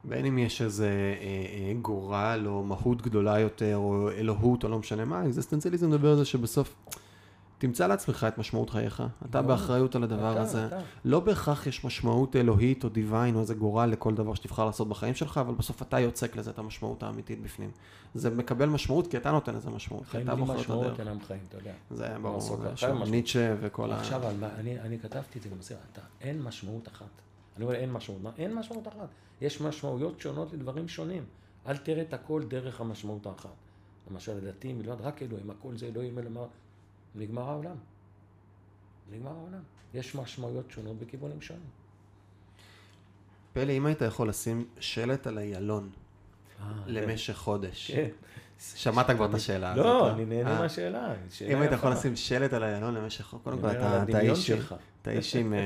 בין 0.03 0.25
אם 0.25 0.37
יש 0.37 0.61
איזה 0.61 0.87
אה, 0.87 1.25
אה, 1.69 1.73
גורל 1.81 2.43
או 2.45 2.63
מהות 2.63 3.01
גדולה 3.01 3.39
יותר, 3.39 3.75
או 3.77 4.09
אלוהות, 4.11 4.63
או 4.63 4.69
לא 4.69 4.79
משנה 4.79 5.05
מה, 5.05 5.25
אקזיסטנציאליזם 5.25 5.89
מדבר 5.89 6.09
על 6.09 6.17
זה 6.17 6.25
שבסוף 6.25 6.75
תמצא 7.57 7.87
לעצמך 7.87 8.25
את 8.27 8.37
משמעות 8.37 8.69
חייך. 8.69 9.03
אתה. 9.29 9.41
באחריות 9.41 9.95
על 9.95 10.03
הדבר 10.03 10.31
אתה, 10.31 10.41
הזה. 10.41 10.67
אתה. 10.67 10.79
לא 11.05 11.19
בהכרח 11.19 11.67
יש 11.67 11.85
משמעות 11.85 12.35
אלוהית 12.35 12.83
או 12.83 12.89
דיוויין 12.89 13.35
או 13.35 13.39
איזה 13.39 13.53
גורל 13.53 13.89
לכל 13.89 14.15
דבר 14.15 14.33
שתבחר 14.33 14.65
לעשות 14.65 14.89
בחיים 14.89 15.15
שלך, 15.15 15.37
אבל 15.37 15.53
בסוף 15.53 15.81
אתה 15.81 15.99
יוצק 15.99 16.35
לזה 16.35 16.49
את 16.51 16.59
המשמעות 16.59 17.03
האמיתית 17.03 17.41
בפנים. 17.41 17.71
זה 18.13 18.29
מקבל 18.29 18.65
משמעות 18.65 19.07
כי 19.07 19.17
אתה 19.17 19.31
נותן 19.31 19.55
לזה 19.55 19.69
משמעות, 19.69 20.05
חיים 20.05 20.25
בלי 20.25 20.41
משמעות. 20.41 20.99
אינם 20.99 21.17
חיים, 21.27 21.39
אתה 21.49 21.57
יודע. 21.57 21.73
זה 21.91 22.15
ברור. 22.21 22.57
ניטשה 23.09 23.55
וכל 23.61 23.91
ה... 23.91 23.99
עכשיו, 23.99 24.21
אני, 24.59 24.79
אני 24.79 24.99
כתבתי 24.99 25.39
את 25.39 25.63
זה 25.63 25.75
אתה, 25.91 26.01
אין 26.21 26.41
משמעות 26.41 26.87
אחת. 26.87 27.21
אני 27.57 27.65
אומר, 27.65 27.75
אין 27.75 27.91
משמעות. 27.91 28.21
מה? 28.21 28.31
אין 28.37 28.53
משמעות 28.53 28.87
אחת. 28.87 29.07
יש 29.41 29.61
משמעויות 29.61 30.19
שונות 30.19 30.53
לדברים 30.53 30.87
שונים. 30.87 31.25
אל 31.67 31.77
תראה 31.77 32.01
את 32.01 32.13
הכל 32.13 32.43
דרך 32.47 32.81
המשמעות 32.81 33.25
האחת. 33.25 33.49
למשל, 34.11 34.33
לדעתי, 34.37 34.73
מלבד 34.73 35.01
רק 35.01 35.21
אלוהים, 35.21 35.49
הכל 35.49 35.77
זה 35.77 35.85
אלוהים, 35.85 36.17
מה? 36.29 36.45
נגמר 37.15 37.49
העולם. 37.49 37.75
נגמר 39.11 39.31
העולם. 39.31 39.61
יש 39.93 40.15
משמעויות 40.15 40.71
שונות 40.71 40.99
בכיוונים 40.99 41.41
שונים. 41.41 41.69
פלי, 43.53 43.77
אם 43.77 43.85
היית 43.85 44.01
יכול 44.01 44.29
לשים 44.29 44.65
שלט 44.79 45.27
על 45.27 45.37
איילון 45.37 45.89
אה, 46.59 46.65
למשך 46.87 47.33
חודש, 47.33 47.91
כן. 47.91 48.09
שמעת 48.75 49.09
כבר 49.09 49.25
את 49.25 49.33
השאלה 49.33 49.75
לא, 49.75 50.07
הזאת, 50.07 50.15
אני 50.15 50.25
נהנה 50.25 50.55
אה? 50.55 50.61
מהשאלה. 50.61 51.13
שאלה 51.29 51.53
אם 51.53 51.61
היית 51.61 51.71
יכול. 51.71 51.91
לשים 51.91 52.15
שלט 52.15 52.53
על 52.53 52.63
איילון 52.63 52.93
למשך, 52.93 53.35
קודם 53.43 53.61
כל 53.61 53.69
אתה 53.69 54.19
איש 54.19 54.47
שלך. 54.47 54.75
אתה 55.03 55.11
איש 55.11 55.35
עם, 55.35 55.53
אה, 55.53 55.59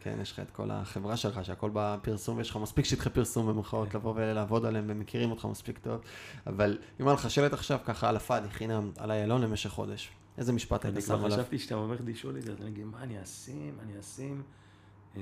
כן, 0.00 0.18
יש 0.22 0.32
לך 0.32 0.40
את 0.40 0.50
כל 0.50 0.70
החברה 0.70 1.16
שלך, 1.16 1.44
שהכל 1.44 1.70
בפרסום, 1.72 2.36
ויש 2.36 2.50
לך 2.50 2.56
מספיק 2.56 2.84
שטחי 2.84 3.10
פרסום 3.10 3.46
במרכאות 3.48 3.94
לבוא 3.94 4.12
ולעבוד 4.16 4.64
עליהם, 4.66 4.84
ומכירים 4.88 5.30
אותך 5.30 5.44
מספיק 5.50 5.78
טוב, 5.78 6.00
אבל 6.46 6.78
אם 7.00 7.06
היה 7.08 7.14
לך 7.14 7.30
שלט 7.30 7.52
עכשיו 7.52 7.78
ככה 7.84 8.08
על 8.08 8.16
הפאדי, 8.16 8.48
חינם, 8.50 8.90
על 8.98 9.10
איילון 9.10 9.42
למשך 9.42 9.70
חודש, 9.70 10.10
איזה 10.38 10.52
משפט 10.52 10.84
היית 10.84 10.94
אני 10.94 11.02
שם 11.02 11.16
כבר 11.16 11.24
עליו? 11.24 11.38
חשבתי 11.38 11.58
שאתה 11.58 11.74
אומר 11.74 11.96
לי 12.06 12.12
לשאול 12.12 12.36
את 12.36 12.42
זה, 12.42 12.52
אז 12.52 12.60
אני 12.60 12.70
אגיד, 12.70 12.84
מה 12.84 13.02
אני 13.02 13.22
אשים? 13.22 13.78
אני 13.82 14.00
אשים... 14.00 14.42
אה, 15.16 15.20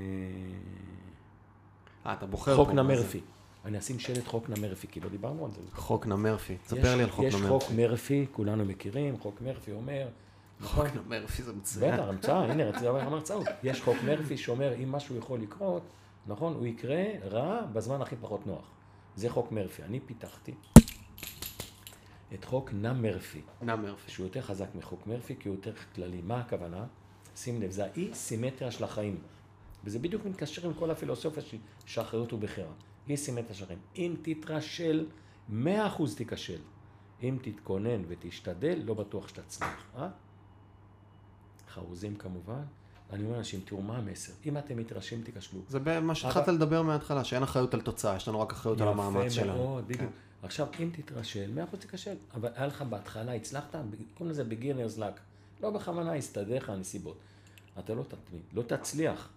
אה, 2.07 2.13
אתה 2.13 2.27
בוחר 2.27 2.57
חוק 2.57 2.69
פה, 2.69 2.75
זה? 2.75 2.83
נמרפי. 2.83 3.21
אני 3.65 3.79
אשים 3.79 3.99
שלט 3.99 4.27
חוק 4.27 4.49
נמרפי, 4.49 4.87
כי 4.91 5.01
לא 5.01 5.09
דיברנו 5.09 5.45
על 5.45 5.51
זה. 5.53 5.61
חוק 5.75 6.07
נמרפי, 6.07 6.53
יש- 6.53 6.59
תספר 6.65 6.97
לי 6.97 7.03
על 7.03 7.11
חוק 7.11 7.25
יש 7.25 7.35
חוק 7.35 7.43
נמרפי. 7.45 7.75
מרפי, 7.77 8.27
כולנו 8.33 8.65
מכירים, 8.65 9.19
חוק 9.19 9.41
מרפי 9.41 9.73
אומר? 9.73 10.09
חוק 10.63 10.87
נמרפי 11.07 11.43
זה 11.43 11.53
מצוין. 11.53 11.95
בטח, 11.95 12.03
המצאה, 12.09 12.45
הנה, 12.45 12.65
רציתי 12.65 12.85
לדבר 12.85 13.01
על 13.01 13.13
הרצאות. 13.13 13.47
יש 13.63 13.83
חוק 13.83 13.97
מרפי 14.07 14.37
שאומר, 14.37 14.75
אם 14.75 14.93
משהו 14.93 15.17
יכול 15.17 15.41
לקרות, 15.41 15.83
נכון, 16.27 16.55
הוא 16.55 16.67
יקרה 16.67 17.05
רע 17.25 17.67
בזמן 17.73 18.03
הכי 18.03 18.17
פחות 18.17 18.47
נוח. 18.47 18.71
זה 19.17 19.31
חוק 19.31 19.53
מרפי. 19.53 19.83
אני 19.83 20.01
פיתחתי 20.01 20.55
את 22.35 22.45
חוק 22.45 22.73
נם 22.73 23.03
מרפי, 23.03 23.43
נמרפי. 23.63 24.11
שהוא 24.11 24.27
יותר 24.27 24.43
חזק 24.43 24.75
מחוק 24.75 25.07
מרפי, 25.07 25.35
כי 25.41 25.49
הוא 25.49 25.57
יותר 25.57 25.73
כללי. 25.95 26.21
מה 26.23 26.41
הכוונה? 26.41 26.87
שים 27.37 27.63
לב, 27.63 27.71
זה 27.71 27.85
האי 27.85 28.15
סימטריה 28.15 28.71
של 28.71 28.85
החיים. 28.85 29.21
וזה 29.85 29.99
בדיוק 29.99 30.25
מתקשר 30.25 30.67
עם 30.67 30.75
כל 30.75 30.91
הפילוסופיה 30.91 31.43
שאחריות 31.87 32.31
הוא 32.31 32.41
בחירה. 32.41 32.73
אי 33.09 33.17
סימטריה 33.17 33.55
של 33.55 33.65
החיים. 33.65 33.79
אם 33.97 34.15
תתרשל, 34.23 35.07
מאה 35.49 35.87
אחוז 35.87 36.17
תיכשל. 36.17 36.61
אם 37.23 37.39
תתכונן 37.43 38.03
ותשתדל, 38.09 38.83
לא 38.85 38.95
בטוח 38.95 39.29
שתצליח. 39.29 39.91
אה? 39.97 40.09
חרוזים 41.75 42.17
כמובן. 42.17 42.63
אני 43.13 43.25
אומר 43.25 43.35
לאנשים, 43.35 43.61
תראו 43.65 43.83
מה 43.83 43.97
המסר. 43.97 44.33
אם 44.47 44.59
אתם 44.59 44.77
מתרשים, 44.77 45.23
תיכשלו. 45.23 45.61
זה 45.69 46.01
מה 46.01 46.15
שהתחלת 46.15 46.49
לדבר 46.49 46.83
מההתחלה, 46.83 47.25
שאין 47.25 47.43
אחריות 47.43 47.75
על 47.75 47.81
תוצאה, 47.81 48.17
יש 48.17 48.29
לנו 48.29 48.41
רק 48.41 48.53
אחריות 48.53 48.81
על 48.81 48.89
המאמץ 48.89 49.27
יפה 49.27 49.31
שלנו. 49.35 49.55
מאוד, 49.55 49.85
בדיוק. 49.85 50.01
כן. 50.01 50.07
עכשיו, 50.43 50.67
אם 50.81 50.91
תתרשל, 50.93 51.51
מאה 51.55 51.65
אחוז 51.65 51.81
תיכשל. 51.81 52.15
אבל 52.35 52.49
היה 52.55 52.67
לך 52.67 52.83
בהתחלה, 52.83 53.35
הצלחת, 53.35 53.75
קוראים 54.15 54.31
לזה 54.31 54.45
בגינרס 54.45 54.99
לק. 54.99 55.21
לא 55.63 55.71
בכוונה, 55.71 56.15
הסתדר 56.15 56.57
לך 56.57 56.71
הנסיבות. 56.71 57.17
אתה 57.79 57.95
לא 57.95 58.03
תתמיד, 58.03 58.43
לא 58.53 58.63
תצליח. 58.63 59.29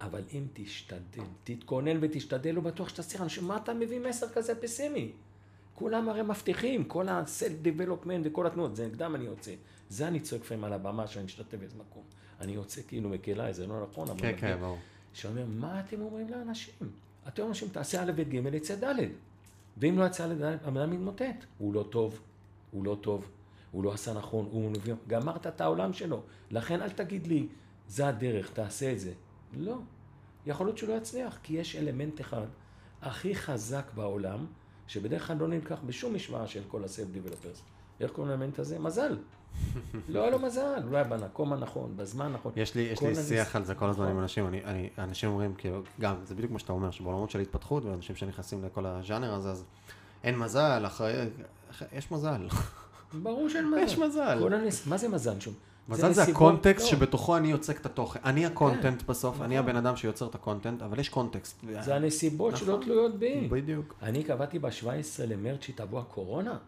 אבל 0.00 0.22
אם 0.32 0.44
תשתדל, 0.52 1.22
תתכונן 1.44 1.98
ותשתדל, 2.00 2.50
לא 2.50 2.60
בטוח 2.60 2.88
שתצליח. 2.88 3.22
אנשים, 3.22 3.44
מה 3.44 3.56
אתה 3.56 3.74
מביא 3.74 4.00
מסר 4.08 4.28
כזה 4.28 4.54
פסימי? 4.54 5.12
כולם 5.74 6.08
הרי 6.08 6.22
מבטיחים, 6.22 6.84
כל 6.84 7.08
ה-self 7.08 7.66
development 7.66 8.20
וכל 8.24 8.46
התנועות, 8.46 8.76
זה 8.76 8.86
נגדם 8.86 9.14
אני 9.14 9.24
יוצא. 9.24 9.52
זה 9.92 10.08
אני 10.08 10.20
צועק 10.20 10.42
לפעמים 10.42 10.64
על 10.64 10.72
הבמה 10.72 11.06
שאני 11.06 11.24
משתתף 11.24 11.58
באיזה 11.58 11.76
מקום. 11.78 12.02
אני 12.40 12.52
יוצא 12.52 12.80
כאילו 12.88 13.08
מקלה, 13.08 13.52
זה 13.52 13.66
לא 13.66 13.82
נכון, 13.82 14.08
אבל... 14.08 14.20
כן, 14.20 14.34
כן, 14.38 14.56
ברור. 14.60 14.78
שאומר, 15.12 15.44
מה 15.46 15.80
אתם 15.80 16.00
אומרים 16.00 16.28
לאנשים? 16.28 16.74
אתם 17.28 17.42
אומרים 17.42 17.68
תעשה 17.72 18.02
א', 18.02 18.12
ב', 18.16 18.20
ג', 18.20 18.54
יצא 18.54 18.74
ד'. 18.74 18.94
ואם 19.76 19.98
לא 19.98 20.04
יצא 20.04 20.34
ד', 20.34 20.42
הבן 20.42 20.80
אדם 20.80 20.90
מתמוטט. 20.90 21.44
הוא 21.58 21.74
לא 21.74 21.86
טוב, 21.90 22.20
הוא 22.70 22.84
לא 22.84 22.98
טוב, 23.00 23.30
הוא 23.70 23.84
לא 23.84 23.92
עשה 23.92 24.12
נכון, 24.12 24.48
הוא 24.50 24.70
מבין, 24.70 24.96
גמרת 25.06 25.46
את 25.46 25.60
העולם 25.60 25.92
שלו. 25.92 26.22
לכן 26.50 26.82
אל 26.82 26.90
תגיד 26.90 27.26
לי, 27.26 27.46
זה 27.88 28.08
הדרך, 28.08 28.50
תעשה 28.50 28.92
את 28.92 29.00
זה. 29.00 29.12
לא. 29.52 29.78
יכול 30.46 30.66
להיות 30.66 30.78
שהוא 30.78 30.88
לא 30.88 30.94
יצליח, 30.94 31.38
כי 31.42 31.54
יש 31.54 31.76
אלמנט 31.76 32.20
אחד 32.20 32.46
הכי 33.02 33.34
חזק 33.34 33.90
בעולם, 33.94 34.46
שבדרך 34.86 35.26
כלל 35.26 35.36
לא 35.36 35.48
נלקח 35.48 35.80
בשום 35.86 36.14
משוואה 36.14 36.46
של 36.46 36.62
כל 36.68 36.84
הסלף 36.84 37.08
דיבלופרס. 37.08 37.62
איך 38.00 38.10
קוראים 38.10 38.30
לאלמנט 38.30 38.58
הזה? 38.58 38.78
מזל. 38.78 39.16
לא 40.08 40.20
היה 40.22 40.30
לו 40.30 40.38
מזל, 40.38 40.60
הוא 40.84 40.92
לא 40.92 40.96
היה 40.96 41.04
במקום 41.04 41.52
הנכון, 41.52 41.92
בזמן 41.96 42.26
הנכון. 42.26 42.52
יש 42.56 42.74
לי, 42.74 42.82
יש 42.82 43.02
לי 43.02 43.14
שיח 43.14 43.56
על 43.56 43.64
זה 43.64 43.74
כל 43.74 43.88
הזמן 43.88 44.06
עם. 44.08 44.18
אנשים, 44.18 44.46
אני, 44.46 44.64
אני, 44.64 44.88
אנשים 44.98 45.28
אומרים, 45.30 45.54
כאילו, 45.54 45.82
גם, 46.00 46.14
זה 46.24 46.34
בדיוק 46.34 46.52
מה 46.52 46.58
שאתה 46.58 46.72
אומר, 46.72 46.90
שבעולמות 46.90 47.30
של 47.30 47.40
התפתחות, 47.40 47.84
ואנשים 47.84 48.16
שנכנסים 48.16 48.64
לכל 48.64 48.86
הז'אנר 48.86 49.34
הזה, 49.34 49.50
אז 49.50 49.64
אין 50.24 50.38
מזל, 50.38 50.82
אחרי, 50.86 51.12
יש 51.92 52.10
מזל. 52.10 52.46
ברור 53.22 53.48
שאין 53.48 53.66
מזל. 53.70 53.78
יש 53.78 53.98
מזל. 53.98 54.38
כל 54.40 54.54
הנס... 54.54 54.86
מה 54.86 54.96
זה 54.98 55.08
מזל 55.08 55.40
שום? 55.40 55.54
מזל 55.88 56.12
זה 56.12 56.22
נסיבות- 56.22 56.36
ה 56.36 56.42
context 56.42 56.84
לא. 56.84 56.90
שבתוכו 56.90 57.36
אני 57.36 57.48
יוצק 57.50 57.80
את 57.80 57.86
התוכן. 57.86 58.20
אני 58.24 58.46
ה 58.46 58.53
content 58.53 59.02
בסוף, 59.02 59.40
אני 59.42 59.54
נכון. 59.56 59.68
הבן 59.68 59.76
אדם 59.76 59.96
שיוצר 59.96 60.26
את 60.26 60.34
ה 60.34 60.39
content, 60.39 60.82
אבל 60.82 60.98
יש 60.98 61.08
context. 61.08 61.64
זה 61.80 61.96
הנסיבות 61.96 62.56
שלא 62.56 62.72
נכון. 62.72 62.84
תלויות 62.84 63.18
בי. 63.18 63.48
בדיוק. 63.50 63.94
אני 64.02 64.24
קבעתי 64.24 64.58
ב-17 64.58 64.86
למרץ 65.26 65.60
שתבוא 65.62 66.00
הקורונה. 66.00 66.58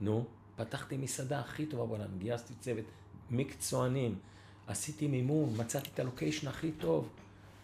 נו, 0.00 0.24
פתחתי 0.64 0.96
מסעדה 0.96 1.40
הכי 1.40 1.66
טובה 1.66 1.86
בעולם, 1.86 2.18
גייסתי 2.18 2.54
צוות 2.60 2.84
מקצוענים, 3.30 4.14
עשיתי 4.66 5.06
מימון, 5.08 5.54
מצאתי 5.56 5.90
את 5.94 6.00
הלוקיישן 6.00 6.48
הכי 6.48 6.70
טוב, 6.72 7.08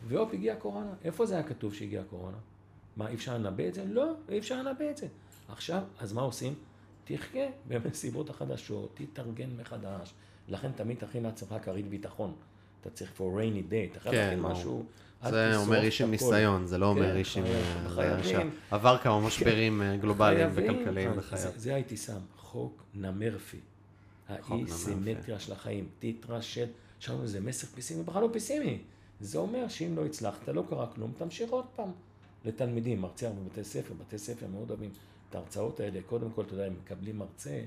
והופ, 0.08 0.32
הגיעה 0.34 0.56
הקורונה. 0.56 0.90
איפה 1.04 1.26
זה 1.26 1.34
היה 1.34 1.42
כתוב 1.42 1.74
שהגיעה 1.74 2.02
הקורונה? 2.02 2.36
מה, 2.96 3.08
אי 3.08 3.14
אפשר 3.14 3.34
לנבא 3.38 3.68
את 3.68 3.74
זה? 3.74 3.84
לא, 3.84 4.12
אי 4.28 4.38
אפשר 4.38 4.62
לנבא 4.62 4.90
את 4.90 4.96
זה. 4.96 5.06
עכשיו, 5.48 5.82
אז 5.98 6.12
מה 6.12 6.22
עושים? 6.22 6.54
תחכה 7.04 7.38
במסיבות 7.68 8.30
החדשות, 8.30 8.90
תתארגן 9.12 9.50
מחדש. 9.60 10.12
לכן 10.48 10.72
תמיד 10.72 10.96
תכין 10.98 11.22
לעצמך 11.22 11.54
כרית 11.62 11.88
ביטחון. 11.88 12.34
אתה 12.80 12.90
צריך 12.90 13.10
for 13.18 13.38
rainy 13.38 13.70
day, 13.72 13.90
אתה 13.92 14.00
חייב 14.00 14.14
כן, 14.14 14.20
להכין. 14.24 14.40
משהו. 14.40 14.84
זה 15.30 15.56
אומר 15.56 15.82
איש 15.82 16.00
עם. 16.00 16.10
ניסיון, 16.10 16.66
זה 16.66 16.78
לא 16.78 16.86
אומר 16.86 17.10
כן, 17.12 17.16
איש 17.16 17.36
עם... 17.36 17.44
אה, 17.44 17.88
חייבים. 17.88 18.50
עבר 18.70 18.98
כמה 18.98 19.20
משברים 19.20 19.82
אה, 19.82 19.96
גלובליים. 19.96 20.48
וכלכליים 20.54 21.12
בחייו. 21.16 21.42
זה- 21.42 21.50
זה 21.56 21.74
הייתי 21.74 21.96
שם, 21.96 22.18
חוק 22.56 22.82
נמרפי. 22.94 23.56
חוק 24.26 24.50
האי 24.50 24.58
נמרפי. 24.58 24.72
סימטריה 24.72 25.38
של 25.38 25.52
החיים, 25.52 25.88
תתרשל. 25.98 26.66
עכשיו 26.96 27.26
זה 27.26 27.40
מסר 27.40 27.66
פסימי, 27.66 28.02
בכלל 28.02 28.22
לא 28.22 28.28
פסימי. 28.32 28.78
זה 29.20 29.38
אומר 29.38 29.68
שאם 29.68 29.96
לא 29.96 30.06
הצלחת, 30.06 30.48
לא 30.48 30.64
קרה 30.68 30.86
כלום, 30.86 31.12
תמשיך 31.18 31.50
עוד 31.50 31.64
פעם. 31.76 31.90
לתלמידים, 32.44 33.00
מרצה 33.00 33.30
בבתי 33.30 33.64
ספר, 33.64 33.94
בתי 33.94 34.18
ספר 34.18 34.46
מאוד 34.46 34.70
אוהבים 34.70 34.90
את 35.30 35.34
ההרצאות 35.34 35.80
האלה. 35.80 36.00
קודם 36.06 36.30
כל, 36.30 36.42
אתה 36.42 36.54
יודע, 36.54 36.66
הם 36.66 36.74
מקבלים 36.84 37.18
מרצה, 37.18 37.60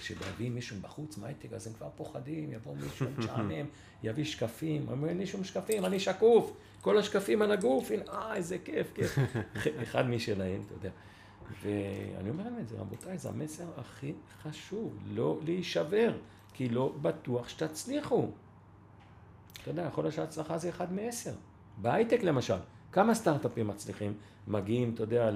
כשמביאים 0.00 0.54
מישהו 0.54 0.76
בחוץ 0.80 1.18
מהייטק, 1.18 1.52
אז 1.52 1.66
הם 1.66 1.72
כבר 1.72 1.88
פוחדים, 1.96 2.52
יבוא 2.52 2.74
מישהו 2.76 3.06
משעמם, 3.18 3.66
יביא 4.04 4.24
שקפים, 4.24 4.88
אומר, 4.88 5.08
אין 5.08 5.18
לי 5.18 5.26
שום 5.26 5.44
שקפים, 5.44 5.84
אני 5.84 6.00
שקוף, 6.00 6.52
כל 6.80 6.98
השקפים 6.98 7.42
על 7.42 7.52
הגוף, 7.52 7.90
הנה, 7.90 8.02
אה, 8.08 8.36
איזה 8.36 8.58
כיף, 8.58 8.86
כיף. 8.94 9.18
אחד 9.82 10.08
משלהם, 10.08 10.62
אתה 10.66 10.74
יודע. 10.74 10.90
ואני 11.62 12.30
אומר 12.30 12.44
להם 12.44 12.58
את 12.60 12.68
זה, 12.68 12.76
רבותיי, 12.78 13.18
זה 13.18 13.28
המסר 13.28 13.64
הכי 13.76 14.12
חשוב, 14.42 14.98
לא 15.14 15.38
להישבר, 15.44 16.12
כי 16.54 16.68
לא 16.68 16.92
בטוח 17.02 17.48
שתצליחו. 17.48 18.28
אתה 19.62 19.70
יודע, 19.70 19.82
יכול 19.82 20.04
להיות 20.04 20.14
שההצלחה 20.14 20.58
זה 20.58 20.68
אחד 20.68 20.92
מעשר. 20.92 21.32
בהייטק 21.76 22.22
למשל, 22.22 22.58
כמה 22.92 23.14
סטארט-אפים 23.14 23.66
מצליחים 23.66 24.14
מגיעים, 24.48 24.94
אתה 24.94 25.02
יודע, 25.02 25.30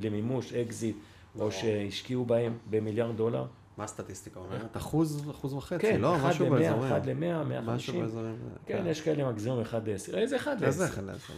למימוש, 0.00 0.52
אקזיט, 0.52 0.96
או 1.38 1.52
שהשקיעו 1.52 2.24
בהם 2.24 2.58
במיליארד 2.70 3.16
דולר? 3.16 3.46
מה 3.76 3.84
הסטטיסטיקה 3.84 4.40
אומרת? 4.40 4.76
אחוז, 4.76 5.30
אחוז 5.30 5.54
וחצי, 5.54 5.82
כן, 5.82 6.00
לא? 6.00 6.16
אחד 6.16 6.28
משהו 6.28 6.46
למאה, 6.46 6.58
באזורים. 6.58 6.92
אחד 6.92 7.06
למאה, 7.06 7.44
מאה 7.44 7.60
משהו 7.60 7.92
חמישים. 7.92 8.00
באזורים. 8.00 8.36
כן, 8.66 8.84
יש 8.86 9.00
כאלה 9.00 9.30
מגזירים 9.32 9.60
אחד 9.60 9.88
לעשר. 9.88 10.18
איזה 10.18 10.36
אחד 10.36 10.62
איזה 10.62 10.84
לעשר? 10.84 10.94
אחד 10.94 11.04
לעשר? 11.04 11.34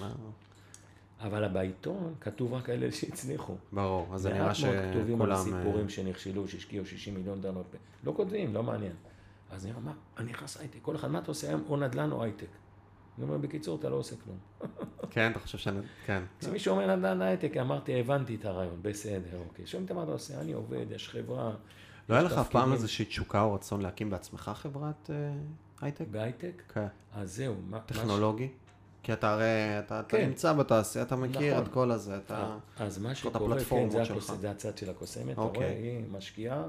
אבל 1.20 1.49
בעיתון 1.49 2.15
כתוב 2.20 2.53
רק 2.53 2.70
על 2.70 2.82
אלה 2.82 2.93
שהצליחו. 2.93 3.57
ברור, 3.73 4.15
אז 4.15 4.23
זה 4.23 4.32
נראה 4.32 4.47
מעט 4.47 4.57
מאוד 4.61 4.77
כתובים 4.91 5.23
על 5.23 5.36
שכולם... 5.36 5.55
אה, 5.55 5.62
סיפורים 5.62 5.89
שנכשלו, 5.89 6.49
שהשקיעו 6.49 6.86
60 6.86 7.15
מיליון 7.15 7.41
דולר. 7.41 7.62
לא 8.05 8.12
כותבים, 8.16 8.55
לא 8.55 8.62
מעניין. 8.62 8.93
אז 9.51 9.65
אני 9.65 9.74
אומר, 9.74 9.85
מה, 9.85 9.93
אני 10.19 10.31
נכנס 10.31 10.61
הייטק, 10.61 10.78
כל 10.82 10.97
אחד, 10.97 11.11
מה 11.11 11.19
אתה 11.19 11.31
עושה 11.31 11.49
היום? 11.49 11.62
או 11.69 11.77
נדל"ן 11.77 12.12
או 12.12 12.23
הייטק. 12.23 12.47
אני 13.19 13.27
אומר, 13.27 13.39
בקיצור, 13.39 13.78
אתה 13.78 13.89
לא 13.89 13.97
עושה 13.97 14.16
כלום. 14.24 14.39
כן, 15.11 15.31
אתה 15.31 15.39
חושב 15.39 15.59
שאני... 15.59 15.81
כן. 16.07 16.23
כשמישהו 16.41 16.74
אומר 16.74 16.97
נדל"ן 16.97 17.23
הייטק, 17.23 17.57
אמרתי, 17.57 18.01
הבנתי 18.01 18.35
את 18.35 18.45
הרעיון, 18.45 18.78
בסדר, 18.82 19.39
אוקיי. 19.49 19.66
שומעים 19.66 19.86
את 19.86 19.93
מה 19.93 20.03
אתה 20.03 20.12
עושה, 20.12 20.41
אני 20.41 20.53
עובד, 20.53 20.86
יש 20.91 21.09
חברה. 21.09 21.53
לא 22.09 22.15
היה 22.15 22.23
לך 22.24 22.32
אף 22.32 22.51
פעם. 22.51 22.73
איזושהי 22.73 23.05
תשוקה 23.05 23.43
או 23.43 23.55
רצון 23.55 23.82
להקים 23.82 24.11
בעצמך 24.11 24.51
חברת 24.55 25.11
אה, 25.11 25.32
הייטק? 25.81 26.05
בהייטק? 26.11 26.62
כן. 26.74 26.86
אז 27.12 27.36
זהו. 27.36 27.55
טכנולוגי? 27.86 28.49
כי 29.05 29.12
אתה 29.12 29.32
הרי, 29.32 29.44
אתה 29.78 30.01
אתה 30.01 30.16
כן. 30.16 30.26
נמצא 30.26 30.52
בתעשייה, 30.52 31.05
אתה 31.05 31.16
מכיר 31.16 31.52
נכון. 31.55 31.62
את 31.66 31.72
כל 31.72 31.90
הזה, 31.90 32.16
אתה... 32.16 32.56
אז 32.78 32.98
מה 32.98 33.10
את 33.12 33.16
שקורה, 33.16 33.56
כן, 33.68 33.90
זה. 33.90 34.02
הכוס, 34.02 34.31
זה 34.40 34.51
הצד 34.51 34.78
של 34.78 34.90
הקוסמת, 34.90 35.32
אתה 35.32 35.40
אוקיי. 35.40 35.60
רואה, 35.62 35.78
היא 35.78 36.01
משקיעה, 36.12 36.62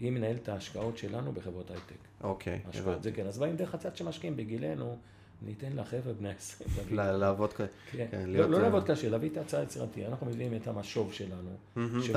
היא 0.00 0.10
מנהלת 0.12 0.42
את 0.42 0.48
ההשקעות 0.48 0.98
שלנו 0.98 1.32
בחברות 1.32 1.70
הייטק. 1.70 1.94
אוקיי, 2.24 2.60
הבנתי. 2.74 3.02
זה 3.02 3.12
כן, 3.12 3.26
אז 3.26 3.38
באים 3.38 3.56
דרך 3.56 3.74
הצד 3.74 3.96
שמשקיעים 3.96 4.36
בגילנו, 4.36 4.96
ניתן 5.42 5.72
לחבר'ה 5.74 6.12
בני 6.12 6.30
20. 6.30 6.70
להביא- 6.76 6.96
ל- 6.96 7.16
לעבוד 7.16 7.52
כ... 7.52 7.60
כן. 7.92 8.06
כן, 8.10 8.24
לא, 8.26 8.46
לא 8.50 8.56
אה, 8.56 8.62
לעבוד 8.62 8.84
קשה, 8.90 9.08
להביא 9.08 9.30
את 9.30 9.36
ההצעה 9.36 9.60
היצירתית, 9.60 10.04
אנחנו 10.08 10.26
מביאים 10.26 10.54
את 10.54 10.68
המשוב 10.68 11.12
שלנו. 11.12 11.50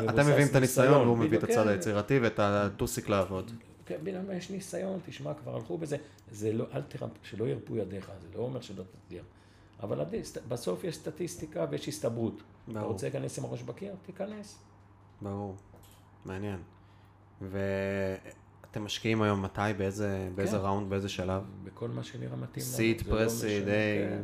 אתם 0.09 0.21
מביאים 0.27 0.47
את 0.47 0.55
הניסיון 0.55 1.01
והוא 1.07 1.17
מביא 1.17 1.37
את 1.37 1.43
הצד 1.43 1.63
כן. 1.63 1.67
היצירתי 1.67 2.19
ואת 2.19 2.39
הטוסיק 2.39 3.09
לעבוד. 3.09 3.51
כן, 3.89 3.97
בינם 4.03 4.31
יש 4.31 4.49
ניסיון, 4.49 4.99
תשמע, 5.05 5.33
כבר 5.33 5.55
הלכו 5.55 5.77
בזה, 5.77 5.97
זה 6.31 6.53
לא, 6.53 6.65
אל 6.73 6.81
תרפ, 6.81 7.09
שלא 7.23 7.45
ירפו 7.45 7.75
ידיך, 7.77 8.11
זה 8.21 8.27
לא 8.37 8.39
אומר 8.39 8.61
שלא 8.61 8.83
תצליח. 8.83 9.25
אבל 9.83 10.05
בסוף 10.47 10.83
יש 10.83 10.95
סטטיסטיקה 10.95 11.65
ויש 11.69 11.87
הסתברות. 11.87 12.33
אתה 12.63 12.79
ברור. 12.79 12.91
רוצה 12.91 13.09
להיכנס 13.09 13.39
עם 13.39 13.45
הראש 13.45 13.63
בקיר? 13.63 13.95
תיכנס. 14.05 14.59
ברור, 15.21 15.55
מעניין. 16.25 16.59
ואתם 17.41 18.83
משקיעים 18.85 19.21
היום 19.21 19.41
מתי, 19.41 19.61
באיזה, 19.77 20.29
באיזה 20.35 20.57
כן. 20.57 20.63
ראונד, 20.63 20.89
באיזה 20.89 21.09
שלב? 21.09 21.43
בכל 21.63 21.87
מה 21.89 22.03
שנראה 22.03 22.35
מתאים 22.35 22.65
לנו. 22.65 22.75
סיט, 22.75 23.07
לא 23.07 23.11
פרסיד, 23.11 23.63
משנה, 23.63 23.71
כן. 23.71 24.21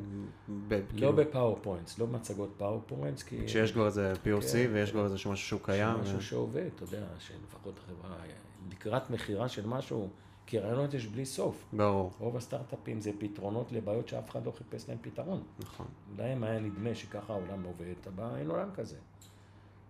ב- 0.68 0.74
לא 0.74 0.80
כאילו, 0.90 1.14
ב 1.14 1.20
PowerPoints, 1.20 2.00
לא 2.00 2.06
במצגות 2.06 2.54
PowerPoints, 2.58 3.24
כי... 3.24 3.46
כשיש 3.46 3.72
כבר 3.72 3.86
איזה 3.86 4.14
POC 4.14 4.52
כן. 4.52 4.70
ויש 4.74 4.92
כבר 4.92 5.04
איזה 5.04 5.16
משהו 5.16 5.36
שהוא 5.38 5.62
קיים. 5.64 6.00
משהו 6.02 6.22
שעובד, 6.22 6.70
אתה 6.76 6.84
יודע, 6.84 7.06
שלפחות 7.20 7.80
החברה, 7.80 8.18
לקראת 8.72 9.10
מכירה 9.10 9.50
של 9.50 9.68
משהו, 9.68 10.10
כי 10.46 10.60
רעיונות 10.60 10.94
יש 10.94 11.08
בלי 11.08 11.26
סוף. 11.26 11.66
ברור, 11.74 12.12
רוב 12.20 12.38
הסטארט-אפים 12.38 13.02
זה 13.02 13.12
פתרונות 13.20 13.72
לבעיות 13.72 14.08
שאף 14.08 14.30
אחד 14.30 14.46
לא 14.46 14.52
חיפש 14.52 14.90
להם 14.90 14.98
פתרון. 15.02 15.44
נכון. 15.60 15.88
להם 16.18 16.44
היה 16.44 16.60
נדמה 16.60 16.96
שככה 16.96 17.34
העולם 17.34 17.64
עובד, 17.64 17.94
אבל 18.16 18.36
אין 18.38 18.50
עולם 18.52 18.70
כזה. 18.74 18.98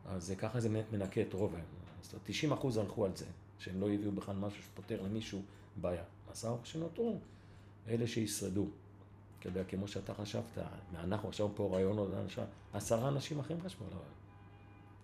אז 0.06 0.23
זה- 0.27 0.35
ככה 0.35 0.60
זה 0.60 0.69
מנקה 0.91 1.22
את 1.22 1.34
רוב 1.34 1.56
היום. 1.56 1.65
אומרת, 2.14 2.23
90 2.23 2.52
אחוז 2.52 2.77
הלכו 2.77 3.06
על 3.06 3.11
זה, 3.15 3.26
שהם 3.60 3.81
לא 3.81 3.89
הביאו 3.91 4.11
בכלל 4.11 4.35
משהו 4.35 4.64
שפותר 4.64 5.02
למישהו 5.02 5.41
בעיה. 5.81 6.03
עשרה 6.31 6.56
שנותרו, 6.64 7.19
אלה 7.88 8.07
שישרדו. 8.07 8.68
אתה 9.39 9.47
יודע, 9.47 9.64
כמו 9.64 9.88
שאתה 9.88 10.14
חשבת, 10.14 10.57
אנחנו 10.95 11.30
עכשיו 11.30 11.49
פה 11.56 11.69
רעיונות, 11.73 12.10
עשרה 12.73 13.07
אנשים 13.07 13.39
אחרים 13.39 13.61
חשבו 13.61 13.85
על 13.85 13.91
הרעיון. 13.93 14.11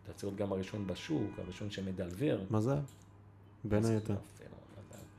אתה 0.04 0.14
צריך 0.14 0.24
להיות 0.24 0.36
גם 0.40 0.52
הראשון 0.52 0.88
בשוק, 0.88 1.40
הראשון 1.40 1.72
שמדלבר. 1.72 2.40
מזל, 2.52 2.80
בין 3.64 3.86
היתר. 3.86 4.14
מזל. 4.14 4.20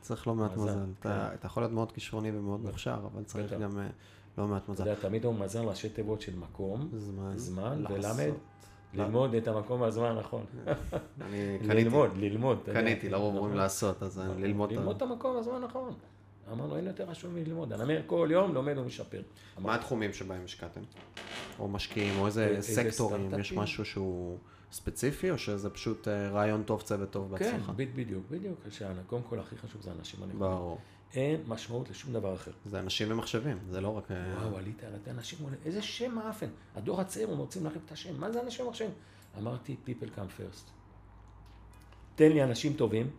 צריך 0.01 0.27
לא 0.27 0.35
מעט 0.35 0.57
מזל. 0.57 0.79
אתה 1.01 1.29
כן. 1.29 1.35
אתה 1.35 1.47
יכול 1.47 1.63
להיות 1.63 1.73
מאוד 1.73 1.93
כישרוני 1.93 2.31
ומאוד 2.39 2.61
מוכשר, 2.61 2.99
אבל 3.13 3.25
צריך. 3.25 3.53
גם 3.53 3.79
אה, 3.79 3.87
לא 4.39 4.47
מעט 4.47 4.63
אתה 4.65 4.73
מזל. 4.73 4.87
יודע, 4.87 5.01
תמיד 5.01 5.25
הוא 5.25 5.35
מזל 5.35 5.65
ראשי 5.65 5.89
תיבות 5.89 6.21
של 6.21 6.37
מקום, 6.39 6.89
זמן. 7.37 7.85
ולמד, 7.91 8.33
ללמוד 8.95 9.35
את 9.35 9.49
המקום 9.49 9.81
והזמן 9.81 10.05
הנכון. 10.07 10.45
ללמוד, 11.63 12.11
ללמוד. 12.17 12.59
אתה. 12.63 12.73
קניתי, 12.73 13.09
לרוב 13.09 13.35
אומרים 13.35 13.45
נכון. 13.45 13.57
לעשות, 13.63 14.03
אז 14.03 14.19
אני 14.21 14.43
ללמוד. 14.43 14.73
ללמוד 14.73 14.97
את 14.97 15.03
המקום 15.03 15.37
והזמן 15.37 15.55
הנכון. 15.55 15.95
אמרנו, 16.53 16.77
אין 16.77 16.87
יותר 16.87 17.11
חשוב 17.11 17.33
מללמוד. 17.33 17.73
הנמר 17.73 18.03
כל 18.07 18.29
יום 18.33 18.55
לומד 18.55 18.79
ומשפר. 18.79 19.23
מה 19.59 19.75
התחומים 19.75 20.13
שבהם 20.13 20.45
השקעתם? 20.45 20.81
או 21.59 21.69
משקיעים, 21.69 22.19
או 22.19 22.27
איזה 22.27 22.57
סקטורים? 22.61 23.31
יש? 23.41 23.53
משהו 23.53 23.85
שהוא 23.85 24.39
ספציפי, 24.73 25.31
או 25.31 25.39
שזה 25.39 25.71
פשוט 25.71 26.09
אה, 26.09 26.31
רעיון 26.31 26.63
טוב, 26.63 26.83
צוות 26.83 27.11
טוב 27.11 27.39
כן, 27.39 27.45
בהצלחה? 27.45 27.73
ב- 27.73 27.77
בדיוק, 27.77 28.25
בדיוק. 28.31 28.59
קודם 29.07 29.23
כל, 29.23 29.41
הכי 29.41 29.57
חשוב 29.57 29.83
זה 29.83 29.91
האנשים 29.91 30.23
הנכונים. 30.23 30.41
ברור. 30.41 30.79
אין 31.15 31.41
משמעות 31.47 31.91
לשום 31.91 32.13
דבר 32.13 32.35
אחר. 32.35 32.51
זה 32.67 32.81
אנשים 32.81 33.09
ומחשבים, 33.11 33.59
זה 33.71 33.81
לא 33.81 33.89
רק... 33.89 34.11
אה, 34.11 34.17
וואו, 34.43 34.57
עלית 34.59 34.85
על 34.85 34.93
אנשים, 35.07 35.39
איזה 35.65 35.83
שם 35.83 36.15
מאפן. 36.15 36.49
הדור 36.75 37.01
הצעיר, 37.01 37.31
הם 37.31 37.39
רוצים 37.39 37.65
להחליף 37.65 37.83
את 37.87 37.93
השם. 37.93 38.21
מה 38.21 38.33
זה 38.33 38.43
אנשים 38.43 38.67
ומחשבים? 38.67 38.91
אמרתי, 39.39 39.77
people 39.87 40.19
come 40.19 40.41
first. 40.41 40.71
תן 42.15 42.33
לי 42.33 42.45
אנשים 42.45 42.73
טובים, 42.73 43.11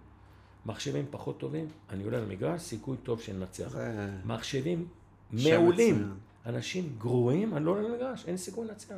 מחשבים 0.66 1.06
פחות 1.10 1.40
טובים, 1.40 1.68
אני 1.90 2.04
עולה 2.04 2.22
למגרש, 2.22 2.62
סיכוי 2.62 2.98
טוב 3.04 3.22
שננצח. 3.22 3.68
זה... 3.68 4.10
מחשבים 4.26 4.88
מעולים. 5.32 6.14
אנשים 6.46 6.96
גרועים, 6.98 7.58
אני 7.58 7.66
לא 7.66 7.72
עולה 7.72 7.90
למגרש, 7.90 8.26
אין 8.28 8.38
סיכוי 8.38 8.68
לנצח. 8.68 8.96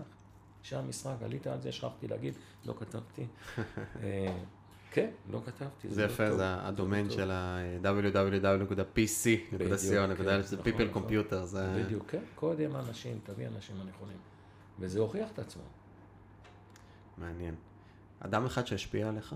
שם 0.62 0.90
משחק, 0.90 1.16
עלית 1.22 1.48
על 1.48 1.62
זה, 1.62 1.72
שכחתי 1.72 2.08
להגיד, 2.08 2.34
לא 2.66 2.74
כתבתי. 2.80 3.26
אה, 4.04 4.38
כן, 4.92 5.10
לא 5.32 5.42
כתבתי. 5.46 5.90
זה 5.90 6.02
לא 6.02 6.08
יפה. 6.12 6.36
זה 6.36 6.68
הדומיין. 6.68 7.10
של 7.10 7.32
ה-www.pc.co.il, 7.32 9.76
זה 9.76 10.02
נכון, 10.58 10.66
people 10.66 10.96
computer. 10.96 11.56
בדיוק, 11.56 12.12
כן, 12.12 12.24
קודם 12.36 12.76
אנשים, 12.76 13.20
תביא 13.24 13.48
אנשים 13.48 13.76
הנכונים. 13.82 14.18
וזה 14.80 15.00
הוכיח 15.00 15.32
את 15.32 15.40
עצמו. 15.40 15.64
מעניין. 17.18 17.56
אדם 18.20 18.46
אחד 18.46 18.68
שהשפיע 18.68 19.10
עליך? 19.10 19.36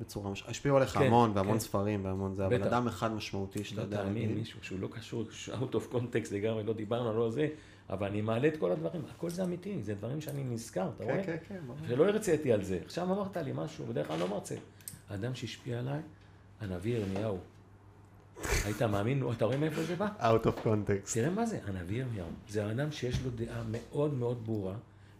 בצורה 0.00 0.30
מש... 0.30 0.44
השפיעו 0.46 0.76
עליך 0.76 0.90
כן, 0.90 1.06
המון, 1.06 1.32
והמון 1.34 1.52
כן. 1.52 1.58
ספרים, 1.58 2.04
והמון 2.04 2.34
זה, 2.34 2.46
אבל. 2.46 2.62
אדם 2.62 2.86
אחד 2.86 3.12
משמעותי 3.12 3.64
שאתה 3.64 3.80
לא 3.80 3.86
יודע 3.86 3.96
תאמין, 3.96 4.22
להגיד. 4.22 4.38
מישהו 4.38 4.58
שהוא 4.62 4.80
לא 4.80 4.88
קשור, 4.92 5.24
out 5.48 5.74
of 5.74 5.94
context 5.94 6.34
לגמרי, 6.34 6.62
לא 6.62 6.72
דיברנו, 6.72 7.18
לא 7.18 7.30
זה, 7.30 7.48
אבל 7.90 8.06
אני 8.06 8.20
מעלה 8.20 8.48
את 8.48 8.56
כל 8.56 8.72
הדברים, 8.72 9.02
הכל 9.14 9.30
זה 9.30 9.44
אמיתי, 9.44 9.82
זה 9.82 9.94
דברים 9.94 10.20
שאני 10.20 10.44
נזכר, 10.44 10.90
אתה 10.96 11.04
רואה? 11.04 11.24
כן, 11.24 11.36
כן, 11.48 11.58
כן. 11.80 11.88
שלא 11.88 12.08
הרציתי 12.08 12.52
על 12.52 12.62
זה. 12.62 12.78
עכשיו 12.84 13.12
אמרת 13.12 13.36
לי 13.36 13.52
משהו, 13.54 13.86
בדרך 13.86 14.06
כלל 14.06 14.18
לא 14.18 14.28
מרצה. 14.28 14.54
האדם 15.08 15.34
שהשפיע 15.34 15.78
עליי, 15.78 16.00
הנביא 16.60 16.96
ירמיהו. 16.98 17.38
היית 18.64 18.82
מאמין? 18.82 19.22
אתה 19.32 19.44
רואה 19.44 19.56
מאיפה 19.56 19.82
זה 19.82 19.96
בא? 19.96 20.08
Out 20.18 20.46
of 20.46 20.66
context. 20.66 21.14
תראה 21.14 21.30
מה 21.30 21.46
זה, 21.46 21.58
הנביא 21.66 22.00
ירמיהו. 22.00 22.26
זה 22.48 22.66
האדם 22.66 22.92
שיש 22.92 23.22
לו 23.24 23.30
דעה 23.30 23.62
מאוד 23.70 24.14
מאוד 24.14 24.44
ברורה, 24.46 24.74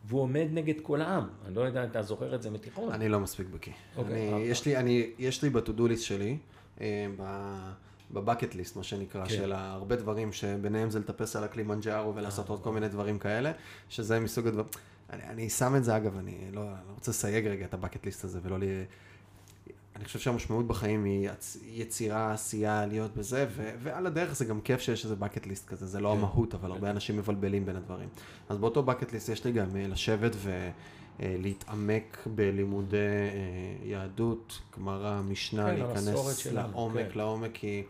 והוא 0.07 0.21
עומד 0.21 0.47
נגד 0.53 0.75
כל 0.83 1.01
העם. 1.03 1.25
אני 1.47 1.55
לא 1.55 1.61
יודע 1.61 1.85
אם 1.85 1.91
אתה 1.91 2.03
זוכר 2.03 2.35
את 2.35 2.43
זה 2.43 2.51
מתיכון. 2.51 2.93
אני 2.93 3.09
לא 3.09 3.21
מספיק 3.21 3.47
בקיא. 3.55 3.73
אוקיי, 3.97 4.33
אני- 4.35 4.43
יש 4.43 4.67
לי, 4.67 4.77
אני, 4.77 5.11
יש 5.19 5.43
לי 5.43 5.51
בטודו 5.51 5.87
ליסט 5.89 6.05
שלי, 6.05 6.37
אה, 6.81 7.07
בבקט 8.11 8.55
ליסט, 8.55 8.77
מה 8.77 8.83
שנקרא, 8.83 9.25
כן. 9.25 9.31
של 9.35 9.53
הרבה 9.53 9.97
דברים 9.97 10.33
שביניהם 10.33 10.91
זה 10.91 10.99
לטפס 10.99 11.37
על 11.37 11.45
הקלימנג'ארו 11.45 12.15
ולעשות 12.15 12.47
אה, 12.47 12.55
עוד 12.55 12.63
כל 12.63 12.73
מיני 12.73 12.89
דברים 12.89 13.19
כאלה, 13.19 13.53
שזה 13.89 14.21
מסוג 14.21 14.47
הדברים. 14.47 14.67
אני, 15.11 15.23
אני 15.29 15.51
שם 15.51 15.77
את 15.77 15.85
זה, 15.85 15.97
אגב, 15.97 16.19
אני 16.19 16.35
לא, 16.53 16.63
לא 16.65 16.93
רוצה 16.95 17.11
לסייג 17.11 17.47
רגע 17.47 17.65
את 17.65 17.75
הבקט 17.75 18.05
ליסט 18.05 18.25
הזה 18.25 18.39
ולא 18.43 18.59
לי... 18.59 18.67
אני 19.97 20.05
חושב 20.05 20.19
שהמשמעות 20.19 20.67
בחיים 20.67 21.05
היא 21.05 21.29
יצ- 21.31 21.57
יצירה, 21.65 22.33
עשייה, 22.33 22.87
להיות 22.87 23.17
בזה, 23.17 23.47
ו- 23.57 23.71
ועל 23.83 24.07
הדרך 24.07 24.33
זה 24.37 24.45
גם 24.45 24.61
כיף 24.61 24.81
שיש 24.81 25.05
איזה 25.05 25.15
bucket 25.21 25.45
list 25.45 25.67
כזה, 25.67 25.87
זה 25.87 26.01
לא 26.01 26.09
כן. 26.13 26.19
המהות, 26.19 26.55
אבל 26.55 26.71
הרבה 26.71 26.91
אנשים 26.91 27.17
מבלבלים 27.17 27.67
בין 27.67 27.77
הדברים. 27.77 28.09
אז 28.49 28.59
באותו 28.59 28.85
bucket 28.87 29.11
list 29.11 29.33
יש 29.33 29.45
לי 29.45 29.53
גם 29.53 29.77
אה, 29.77 29.87
לשבת 29.89 30.33
ולהתעמק 31.21 32.27
בלימודי 32.35 32.97
אה, 32.97 33.87
יהדות, 33.89 34.61
גמרא, 34.79 35.21
משנה, 35.29 35.67
כן, 35.67 35.75
להיכנס 35.81 36.47
לעומק, 36.47 36.97
כן. 37.13 37.19
לעומק, 37.19 37.51
כי 37.55 37.83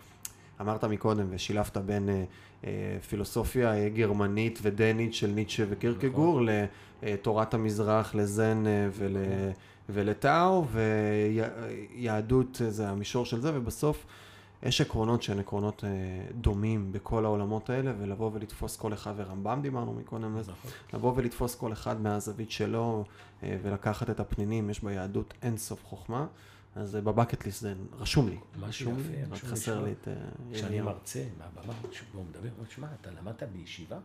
אמרת 0.60 0.84
מקודם 0.84 1.26
ושילבת 1.30 1.76
בין 1.76 2.08
אה, 2.08 2.24
אה, 2.64 2.70
פילוסופיה 3.08 3.74
אה, 3.74 3.88
גרמנית 3.88 4.58
ודנית 4.62 5.14
של 5.14 5.26
ניטשה 5.30 5.64
וקירקגור 5.70 6.40
נכון. 6.40 6.48
לתורת 7.02 7.54
המזרח, 7.54 8.14
לזן 8.14 8.66
אה, 8.66 8.88
ול... 8.92 9.16
ולטאו, 9.88 10.64
ויהדות 11.96 12.60
זה 12.68 12.88
המישור 12.88 13.24
של 13.24 13.40
זה, 13.40 13.58
ובסוף 13.58 14.06
יש 14.62 14.80
עקרונות 14.80 15.22
שהן 15.22 15.38
עקרונות 15.38 15.84
אה, 15.84 15.90
דומים 16.40 16.92
בכל 16.92 17.24
העולמות 17.24 17.70
האלה, 17.70 17.92
ולבוא 17.98 18.30
ולתפוס 18.34 18.76
כל 18.76 18.92
אחד, 18.92 19.12
ורמב"ם 19.16 19.60
דיברנו 19.62 19.94
מקודם, 19.94 20.38
נכון. 20.38 20.70
לבוא 20.92 21.12
ולתפוס 21.16 21.54
כל 21.54 21.72
אחד 21.72 22.00
מהזווית 22.00 22.50
שלו, 22.50 23.04
אה, 23.42 23.56
ולקחת 23.62 24.10
את 24.10 24.20
הפנינים, 24.20 24.70
יש 24.70 24.84
ביהדות 24.84 25.34
אין 25.42 25.56
סוף 25.56 25.84
חוכמה, 25.84 26.26
אז 26.76 26.96
אה, 26.96 27.00
בבקט 27.00 27.44
ליסט 27.44 27.60
זה 27.60 27.74
רשום 27.98 28.28
לי, 28.28 28.38
רשום 28.60 28.96
לי, 28.96 29.24
רק 29.30 29.38
חסר. 29.38 29.84
לי 29.84 29.92
את 29.92 30.08
כשאני. 30.52 30.80
מרצה, 30.80 31.24
מהבמה, 31.38 31.72
הוא 32.12 32.24
מדבר, 32.24 32.40
הוא 32.40 32.50
אומר, 32.58 32.68
שמע, 32.68 32.88
אתה 33.00 33.10
למדת 33.20 33.42
בישיבה? 33.42 33.98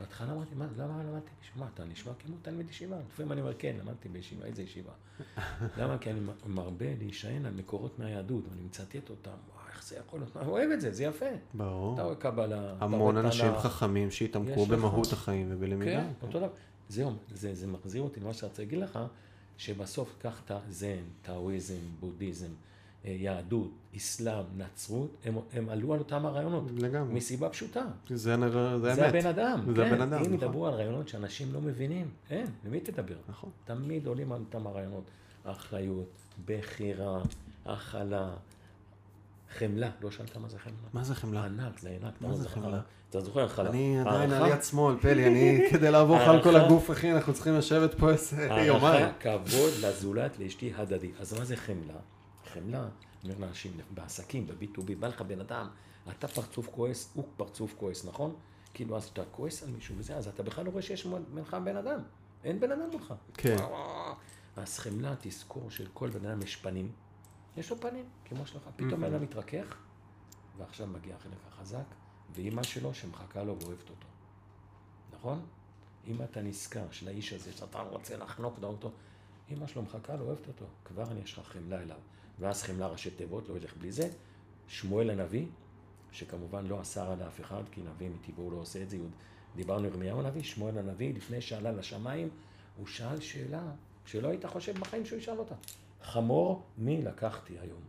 בהתחלה 0.00 0.32
אמרתי, 0.32 0.54
מה, 0.54 0.66
למה 0.76 1.02
למדתי 1.02 1.30
בישיבה? 1.40 1.66
אתה 1.74 1.84
נשמע 1.84 2.12
כמו 2.14 2.36
תלמיד 2.42 2.70
ישיבה. 2.70 2.96
לפעמים 3.08 3.32
אני 3.32 3.40
אומר, 3.40 3.52
כן, 3.58 3.76
למדתי 3.80 4.08
בישיבה, 4.08 4.44
איזה 4.46 4.62
ישיבה? 4.62 4.92
למה? 5.78 5.98
כי 5.98 6.10
אני 6.10 6.20
מרבה 6.46 6.86
להישען 6.98 7.46
על 7.46 7.52
מקורות 7.52 7.98
מהיהדות, 7.98 8.44
ואני 8.50 8.62
מצטט 8.62 9.10
אותם, 9.10 9.30
וואי, 9.30 9.64
איך 9.72 9.84
זה 9.84 9.96
יכול 9.96 10.20
להיות? 10.20 10.36
אני 10.36 10.48
אוהב 10.48 10.70
את 10.70 10.80
זה, 10.80 10.92
זה 10.92 11.04
יפה. 11.04 11.26
ברור. 11.54 11.94
אתה 11.94 12.02
רואה 12.02 12.14
קבלה, 12.14 12.74
המון 12.80 13.16
אנשים 13.16 13.50
תנ"ך. 13.50 13.58
חכמים 13.66 14.10
שהתעמקו. 14.10 14.66
במהות 14.66 15.12
החיים 15.12 15.46
ובלמידה. 15.50 15.90
כן, 15.90 16.06
אותו 16.22 16.38
דבר. 16.38 16.48
זהו, 16.88 17.12
זה, 17.34 17.54
זה 17.54 17.66
מחזיר 17.66 18.02
אותי 18.02 18.20
למה 18.20 18.34
שרציתי 18.34 18.62
להגיד 18.62 18.78
לך, 18.78 18.98
שבסוף 19.56 20.16
קח 20.18 20.40
את 20.44 20.50
הזן, 20.50 21.02
טאואיזם, 21.22 21.74
בודהיזם, 22.00 22.50
יהדות, 23.04 23.70
אסלאם, 23.96 24.44
נצרות, 24.56 25.16
הם, 25.24 25.38
הם 25.52 25.68
עלו 25.68 25.92
על 25.92 25.98
אותם 25.98 26.26
הרעיונות. 26.26 26.64
לגמרי. 26.78 27.14
מסיבה 27.14 27.48
פשוטה. 27.48 27.84
זה, 28.08 28.16
זה 28.16 28.36
זה 28.80 28.94
אמת. 28.94 29.14
הבן 29.14 29.26
אדם. 29.26 29.62
זה 29.66 29.74
כן. 29.74 29.92
הבן 29.92 30.00
אדם, 30.00 30.12
אם 30.12 30.20
נכון. 30.20 30.34
ידברו 30.34 30.66
על 30.66 30.74
רעיונות 30.74 31.08
שאנשים 31.08 31.52
לא 31.52 31.60
מבינים, 31.60 32.10
אין, 32.30 32.46
למי 32.64 32.80
תדבר? 32.80 33.16
נכון. 33.28 33.50
תמיד 33.64 34.06
עולים 34.06 34.32
על 34.32 34.40
אותם 34.40 34.66
הרעיונות. 34.66 35.04
אחריות, 35.44 36.10
בחירה, 36.44 37.20
הכלה, 37.66 38.30
חמלה. 39.58 39.90
לא 40.02 40.10
שאלת 40.10 40.36
מה 40.36 40.48
זה 40.48 40.58
חמלה? 40.58 40.74
מה 40.92 41.04
זה 41.04 41.14
חמלה? 41.14 41.44
ענק, 41.44 41.78
זה 41.80 41.90
ענק. 42.02 42.14
מה 42.20 42.28
לא 42.28 42.34
זה 42.34 42.48
חמלה? 42.48 42.80
אתה 43.10 43.20
זוכר 43.20 43.44
הכלה? 43.44 43.70
אני 43.70 44.00
עדיין 44.00 44.32
על 44.32 44.50
יד 44.50 44.62
שמאל, 44.62 44.96
פלי, 45.00 45.26
אני, 45.26 45.60
כדי 45.70 45.90
לעבור 45.90 46.16
לך 46.16 46.28
על 46.28 46.42
כל 46.42 46.56
הגוף, 46.56 46.90
אחי, 46.90 47.12
אנחנו 47.12 47.32
צריכים 47.32 47.54
לשבת 47.54 47.94
פה 47.94 48.10
איזה 48.10 48.48
יומיים. 48.66 48.84
הערכה, 48.84 49.12
כבוד 49.20 49.70
לזולת, 49.82 50.38
לאשתי 50.38 50.72
הדדי. 50.76 51.10
אז 51.20 51.38
מה 51.38 51.44
זה 51.44 51.56
חמלה? 51.56 51.94
חמלה, 52.50 52.88
אומר 53.24 53.34
לאנשים, 53.38 53.72
בעסקים, 53.94 54.46
ב-B2B, 54.46 54.94
בא 54.98 55.08
לך 55.08 55.22
בן 55.22 55.40
אדם, 55.40 55.68
אתה 56.08 56.28
פרצוף 56.28 56.68
כועס, 56.70 57.10
הוא 57.14 57.24
פרצוף 57.36 57.74
כועס, 57.78 58.04
נכון? 58.04 58.34
כאילו, 58.74 58.96
אז 58.96 59.04
אתה 59.04 59.22
כועס 59.30 59.62
על 59.62 59.70
מישהו 59.70 59.94
וזה, 59.98 60.16
אז 60.16 60.28
אתה 60.28 60.42
בכלל 60.42 60.64
לא 60.64 60.70
רואה 60.70 60.82
שיש 60.82 61.06
בינך 61.34 61.56
בן 61.64 61.76
אדם. 61.76 62.00
אין 62.44 62.60
בן 62.60 62.72
אדם 62.72 62.90
מולך. 62.90 63.14
כן. 63.34 63.56
אז 64.56 64.78
חמלה, 64.78 65.14
תזכור 65.20 65.70
שלכל 65.70 66.10
בן 66.10 66.26
אדם 66.26 66.42
יש 66.42 66.56
פנים. 66.56 66.92
יש 67.56 67.70
לו 67.70 67.80
פנים, 67.80 68.04
כמו 68.24 68.46
שלך. 68.46 68.62
פתאום 68.76 69.00
בן 69.00 69.14
אדם 69.14 69.22
מתרכך, 69.22 69.76
ועכשיו 70.58 70.86
מגיע 70.86 71.16
החלק 71.16 71.38
החזק, 71.48 71.84
ואימא 72.34 72.62
שלו 72.62 72.94
שמחכה 72.94 73.42
לו 73.42 73.60
ואוהבת 73.60 73.90
אותו. 73.90 74.06
נכון? 75.14 75.46
אם 76.06 76.22
אתה 76.22 76.42
נזכר 76.42 76.90
של 76.90 77.08
האיש 77.08 77.32
הזה, 77.32 77.52
שאתה 77.52 77.80
רוצה 77.80 78.16
לחנוק 78.16 78.58
אותו, 78.62 78.90
אימא 79.50 79.66
שלו 79.66 79.82
מחכה 79.82 80.16
לו, 80.16 80.24
אוהבת 80.24 80.48
אותו. 80.48 80.64
כבר 80.84 81.04
יש 81.24 81.38
לך 81.38 81.46
חמלה 81.46 81.82
אליו. 81.82 81.96
ואז 82.40 82.62
חמלה 82.62 82.86
ראשי 82.86 83.10
תיבות, 83.10 83.48
לא 83.48 83.56
ילך 83.56 83.76
בלי 83.76 83.92
זה. 83.92 84.10
שמואל 84.68 85.10
הנביא, 85.10 85.46
שכמובן 86.12 86.66
לא 86.66 86.82
אסר 86.82 87.10
על 87.10 87.22
אף 87.22 87.40
אחד, 87.40 87.62
כי 87.70 87.80
נביא 87.80 88.08
מטבעו 88.10 88.50
לא 88.50 88.56
עושה 88.56 88.82
את 88.82 88.90
זה. 88.90 88.98
דיברנו 89.56 89.84
על 89.84 89.92
ירמיהו 89.92 90.20
הנביא, 90.20 90.42
שמואל 90.42 90.78
הנביא, 90.78 91.14
לפני 91.14 91.40
שעלה 91.40 91.72
לשמיים, 91.72 92.28
הוא 92.76 92.86
שאל 92.86 93.20
שאלה 93.20 93.62
שלא 94.06 94.28
היית 94.28 94.46
חושב 94.46 94.78
בחיים 94.78 95.06
שהוא 95.06 95.18
ישאל 95.18 95.38
אותה. 95.38 95.54
חמור, 96.02 96.62
מי 96.78 97.02
לקחתי 97.02 97.58
היום? 97.58 97.80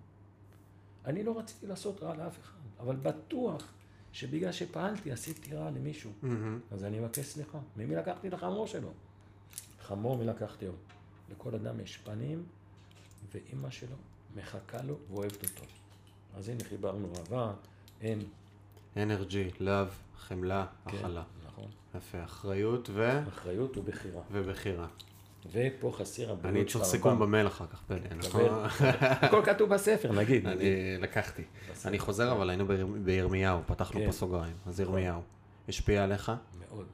אני 1.06 1.23
לא 1.23 1.40
רציתי 1.40 1.68
לעשות 1.68 2.03
רע 2.03 2.15
לאף 2.15 2.40
אחד, 2.40 2.57
אבל 2.80 2.95
בטוח 2.95 3.73
שבגלל 4.11 4.52
שפעלתי 4.52 5.11
עשיתי 5.11 5.56
רע 5.56 5.72
למישהו. 5.72 6.11
מהמם. 6.22 6.60
אז 6.72 6.84
אני 6.84 6.99
מבקש 6.99 7.26
סליחה. 7.26 7.60
ממי 7.78 7.95
לקחתי 7.95 8.28
את 8.28 8.34
החמור 8.34 8.68
שלו? 8.68 8.90
חמור 9.82 10.18
מי 10.18 10.26
לקחתי 10.26 10.65
לו. 10.65 10.73
לכל 11.32 11.56
אדם 11.56 11.80
יש 11.80 11.98
פנים, 11.98 12.44
ואימא 13.34 13.69
שלו 13.69 13.95
מחכה 14.36 14.78
לו 14.82 14.95
ואוהבת 15.12 15.44
אותו. 15.44 15.64
אז 16.36 16.49
הנה 16.49 16.64
חיברנו 16.64 17.08
אהבה, 17.18 17.53
אם, 18.03 18.20
אנרג'י, 18.98 19.49
לאב, 19.60 19.90
חמלה, 20.20 20.66
כן, 20.88 20.98
הכלה. 20.98 21.24
נכון. 21.48 21.68
יפה, 21.98 22.24
אחריות 22.24 22.90
ו... 22.94 23.20
אחריות 23.28 23.78
ובחירה. 23.78 24.22
ובחירה. 24.32 24.88
ופה 25.52 25.91
חסר 25.98 26.32
הבריאות 26.32 26.56
אני 26.56 26.66
צריך 26.66 26.86
סיכום 26.86 27.20
במייל 27.20 27.48
אחר 27.48 27.66
כך, 27.68 27.82
קבל. 27.88 27.99
יכול- 28.26 28.41
הכל 28.99 29.41
כתוב 29.45 29.70
בספר, 29.70 30.12
נגיד. 30.12 30.48
אני 30.48 30.64
לקחתי. 30.99 31.44
אני 31.86 31.99
חוזר, 31.99 32.32
אבל 32.32 32.49
היינו 32.49 32.68
ביר- 32.68 32.88
בירמיהו, 33.03 33.60
פתחנו 33.68 33.99
כן. 33.99 34.06
פה 34.06 34.12
סוגריים. 34.12 34.56
אז 34.66 34.80
ירמיהו. 34.80 35.22
השפיע 35.70 36.03
עליך? 36.03 36.32
מאוד, 36.60 36.78
מאוד. 36.78 36.86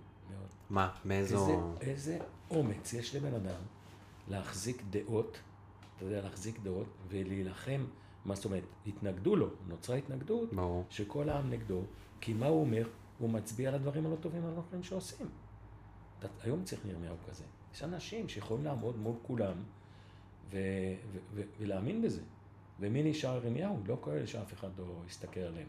מה? 0.69 0.89
מאיזו... 1.05 1.73
איזה 1.81 2.17
אומץ 2.51 2.93
יש 2.93 3.15
לבן 3.15 3.33
אדם 3.33 3.59
להחזיק 4.27 4.83
דעות, 4.89 5.37
אתה 5.97 6.05
יודע, 6.05 6.21
להחזיק 6.21 6.59
דעות 6.59 6.87
ולהילחם, 7.07 7.85
מה 8.25 8.35
זאת 8.35 8.45
אומרת, 8.45 8.63
התנגדו 8.87 9.35
לו, 9.35 9.49
נוצרה 9.67 9.95
התנגדות, 9.95 10.53
ברור. 10.53 10.85
שכל 10.89 11.29
העם 11.29 11.49
נגדו, 11.49 11.81
כי 12.21 12.33
מה 12.33 12.47
הוא 12.47 12.61
אומר? 12.61 12.87
הוא 13.19 13.29
מצביע 13.29 13.69
על 13.69 13.75
הדברים 13.75 14.05
הלא 14.05 14.15
טובים 14.15 14.45
הנכונים 14.45 14.83
שעושים. 14.83 15.27
אתה, 16.19 16.27
היום 16.43 16.63
צריך 16.63 16.85
ירמיהו 16.85 17.15
כזה. 17.29 17.43
יש 17.73 17.83
אנשים 17.83 18.29
שיכולים 18.29 18.65
לעמוד 18.65 18.97
מול 18.97 19.15
כולם 19.21 19.63
ו, 20.51 20.57
ו, 21.11 21.17
ו, 21.33 21.41
ולהאמין 21.59 22.01
בזה. 22.01 22.21
ומי 22.79 23.03
נשאר 23.03 23.35
ירמיהו? 23.35 23.79
לא 23.87 23.97
כאלה 24.03 24.27
שאף 24.27 24.53
אחד 24.53 24.69
לא 24.77 25.01
יסתכל 25.07 25.39
עליהם. 25.39 25.67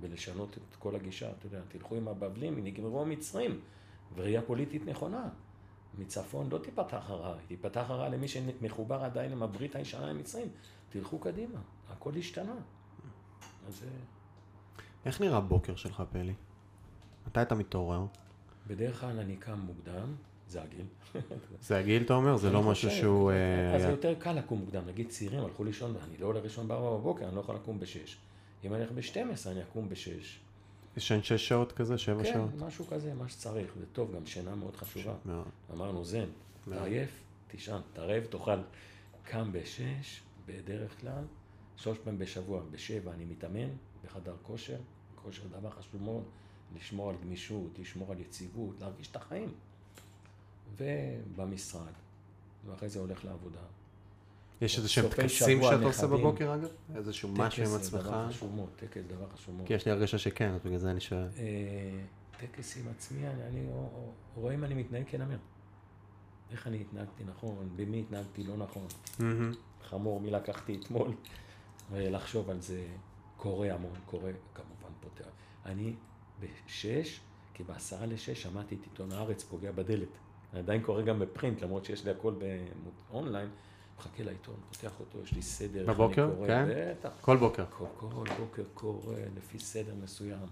ולשנות 0.00 0.58
את 0.68 0.76
כל 0.76 0.96
הגישה, 0.96 1.30
אתה 1.30 1.46
יודע, 1.46 1.60
תלכו 1.68 1.94
עם 1.94 2.08
הבבלים, 2.08 2.64
נגמרו 2.64 3.02
המצרים, 3.02 3.60
וראייה 4.14 4.42
פוליטית 4.42 4.86
נכונה. 4.86 5.28
מצפון 5.98 6.48
לא 6.50 6.58
תיפתח 6.58 7.04
הרעה, 7.08 7.32
היא 7.32 7.46
תיפתח 7.48 7.84
הרעה 7.88 8.08
למי 8.08 8.28
שמחובר 8.28 9.04
עדיין 9.04 9.32
עם 9.32 9.42
הברית 9.42 9.76
הישנה 9.76 10.10
עם 10.10 10.18
מצרים. 10.18 10.48
תלכו 10.90 11.18
קדימה, 11.18 11.58
הכל 11.90 12.12
השתנה. 12.18 12.54
אז 13.68 13.82
אה, 13.82 13.88
איך 15.06 15.20
נראה 15.20 15.36
הבוקר 15.36 15.76
שלך, 15.76 16.02
פלי? 16.12 16.34
מתי 17.26 17.42
אתה 17.42 17.54
מתעורר? 17.54 18.06
בדרך 18.66 19.00
כלל 19.00 19.18
אני 19.18 19.36
קם 19.36 19.58
מוקדם, 19.58 20.14
זה 20.48 20.62
הגיל. 20.62 20.86
זה 21.60 21.78
הגיל, 21.78 22.02
אתה 22.02 22.14
אומר? 22.14 22.36
זה 22.36 22.50
לא 22.50 22.62
משהו 22.62 22.90
שהוא... 22.90 23.32
אז 23.74 23.80
זה 23.80 23.86
אה, 23.86 23.90
יותר 23.90 24.14
קל 24.18 24.32
לקום 24.32 24.58
מוקדם. 24.58 24.82
נגיד 24.86 25.08
צעירים 25.08 25.40
הלכו 25.44 25.64
לישון, 25.64 25.96
אני 26.08 26.18
לא 26.18 26.26
עולה 26.26 26.40
לישון 26.40 26.68
בארבע 26.68 26.96
בבוקר, 26.96 27.28
אני 27.28 27.34
לא 27.34 27.40
יכול 27.40 27.54
לקום 27.54 27.80
בשש. 27.80 28.18
אם 28.64 28.74
אני 28.74 28.84
הולך 28.84 28.92
ב-12, 28.92 29.50
אני 29.50 29.62
אקום 29.62 29.88
בשש. 29.88 30.40
ישן 30.96 31.22
שש 31.22 31.48
שעות 31.48 31.72
כזה? 31.72 31.98
שבע 31.98 32.22
כן, 32.22 32.32
שעות? 32.32 32.50
משהו 32.58 32.86
כזה, 32.86 33.14
מה 33.14 33.28
שצריך. 33.28 33.74
זה 33.78 33.86
טוב, 33.92 34.16
גם 34.16 34.26
שינה 34.26 34.54
מאוד 34.54 34.76
חשובה. 34.76 35.14
מאוד. 35.24 35.46
אמרנו, 35.72 36.04
זן. 36.04 36.28
אתה 36.68 36.84
עייף, 36.84 37.10
תישן, 37.48 37.80
אתה 37.92 38.02
רעב, 38.02 38.24
תאכל. 38.24 38.58
קם 39.24 39.52
בשש, 39.52 40.20
בדרך 40.46 41.00
כלל, 41.00 41.24
שלוש 41.76 41.98
פעמים 41.98 42.18
בשבוע, 42.18 42.62
בשבע 42.70 43.12
אני 43.12 43.24
מתאמן 43.24 43.68
בחדר 44.04 44.36
כושר. 44.42 44.78
כושר 45.14 45.42
דבר 45.46 45.70
חשוב 45.70 46.02
מאוד, 46.02 46.24
לשמור 46.76 47.10
על 47.10 47.16
גמישות, 47.22 47.78
לשמור 47.78 48.12
על 48.12 48.20
יציבות, 48.20 48.80
להרגיש 48.80 49.10
את 49.10 49.16
החיים. 49.16 49.54
ובמשרד, 50.76 51.92
ואחרי 52.66 52.88
זה 52.88 53.00
הולך 53.00 53.24
לעבודה. 53.24 53.60
יש 54.60 54.76
איזה 54.76 54.88
שהם 54.88 55.08
טקסים 55.08 55.62
שאתה 55.62 55.84
עושה. 55.84 56.06
בבוקר, 56.06 56.54
אגב? 56.54 56.68
איזשהו 56.94 57.28
משהו 57.28 57.62
עם 57.62 57.68
טקס 57.68 57.68
זה 57.68 57.76
עצמך? 57.76 58.06
דבר 58.06 58.28
חשוב 58.28 58.54
מאוד, 58.54 58.68
טקס 58.76 58.94
זה 58.94 59.08
דבר 59.08 59.26
חשוב 59.34 59.54
מאוד. 59.54 59.66
כי 59.66 59.74
יש 59.74 59.86
לי 59.86 59.92
הרגשה 59.92 60.18
שכן, 60.18 60.52
אז 60.54 60.60
בגלל 60.64 60.78
זה 60.78 60.90
אני 60.90 61.00
שואל. 61.00 61.28
אה, 61.38 62.00
טקס 62.40 62.76
עם 62.76 62.88
עצמי, 62.88 63.28
אני, 63.28 63.66
רואה 64.34 64.54
אם 64.54 64.64
אני 64.64 64.74
מתנהג 64.74 65.04
כנמר. 65.06 65.36
איך 66.50 66.66
אני 66.66 66.80
התנהגתי 66.80 67.24
נכון, 67.24 67.68
במי 67.76 68.00
התנהגתי 68.00 68.44
לא 68.44 68.56
נכון. 68.56 68.86
חמור, 69.82 70.20
מי 70.20 70.30
לקחתי 70.30 70.78
אתמול, 70.80 71.14
ולחשוב 71.92 72.50
על 72.50 72.60
זה 72.60 72.86
קורה 73.36 73.74
המון, 73.74 73.94
קורה, 74.06 74.30
כמובן 74.54 74.94
פותח. 75.00 75.30
אני 75.66 75.94
בשש, 76.40 77.20
כי 77.54 77.62
בעשרה 77.62 78.06
לשש 78.06 78.42
שמעתי 78.42 78.74
את 78.74 78.80
עיתון 78.82 79.12
הארץ 79.12 79.42
פוגע 79.44 79.72
בדלת. 79.72 80.08
אני 80.52 80.60
עדיין 80.60 80.82
קורא 80.82 81.02
גם 81.02 81.18
ב 81.18 81.24
print, 81.24 81.62
למרות 81.62 81.84
שיש 81.84 82.04
לי 82.04 82.10
הכל 82.10 82.34
באונליין. 83.10 83.48
מחכה 83.98 84.22
לעיתון, 84.22 84.54
פותח 84.72 85.00
אותו, 85.00 85.18
יש 85.22 85.32
לי 85.32 85.42
סדר. 85.42 85.86
בבוקר? 85.86 86.46
כן? 86.46 86.68
בטח. 86.70 87.10
כל 87.20 87.36
בוקר. 87.36 87.64
כל, 87.70 87.84
כל 87.98 88.24
בוקר 88.38 88.62
קורא 88.74 89.14
לפי 89.36 89.58
סדר 89.58 89.94
מסוים 90.02 90.46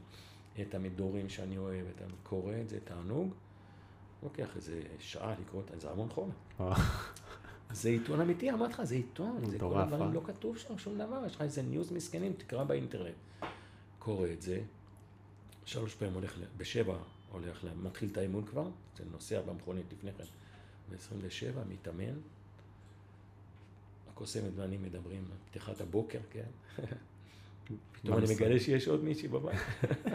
את 0.61 0.75
המדורים 0.75 1.29
שאני 1.29 1.59
אוהב, 1.59 1.87
את 1.87 2.03
קורא 2.23 2.55
את 2.61 2.69
זה, 2.69 2.79
תענוג. 2.85 3.35
לוקח 4.23 4.57
איזה 4.57 4.83
שעה 4.99 5.35
לקרוא 5.41 5.63
את 5.75 5.81
זה, 5.81 5.91
המון 5.91 6.09
חומר. 6.09 6.35
זה 7.71 7.89
עיתון 7.89 8.21
אמיתי, 8.21 8.51
אמרתי 8.51 8.73
לך, 8.73 8.85
זה 8.85 8.95
עיתון, 8.95 9.45
זה 9.47 9.59
כל 9.59 9.79
הדברים, 9.81 10.09
אה? 10.09 10.15
לא 10.15 10.21
כתוב 10.25 10.59
שם 10.59 10.79
שום 10.79 10.99
דבר, 10.99 11.23
יש 11.27 11.35
לך 11.35 11.43
איזה 11.43 11.63
news 11.63 11.93
מסכנים, 11.93 12.33
תקרא 12.33 12.65
באינטרנט. 12.65 13.15
קורא 13.99 14.29
את 14.29 14.43
זה, 14.43 14.61
שלוש 15.65 15.95
פעמים 15.95 16.15
הולך, 16.15 16.39
בשבע 16.57 16.97
הולך, 17.33 17.67
מתחיל 17.83 18.09
את 18.13 18.17
האימון 18.17 18.45
כבר, 18.45 18.69
זה 18.97 19.05
נוסע 19.13 19.41
במכונית 19.43 19.87
לפני 19.93 20.11
כן, 20.13 20.25
ב-27, 20.91 21.59
מתאמן. 21.69 22.15
הקוסמת 24.15 24.51
ואני 24.57 24.77
מדברים 24.77 25.25
פתיחת 25.51 25.81
הבוקר, 25.81 26.19
כן? 26.31 26.45
פתאום 27.93 28.19
אני. 28.19 28.35
מגלה 28.35 28.61
שיש 28.61 28.89
עוד 28.89 29.05
מישהי 29.05 29.29
בבית. 29.29 29.61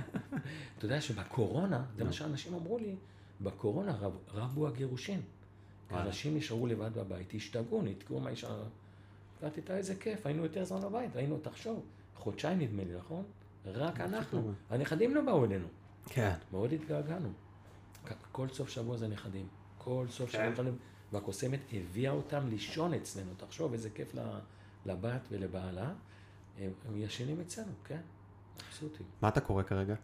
אתה 0.78 0.86
יודע 0.86 1.02
שבקורונה, 1.02 1.86
זה 1.98 2.04
מה 2.04 2.14
שאנשים 2.14 2.54
אמרו 2.54 2.78
לי, 2.78 2.96
בקורונה 3.42 3.96
רב, 3.96 4.18
רבו 4.34 4.68
הגירושין. 4.68 5.22
וואלה. 5.92 6.06
אנשים 6.06 6.38
נשארו 6.38 6.68
לבד 6.68 6.94
בבית, 6.94 7.34
השתגעו, 7.34 7.82
נתקעו 7.82 8.20
מהאישה. 8.20 8.48
אמרתי, 9.42 9.62
אתה 9.62 9.78
איזה 9.78 9.96
כיף, 9.96 10.26
היינו 10.26 10.44
יותר 10.44 10.64
זמן 10.64 10.82
בבית, 10.82 11.16
היינו, 11.16 11.40
תחשוב, 11.40 11.86
חודשיים 12.16 12.60
נדמה 12.60 12.84
לי, 12.84 12.98
נכון? 12.98 13.24
רק 13.66 14.00
אנחנו. 14.00 14.52
הנכדים 14.70 15.16
לא 15.16 15.22
באו 15.22 15.46
אלינו. 15.46 15.68
כן. 16.06 16.34
מאוד 16.52 16.74
התגעגענו. 16.74 17.30
כל 18.32 18.48
סוף 18.48 18.70
שבוע 18.70 18.98
זה 18.98 19.08
נכדים. 19.08 19.48
כל 19.78 20.06
סוף 20.10 20.30
שבוע 20.30 20.56
כן. 20.56 20.64
והקוסמת 21.14 21.60
הביאה 21.74 22.12
אותם 22.12 22.48
לישון 22.48 22.94
אצלנו. 22.94 23.32
תחשוב 23.38 23.74
איזה 23.74 23.90
כיף 23.90 24.16
לבת 24.86 25.22
ולבעלה. 25.30 25.94
הם 26.58 26.72
הם 26.88 26.98
ישנים 26.98 27.42
אצלנו, 27.42 27.72
כן? 27.84 28.02
מבסוטים. 28.68 29.06
מה 29.22 29.28
אתה 29.28 29.42
קורא 29.42 29.64
כרגע? 29.64 29.96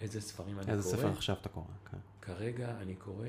איזה 0.00 0.20
ספרים 0.20 0.58
אני 0.58 0.72
איזה 0.72 0.82
קורא? 0.82 0.96
ספר 0.96 1.12
עכשיו 1.12 1.36
אתה 1.40 1.48
קורא? 1.48 1.64
כן. 1.90 1.96
כרגע 2.20 2.80
אני 2.80 2.94
קורא 2.94 3.28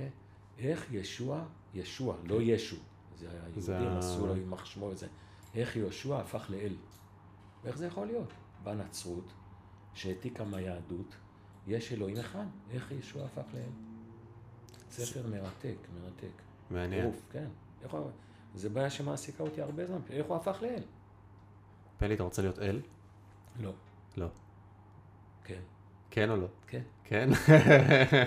איך 0.57 0.88
ישוע, 0.91 1.45
ישוע, 1.73 2.15
לא 2.23 2.41
ישו. 2.41 2.77
זה 3.18 3.27
היהודים 3.30 3.98
עשו 3.98 4.27
לו 4.27 4.35
יימח 4.35 4.65
שמו 4.65 4.85
וזה. 4.85 5.07
איך 5.56 5.76
יהושע 5.76 6.19
הפך 6.19 6.45
לאל. 6.49 6.76
ואיך 7.64 7.77
זה 7.77 7.85
יכול 7.85 8.07
להיות? 8.07 8.34
בנצרות, 8.64 9.34
שהעתיקה 9.93 10.43
מהיהדות, 10.43 11.15
יש 11.68 11.91
אלוהים 11.91 12.18
אחד, 12.18 12.45
איך 12.72 12.91
יהושע 12.91 13.26
הפך 13.26 13.43
לאל? 13.53 13.72
ספר 14.91 15.27
מרתק, 15.27 15.77
מרתק. 16.02 16.41
מעניין. 16.72 17.02
טירוף, 17.02 17.22
כן. 17.31 17.48
איך 17.84 17.93
הוא... 17.93 18.10
זה 18.56 18.69
בעיה 18.69 18.89
שמעסיקה 18.89 19.43
אותי 19.43 19.61
הרבה 19.61 19.85
זמן, 19.85 19.99
איך 20.10 20.26
הוא 20.26 20.35
הפך 20.35 20.57
לאל? 20.61 20.84
פלי, 21.98 22.14
אתה 22.14 22.23
רוצה 22.23 22.41
להיות 22.41 22.60
אל? 22.60 22.81
לא. 23.60 23.73
לא. 24.18 24.27
כן. 25.43 25.60
כן 26.10 26.30
או 26.30 26.35
לא? 26.35 26.48
כן. 26.68 26.81
כן? 27.03 27.30
אתה 27.34 28.26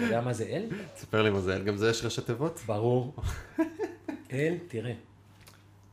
יודע 0.00 0.20
מה 0.20 0.32
זה 0.32 0.44
אל? 0.44 0.68
תספר 0.94 1.22
לי 1.22 1.30
מה 1.30 1.40
זה 1.40 1.56
אל. 1.56 1.64
גם 1.64 1.76
זה 1.76 1.90
יש 1.90 2.04
ראשי 2.04 2.22
תיבות? 2.22 2.60
ברור. 2.66 3.14
אל, 4.32 4.58
תראה, 4.68 4.94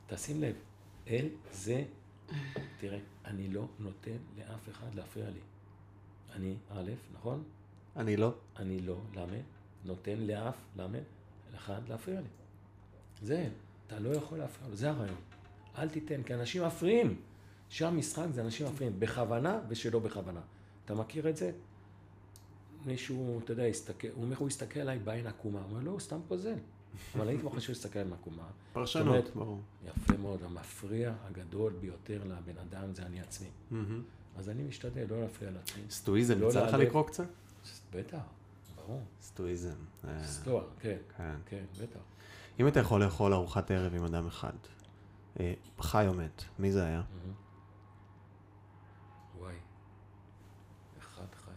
תשים 0.07 0.41
לב, 0.41 0.55
אל 1.07 1.27
זה, 1.51 1.83
תראה, 2.79 2.99
אני 3.25 3.47
לא 3.47 3.65
נותן 3.79 4.17
לאף 4.37 4.69
אחד 4.69 4.95
להפריע 4.95 5.29
לי. 5.29 5.39
אני, 6.35 6.55
א', 6.71 6.91
נכון? 7.13 7.43
אני 7.95 8.17
לא. 8.17 8.33
אני 8.57 8.79
לא, 8.79 8.97
למה? 9.15 9.37
נותן 9.85 10.19
לאף, 10.19 10.55
למה? 10.75 10.97
אחד 11.55 11.89
להפריע 11.89 12.19
לי. 12.19 12.27
זה, 13.21 13.49
אתה 13.87 13.99
לא 13.99 14.09
יכול 14.09 14.37
להפריע 14.37 14.69
לו, 14.69 14.75
זה 14.75 14.89
הרעיון. 14.89 15.15
אל 15.77 15.89
תיתן, 15.89 16.23
כי 16.23 16.33
אנשים 16.33 16.65
מפריעים. 16.65 17.21
שם 17.69 17.97
משחק 17.97 18.25
זה 18.31 18.41
אנשים 18.41 18.67
מפריעים, 18.67 18.99
בכוונה 18.99 19.59
ושלא 19.67 19.99
בכוונה. 19.99 20.41
אתה 20.85 20.95
מכיר 20.95 21.29
את 21.29 21.37
זה? 21.37 21.51
מישהו, 22.85 23.39
אתה 23.43 23.51
יודע, 23.51 23.63
הסתכל, 23.63 24.07
הוא 24.07 24.23
אומר, 24.23 24.37
הוא 24.37 24.47
הסתכל 24.47 24.79
עליי 24.79 24.99
בעין 24.99 25.27
עקומה. 25.27 25.59
הוא 25.59 25.69
אומר, 25.69 25.81
לא, 25.83 25.91
הוא 25.91 25.99
סתם 25.99 26.19
פוזל. 26.27 26.55
אבל 27.15 27.27
הייתי 27.27 27.43
חושב 27.43 27.69
להסתכל 27.69 27.99
עליי 27.99 28.13
עקומה. 28.13 28.47
פרשנות, 28.73 29.35
ברור. 29.35 29.61
יפה 29.85 30.17
מאוד, 30.17 30.43
המפריע 30.43 31.13
הגדול 31.23 31.73
ביותר 31.81 32.21
לבן 32.23 32.57
אדם 32.57 32.93
זה 32.93 33.03
אני 33.03 33.21
עצמי. 33.21 33.47
אז 34.37 34.49
אני 34.49 34.63
משתדל 34.63 35.05
לא 35.09 35.21
להפריע 35.21 35.51
לעצמי. 35.51 35.83
סטואיזם, 35.89 36.39
לא 36.39 36.47
יצא 36.47 36.65
לך. 36.67 36.73
לקרוא 36.73 37.03
קצת? 37.07 37.27
בטח, 37.93 38.17
ברור. 38.87 39.03
סטואיזם. 39.21 39.75
אה, 40.07 40.23
סטואר, 40.23 40.67
כן, 40.79 40.97
כן. 41.17 41.35
כן, 41.45 41.63
בטח. 41.81 41.99
אם 42.59 42.67
אתה 42.67 42.79
יכול 42.79 43.03
לאכול 43.03 43.33
ארוחת 43.33 43.71
ערב 43.71 43.95
עם 43.95 44.03
אדם 44.03 44.27
אחד, 44.27 44.53
אה, 45.39 45.53
חי 45.79 46.05
או 46.07 46.13
מת, 46.13 46.43
מי 46.59 46.71
זה 46.71 46.85
היה? 46.85 47.01
וואי. 49.39 49.53
אחד 50.99 51.35
חי. 51.35 51.51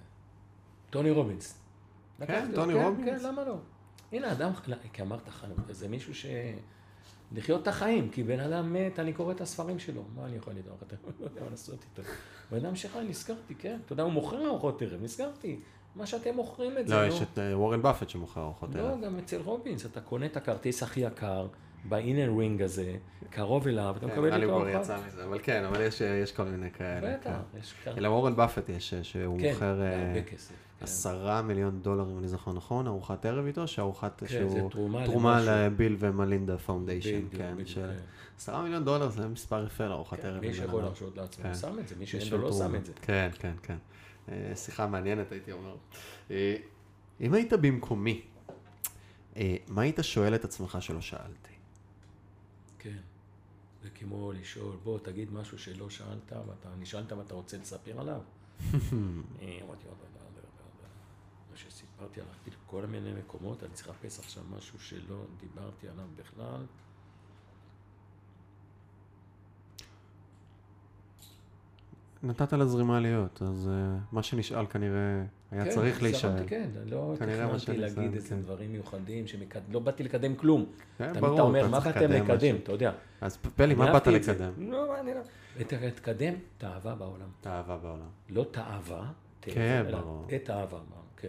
טוני 0.91 1.11
רובינס. 1.11 1.59
אותו, 2.21 2.33
טוני 2.55 2.75
כן, 2.75 2.83
רובינס. 2.83 3.23
כן, 3.23 3.29
למה 3.29 3.45
לא? 3.45 3.57
הנה, 4.13 4.33
אדם, 4.33 4.53
כי 4.93 5.03
אמרת 5.03 5.29
חי, 5.29 5.47
זה 5.71 5.89
מישהו 5.89 6.15
ש... 6.15 6.27
לחיות 7.33 7.63
את 7.63 7.69
החיים, 7.69 8.11
כי 8.11 8.23
בן 8.23 8.41
אדם 8.41 8.73
מת, 8.73 8.99
אני 8.99 9.13
קורא 9.13 9.33
את 9.33 9.41
הספרים 9.41 9.79
שלו. 9.79 10.05
מה 10.15 10.27
אני 10.27 10.37
יכול 10.37 10.53
לדעת? 10.53 10.83
אתה 10.83 10.97
לא 11.21 11.25
יודע 11.25 11.45
מה 11.45 11.51
לעשות 11.51 11.85
איתו. 11.91 12.11
בן 12.51 12.57
אדם 12.57 12.77
שחי, 12.77 12.99
נזכרתי, 13.09 13.55
כן. 13.55 13.79
אתה 13.85 13.93
יודע, 13.93 14.03
הוא 14.03 14.13
מוכר 14.13 14.47
ארוחות 14.47 14.83
ערב, 14.83 15.03
נזכרתי. 15.03 15.61
מה 15.97 16.07
שאתם 16.07 16.35
מוכרים 16.35 16.79
את 16.79 16.89
זה, 16.89 16.95
לא, 16.95 17.01
נו. 17.01 17.07
יש 17.15 17.23
את 17.23 17.39
אה, 17.39 17.59
וורן 17.59 17.83
באפט 17.83 18.09
שמוכר 18.09 18.41
ארוחות 18.43 18.75
לא, 18.75 18.81
ערב. 18.81 19.01
גם 19.05 19.19
אצל 19.19 19.41
רובינס, 19.45 19.87
אתה 19.87 20.01
קונה 20.01 20.27
את 20.27 20.37
הכרטיס 20.37 20.83
הכי 20.83 21.01
יקר, 21.01 21.47
באינר 21.85 22.33
רינג 22.39 22.63
הזה, 22.63 22.95
קרוב 23.31 23.67
אליו, 23.69 23.95
אתה 23.99 24.07
כן, 24.07 24.13
מקבל 24.13 24.27
נראה 24.27 24.39
לי 24.39 24.45
איתו 24.45 24.55
הוא 24.55 24.63
כבר 24.63 24.75
ארוחה. 24.77 24.95
יצא 24.95 25.07
מזה, 25.07 25.25
אבל 25.25 25.39
כן, 25.43 25.65
אבל 25.65 25.81
יש, 25.81 26.01
יש 26.01 26.33
כל 26.33 26.45
מיני 26.45 26.71
כאלה. 26.71 27.17
בטח, 27.17 27.31
כן. 27.53 27.59
יש 27.59 27.75
כרטיס. 27.85 27.99
אלא 27.99 28.09
וורן 28.09 28.37
באפט 28.37 28.69
יש, 28.69 28.95
אה, 28.95 29.05
שהוא 29.05 29.39
כן, 29.41 29.53
מוכר 29.53 29.83
אה, 29.83 29.91
בהרבה 30.05 30.23
כסף. 30.23 30.49
כן. 30.79 30.85
עשרה 30.85 31.43
מיליון 31.43 31.81
דולר, 31.83 32.05
אם 32.13 32.19
אני 32.19 32.29
זוכר 32.29 32.53
נכון, 32.53 32.87
ארוחת 32.87 33.27
ערב 33.27 33.47
איתו, 33.47 33.69
שארוחת, 33.69 34.21
כן, 34.21 34.27
שהוא 34.29 34.71
תרומה 34.71 35.05
תרומה. 35.07 35.41
לביל 35.45 35.97
ומלינדה 35.99 36.59
Foundation, 36.59 37.21
כן, 37.31 37.53
בדיוק, 37.55 37.69
ש- 37.69 37.75
כן. 37.75 37.89
עשרה 38.39 38.63
מיליון 38.63 38.85
דולר 38.85 39.09
זה 39.09 39.29
מספר 39.29 39.65
יפה 39.67 39.85
לארוחת 39.87 40.21
כן, 40.21 40.29
ערב. 40.29 40.41
מי 40.41 40.55
שיכול. 40.55 40.83
להרשות 40.83 41.17
לעצמו, 41.17 41.45
כן. 41.45 41.55
שם 41.55 41.79
את 41.79 41.89
זה, 41.89 41.95
מי 41.99 42.07
שאין 42.07 42.29
לו 42.31 42.39
לא. 42.39 42.53
שם 42.53 42.75
את 42.75 42.87
זה. 42.87 42.93
כן, 43.03 43.31
כן, 43.39 43.53
כן. 43.63 43.77
אה, 44.31 44.57
שיחה 44.57 44.87
מעניינת, 44.87 45.33
הייתי 45.33 45.53
אומר. 45.53 45.77
אה, 46.31 46.57
אם 47.21 47.35
היית 47.35 47.53
במקומי, 47.53 48.23
אה, 49.37 49.57
מה 49.69 49.83
היית 49.83 49.99
שואל 50.03 50.35
את 50.35 50.45
עצמך 50.45 50.79
שלא 50.81 51.01
שאלתי? 51.01 51.53
כן. 52.79 52.99
זה 53.83 53.91
כמו 53.91 54.33
לשאול, 54.33 54.77
בוא 54.83 54.99
תגיד 54.99 55.33
משהו 55.33 55.59
שלא 55.59 55.91
שאלת, 55.91 56.33
ואתה 56.33 56.69
נשאלת 56.79 57.13
ואתה 57.13 57.35
רוצה 57.35 57.59
לספר 57.59 58.01
עליו. 58.01 58.21
אמרתי. 59.41 59.85
מה 61.51 61.57
שסיפרתי, 61.57 62.21
הלכתי 62.21 62.51
לכל 62.51 62.87
מיני 62.87 63.13
מקומות, 63.13 63.65
אני 63.65 63.73
צריך 63.73 63.89
לחפש 63.89 64.19
עכשיו 64.19 64.43
משהו 64.51 64.81
שלא 64.81 65.25
דיברתי 65.41 65.89
עליו 65.89 66.07
בכלל. 66.17 66.67
נתת 72.23 72.53
לזרימה 72.53 73.01
להיות, 73.01 73.43
אז 73.43 73.69
אה, 73.73 73.99
מה 74.13 74.23
שנשאל 74.23 74.67
כנראה 74.67 75.23
היה 75.51 75.65
כן, 75.65 75.71
צריך 75.71 76.03
להישאל. 76.03 76.47
כן, 76.47 76.69
לא 76.87 77.15
תכננתי 77.17 77.77
להגיד 77.77 78.15
איזה 78.15 78.29
כן. 78.29 78.43
דברים 78.43 78.73
מיוחדים, 78.73 79.27
שמקד... 79.27 79.61
לא 79.71 79.81
באתי 79.81 80.03
לקדם 80.03 80.35
כלום. 80.35 80.67
כן, 80.99 81.09
תמיד 81.09 81.21
ברור, 81.21 81.35
אתה 81.35 81.43
אומר, 81.43 81.69
מה 81.69 81.81
באתם 81.81 82.11
לקדם. 82.13 82.57
אתה 82.57 82.73
יודע. 82.73 82.93
אז 83.21 83.37
פלי, 83.37 83.75
מה 83.75 83.93
באת. 83.93 84.07
לקדם? 84.07 84.53
לא, 84.59 85.01
אני 85.01 85.11
לא... 85.15 85.91
תקדם 85.95 86.35
את 86.59 86.65
האהבה 86.65 86.95
בעולם. 86.95 87.29
את 87.41 87.47
האהבה 87.47 87.77
בעולם. 87.77 88.09
לא 88.29 88.47
תאווה, 88.51 89.11
כן, 89.41 89.87
ברור. 89.91 90.27
את 90.37 90.51
האהבה, 90.51 90.79
מה, 90.91 90.97
כן. 91.17 91.29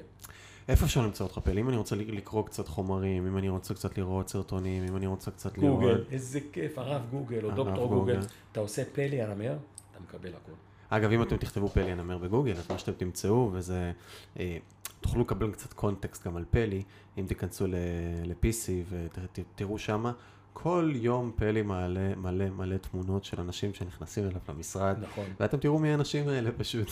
איפה 0.69 0.85
אפשר 0.85 1.01
למצוא 1.01 1.25
אותך 1.25 1.39
פלי? 1.39 1.61
אם 1.61 1.69
אני 1.69 1.77
רוצה 1.77 1.95
לקרוא 1.95 2.45
קצת 2.45 2.67
חומרים, 2.67 3.27
אם 3.27 3.37
אני 3.37 3.49
רוצה 3.49 3.73
קצת 3.73 3.97
לראות 3.97 4.29
סרטונים, 4.29 4.83
אם 4.83 4.97
אני 4.97 5.07
רוצה 5.07 5.31
קצת 5.31 5.57
לראות... 5.57 5.79
גוגל, 5.79 6.03
איזה 6.11 6.39
כיף, 6.51 6.77
הרב 6.77 7.01
גוגל 7.11 7.45
או 7.45 7.51
דוקטור 7.51 7.87
גוגל. 7.87 8.19
אתה 8.51 8.59
עושה 8.59 8.83
פלי 8.93 9.21
הנמר, 9.21 9.57
אתה 9.91 9.99
מקבל 9.99 10.29
הכל. 10.29 10.51
אגב, 10.93 11.11
אם 11.11 11.23
אתם 11.23 11.37
תכתבו 11.37 11.67
פלי 11.67 11.91
הנמר 11.91 12.17
בגוגל, 12.17 12.51
אז 12.51 12.71
מה 12.71 12.77
שאתם 12.77 12.91
תמצאו, 12.91 13.49
וזה... 13.53 13.91
אה, 14.39 14.57
תוכלו 15.01 15.21
לקבל 15.21 15.51
קצת 15.51 15.73
קונטקסט 15.73 16.27
גם 16.27 16.37
על 16.37 16.45
פלי, 16.49 16.83
אם 17.17 17.25
תיכנסו 17.27 17.67
ל-PC 17.67 18.69
ותראו 18.89 19.79
שמה, 19.79 20.11
כל 20.53 20.91
יום 20.95 21.31
פלי 21.35 21.61
מעלה 21.61 22.15
מלא 22.15 22.49
מלא 22.49 22.77
תמונות 22.77 23.23
של 23.25 23.41
אנשים 23.41 23.73
שנכנסים 23.73 24.23
אליו 24.23 24.41
למשרד, 24.49 24.95
נכון. 25.01 25.25
ואתם 25.39 25.57
תראו 25.57 25.79
מי 25.79 25.91
האנשים 25.91 26.27
האלה 26.27 26.51
פשוט. 26.51 26.87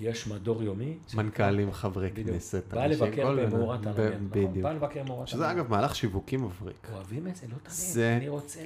יש 0.00 0.26
מדור 0.26 0.62
יומי. 0.62 0.98
מנכ"לים, 1.14 1.72
חברי 1.72 2.10
בדיוק. 2.10 2.28
כנסת, 2.28 2.64
בא 2.74 2.86
לבקר. 2.86 3.36
במאורת 3.36 3.86
הנמר. 3.86 4.08
נכון, 4.08 4.28
בדיוק. 4.30 4.64
בא 4.64 4.72
לבקר 4.72 5.02
במאורת 5.02 5.08
הנמר. 5.08 5.26
שזה 5.26 5.50
אגב 5.50 5.70
מהלך 5.70 5.96
שיווקי 5.96 6.36
מבריק. 6.36 6.88
אוהבים 6.92 7.26
את 7.26 7.36
זה, 7.36 7.46
לא 7.46 7.56
תמיד. 7.62 7.70
זה. 7.70 8.18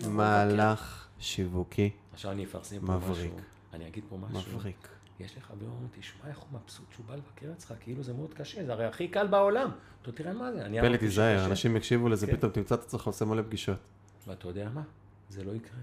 מהלך 0.09 1.09
שיווקי 1.19 1.91
עכשיו 2.13 2.31
אני 2.31 2.45
אפרסם 2.45 2.81
פה 2.87 2.93
מבריק. 2.93 3.33
משהו. 3.33 3.54
אני 3.75 3.89
אגיד 3.89 4.05
פה 4.09 4.17
משהו. 4.17 4.53
מבריק. 4.53 4.89
יש 5.21 5.35
לי 5.35 5.41
חבר, 5.41 5.67
אומר, 5.67 5.87
תשמע 5.99 6.29
איך 6.29 6.39
הוא 6.39 6.61
מבסוט 6.61 6.93
שהוא 6.93 7.07
בא 7.07 7.15
לבקר 7.15 7.53
אצלך, 7.53 7.75
כאילו 7.81 8.03
זה 8.03 8.13
מאוד 8.13 8.35
קשה, 8.35 8.65
זה 8.65 8.73
הרי 8.73 8.85
הכי 8.85 9.09
קל 9.09 9.27
בעולם. 9.27 9.71
אתה 10.03 10.13
תראה 10.13 10.33
מה 10.33 10.53
זה. 10.53 10.67
אני 10.67 10.81
אמרתי 10.81 10.99
תיזהר. 10.99 11.47
אנשים 11.47 11.77
יקשיבו 11.77 12.09
לזה, 12.09 12.27
כן. 12.27 12.37
פתאום 12.37 12.53
תמצא 12.53 12.75
את 12.75 12.81
עצמך 12.81 13.07
עושה 13.07 13.25
מלא 13.25 13.43
פגישות. 13.43 13.79
ואתה 14.27 14.49
יודע 14.49 14.69
מה? 14.69 14.83
זה 15.29 15.45
לא 15.45 15.53
יקרה. 15.53 15.81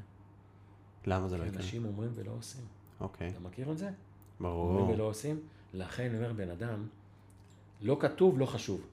למה 1.05 1.27
זה 1.27 1.37
לא 1.37 1.43
יקרה? 1.43 1.57
אנשים 1.57 1.85
אומרים 1.85 2.11
ולא 2.15 2.31
עושים. 2.31 2.65
אוקיי, 2.99 3.29
אתה 3.29 3.39
מכיר 3.39 3.71
את 3.71 3.77
זה? 3.77 3.85
אומרים 3.85 3.95
ברור. 4.39 4.89
ולא 4.89 5.03
עושים. 5.03 5.39
לכן 5.73 6.05
אני 6.09 6.17
אומר, 6.17 6.33
בן 6.33 6.49
אדם, 6.49 6.87
לא 7.81 7.97
כתוב, 7.99 8.39
לא 8.39 8.45
חשוב. 8.45 8.87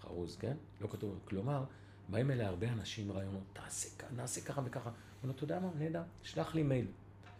חרוז, 0.00 0.36
כן? 0.36 0.56
לא 0.80 0.88
כתוב. 0.88 1.18
כלומר, 1.24 1.64
באים 2.08 2.30
אליי 2.30 2.46
הרבה 2.46 2.72
אנשים 2.72 3.12
רעיונות, 3.12 3.42
תעשה 3.52 3.88
ככה, 3.98 4.14
נעשה 4.16 4.40
ככה 4.40 4.62
וככה. 4.64 4.90
אומר 4.90 4.96
לו, 5.24 5.30
אתה 5.30 5.44
יודע 5.44 5.60
מה, 5.60 5.68
נהדר, 5.78 6.02
שלח 6.22 6.54
לי 6.54 6.62
מייל. 6.62 6.86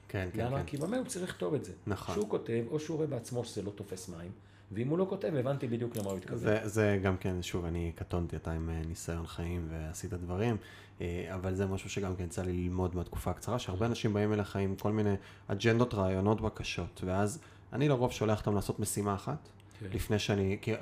כן, 0.09 0.29
כן, 0.33 0.47
למה? 0.47 0.59
כן. 0.59 0.67
כי 0.67 0.77
במייל 0.77 1.01
הוא 1.01 1.09
צריך 1.09 1.25
לכתוב 1.25 1.55
את 1.55 1.65
זה. 1.65 1.73
נכון. 1.87 2.15
שהוא 2.15 2.29
כותב, 2.29 2.65
או 2.71 2.81
שהוא 2.81 2.97
רואה 2.97 3.07
בעצמו 3.07 3.45
שזה 3.45 3.63
לא 3.63 3.71
תופס 3.71 4.09
מים, 4.09 4.31
ואם 4.73 4.89
הוא 4.89 4.99
לא 4.99 5.07
כותב, 5.09 5.35
הבנתי 5.35 5.67
בדיוק 5.67 5.97
למה 5.97 6.11
הוא 6.11 6.19
התכוון. 6.19 6.39
זה, 6.39 6.61
זה 6.65 6.99
גם 7.03 7.17
כן, 7.17 7.43
שוב, 7.43 7.65
אני 7.65 7.93
קטונתי, 7.95 8.37
אתה 8.37 8.53
עם 8.53 8.71
אה, 8.71 8.81
ניסיון 8.89 9.27
חיים 9.27 9.69
ועשית 9.71 10.13
דברים, 10.15 10.57
אה, 11.01 11.27
אבל 11.35 11.55
זה 11.55 11.67
משהו 11.67 11.91
שגם 11.91 12.17
כן 12.17 12.25
יצא 12.25 12.43
לי 12.43 12.53
ללמוד 12.53 12.97
מהתקופה 12.97 13.31
הקצרה, 13.31 13.59
שהרבה 13.59 13.87
אנשים 13.87 14.13
באים 14.15 14.33
אליך 14.33 14.57
עם 14.57 14.77
כל 14.77 14.93
מיני 14.93 15.15
אג'נדות, 15.49 15.95
רעיונות, 15.95 16.41
בקשות, 16.41 17.01
ואז 17.05 17.39
אני 17.73 17.89
לרוב 17.89 18.13
שולח 18.13 18.41
אותם 18.41 18.55
לעשות 18.55 18.81
משימה 18.81 19.15
אחת, 19.15 19.49
כן. 19.81 19.87
לפני 19.93 20.19
שאני, 20.19 20.59
כי, 20.63 20.73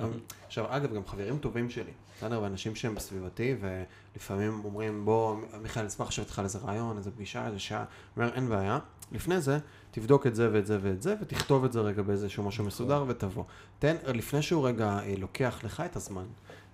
עכשיו 0.47 0.65
אגב, 0.69 0.93
גם 0.93 1.05
חברים 1.05 1.37
טובים 1.37 1.69
שלי, 1.69 1.91
בסדר, 2.17 2.41
ואנשים 2.41 2.75
שהם 2.75 2.95
בסביבתי, 2.95 3.55
ולפעמים 3.59 4.61
אומרים, 4.65 5.05
בוא, 5.05 5.35
מיכאל, 5.61 5.85
אשמח 5.85 6.07
לשבת 6.07 6.25
איתך 6.25 6.39
על 6.39 6.45
איזה 6.45 6.59
רעיון, 6.59 6.97
איזה 6.97 7.11
פגישה, 7.11 7.47
איזה 7.47 7.59
שעה, 7.59 7.85
אומר, 8.17 8.33
אין 8.33 8.49
בעיה, 8.49 8.79
לפני 9.11 9.41
זה, 9.41 9.59
תבדוק 9.91 10.27
את 10.27 10.35
זה 10.35 10.49
ואת 10.53 10.65
זה 10.65 10.77
ואת 10.81 11.01
זה, 11.01 11.15
ותכתוב 11.21 11.65
את 11.65 11.73
זה 11.73 11.79
רגע 11.79 12.01
באיזשהו 12.01 12.43
משהו 12.43 12.67
נכון. 12.67 12.67
מסודר 12.67 13.05
ותבוא. 13.07 13.43
תן, 13.79 13.95
לפני 14.07 14.41
שהוא 14.41 14.67
רגע 14.67 14.99
אה, 14.99 15.13
לוקח 15.17 15.59
לך 15.63 15.83
את 15.85 15.95
הזמן, 15.95 16.25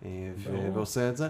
אה, 0.06 0.10
ו-. 0.38 0.74
ועושה 0.74 1.10
את 1.10 1.18
זה, 1.18 1.28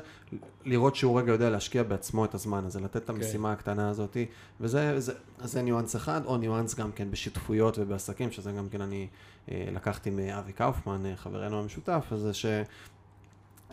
לראות 0.65 0.95
שהוא 0.95 1.19
רגע 1.19 1.31
יודע 1.31 1.49
להשקיע 1.49 1.83
בעצמו 1.83 2.25
את 2.25 2.33
הזמן 2.35 2.65
הזה, 2.65 2.79
לתת 2.79 2.97
את 2.97 3.07
כן. 3.07 3.13
המשימה 3.13 3.51
הקטנה 3.51 3.89
הזאת, 3.89 4.17
וזה 4.61 4.99
זה, 4.99 5.13
זה 5.39 5.61
ניואנס 5.61 5.95
אחד, 5.95 6.21
או 6.25 6.37
ניואנס 6.37 6.75
גם 6.75 6.91
כן 6.91 7.11
בשותפויות 7.11 7.79
ובעסקים, 7.79 8.31
שזה 8.31 8.51
גם 8.51 8.69
כן 8.69 8.81
אני 8.81 9.07
אה, 9.51 9.69
לקחתי 9.71 10.09
מאבי 10.09 10.53
קאופמן, 10.53 11.15
חברנו 11.15 11.59
המשותף, 11.59 12.05
אז 12.11 12.19
זה 12.19 12.33
ש... 12.33 12.45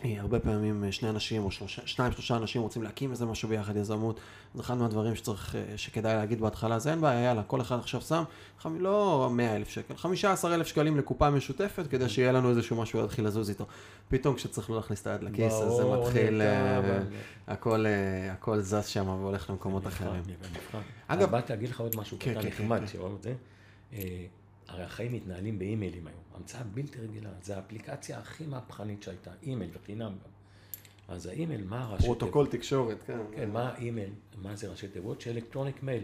הרבה 0.03 0.39
פעמים 0.39 0.83
אה, 0.83 0.91
שני 0.91 1.09
אנשים 1.09 1.43
או 1.43 1.51
שלושה, 1.51 1.81
שניים, 1.85 2.11
שלושה 2.11 2.37
אנשים 2.37 2.61
רוצים 2.61 2.83
להקים 2.83 3.11
איזה 3.11 3.25
משהו 3.25 3.49
ביחד, 3.49 3.75
יזמות. 3.75 4.19
זה 4.55 4.61
אחד 4.61 4.77
מהדברים 4.77 5.15
שצריך, 5.15 5.55
אה, 5.55 5.77
שכדאי 5.77 6.15
להגיד 6.15 6.41
בהתחלה, 6.41 6.79
זה 6.79 6.91
אין 6.91 7.01
בעיה, 7.01 7.23
יאללה, 7.23 7.43
כל 7.43 7.61
אחד 7.61 7.79
עכשיו 7.79 8.01
שם, 8.01 8.23
חמ... 8.59 8.79
לא 8.79 9.29
100 9.33 9.55
אלף 9.55 9.69
שקל, 9.69 9.95
15 9.95 10.55
אלף 10.55 10.67
שקלים 10.67 10.97
לקופה 10.97 11.29
משותפת, 11.29 11.87
כדי 11.87 12.09
שיהיה 12.09 12.31
לנו 12.31 12.49
איזשהו 12.49 12.81
משהו 12.81 13.01
להתחיל 13.01 13.27
לזוז 13.27 13.49
איתו. 13.49 13.65
פתאום 14.09 14.35
כשצריך 14.35 14.69
לא 14.69 14.75
להכניס 14.75 15.01
את 15.01 15.07
היד 15.07 15.23
לכיס, 15.23 15.53
אז 15.53 15.73
זה 15.73 15.85
מתחיל, 15.85 16.41
אה, 16.41 16.99
הכל, 17.47 17.85
הכל 18.31 18.59
זז 18.59 18.85
שם 18.85 19.07
והולך 19.07 19.49
למקומות 19.49 19.87
אחרים. 19.87 20.23
אגב, 21.07 21.31
באתי 21.31 21.53
להגיד 21.53 21.69
לך 21.69 21.79
עוד 21.79 21.95
משהו 21.95 22.17
כן, 22.19 22.31
קטן 22.31 22.41
כן, 22.41 22.47
נחמד, 22.47 22.79
כן, 22.79 22.87
שאומר 22.87 23.15
את 23.15 23.23
זה. 23.23 23.33
הרי 24.69 24.83
החיים 24.83 25.13
מתנהלים 25.13 25.59
באימיילים 25.59 26.07
היום, 26.07 26.19
המצאה 26.35 26.63
בלתי 26.63 26.99
רגילה, 26.99 27.29
זה 27.41 27.55
האפליקציה 27.55 28.19
הכי 28.19 28.45
מהפכנית 28.45 29.03
שהייתה, 29.03 29.31
אימייל 29.43 29.69
וחינם 29.73 30.11
גם. 30.11 30.31
אז 31.07 31.25
האימייל, 31.25 31.63
מה 31.63 31.83
הראשי 31.83 32.01
תיבות? 32.01 32.19
פרוטוקול 32.19 32.47
תקשורת, 32.47 33.03
כן. 33.03 33.19
כן, 33.31 33.49
מה 33.49 33.69
האימייל, 33.69 34.09
מה 34.41 34.55
זה 34.55 34.69
ראשי 34.69 34.87
תיבות? 34.87 35.21
של 35.21 35.29
electronic 35.29 35.83
mail. 35.83 36.03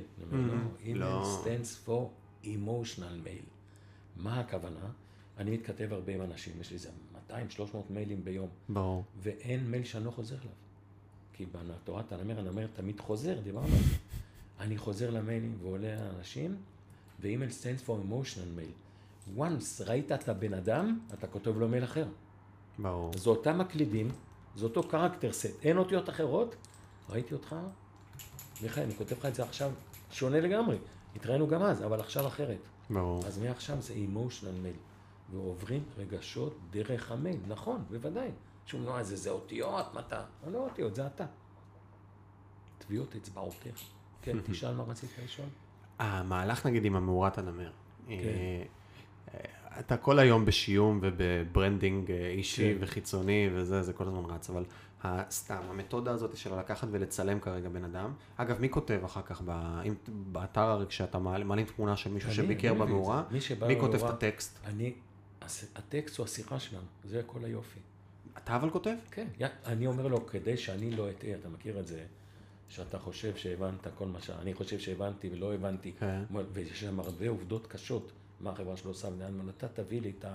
אימייל 0.83 1.03
stands 1.43 1.87
for 1.87 2.01
emotional 2.43 3.25
mail. 3.25 3.45
מה 4.15 4.39
הכוונה? 4.39 4.89
אני 5.37 5.51
מתכתב 5.51 5.93
הרבה 5.93 6.13
עם 6.13 6.21
אנשים, 6.21 6.53
יש 6.61 6.69
לי 6.69 6.75
איזה 6.75 6.89
200-300 7.29 7.33
מיילים 7.89 8.23
ביום. 8.23 8.49
ברור. 8.69 9.03
ואין 9.21 9.71
מייל 9.71 9.83
שאני 9.83 10.05
לא 10.05 10.11
חוזר 10.11 10.35
אליו. 10.35 10.51
כי 11.33 11.45
בתורת 11.51 12.11
הנמר, 12.11 12.39
הנמר 12.39 12.67
תמיד 12.73 12.99
חוזר, 12.99 13.39
דיברנו 13.39 13.65
על 13.65 13.83
זה. 13.83 13.95
אני 14.59 14.77
חוזר 14.77 15.09
למיילים 15.09 15.57
ועולה 15.61 15.95
לאנשים, 15.95 16.55
ואימייל 17.19 17.51
stands 17.51 17.87
for 17.87 17.91
emotional 17.91 18.59
mail. 18.59 19.37
once 19.37 19.83
ראית 19.87 20.11
את 20.11 20.29
הבן 20.29 20.53
אדם, 20.53 20.99
אתה 21.13 21.27
כותב 21.27 21.57
לו 21.57 21.67
מייל 21.67 21.83
אחר. 21.83 22.05
ברור. 22.79 23.11
זה 23.17 23.29
אותם 23.29 23.57
מקלידים, 23.57 24.11
זה 24.55 24.65
אותו 24.65 24.83
קרקטר 24.83 25.31
סט, 25.31 25.63
אין 25.63 25.77
אותיות 25.77 26.09
אחרות, 26.09 26.55
ראיתי 27.09 27.33
אותך, 27.33 27.55
מיכאל, 28.61 28.83
אני 28.83 28.93
כותב 28.95 29.17
לך 29.17 29.25
את 29.25 29.35
זה 29.35 29.43
עכשיו 29.43 29.71
שונה 30.11 30.39
לגמרי. 30.39 30.77
התראינו 31.15 31.47
גם 31.47 31.63
אז, 31.63 31.83
אבל 31.83 31.99
עכשיו 31.99 32.27
אחרת. 32.27 32.59
ברור. 32.89 33.25
אז 33.25 33.37
מעכשיו 33.39 33.81
זה 33.81 33.93
emotional 33.93 34.51
mail. 34.61 34.75
ועוברים 35.31 35.83
רגשות 35.97 36.57
דרך 36.71 37.11
המייל, 37.11 37.39
נכון, 37.47 37.83
בוודאי. 37.89 38.31
שום 38.65 38.85
לא, 38.85 39.03
זה, 39.03 39.15
זה 39.15 39.29
אותיות, 39.29 39.93
מה 39.93 39.99
אתה? 39.99 40.25
לא 40.47 40.57
אותיות, 40.57 40.95
זה 40.95 41.07
אתה. 41.07 41.25
טביעות 42.77 43.15
אצבעותיך. 43.15 43.83
כן, 44.21 44.37
תשאל 44.51 44.73
מה 44.73 44.83
רצית 44.83 45.09
לשאול. 45.23 45.47
המהלך 45.99 46.65
נגיד 46.65 46.85
עם 46.85 46.95
המאורת 46.95 47.37
הנמר. 47.37 47.71
כן. 48.07 48.13
אה, 48.13 48.61
אתה 49.79 49.97
כל 49.97 50.19
היום 50.19 50.45
בשיום 50.45 50.99
וב 51.01 51.23
branding 51.23 52.11
אה, 52.11 52.27
אישי 52.27 52.73
כן. 52.73 52.77
וחיצוני 52.79 53.49
וזה, 53.53 53.83
זה 53.83 53.93
כל 53.93 54.07
הזמן 54.07 54.25
רץ, 54.25 54.49
אבל 54.49 54.63
סתם, 55.29 55.61
המתודה 55.69 56.11
הזאת 56.11 56.37
של 56.37 56.59
לקחת 56.59 56.87
ולצלם 56.91 57.39
כרגע 57.39 57.69
בן 57.69 57.83
אדם, 57.83 58.13
אגב, 58.37 58.61
מי 58.61 58.69
כותב 58.69 58.99
אחר 59.05 59.21
כך, 59.21 59.41
אם, 59.85 59.93
באתר 60.07 60.61
הרי 60.61 60.85
כשאתה 60.85 61.19
מעלים 61.19 61.63
תמונה 61.75 61.95
של 61.95 62.11
מישהו 62.11 62.27
אני, 62.27 62.35
שביקר 62.35 62.73
במאורה, 62.73 63.23
מי, 63.31 63.39
מי 63.67 63.79
כותב 63.79 64.05
את 64.05 64.09
הטקסט? 64.09 64.59
אני, 64.65 64.93
הטקסט 65.75 66.17
הוא 66.17 66.23
השיחה 66.23 66.59
שלנו, 66.59 66.85
זה 67.03 67.21
כל 67.25 67.39
היופי. 67.43 67.79
אתה 68.37 68.55
אבל 68.55 68.69
כותב? 68.69 68.95
כן, 69.11 69.27
אני 69.65 69.87
אומר 69.87 70.07
לו, 70.07 70.27
כדי 70.27 70.57
שאני 70.57 70.91
לא 70.91 71.09
אטעה, 71.09 71.35
אתה 71.35 71.49
מכיר 71.49 71.79
את 71.79 71.87
זה, 71.87 72.03
שאתה 72.69 72.99
חושב 72.99 73.35
שהבנת 73.35 73.87
כל 73.97 74.05
מה 74.05 74.21
שאני 74.21 74.53
חושב 74.53 74.79
שהבנתי 74.79 75.29
ולא 75.33 75.53
הבנתי, 75.53 75.91
כן. 75.99 76.23
ויש 76.53 76.79
שם 76.79 76.99
הרבה 76.99 77.29
עובדות 77.29 77.67
קשות. 77.67 78.11
מה 78.39 78.49
החברה 78.49 78.77
שלו 78.77 78.91
עושה, 78.91 79.07
ואני 79.17 79.49
אתה 79.57 79.67
תביא 79.67 80.01
לי 80.01 80.13
את 80.19 80.25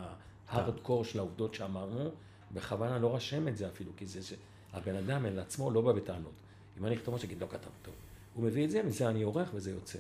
ההארדקור 0.49 1.05
של 1.05 1.19
העובדות 1.19 1.55
שאמרנו, 1.55 2.11
בכוונה 2.53 2.99
לא 2.99 3.17
רשם 3.17 3.49
את 3.49 3.57
זה 3.57 3.69
אפילו, 3.69 3.93
כי 3.97 4.07
זה 4.07 4.21
שהבן 4.23 4.95
אדם 4.95 5.27
אל 5.27 5.39
עצמו 5.39 5.71
לא 5.71 5.81
בא 5.81 5.93
בטענות. 5.93 6.33
אם 6.79 6.87
אני 6.87 6.95
אכתוב 6.95 7.15
משהו, 7.15 7.27
אגיד, 7.27 7.41
לא 7.41 7.47
כתב 7.51 7.71
טוב. 7.83 7.95
הוא 8.35 8.45
מביא 8.45 8.65
את 8.65 8.71
זה, 8.71 8.83
מזה 8.83 9.09
אני 9.09 9.23
עורך 9.23 9.51
וזה 9.55 9.71
יוצא. 9.71 9.99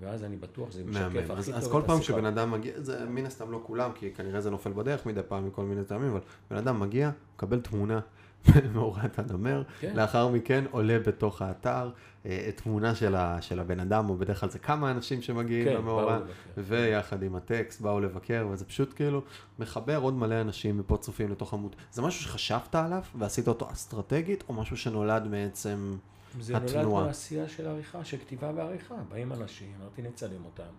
ואז 0.00 0.24
אני 0.24 0.36
בטוח 0.36 0.70
שזה 0.70 0.84
משקף 0.84 1.06
הכי 1.06 1.26
טוב 1.26 1.38
אז, 1.38 1.50
אז 1.54 1.68
כל 1.68 1.82
פעם 1.86 2.02
שבן 2.02 2.24
אדם 2.24 2.50
מגיע, 2.50 2.80
זה 2.80 3.04
מן 3.04 3.26
הסתם 3.26 3.50
לא 3.50 3.60
כולם, 3.66 3.90
כי 3.94 4.14
כנראה 4.14 4.40
זה 4.40 4.50
נופל 4.50 4.72
בדרך 4.72 5.06
מדי 5.06 5.20
פעם 5.28 5.46
מכל 5.46 5.64
מיני 5.64 5.84
טעמים, 5.84 6.10
אבל 6.10 6.20
בן 6.50 6.56
אדם 6.56 6.80
מגיע, 6.80 7.10
מקבל 7.34 7.60
תמונה 7.60 8.00
מאורת 8.74 9.18
הנמר, 9.18 9.62
כן. 9.80 9.96
לאחר 9.96 10.28
מכן 10.28 10.64
עולה 10.70 10.98
בתוך 10.98 11.42
האתר 11.42 11.90
אה, 12.26 12.50
תמונה 12.56 12.94
של, 12.94 13.14
ה, 13.14 13.42
של 13.42 13.60
הבן 13.60 13.80
אדם, 13.80 14.10
או 14.10 14.16
בדרך 14.16 14.40
כלל 14.40 14.48
זה 14.48 14.58
כמה 14.58 14.90
אנשים 14.90 15.22
שמגיעים 15.22 15.64
כן, 15.64 15.74
למאורה, 15.74 16.20
ויחד 16.56 17.22
עם 17.22 17.36
הטקסט 17.36 17.80
באו 17.80 18.00
לבקר, 18.00 18.48
וזה 18.50 18.64
פשוט 18.64 18.92
כאילו 18.96 19.22
מחבר 19.58 19.96
עוד 19.96 20.14
מלא 20.14 20.40
אנשים 20.40 20.78
מפה 20.78 20.96
צופים 20.96 21.30
לתוך 21.30 21.54
עמוד. 21.54 21.76
זה 21.92 22.02
משהו 22.02 22.22
שחשבת 22.22 22.74
עליו 22.74 23.02
ועשית 23.18 23.48
אותו 23.48 23.72
אסטרטגית, 23.72 24.44
או 24.48 24.54
משהו 24.54 24.76
שנולד 24.76 25.28
מעצם 25.28 25.96
זה 26.40 26.56
התנועה? 26.56 26.72
זה 26.72 26.82
נולד 26.82 27.06
מעשייה 27.06 27.48
של 27.48 27.66
עריכה, 27.66 28.04
של 28.04 28.16
כתיבה 28.16 28.52
ועריכה. 28.56 28.94
באים 29.08 29.32
אנשים, 29.32 29.72
אמרתי 29.80 30.02
נצלם 30.02 30.44
אותם, 30.44 30.72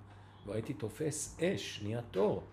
והייתי 0.45 0.73
תופס 0.73 1.37
אש, 1.41 1.81
נהיה 1.83 2.01
תור, 2.11 2.43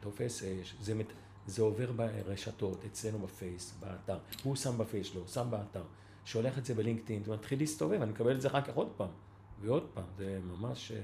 תופס 0.00 0.42
אש. 0.42 0.74
זה 0.80 0.94
מת... 0.94 1.06
זה 1.46 1.62
עובר 1.62 1.92
ברשתות, 1.92 2.84
אצלנו 2.84 3.18
בפייס, 3.18 3.74
באתר. 3.80 4.18
הוא 4.42 4.56
שם 4.56 4.78
בפייס 4.78 5.06
שלו, 5.06 5.28
שם 5.28 5.46
באתר. 5.50 5.82
שולח 6.24 6.58
את 6.58 6.64
זה 6.64 6.74
בלינקדאין, 6.74 7.24
זה 7.24 7.32
מתחיל 7.32 7.58
להסתובב, 7.58 8.02
אני 8.02 8.10
מקבל 8.10 8.36
את 8.36 8.40
זה 8.40 8.48
אחר 8.48 8.60
כך 8.60 8.74
עוד 8.74 8.92
פעם, 8.96 9.10
ועוד 9.60 9.86
פעם, 9.94 10.04
זה 10.16 10.38
ממש... 10.44 10.92
אה, 10.92 11.00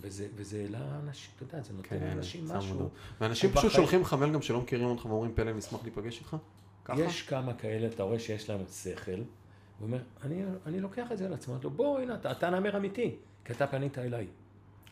וזה, 0.00 0.28
וזה 0.34 0.60
העלה 0.60 0.98
אנשים, 1.04 1.30
אתה 1.36 1.44
יודע, 1.44 1.60
זה 1.60 1.72
נותן 1.72 1.88
כן, 1.88 2.08
לאנשים 2.08 2.48
משהו. 2.48 2.88
ואנשים 3.20 3.50
פשוט 3.50 3.64
בחיים... 3.64 3.82
שולחים 3.82 4.00
לך 4.00 4.12
מייל 4.12 4.32
גם 4.32 4.42
שלא 4.42 4.60
מכירים 4.60 4.86
אותך 4.86 5.04
ואומרים, 5.06 5.32
פלא, 5.34 5.52
נשמח 5.52 5.82
להיפגש 5.82 6.18
איתך? 6.18 6.36
ככה? 6.84 7.00
יש 7.00 7.22
כמה 7.22 7.54
כאלה, 7.54 7.86
אתה 7.86 8.02
רואה 8.02 8.18
שיש 8.18 8.50
להם 8.50 8.60
שכל, 8.72 9.12
הוא 9.12 9.24
אומר, 9.80 9.98
אני, 10.22 10.42
אני 10.66 10.80
לוקח 10.80 11.12
את 11.12 11.18
זה 11.18 11.26
על 11.26 11.32
עצמו, 11.32 11.54
לו, 11.62 11.70
בוא, 11.70 12.00
הנה, 12.00 12.14
אתה, 12.14 12.32
אתה 12.32 12.50
נאמר 12.50 12.76
אמיתי, 12.76 13.16
כי 13.44 13.52
אתה 13.52 13.66
פנית 13.66 13.98
אליי. 13.98 14.26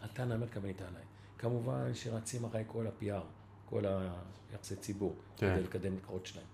אתה 0.05 0.25
נאמר 0.25 0.49
כפנית 0.49 0.83
אליי. 0.83 1.03
כמובן 1.39 1.95
שרצים 1.95 2.45
אחרי 2.45 2.63
כל 2.67 2.87
ה-PR. 2.87 3.25
כל 3.75 3.85
היחסי 4.53 4.77
ציבור, 4.77 5.15
כן. 5.37 5.55
כדי 5.55 5.63
לקדם 5.65 5.97
מקורות 5.97 6.27
שלהם. 6.27 6.47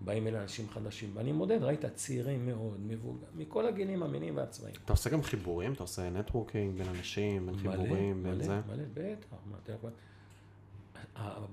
באים 0.00 0.26
אלה 0.26 0.42
אנשים 0.42 0.68
חדשים, 0.68 1.10
ואני 1.14 1.32
מודד, 1.32 1.62
ראית 1.62 1.84
צעירים 1.94 2.46
מאוד, 2.46 2.80
מבוגר, 2.86 3.26
מכל 3.34 3.66
הגילים, 3.66 4.02
המינים 4.02 4.36
והצבעים. 4.36 4.74
אתה 4.84 4.92
עושה 4.92 5.10
גם 5.10 5.22
חיבורים? 5.22 5.72
אתה 5.72 5.82
עושה 5.82 6.10
נטוורקינג 6.10 6.78
בין 6.78 6.88
אנשים, 6.88 7.46
בין 7.46 7.54
מלא, 7.54 7.72
חיבורים, 7.72 8.22
בין 8.22 8.42
זה? 8.42 8.60
מלא, 8.68 8.76
מלא, 8.76 8.84
בטח. 8.94 9.36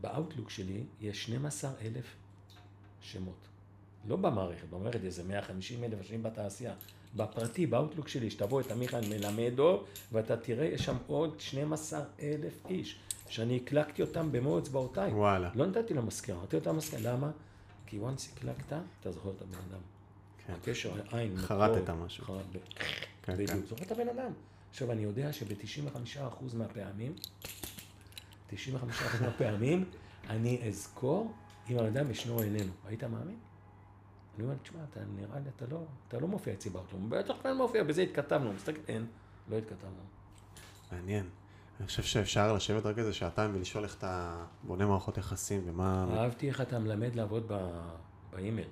באאוטלוק 0.02 0.50
שלי 0.50 0.84
יש 1.02 1.24
12 1.24 1.72
אלף 1.82 2.16
שמות. 3.02 3.48
לא 4.08 4.16
במערכת, 4.16 4.70
במערכת 4.70 5.04
איזה 5.04 5.24
150 5.24 5.84
אלף 5.84 6.00
אנשים 6.00 6.24
בתעשייה. 6.24 6.74
בפרטי, 7.16 7.66
באאוטלוק 7.66 8.08
שלי, 8.08 8.30
שתבוא 8.30 8.62
את 8.62 8.72
עמיחי 8.72 9.00
מלמדו, 9.10 9.84
ואתה 10.12 10.38
תראה, 10.38 10.66
יש 10.66 10.86
שם 10.86 10.98
עוד 11.08 11.40
12 11.40 12.04
אלף 12.22 12.66
איש. 12.70 13.00
שאני 13.30 13.56
הקלקתי 13.56 14.02
אותם 14.02 14.32
במו 14.32 14.60
אצבעותיי. 14.60 15.12
וואלה. 15.12 15.50
לא 15.56 15.66
נתתי 15.66 15.94
לו 15.94 16.04
מזכירה, 16.04 16.44
נתתי 16.44 16.56
אותם 16.56 16.78
מזכירה. 16.78 17.14
למה? 17.14 17.32
כי 17.86 18.00
once 18.00 18.38
הקלקת, 18.38 18.74
אתה 19.00 19.12
זוכר 19.12 19.30
את 19.30 19.42
הבן 19.42 19.58
אדם. 19.70 19.82
כן. 20.46 20.54
הקשר, 20.54 20.94
עין, 21.12 21.34
מקור. 21.34 21.46
חרטת 21.46 21.90
משהו. 21.90 22.26
חרט, 22.26 22.46
כן, 23.22 23.34
בדיוק. 23.34 23.50
כן. 23.50 23.60
זוכר 23.66 23.84
את 23.84 23.92
הבן 23.92 24.10
אדם. 24.10 24.32
עכשיו, 24.70 24.92
אני 24.92 25.02
יודע 25.02 25.34
שב-95% 25.34 26.56
מהפעמים, 26.56 27.14
95% 28.52 28.56
מהפעמים, 29.22 29.86
אני 30.30 30.68
אזכור 30.68 31.34
אם 31.70 31.78
הבן 31.78 31.98
אדם 31.98 32.12
ישנו 32.12 32.42
איננו. 32.44 32.72
היית 32.86 33.04
מאמין? 33.04 33.38
אני 34.36 34.44
אומר, 34.44 34.56
תשמע, 34.64 34.80
אתה 34.92 35.00
נראה 35.16 35.40
לי, 35.40 35.50
אתה 35.56 35.66
לא, 35.72 35.84
אתה 36.08 36.20
לא 36.20 36.28
מופיע 36.28 36.54
אצלי 36.54 36.72
באוטו. 36.72 36.98
בטח 37.10 37.34
כן 37.44 37.58
מופיע, 37.58 37.84
בזה 37.84 38.02
התכתבנו. 38.02 38.54
מסתכל, 38.54 38.82
אין, 38.88 39.06
לא 39.50 39.58
התכתבנו. 39.58 40.04
מעניין. 40.92 41.30
אני 41.80 41.88
חושב 41.88 42.04
שאפשר 42.04 42.54
לשבת 42.54 42.86
רק 42.86 42.98
איזה 42.98 43.14
שעתיים 43.14 43.56
ולשאול 43.56 43.84
איך 43.84 43.96
אתה 43.98 44.36
בונה 44.64 44.86
מערכות 44.86 45.18
יחסים 45.18 45.62
ומה... 45.66 46.06
אהבתי 46.18 46.48
איך 46.48 46.62
אתה 46.62 46.80
מלמד 46.80 47.16
לעבוד 47.16 47.52
באימייל. 48.34 48.68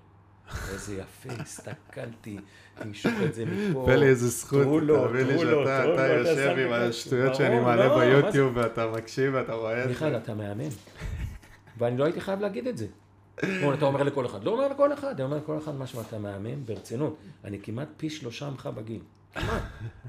איזה 0.72 0.96
יפה, 0.96 1.30
הסתכלתי, 1.42 2.38
תמשוך 2.80 3.14
את 3.26 3.34
זה 3.34 3.46
מפה. 3.46 3.84
פלא 3.86 4.06
איזה 4.06 4.28
זכות, 4.28 4.84
תאמין 4.88 5.28
לי 5.28 5.40
שאתה 5.40 6.08
יושב 6.08 6.56
עם 6.58 6.74
השטויות 6.74 7.36
שאני 7.36 7.60
מעלה 7.60 7.88
לא, 7.88 8.00
ביוטיוב 8.00 8.58
ואתה 8.58 8.88
מקשיב 8.88 9.34
ואתה 9.34 9.54
רואה 9.54 9.78
את 9.80 9.84
זה. 9.84 9.90
מיכאל, 9.90 10.18
אתה 10.18 10.34
מאמן. 10.34 10.70
ואני 11.78 11.98
לא 11.98 12.04
הייתי 12.04 12.22
חייב 12.22 12.40
להגיד 12.40 12.68
את 12.68 12.78
זה. 12.78 12.88
אתה 13.74 13.86
אומר 13.86 14.04
לכל 14.04 14.26
אחד, 14.26 14.44
לא 14.44 14.52
אומר 14.52 14.68
לכל 14.68 14.94
אחד, 14.94 15.14
אני 15.14 15.24
אומר 15.24 15.38
לכל 15.38 15.58
אחד 15.58 15.76
משהו, 15.76 16.02
אתה 16.02 16.20
מאמן 16.20 16.66
ברצינות. 16.66 17.18
אני 17.44 17.60
כמעט 17.60 17.88
פי 17.98 18.10
שלושה 18.10 18.50
ממך 18.50 18.70
בגיל. 18.76 19.02
כמעט. 19.34 19.64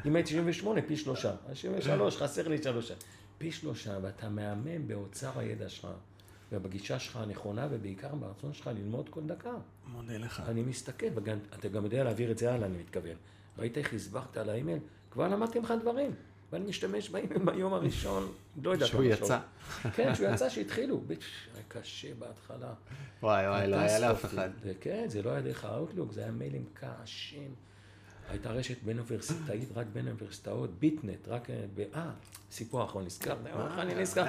אם 0.06 0.16
הייתי 0.16 0.30
78, 0.30 0.82
פי 0.82 0.96
שלושה. 0.96 1.32
73, 1.54 2.16
חסר 2.16 2.48
לי 2.48 2.62
שלושה. 2.62 2.94
פי 3.38 3.52
שלושה, 3.52 3.98
ואתה 4.02 4.28
מהמם 4.28 4.88
באוצר 4.88 5.38
הידע 5.38 5.68
שלך, 5.68 5.88
ובגישה 6.52 6.98
שלך 6.98 7.16
הנכונה, 7.16 7.68
ובעיקר 7.70 8.14
ברצון 8.14 8.52
שלך 8.52 8.66
ללמוד 8.66 9.08
כל 9.08 9.22
דקה. 9.26 9.54
מודה 9.86 10.16
לך. 10.18 10.42
אני 10.48 10.62
מסתכל, 10.62 11.06
ואתה 11.14 11.68
גם 11.68 11.84
יודע 11.84 12.04
להעביר 12.04 12.30
את 12.30 12.38
זה 12.38 12.52
הלאה, 12.52 12.66
אני 12.66 12.78
מתכוון. 12.78 13.16
ראית 13.58 13.78
איך 13.78 13.94
הסברת 13.94 14.36
על 14.36 14.50
האימייל? 14.50 14.78
כבר 15.10 15.28
למדתי 15.28 15.58
ממך 15.58 15.74
דברים. 15.82 16.14
ואני 16.52 16.66
משתמש 16.66 17.10
בהם 17.10 17.44
ביום 17.46 17.74
הראשון, 17.74 18.32
לא 18.62 18.70
יודע 18.70 18.86
שהוא 18.86 19.04
יצא. 19.04 19.38
כן, 19.94 20.14
שהוא 20.14 20.28
יצא, 20.28 20.48
שהתחילו. 20.48 21.02
היה 21.08 21.62
קשה 21.68 22.14
בהתחלה. 22.18 22.72
וואי 23.22 23.48
וואי, 23.48 23.66
לא 23.66 23.76
היה 23.76 23.98
לאף 23.98 24.24
אחד. 24.24 24.50
כן, 24.80 25.04
זה 25.08 25.22
לא 25.22 25.30
היה 25.30 25.40
דרך 25.40 25.64
האוטלוק, 25.64 26.12
זה 26.12 26.22
היה 26.22 26.30
מיילים 26.30 26.64
קשים. 26.74 27.54
הייתה 28.28 28.50
רשת 28.50 28.82
בין 28.82 28.98
אוניברסיטאית, 28.98 29.68
רק 29.74 29.86
בין 29.92 30.06
אוניברסיטאות, 30.06 30.70
ביטנט, 30.78 31.28
רק 31.28 31.48
ב... 31.74 31.84
אה, 31.94 32.10
סיפור 32.50 32.84
אחרון, 32.84 33.04
נזכר, 33.04 33.36
אני 33.78 33.94
נזכר. 33.94 34.24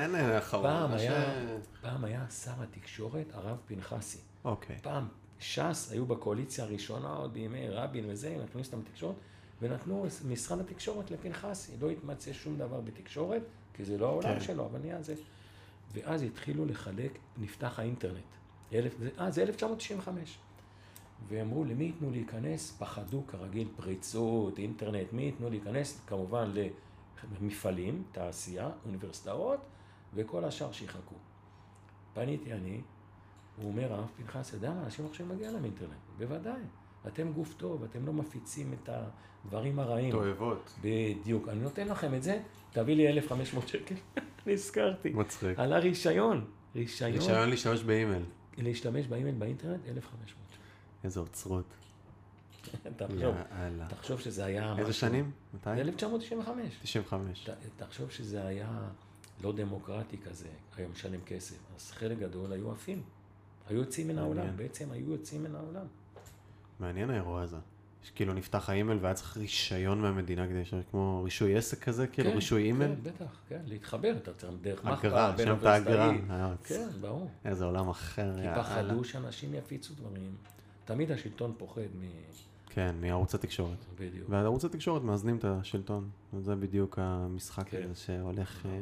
פעם 1.81 2.03
היה 2.03 2.29
שר 2.29 2.63
התקשורת, 2.63 3.25
הרב 3.33 3.57
פנחסי. 3.67 4.17
אוקיי. 4.45 4.77
פעם 4.81 5.07
ש"ס 5.39 5.91
היו 5.91 6.05
בקואליציה 6.05 6.63
הראשונה, 6.63 7.09
עוד 7.09 7.33
בימי 7.33 7.69
רבין 7.69 8.05
וזה, 8.07 8.29
הם 8.29 8.41
הכניסו 8.49 8.75
אותם 8.75 8.85
לתקשורת, 8.87 9.15
ונתנו 9.61 10.05
משרד 10.27 10.59
התקשורת 10.59 11.11
לפנחסי. 11.11 11.71
לא 11.81 11.89
התמצא 11.89 12.33
שום 12.33 12.57
דבר 12.57 12.81
בתקשורת, 12.81 13.41
כי 13.73 13.85
זה 13.85 13.97
לא 13.97 14.07
העולם 14.07 14.33
כן. 14.33 14.39
שלו, 14.39 14.65
אבל 14.65 14.79
נהיה 14.79 15.01
זה. 15.01 15.15
ואז 15.93 16.21
התחילו 16.21 16.65
לחלק, 16.65 17.11
נפתח 17.37 17.79
האינטרנט. 17.79 18.23
אלף, 18.73 18.93
אה, 19.19 19.31
זה 19.31 19.41
1995. 19.41 20.37
ואמרו, 21.27 21.63
למי 21.63 21.83
ייתנו 21.83 22.11
להיכנס? 22.11 22.77
פחדו 22.79 23.23
כרגיל, 23.27 23.67
פריצות, 23.75 24.57
אינטרנט, 24.59 25.13
מי 25.13 25.21
ייתנו 25.21 25.49
להיכנס? 25.49 26.01
כמובן 26.07 26.51
למפעלים, 27.41 28.03
תעשייה, 28.11 28.69
אוניברסיטאות, 28.85 29.59
וכל 30.13 30.45
השאר 30.45 30.71
שיחכו. 30.71 31.15
פניתי 32.13 32.53
אני, 32.53 32.81
הוא 33.57 33.71
אומר, 33.71 33.93
הרב 33.93 34.07
פנחס, 34.17 34.53
יודע 34.53 34.71
מה, 34.71 34.83
אנשים 34.83 35.05
עכשיו 35.05 35.25
מגיע 35.25 35.51
להם 35.51 35.65
אינטרנט. 35.65 35.91
בוודאי. 36.17 36.61
אתם 37.07 37.31
גוף 37.31 37.53
טוב, 37.53 37.83
אתם 37.83 38.05
לא 38.05 38.13
מפיצים 38.13 38.73
את 38.73 38.89
הדברים 39.45 39.79
הרעים. 39.79 40.11
תועבות. 40.11 40.75
בדיוק. 40.81 41.47
אני 41.49 41.59
נותן 41.59 41.87
לכם 41.87 42.13
את 42.13 42.23
זה, 42.23 42.41
תביא 42.71 42.95
לי 42.95 43.09
1,500 43.09 43.67
שקל. 43.67 43.95
נזכרתי. 44.47 45.09
מצחיק. 45.09 45.59
על 45.59 45.73
הרישיון. 45.73 46.45
רישיון. 46.75 47.11
רישיון 47.11 47.49
להשתמש 47.49 47.83
באימייל. 47.83 48.23
להשתמש 48.57 49.07
באימייל 49.07 49.35
באינטרנט, 49.35 49.87
1,500. 49.87 50.38
איזה 51.03 51.19
אוצרות. 51.19 51.73
תחשוב, 52.97 53.35
תחשוב 53.89 54.19
שזה 54.19 54.45
היה... 54.45 54.75
איזה 54.77 54.93
שנים? 54.93 55.31
מתי? 55.53 55.69
1995. 55.69 56.79
95. 56.81 57.49
תחשוב 57.77 58.11
שזה 58.11 58.47
היה 58.47 58.89
לא 59.41 59.53
דמוקרטי 59.53 60.17
כזה, 60.17 60.47
היום 60.77 60.91
משלם 60.91 61.21
כסף. 61.25 61.57
אז 61.75 61.91
חלק 61.91 62.19
גדול 62.19 62.51
היו 62.51 62.71
עפים. 62.71 63.01
היו 63.67 63.77
יוצאים 63.79 64.07
מן 64.07 64.17
העולם, 64.17 64.57
בעצם 64.57 64.91
היו 64.91 65.11
יוצאים 65.11 65.43
מן 65.43 65.55
העולם. 65.55 65.85
מעניין 66.79 67.09
האירוע 67.09 67.41
הזה. 67.41 67.57
כאילו 68.15 68.33
נפתח 68.33 68.69
האימייל 68.69 68.97
והיה 69.01 69.13
צריך 69.13 69.37
רישיון 69.37 70.01
מהמדינה 70.01 70.47
כדי 70.47 70.65
ש... 70.65 70.73
כמו 70.91 71.21
רישוי 71.23 71.57
עסק 71.57 71.83
כזה, 71.83 72.07
כאילו 72.07 72.29
כן, 72.29 72.35
רישוי 72.35 72.63
אימייל? 72.63 72.91
כן, 72.91 73.11
בטח, 73.11 73.39
כן, 73.49 73.61
להתחבר, 73.65 74.17
אתה 74.17 74.33
צריך 74.33 74.53
דרך 74.61 74.83
מחבר, 74.85 75.31
בין 75.31 75.49
אוניברסיטאי. 75.49 76.17
כן, 76.63 76.87
ברור. 77.01 77.31
איזה 77.45 77.65
עולם 77.65 77.89
אחר. 77.89 78.31
כי 78.41 78.47
פחדו 78.61 79.03
שאנשים 79.03 79.53
יפיצו 79.53 79.93
דברים. 79.93 80.35
תמיד 80.89 81.11
השלטון 81.11 81.53
פוחד 81.57 81.81
מ... 81.81 82.03
כן, 82.69 82.95
מערוץ 83.01 83.35
התקשורת. 83.35 83.85
בדיוק. 83.99 84.29
וערוץ 84.29 84.65
התקשורת 84.65 85.01
מאזנים 85.01 85.37
את 85.37 85.45
השלטון. 85.45 86.09
זה 86.39 86.55
בדיוק 86.55 86.99
המשחק 86.99 87.69
כן. 87.69 87.83
הזה 87.83 87.95
שהולך... 87.95 88.65
אה, 88.65 88.79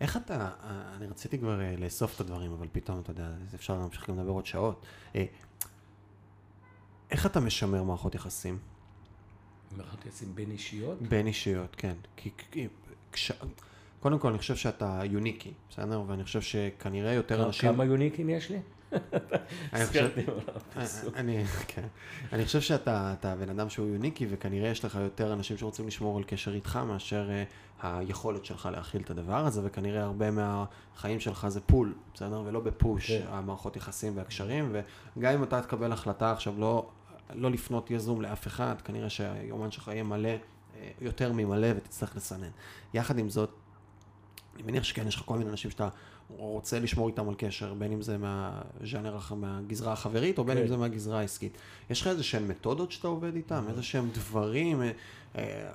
איך 0.00 0.16
אתה, 0.16 0.50
אני 0.96 1.06
רציתי 1.06 1.38
כבר 1.38 1.60
אה, 1.60 1.74
לאסוף 1.78 2.14
את 2.14 2.20
הדברים, 2.20 2.52
אבל 2.52 2.66
פתאום, 2.72 3.00
אתה 3.00 3.10
יודע, 3.10 3.30
אפשר 3.54 3.78
להמשיך 3.78 4.10
גם 4.10 4.18
לדבר 4.18 4.30
עוד 4.30 4.46
שעות. 4.46 4.86
אה, 5.16 5.24
איך 7.10 7.26
אתה 7.26 7.40
משמר 7.40 7.82
מערכות 7.82 8.14
יחסים? 8.14 8.58
מערכות 9.76 10.06
יחסים 10.06 10.34
בין 10.34 10.50
אישיות? 10.50 11.02
בין 11.02 11.26
אישיות, 11.26 11.76
כן. 11.76 11.94
כי, 12.16 12.30
כי 12.50 12.68
כש... 13.12 13.32
קודם 14.00 14.18
כל, 14.18 14.28
אני 14.28 14.38
חושב 14.38 14.56
שאתה 14.56 15.00
יוניקי, 15.04 15.52
בסדר? 15.70 16.02
ואני 16.06 16.24
חושב 16.24 16.40
שכנראה 16.40 17.12
יותר 17.12 17.46
אנשים... 17.46 17.72
כמה 17.72 17.84
יוניקים 17.84 18.28
יש 18.28 18.50
לי? 18.50 18.58
כן. 21.68 21.86
אני 22.32 22.44
חושב 22.44 22.60
שאתה 22.60 23.34
בן 23.40 23.50
אדם 23.50 23.68
שהוא 23.68 23.88
יוניקי 23.88 24.26
וכנראה 24.30 24.68
יש 24.68 24.84
לך 24.84 24.94
יותר 24.94 25.32
אנשים 25.32 25.56
שרוצים 25.56 25.86
לשמור 25.86 26.18
על 26.18 26.24
קשר 26.24 26.54
איתך 26.54 26.76
מאשר 26.76 27.30
אה, 27.30 27.44
היכולת 27.98 28.44
שלך 28.44 28.68
להכיל 28.72 29.00
את 29.00 29.10
הדבר 29.10 29.46
הזה 29.46 29.60
וכנראה 29.64 30.02
הרבה 30.02 30.30
מהחיים 30.30 31.20
שלך 31.20 31.48
זה 31.48 31.60
פול, 31.60 31.94
בסדר? 32.14 32.42
ולא 32.46 32.60
בפוש 32.60 33.10
כן. 33.10 33.24
המערכות 33.28 33.76
יחסים 33.76 34.16
והקשרים 34.16 34.76
וגם 35.16 35.32
אם 35.32 35.42
אתה 35.42 35.62
תקבל 35.62 35.92
החלטה 35.92 36.32
עכשיו 36.32 36.54
לא, 36.58 36.88
לא 37.34 37.50
לפנות 37.50 37.90
יזום 37.90 38.22
לאף 38.22 38.46
אחד, 38.46 38.74
כנראה 38.84 39.10
שהיומן 39.10 39.70
שלך 39.70 39.88
יהיה 39.88 40.02
מלא, 40.02 40.28
אה, 40.28 40.90
יותר 41.00 41.32
ממלא 41.32 41.68
ותצטרך 41.76 42.16
לסנן. 42.16 42.50
יחד 42.94 43.18
עם 43.18 43.28
זאת, 43.28 43.50
אני 44.54 44.62
מניח 44.62 44.84
שכן, 44.84 45.06
יש 45.06 45.16
לך 45.16 45.22
כל 45.26 45.38
מיני 45.38 45.50
אנשים 45.50 45.70
שאתה 45.70 45.88
רוצה 46.36 46.80
לשמור 46.80 47.08
איתם 47.08 47.28
על 47.28 47.34
קשר, 47.38 47.74
בין 47.74 47.92
אם 47.92 48.02
זה 48.02 48.18
מהז'אנר, 48.18 49.18
מהגזרה 49.36 49.92
החברית, 49.92 50.38
או 50.38 50.44
בין 50.44 50.56
כן. 50.56 50.62
אם 50.62 50.68
זה 50.68 50.76
מהגזרה 50.76 51.20
העסקית. 51.20 51.58
יש 51.90 52.00
לך 52.00 52.06
איזה 52.06 52.22
שהן 52.22 52.46
מתודות 52.46 52.92
שאתה 52.92 53.08
עובד 53.08 53.34
איתם? 53.34 53.64
איזה 53.68 53.82
שהם 53.82 54.08
דברים, 54.12 54.82
אה, 54.82 54.90
אה, 55.38 55.70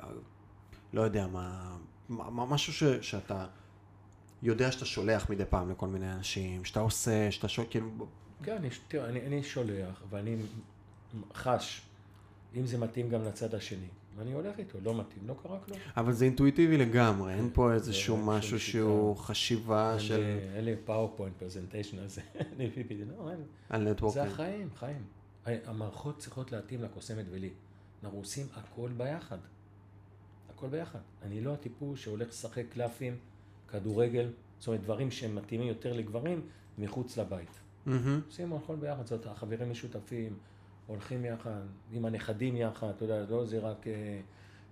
לא 0.93 1.01
יודע, 1.01 1.27
מה, 1.27 1.77
מה 2.09 2.45
משהו 2.45 2.73
ש, 2.73 2.83
שאתה 2.83 3.45
יודע 4.43 4.71
שאתה 4.71 4.85
שולח 4.85 5.29
מדי 5.29 5.43
פעם 5.49 5.71
לכל 5.71 5.87
מיני 5.87 6.13
אנשים, 6.13 6.65
שאתה 6.65 6.79
עושה, 6.79 7.31
שאתה 7.31 7.47
שולח, 7.47 7.67
כאילו... 7.69 7.89
כן, 8.43 8.55
אני, 8.55 8.69
תראה, 8.87 9.09
אני, 9.09 9.21
אני 9.21 9.43
שולח, 9.43 10.03
ואני 10.09 10.35
חש, 11.33 11.81
אם 12.55 12.65
זה 12.65 12.77
מתאים 12.77 13.09
גם 13.09 13.23
לצד 13.23 13.55
השני. 13.55 13.87
ואני 14.15 14.33
הולך 14.33 14.59
איתו, 14.59 14.77
לא 14.83 14.99
מתאים, 14.99 15.27
לא 15.27 15.35
קרה 15.43 15.59
כלום. 15.59 15.79
אבל 15.97 16.13
זה 16.13 16.25
אינטואיטיבי 16.25 16.77
לגמרי, 16.77 17.33
אין 17.33 17.49
פה 17.53 17.73
איזשהו 17.73 18.17
משהו 18.17 18.59
שהוא 18.59 19.17
חשיבה 19.17 19.99
של... 19.99 20.39
אין 20.55 20.65
לי 20.65 20.75
PowerPoint 20.85 21.33
presentation 21.37 21.99
על 21.99 22.07
זה, 22.07 22.21
לא, 23.17 23.31
על 23.69 23.91
networking. 23.91 24.25
זה 24.25 24.33
החיים, 24.33 24.69
חיים. 24.75 25.03
המערכות 25.45 26.17
צריכות 26.17 26.51
להתאים 26.51 26.81
לקוסמת 26.81 27.25
ולי. 27.31 27.49
אנחנו 28.03 28.17
עושים 28.17 28.47
הכל 28.53 28.89
ביחד. 28.97 29.37
הכל 30.49 30.67
ביחד. 30.67 30.99
אני 31.23 31.41
לא 31.41 31.53
הטיפוס 31.53 31.99
שהולך 31.99 32.27
לשחק 32.27 32.65
קלפים, 32.69 33.17
כדורגל, 33.67 34.29
זאת 34.59 34.67
אומרת 34.67 34.81
דברים 34.81 35.11
שהם 35.11 35.35
מתאימים 35.35 35.67
יותר 35.67 35.93
לגברים 35.93 36.41
מחוץ 36.77 37.17
לבית. 37.17 37.59
עושים 38.27 38.53
הכל 38.53 38.75
ביחד, 38.75 39.05
זאת 39.05 39.25
החברים 39.25 39.71
משותפים. 39.71 40.37
הולכים 40.87 41.25
יחד, 41.25 41.61
עם 41.91 42.05
הנכדים 42.05 42.55
יחד, 42.55 42.87
אתה 42.89 43.05
יודע, 43.05 43.25
לא 43.29 43.45
זה 43.45 43.59
רק 43.59 43.87
אה, 43.87 44.19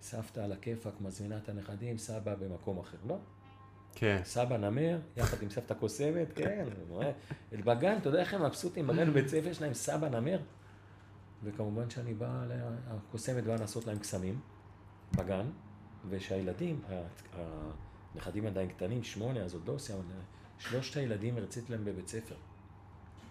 סבתא 0.01 0.39
על 0.39 0.51
הכיפאק 0.51 1.01
מזמינה 1.01 1.37
את 1.37 1.49
הנכדים, 1.49 1.97
סבא 1.97 2.35
במקום 2.35 2.79
אחר, 2.79 2.97
לא. 3.07 3.17
כן. 3.95 4.21
סבא 4.23 4.57
נמר, 4.57 4.99
יחד 5.17 5.43
עם 5.43 5.49
סבתא 5.49 5.73
קוסמת, 5.73 6.27
כן, 6.39 6.67
בגן, 7.51 7.97
אתה 7.97 8.09
יודע 8.09 8.19
איך 8.19 8.33
הם 8.33 8.45
מבסוטים, 8.45 8.87
בגן 8.87 9.09
בבית 9.11 9.27
ספר 9.27 9.53
שלהם 9.53 9.73
סבא 9.73 10.09
נמר. 10.09 10.39
וכמובן 11.43 11.89
שאני 11.89 12.13
בא, 12.13 12.45
הקוסמת 12.87 13.43
באה 13.43 13.55
לעשות 13.55 13.87
להם 13.87 13.99
קסמים 13.99 14.39
בגן, 15.17 15.45
ושהילדים, 16.09 16.81
הנכדים 18.15 18.45
עדיין 18.47 18.69
קטנים, 18.69 19.03
שמונה, 19.03 19.39
אז 19.39 19.53
עוד 19.53 19.67
לא 19.67 19.73
עושה, 19.73 19.93
אבל 19.93 20.03
שלושת 20.59 20.97
הילדים 20.97 21.37
הרציתי 21.37 21.71
להם 21.71 21.85
בבית 21.85 22.07
ספר. 22.07 22.35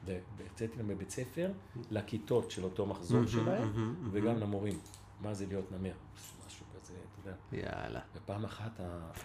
והוצאתי 0.05 0.77
להם 0.77 0.89
בבית 0.89 1.11
ספר 1.11 1.51
לכיתות 1.91 2.51
של 2.51 2.65
אותו 2.65 2.87
מחזור 2.87 3.27
שלהם, 3.27 3.95
וגם 4.13 4.39
למורים. 4.39 4.79
מה 5.21 5.35
זה 5.35 5.47
להיות 5.47 5.73
נמר? 5.73 5.93
משהו 6.47 6.67
כזה, 6.75 6.95
אתה 6.95 7.29
יודע. 7.29 7.67
יאללה. 7.69 8.01
ופעם 8.17 8.45
אחת... 8.45 8.81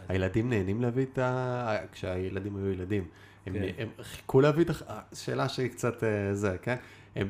הילדים 0.08 0.50
נהנים 0.50 0.82
להביא 0.82 1.06
את 1.06 1.18
ה... 1.18 1.78
כשהילדים 1.92 2.56
היו 2.56 2.70
ילדים. 2.70 3.08
הם, 3.46 3.54
כן. 3.54 3.74
הם 3.78 3.90
חיכו 4.02 4.42
להביא 4.42 4.64
את 4.64 4.70
ה... 4.70 5.00
שאלה 5.14 5.50
שהיא 5.50 5.70
קצת 5.70 6.04
אה, 6.04 6.34
זה, 6.34 6.58
כן? 6.62 6.76
הם 7.16 7.30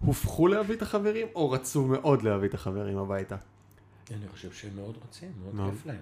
הופכו 0.00 0.46
להביא 0.46 0.76
את 0.76 0.82
החברים, 0.82 1.26
או 1.34 1.50
רצו 1.50 1.86
מאוד 1.86 2.22
להביא 2.22 2.48
את 2.48 2.54
החברים 2.54 2.98
הביתה? 2.98 3.36
אני 4.10 4.28
חושב 4.28 4.52
שהם 4.52 4.76
מאוד 4.76 4.96
רוצים, 5.02 5.32
מאוד 5.44 5.70
כיף 5.70 5.86
להם. 5.86 6.00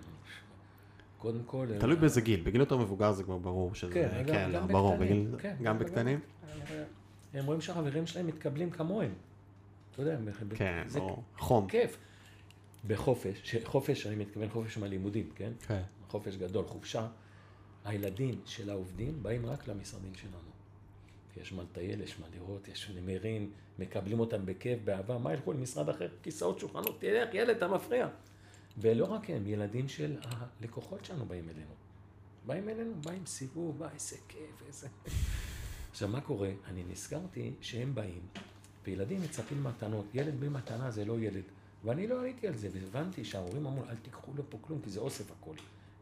קודם 1.18 1.42
כל... 1.46 1.66
תלוי 1.80 1.96
באיזה 1.96 2.20
גיל, 2.20 2.40
בגיל 2.40 2.60
יותר 2.60 2.76
מבוגר 2.76 3.12
זה 3.12 3.24
כבר 3.24 3.38
ברור 3.38 3.74
שזה... 3.74 3.92
כן, 3.92 4.24
כן, 4.26 4.50
גם 4.54 4.68
ברור, 4.68 4.96
בקטנים. 4.96 5.24
בגיל, 5.24 5.40
כן, 5.40 5.56
גם 5.62 5.78
בקטנים? 5.78 6.20
הם 7.34 7.46
רואים 7.46 7.60
שהחברים 7.60 8.06
שלהם 8.06 8.26
מתקבלים 8.26 8.70
כמוהם. 8.70 9.14
אתה 9.92 10.02
יודע, 10.02 10.18
כן, 10.54 10.82
ברור. 10.94 11.22
חום. 11.38 11.68
כיף. 11.68 11.98
בחופש, 12.86 13.56
חופש, 13.64 14.06
אני 14.06 14.16
מתכוון 14.16 14.48
חופש 14.48 14.78
מהלימודים, 14.78 15.30
כן? 15.34 15.52
כן. 15.66 15.82
חופש 16.08 16.36
גדול, 16.36 16.64
חופשה. 16.64 17.06
הילדים 17.84 18.40
של 18.44 18.70
העובדים 18.70 19.22
באים 19.22 19.46
רק 19.46 19.68
למשרדים 19.68 20.14
שלנו. 20.14 20.48
יש 21.36 21.52
מה 21.52 21.62
לטייל, 21.62 22.00
יש 22.00 22.20
מה 22.20 22.26
לראות, 22.34 22.68
יש 22.68 22.90
נמרים, 22.96 23.50
מקבלים 23.78 24.20
אותם 24.20 24.46
בכיף, 24.46 24.78
באהבה, 24.84 25.18
מה 25.18 25.32
ילכו 25.32 25.52
למשרד 25.52 25.88
אחר? 25.88 26.08
כיסאות, 26.22 26.58
שולחנות, 26.58 27.00
תלך, 27.00 27.34
ילד, 27.34 27.56
אתה 27.56 27.68
מפריע. 27.68 28.08
ולא 28.80 29.04
רק 29.04 29.30
הם, 29.30 29.46
ילדים 29.46 29.88
של 29.88 30.16
הלקוחות 30.22 31.04
שלנו 31.04 31.26
באים 31.26 31.48
אלינו. 31.48 31.72
באים 32.46 32.68
אלינו, 32.68 32.92
באים 33.04 33.26
סיבוב, 33.26 33.78
בא, 33.78 33.88
איזה 33.94 34.16
כיף, 34.28 34.62
איזה... 34.66 34.88
עכשיו, 35.90 36.08
מה 36.08 36.20
קורה? 36.20 36.50
אני 36.66 36.84
נזכרתי 36.90 37.52
שהם 37.60 37.94
באים, 37.94 38.20
וילדים 38.84 39.22
מצפים 39.22 39.64
מתנות. 39.64 40.06
ילד 40.14 40.40
בלי 40.40 40.48
מתנה 40.48 40.90
זה 40.90 41.04
לא 41.04 41.20
ילד. 41.20 41.42
ואני 41.84 42.06
לא 42.06 42.20
עליתי 42.20 42.48
על 42.48 42.56
זה, 42.56 42.68
והבנתי 42.72 43.24
שההורים 43.24 43.66
אמרו, 43.66 43.82
אל 43.88 43.96
תיקחו 43.96 44.32
לו 44.36 44.42
פה 44.48 44.58
כלום, 44.60 44.80
כי 44.84 44.90
זה 44.90 45.00
אוסף 45.00 45.30
הכל. 45.30 45.54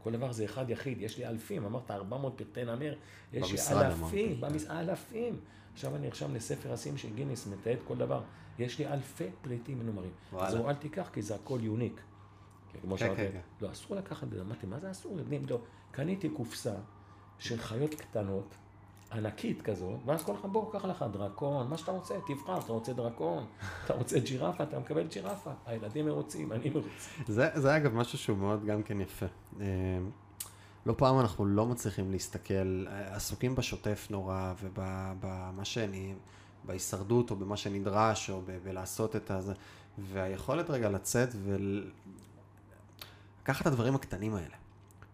כל 0.02 0.12
דבר 0.12 0.32
זה 0.32 0.44
אחד 0.44 0.70
יחיד, 0.70 1.00
יש 1.00 1.18
לי 1.18 1.26
אלפים, 1.26 1.64
אמרת 1.64 1.90
400 1.90 2.32
פרטי 2.36 2.64
נמר, 2.64 2.94
יש 3.32 3.52
לי 3.52 3.58
אלפים, 3.58 3.98
אמרתי. 3.98 4.34
במש... 4.40 4.64
אלפים. 4.64 5.40
עכשיו 5.72 5.96
אני 5.96 6.06
נרשם 6.06 6.34
לספר 6.34 6.72
השיאים 6.72 6.98
של 6.98 7.14
גינס, 7.14 7.46
מתעד 7.46 7.78
כל 7.84 7.96
דבר. 7.96 8.22
יש 8.58 8.78
לי 8.78 8.86
אלפי 8.86 9.24
פריטים 9.42 9.78
מנומרים. 9.78 10.10
אז 10.38 10.54
הוא 10.54 10.68
אל 10.70 10.74
תיקח, 10.74 11.10
כי 11.12 11.22
זה 11.22 11.34
הכל 11.34 11.58
יוניק. 11.62 12.00
כמו 12.82 12.96
כן, 12.96 12.98
שאמרתי, 12.98 13.22
כן, 13.22 13.30
כן. 13.32 13.66
לא, 13.66 13.72
אסור 13.72 13.96
לקחת, 13.96 14.26
אמרתי, 14.40 14.66
מה 14.66 14.78
זה 14.80 14.90
אסור? 14.90 15.18
יודעים, 15.18 15.46
לא. 15.48 15.58
קניתי 15.90 16.28
קופסה 16.28 16.74
של 17.38 17.58
חיות 17.58 17.94
קטנות, 17.94 18.54
ענקית 19.12 19.62
כזאת, 19.62 19.98
ואז 20.06 20.24
כל 20.24 20.34
אחד, 20.34 20.48
בוא, 20.48 20.72
קח 20.72 20.84
לך 20.84 21.04
דרקון, 21.12 21.68
מה 21.68 21.76
שאתה 21.76 21.92
רוצה, 21.92 22.14
תבחר, 22.26 22.58
אתה 22.58 22.72
רוצה 22.72 22.92
דרקון, 22.92 23.44
אתה 23.84 23.94
רוצה 23.94 24.18
ג'ירפה, 24.18 24.64
אתה 24.64 24.78
מקבל 24.78 25.06
ג'ירפה. 25.06 25.50
הילדים 25.66 26.06
מרוצים, 26.06 26.52
אני 26.52 26.70
מרוצה. 26.70 26.88
זה, 27.26 27.48
זה 27.54 27.76
אגב 27.76 27.94
משהו 27.94 28.18
שהוא 28.18 28.38
מאוד 28.38 28.64
גם 28.64 28.82
כן 28.82 29.00
יפה. 29.00 29.26
אה, 29.60 29.66
לא 30.86 30.94
פעם 30.98 31.20
אנחנו 31.20 31.46
לא 31.46 31.66
מצליחים 31.66 32.10
להסתכל, 32.10 32.86
אה, 32.88 33.16
עסוקים 33.16 33.54
בשוטף 33.54 34.06
נורא 34.10 34.52
ובמה 34.62 35.64
שאני, 35.64 36.14
בהישרדות 36.64 37.30
או 37.30 37.36
במה 37.36 37.56
שנדרש 37.56 38.30
או 38.30 38.42
ב- 38.46 38.58
בלעשות 38.64 39.16
את 39.16 39.30
הזה, 39.30 39.52
והיכולת 39.98 40.70
רגע 40.70 40.90
לצאת 40.90 41.28
ולקחת 43.46 43.60
את 43.60 43.66
הדברים 43.66 43.94
הקטנים 43.94 44.34
האלה. 44.34 44.54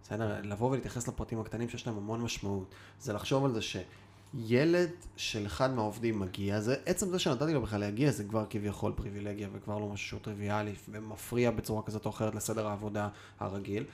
בסדר? 0.03 0.41
לבוא 0.43 0.71
ולהתייחס 0.71 1.09
לפרטים 1.09 1.41
הקטנים 1.41 1.69
שיש 1.69 1.87
להם 1.87 1.97
המון 1.97 2.21
משמעות. 2.21 2.75
זה 3.01 3.13
לחשוב 3.13 3.45
על 3.45 3.53
זה 3.53 3.61
שילד 3.63 4.91
של 5.17 5.47
אחד 5.47 5.75
מהעובדים 5.75 6.19
מגיע, 6.19 6.61
זה 6.61 6.77
עצם 6.87 7.11
זה 7.11 7.19
שנתתי 7.19 7.53
לו 7.53 7.63
בכלל 7.63 7.81
להגיע, 7.81 8.11
זה 8.11 8.25
כבר 8.25 8.45
כביכול 8.51 8.93
פריבילגיה 8.97 9.49
וכבר 9.53 9.79
לא 9.79 9.89
משהו 9.89 10.19
טריוויאלי 10.19 10.75
ומפריע 10.89 11.51
בצורה 11.51 11.83
כזאת 11.83 12.05
או 12.05 12.11
אחרת 12.11 12.35
לסדר 12.35 12.67
העבודה 12.67 13.09
הרגיל. 13.41 13.85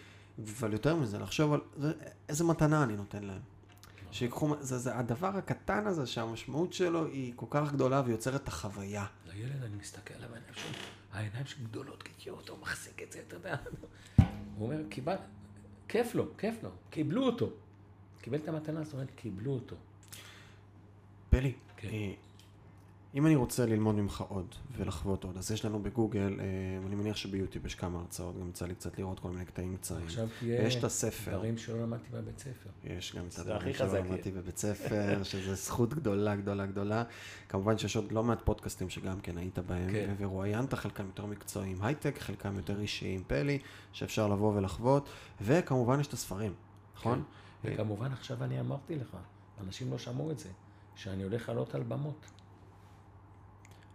אבל 0.60 0.72
יותר 0.72 0.96
מזה, 0.96 1.18
לחשוב 1.18 1.52
על 1.52 1.60
זה, 1.76 1.92
איזה 2.28 2.44
מתנה 2.44 2.82
אני 2.82 2.96
נותן 2.96 3.24
להם. 3.24 3.40
שיקחו, 4.10 4.54
זה, 4.60 4.78
זה 4.78 4.98
הדבר 4.98 5.36
הקטן 5.36 5.86
הזה 5.86 6.06
שהמשמעות 6.06 6.72
שלו 6.72 7.06
היא 7.06 7.32
כל 7.36 7.46
כך 7.50 7.72
גדולה 7.72 8.02
ויוצרת 8.04 8.42
את 8.42 8.48
החוויה. 8.48 9.04
לילד 9.38 9.62
אני 9.62 9.76
מסתכל 9.76 10.14
עליו, 10.14 10.28
העיניים 10.34 10.54
שלו, 10.54 10.78
העיניים 11.12 11.46
שלו 11.46 11.64
גדולות, 11.64 12.02
כי 12.18 12.30
אותו 12.30 12.56
מחזיק 12.56 13.02
את 13.02 13.12
זה, 13.12 13.22
אתה 13.26 13.36
יודע. 13.36 13.56
הוא 14.56 14.66
אומר, 14.66 14.88
קיבל, 14.88 15.16
כיף 15.88 16.14
לו, 16.14 16.36
כיף 16.38 16.62
לו, 16.62 16.70
קיבלו 16.90 17.26
אותו. 17.26 17.50
קיבל 18.20 18.38
את 18.38 18.48
המתנה, 18.48 18.84
זאת 18.84 18.92
אומרת, 18.92 19.08
קיבלו 19.16 19.52
אותו. 19.52 19.76
פלי, 21.30 21.52
כן. 21.76 21.88
אם 23.18 23.26
אני 23.26 23.36
רוצה 23.36 23.66
ללמוד 23.66 23.94
ממך 23.94 24.24
עוד 24.28 24.54
ולחוות 24.76 25.24
עוד, 25.24 25.36
אז 25.36 25.50
יש 25.50 25.64
לנו 25.64 25.82
בגוגל, 25.82 26.40
אה, 26.40 26.86
אני 26.86 26.94
מניח 26.94 27.16
שביוטיוב 27.16 27.66
יש 27.66 27.74
כמה 27.74 27.98
הרצאות, 27.98 28.40
גם 28.40 28.48
יצא 28.48 28.66
לי 28.66 28.74
קצת 28.74 28.98
לראות 28.98 29.20
כל 29.20 29.30
מיני 29.30 29.44
קטעים 29.44 29.76
קצרים. 29.76 30.06
עכשיו 30.06 30.28
תהיה 30.38 30.62
יש 30.62 30.76
את 30.76 30.84
הספר, 30.84 31.30
דברים 31.30 31.58
שלא 31.58 31.82
למדתי 31.82 32.08
בבית 32.12 32.38
ספר. 32.38 32.70
יש 32.84 33.16
גם 33.16 33.26
את 33.26 33.38
הדברים 33.38 33.74
שלא 33.74 33.98
למדתי 33.98 34.30
בבית 34.30 34.56
ספר, 34.56 35.22
שזה 35.22 35.54
זכות 35.54 35.94
גדולה, 35.94 36.36
גדולה, 36.36 36.66
גדולה. 36.66 37.04
כמובן 37.48 37.78
שיש 37.78 37.96
עוד 37.96 38.12
לא 38.12 38.24
מעט 38.24 38.38
פודקאסטים 38.44 38.90
שגם 38.90 39.20
כן 39.20 39.38
היית 39.38 39.58
בהם, 39.58 39.90
כן. 39.92 40.14
ורואיינת 40.18 40.74
חלקם 40.74 41.06
יותר 41.06 41.26
מקצועיים, 41.26 41.82
הייטק, 41.82 42.18
חלקם 42.18 42.56
יותר 42.56 42.80
אישיים, 42.80 43.22
פלי, 43.26 43.58
שאפשר 43.92 44.28
לבוא 44.28 44.54
ולחוות, 44.56 45.08
וכמובן 45.40 46.00
יש 46.00 46.06
את 46.06 46.12
הספרים, 46.12 46.52
נכון? 46.96 47.22
כן. 47.62 47.72
וכמובן, 47.74 48.12
עכשיו 48.12 48.44
אני 48.44 48.60
אמרתי 48.60 48.96
לך, 48.96 49.16
אנשים 49.60 49.90
לא 49.90 49.98
שמעו 49.98 50.30
את 50.30 50.38
זה, 50.38 50.48
שאני 50.94 51.22
הולך 51.22 51.48
לעלות 51.48 51.74
על 51.74 51.82
במות. 51.82 52.30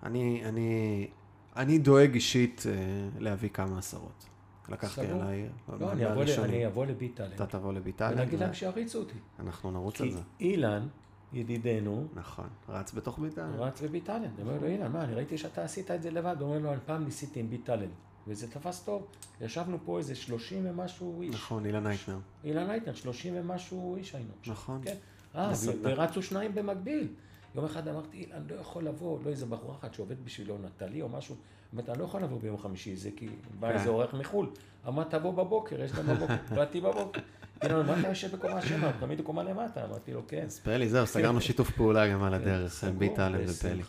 אני, 0.03 0.41
אני, 0.45 1.07
אני 1.55 1.77
דואג 1.77 2.13
אישית 2.13 2.63
אה, 2.67 2.71
להביא 3.19 3.49
כמה 3.49 3.77
עשרות. 3.79 4.25
לקחתי 4.69 5.07
סגור. 5.07 5.21
עליי, 5.21 5.49
לא, 5.79 5.91
אני 5.91 6.11
אבוא 6.11 6.23
ל- 6.23 6.39
אני 6.43 6.67
אבוא 6.67 6.85
לביטלן, 6.85 7.31
אתה 7.35 7.45
תבוא 7.45 7.73
לביטל, 7.73 8.13
ונגיד 8.17 8.39
להם 8.39 8.53
שיריצו 8.53 8.99
אותי. 8.99 9.13
אנחנו 9.39 9.71
נרוץ 9.71 10.01
על 10.01 10.07
כי 10.07 10.13
זה. 10.13 10.21
אילן, 10.39 10.87
ידידנו, 11.33 12.07
נכון, 12.13 12.47
רץ 12.69 12.93
בתוך 12.93 13.19
ביטל. 13.19 13.49
רץ 13.57 13.81
בביטלן. 13.81 14.23
אני 14.23 14.31
אומר 14.41 14.57
לו, 14.61 14.67
אילן, 14.67 14.91
מה, 14.91 15.03
אני 15.03 15.13
ראיתי 15.13 15.37
שאתה 15.37 15.63
עשית 15.63 15.91
את 15.91 16.01
זה 16.01 16.11
לבד. 16.11 16.35
הוא 16.39 16.55
אומר 16.55 16.71
לו, 16.71 16.77
פעם 16.85 17.03
ניסיתי 17.05 17.39
עם 17.39 17.49
ביטלן. 17.49 17.89
וזה 18.27 18.51
תפס 18.51 18.83
טוב. 18.83 19.07
ישבנו 19.41 19.77
פה 19.85 19.97
איזה 19.97 20.15
30 20.15 20.65
ומשהו 20.69 21.21
איש. 21.21 21.35
נכון, 21.35 21.65
אילן 21.65 21.87
אייטנר. 21.87 22.19
אילן 22.43 22.69
אייטנר, 22.69 22.93
30 22.93 23.33
ומשהו 23.37 23.95
איש 23.95 24.15
היינו. 24.15 24.31
נכון. 24.47 24.81
כן. 24.83 24.95
אה, 25.35 25.51
ורצו 25.81 26.21
שניים 26.21 26.55
במקביל. 26.55 27.07
יום 27.55 27.65
אחד 27.65 27.87
אמרתי, 27.87 28.17
אילן, 28.17 28.43
לא 28.49 28.55
יכול 28.55 28.83
לבוא, 28.83 29.19
לא 29.25 29.29
איזה 29.29 29.45
בחורה 29.45 29.75
אחת 29.75 29.93
שעובד 29.93 30.25
בשבילו, 30.25 30.57
נטלי 30.57 31.01
או 31.01 31.09
משהו. 31.09 31.35
אמרתי, 31.73 31.91
אני 31.91 31.99
לא 31.99 32.03
יכול 32.03 32.23
לבוא 32.23 32.39
ביום 32.39 32.57
חמישי, 32.57 32.95
זה 32.95 33.09
כי 33.15 33.29
בא 33.59 33.67
כן. 33.67 33.77
איזה 33.77 33.89
אורח 33.89 34.13
מחו"ל. 34.13 34.49
אמרת, 34.87 35.15
תבוא 35.15 35.31
בבוקר, 35.33 35.81
יש 35.81 35.91
גם 35.91 36.07
בבוקר. 36.07 36.33
באתי 36.55 36.81
בבוקר. 36.81 37.21
אילן, 37.63 37.85
מה 37.85 37.99
אתה 37.99 38.07
יושב 38.07 38.35
בקומה 38.35 38.61
שבע? 38.61 38.91
תמיד 38.99 39.21
בקומה 39.21 39.43
למטה. 39.43 39.85
אמרתי 39.85 40.13
לו, 40.13 40.21
כן. 40.27 40.43
אז 40.45 40.59
פלי, 40.59 40.89
זהו, 40.89 41.07
סגרנו 41.07 41.41
שיתוף 41.41 41.71
פעולה 41.71 42.07
גם 42.07 42.23
על 42.23 42.33
הדרך, 42.33 42.73
סגור, 42.73 42.93
ביטל 42.93 43.35
ופלי. 43.47 43.83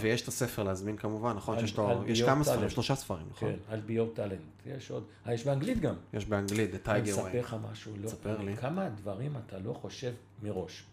ויש 0.00 0.22
את 0.22 0.28
הספר 0.28 0.62
להזמין 0.62 0.96
כמובן, 0.96 1.36
נכון 1.36 1.58
יש 2.06 2.22
כמה 2.22 2.44
ספרים. 2.44 2.68
שלושה 2.68 2.94
ספרים, 2.94 3.26
נכון? 3.30 3.48
כן, 3.48 3.72
על 3.72 3.80
ביור 3.80 4.10
טאלנט. 4.14 4.40
יש 4.66 4.90
עוד. 4.90 5.04
אה, 5.26 5.34
יש 5.34 5.44
באנגלית 5.44 5.80
גם. 5.80 5.94
יש 6.12 6.26
באנגלית, 6.26 6.70
The 6.74 6.90
אני 6.90 7.02
Tiger 7.02 7.10
אספר 7.10 7.32
Way. 7.32 7.36
לך 7.36 7.56
משהו. 7.72 7.92
לא. 8.00 8.10
כמה 8.56 8.88
דברים 8.88 9.32
אתה 9.46 9.58
לא 9.58 9.72
חושב 9.72 10.12
מראש. 10.42 10.84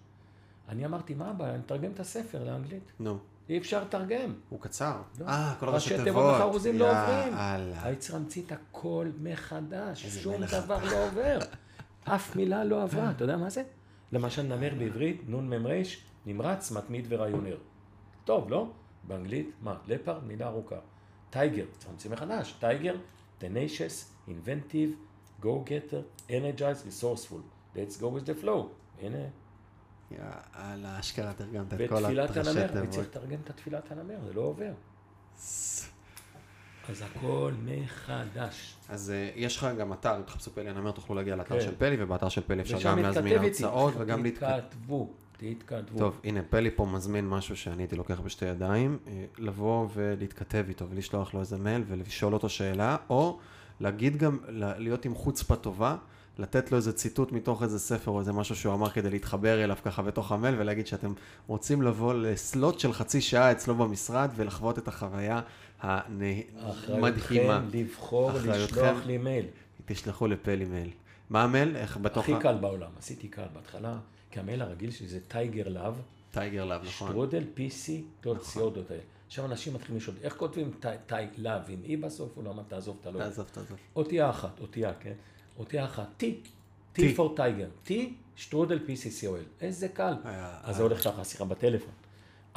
אני 0.70 0.86
אמרתי, 0.86 1.14
מה 1.14 1.30
הבעיה? 1.30 1.54
אני 1.54 1.62
אתרגם 1.66 1.92
את 1.92 2.00
הספר 2.00 2.44
לאנגלית. 2.44 2.92
נו, 3.00 3.18
אי 3.50 3.58
אפשר 3.58 3.82
לתרגם. 3.82 4.34
הוא 4.50 4.60
קצר. 4.62 5.02
לא. 5.20 5.26
אה, 5.26 5.56
כל 5.60 5.70
ראשי 5.70 5.94
הראשי 5.94 6.04
תיבות 6.04 6.24
תיבות. 6.24 6.36
וחרוזים 6.36 6.80
לא 6.80 6.86
עוברים. 6.92 7.34
יאללה. 7.34 7.84
היצר 7.84 8.16
המציא 8.16 8.42
את 8.46 8.52
הכל 8.52 9.08
מחדש, 9.22 10.06
שום 10.06 10.46
דבר 10.46 10.86
לא 10.86 11.06
עובר. 11.08 11.40
אף 12.04 12.36
מילה 12.36 12.64
לא 12.64 12.84
עברה, 12.84 13.12
אתה 13.12 13.24
יודע 13.24 13.38
מה 13.38 13.50
זה? 13.50 13.64
למשל 14.12 14.42
נמר 14.42 14.74
בעברית, 14.80 15.22
נמ"ר, 15.28 15.82
נמרץ, 16.26 16.72
מתמיד 16.72 17.06
ורעיונר. 17.10 17.58
טוב, 18.26 18.50
לא? 18.50 18.68
באנגלית, 19.04 19.52
מה? 19.62 19.76
לפר, 19.88 20.20
מילה 20.20 20.48
ארוכה. 20.48 20.76
טייגר, 21.30 21.66
צריך 21.78 21.90
להמציא 21.90 22.12
מחדש. 22.12 22.56
טייגר, 22.60 22.96
tenacious, 23.42 24.30
inventive, 24.30 24.92
go 25.42 25.46
getter, 25.46 26.30
energized, 26.30 26.86
resourceful. 26.88 27.42
let's 27.76 27.98
go 27.98 28.08
with 28.08 28.26
the 28.26 28.44
flow. 28.44 28.70
הנה, 29.02 29.28
יאללה, 30.12 31.00
אשכרה 31.00 31.34
תרגמת 31.34 31.74
את 31.74 31.90
כל 31.90 31.96
ותפילת 31.96 32.38
הראשי 32.38 32.50
הנמר, 32.50 32.64
אני 32.64 32.72
תיבות. 32.72 32.90
צריך 32.90 33.08
לתרגם 33.08 33.40
את 33.44 33.50
התפילת 33.50 33.92
הנמר, 33.92 34.16
זה 34.26 34.34
לא 34.34 34.42
עובר. 34.42 34.72
אז 36.90 37.02
הכל 37.02 37.52
מחדש. 37.66 38.76
אז 38.90 39.12
אה, 39.12 39.30
יש 39.36 39.58
לך 39.58 39.68
גם 39.80 39.94
אתר, 39.94 40.18
אם 40.18 40.22
תחפשו 40.22 40.52
פלי 40.52 40.70
הנמר 40.70 40.92
תוכלו 40.92 41.16
להגיע 41.16 41.36
לאתר 41.36 41.60
כן. 41.60 41.66
של 41.66 41.76
פלי, 41.78 41.96
ובאתר 42.00 42.30
של 42.30 42.42
פלי 42.42 42.62
אפשר 42.62 42.82
גם 42.84 43.00
להזמין. 43.00 43.38
הרצאות 43.38 43.94
וגם 43.98 44.24
להתכתב. 44.24 44.60
תתכתבו, 44.60 45.14
תתכתבו. 45.38 46.00
טוב, 46.00 46.22
הנה, 46.24 46.42
פלי 46.50 46.72
פה 46.72 46.86
מזמין 46.86 47.30
משהו 47.30 47.58
שאני 47.58 47.84
הייתי 47.84 47.96
לוקח 47.96 48.20
בשתי 48.20 48.46
ידיים, 48.46 48.98
אה, 49.08 49.26
לבוא 49.38 49.88
ולהתכתב 49.94 50.66
איתו 50.68 50.90
ולשלוח 50.90 51.34
לו 51.34 51.40
איזה 51.40 51.58
מייל 51.58 51.84
ולשאול 51.88 52.34
אותו 52.34 52.50
שאלה, 52.50 52.98
או 53.10 53.40
להגיד 53.80 54.18
גם, 54.18 54.40
להיות 54.50 55.06
עם 55.06 55.16
חוצפה 55.16 55.56
טובה, 55.56 55.98
לתת 56.40 56.72
לו 56.72 56.78
איזה 56.78 56.94
ציטוט 56.94 57.32
מתוך 57.32 57.64
איזה 57.64 57.80
ספר 57.80 58.12
או 58.12 58.20
איזה 58.20 58.34
משהו 58.34 58.56
שהוא 58.56 58.74
אמר 58.74 58.90
כדי 58.90 59.10
להתחבר 59.10 59.64
אליו 59.64 59.78
ככה 59.84 60.02
בתוך 60.02 60.32
המייל 60.32 60.56
ולהגיד 60.58 60.88
שאתם 60.88 61.14
רוצים 61.48 61.82
לבוא 61.82 62.14
לסלוט 62.14 62.80
של 62.80 62.94
חצי 62.94 63.22
שעה 63.22 63.52
אצלו 63.52 63.76
במשרד 63.76 64.30
ולחוות 64.36 64.78
את 64.78 64.88
החוויה 64.88 65.42
המדהימה. 65.82 66.70
אחריותכם 66.70 67.66
לבחור. 67.74 68.32
לשלוח 68.32 69.06
לי 69.06 69.18
מייל. 69.18 69.46
תשלחו 69.86 70.28
לפלי 70.28 70.66
מייל. 70.66 70.90
מה 71.30 71.44
המייל? 71.44 71.76
איך 71.76 71.98
בתוך 71.98 72.24
הכי 72.24 72.34
קל 72.42 72.58
בעולם, 72.58 72.90
עשיתי 73.00 73.28
קל 73.28 73.46
בהתחלה, 73.54 73.98
כי 74.32 74.40
המייל 74.40 74.62
הרגיל 74.62 74.92
שלי 74.92 75.08
זה 75.08 75.20
tiger 75.28 75.68
love, 75.68 76.02
tiger 76.32 76.66
love, 76.66 76.82
נכון. 76.82 77.10
שטרודל 77.10 77.44
pc.co.il. 77.58 78.94
עכשיו 79.28 79.46
אנשים 79.46 79.74
מתחילים 79.74 79.98
לשאול, 79.98 80.16
איך 80.22 80.36
כותבים 80.38 80.72
tiger 81.06 81.30
love 81.38 81.62
עם 81.68 81.80
E 81.84 81.98
בסוף, 81.98 82.38
או 82.38 82.42
לא, 82.42 82.54
מה 82.54 82.64
תעזוב, 82.68 82.98
אתה 83.02 83.12
לא. 83.12 83.20
תעזוב, 83.20 83.46
תעזוב. 83.52 83.78
אותיה 83.96 84.30
אחת, 84.30 84.60
אותיה, 84.60 84.94
כן? 85.00 85.14
אותיה 85.60 85.86
אחת, 85.86 86.24
T, 86.24 86.24
T. 86.96 87.00
T 87.00 87.18
for 87.18 87.38
tiger, 87.38 87.90
T, 87.90 87.92
שטרודל 88.36 88.80
pc.co.il, 88.88 89.62
איזה 89.62 89.88
קל. 89.88 90.14
אז 90.64 90.76
זה 90.76 90.84
הולך 90.84 91.04
ככה, 91.04 91.24
שיחה 91.24 91.46
בטלפון. 91.46 91.92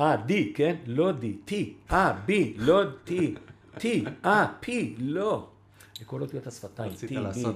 אה, 0.00 0.16
D, 0.28 0.32
כן? 0.54 0.76
לא 0.86 1.10
D, 1.10 1.50
T, 1.50 1.54
אה, 1.92 2.18
B, 2.28 2.30
לא 2.56 2.82
T, 3.06 3.10
T, 3.78 3.86
אה, 4.24 4.46
P, 4.62 4.68
לא. 4.98 5.46
לכל 6.00 6.22
אותיות 6.22 6.46
השפתיים, 6.46 6.92
T, 6.92 7.10
B. 7.10 7.12
D. 7.12 7.46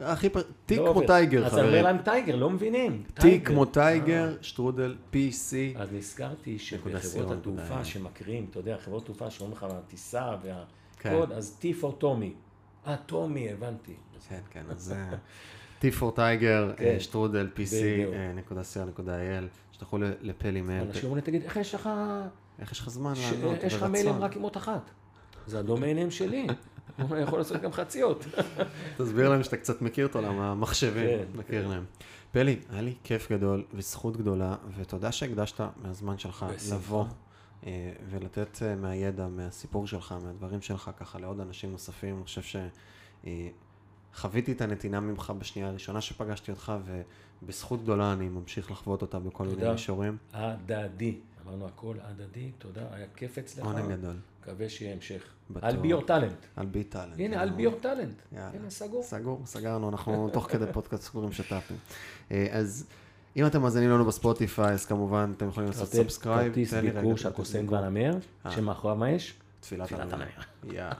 אה, 0.00 0.12
הכי 0.12 0.28
פ... 0.28 0.36
תיק 0.66 0.78
לא 0.78 0.92
כמו. 0.92 1.06
טייגר, 1.06 1.46
אז 1.46 1.52
אני 1.52 1.60
אומר 1.60 1.68
חברים. 1.68 1.84
להם 1.84 1.98
טייגר, 1.98 2.36
לא 2.36 2.50
מבינים. 2.50 3.02
טייגר. 3.14 3.44
כמו 3.44 3.64
אה. 3.64 3.70
טייגר, 3.70 4.36
שטרודל, 4.40 4.96
PC. 5.12 5.54
אז 5.76 5.92
נזכרתי 5.92 6.58
שבחברות 6.58 7.30
התעופה. 7.30 7.84
שמקריאים, 7.84 8.46
אתה 8.50 8.58
יודע, 8.58 8.76
חברות 8.84 9.04
תעופה 9.04 9.30
שאומרים 9.30 9.56
לך 9.56 9.66
הטיסה 9.70 10.36
כן. 10.42 11.12
והקוד, 11.12 11.32
אז 11.32 11.58
T 11.62 11.82
for 11.82 11.92
טומי. 11.98 12.32
אה, 12.86 12.96
טומי, 12.96 13.52
הבנתי. 13.52 13.94
כן, 14.28 14.40
כן, 14.50 14.62
אז 14.70 14.94
T 15.82 15.84
for 16.00 16.10
טייגר, 16.14 16.72
כן. 16.76 16.84
אה, 16.84 17.00
שטרודל, 17.00 17.48
PC, 17.56 17.74
בדיוק. 17.82 18.14
אה, 18.14 18.32
נקודה 18.34 18.60
co 18.60 18.78
נקודה 18.88 19.16
il, 19.18 19.44
שתלכו 19.72 19.98
ל- 19.98 20.12
לפלי 20.20 20.60
מייל. 20.60 20.82
אנשים 20.86 21.04
אומרים 21.04 21.24
תגיד, 21.24 21.42
איך 21.42 21.56
יש 21.56 21.74
לך 21.74 21.90
איך 22.58 22.72
יש 22.72 22.80
לך 22.80 22.90
זמן 22.90 23.12
לענות 23.16 23.62
יש 23.62 23.74
לך? 23.74 23.82
מיילים 23.82 24.14
רק 24.14 24.36
עם 24.36 24.44
אות 24.44 24.56
אחת? 24.56 24.90
זה 25.46 25.58
הדומיינים 25.58 26.10
שלי. 26.10 26.46
הוא 27.08 27.16
יכול 27.16 27.38
לעשות 27.38 27.62
גם 27.62 27.72
חציות. 27.72 28.24
תסביר 28.98 29.28
להם 29.28 29.42
שאתה 29.42 29.56
קצת 29.56 29.82
מכיר 29.82 30.06
את 30.06 30.14
עולם 30.14 30.40
המחשבים, 30.40 31.08
כן, 31.18 31.38
מכיר 31.38 31.68
להם. 31.68 31.84
פלי, 32.32 32.56
היה 32.70 32.82
לי 32.82 32.94
כיף 33.04 33.32
גדול 33.32 33.64
וזכות 33.74 34.16
גדולה, 34.16 34.54
ותודה 34.76 35.12
שהקדשת 35.12 35.60
מהזמן 35.82 36.18
שלך. 36.18 36.46
לבוא 36.72 37.02
אה, 37.04 37.08
ולתת 38.10 38.62
אה, 38.62 38.76
מהידע, 38.76 39.28
מהסיפור 39.28 39.86
שלך, 39.86 40.14
מהדברים 40.24 40.60
שלך, 40.62 40.90
ככה 40.96 41.18
לעוד 41.18 41.40
אנשים 41.40 41.70
נוספים. 41.72 42.16
אני 42.16 42.24
חושב 42.24 42.60
שחוויתי 44.12 44.52
את 44.52 44.60
הנתינה 44.60 45.00
ממך 45.00 45.32
בשנייה 45.38 45.68
הראשונה 45.68 46.00
שפגשתי 46.00 46.50
אותך, 46.50 46.72
ובזכות 47.42 47.82
גדולה 47.82 48.12
אני 48.12 48.28
ממשיך 48.28 48.70
לחוות 48.70 49.02
אותה 49.02 49.18
בכל 49.18 49.44
מיני 49.44 49.56
תודה. 49.56 49.72
מישורים. 49.72 50.16
הדדי. 50.32 51.18
אמרנו 51.46 51.66
הכל 51.66 51.96
הדדי, 52.02 52.50
תודה, 52.58 52.86
היה 52.92 53.06
כיף 53.16 53.38
אצלך. 53.38 53.64
עונג 53.64 53.92
גדול. 53.92 54.16
מקווה 54.40 54.68
שיהיה 54.68 54.92
המשך. 54.92 55.22
בטוח. 55.50 55.64
על 55.64 55.76
be 55.76 55.92
your 55.92 56.02
talent. 56.02 56.46
על 56.56 56.66
be 56.66 56.84
talent. 56.84 57.20
הנה, 57.20 57.42
על 57.42 57.50
be 57.50 57.66
your 57.66 57.74
talent. 57.80 58.22
הנה, 58.32 58.70
סגור. 58.70 59.02
סגור, 59.02 59.42
סגרנו, 59.46 59.88
אנחנו 59.88 60.30
תוך 60.32 60.50
כדי 60.50 60.72
פודקאסט 60.72 61.02
סגורים 61.02 61.32
שת"פים. 61.32 61.76
אה, 62.30 62.46
אז 62.50 62.86
אם 63.36 63.46
אתם 63.46 63.62
מאזינים 63.62 63.90
לנו 63.90 64.04
בספוטיפיי, 64.04 64.72
אז 64.72 64.86
כמובן 64.86 65.32
אתם 65.36 65.48
יכולים 65.48 65.68
לעשות 65.68 65.88
subscribe. 65.88 66.48
כרטיס 66.48 66.74
ביקור 66.74 67.16
של 67.16 67.28
הקוסם 67.28 67.60
ביקור. 67.60 67.78
והנמר, 67.78 68.18
אה. 68.46 68.50
שמאחוריו 68.50 68.96
מה 68.96 69.10
יש? 69.10 69.34
תפילת 69.60 69.92
הנמר. 69.92 70.26
יאללה. 70.64 70.94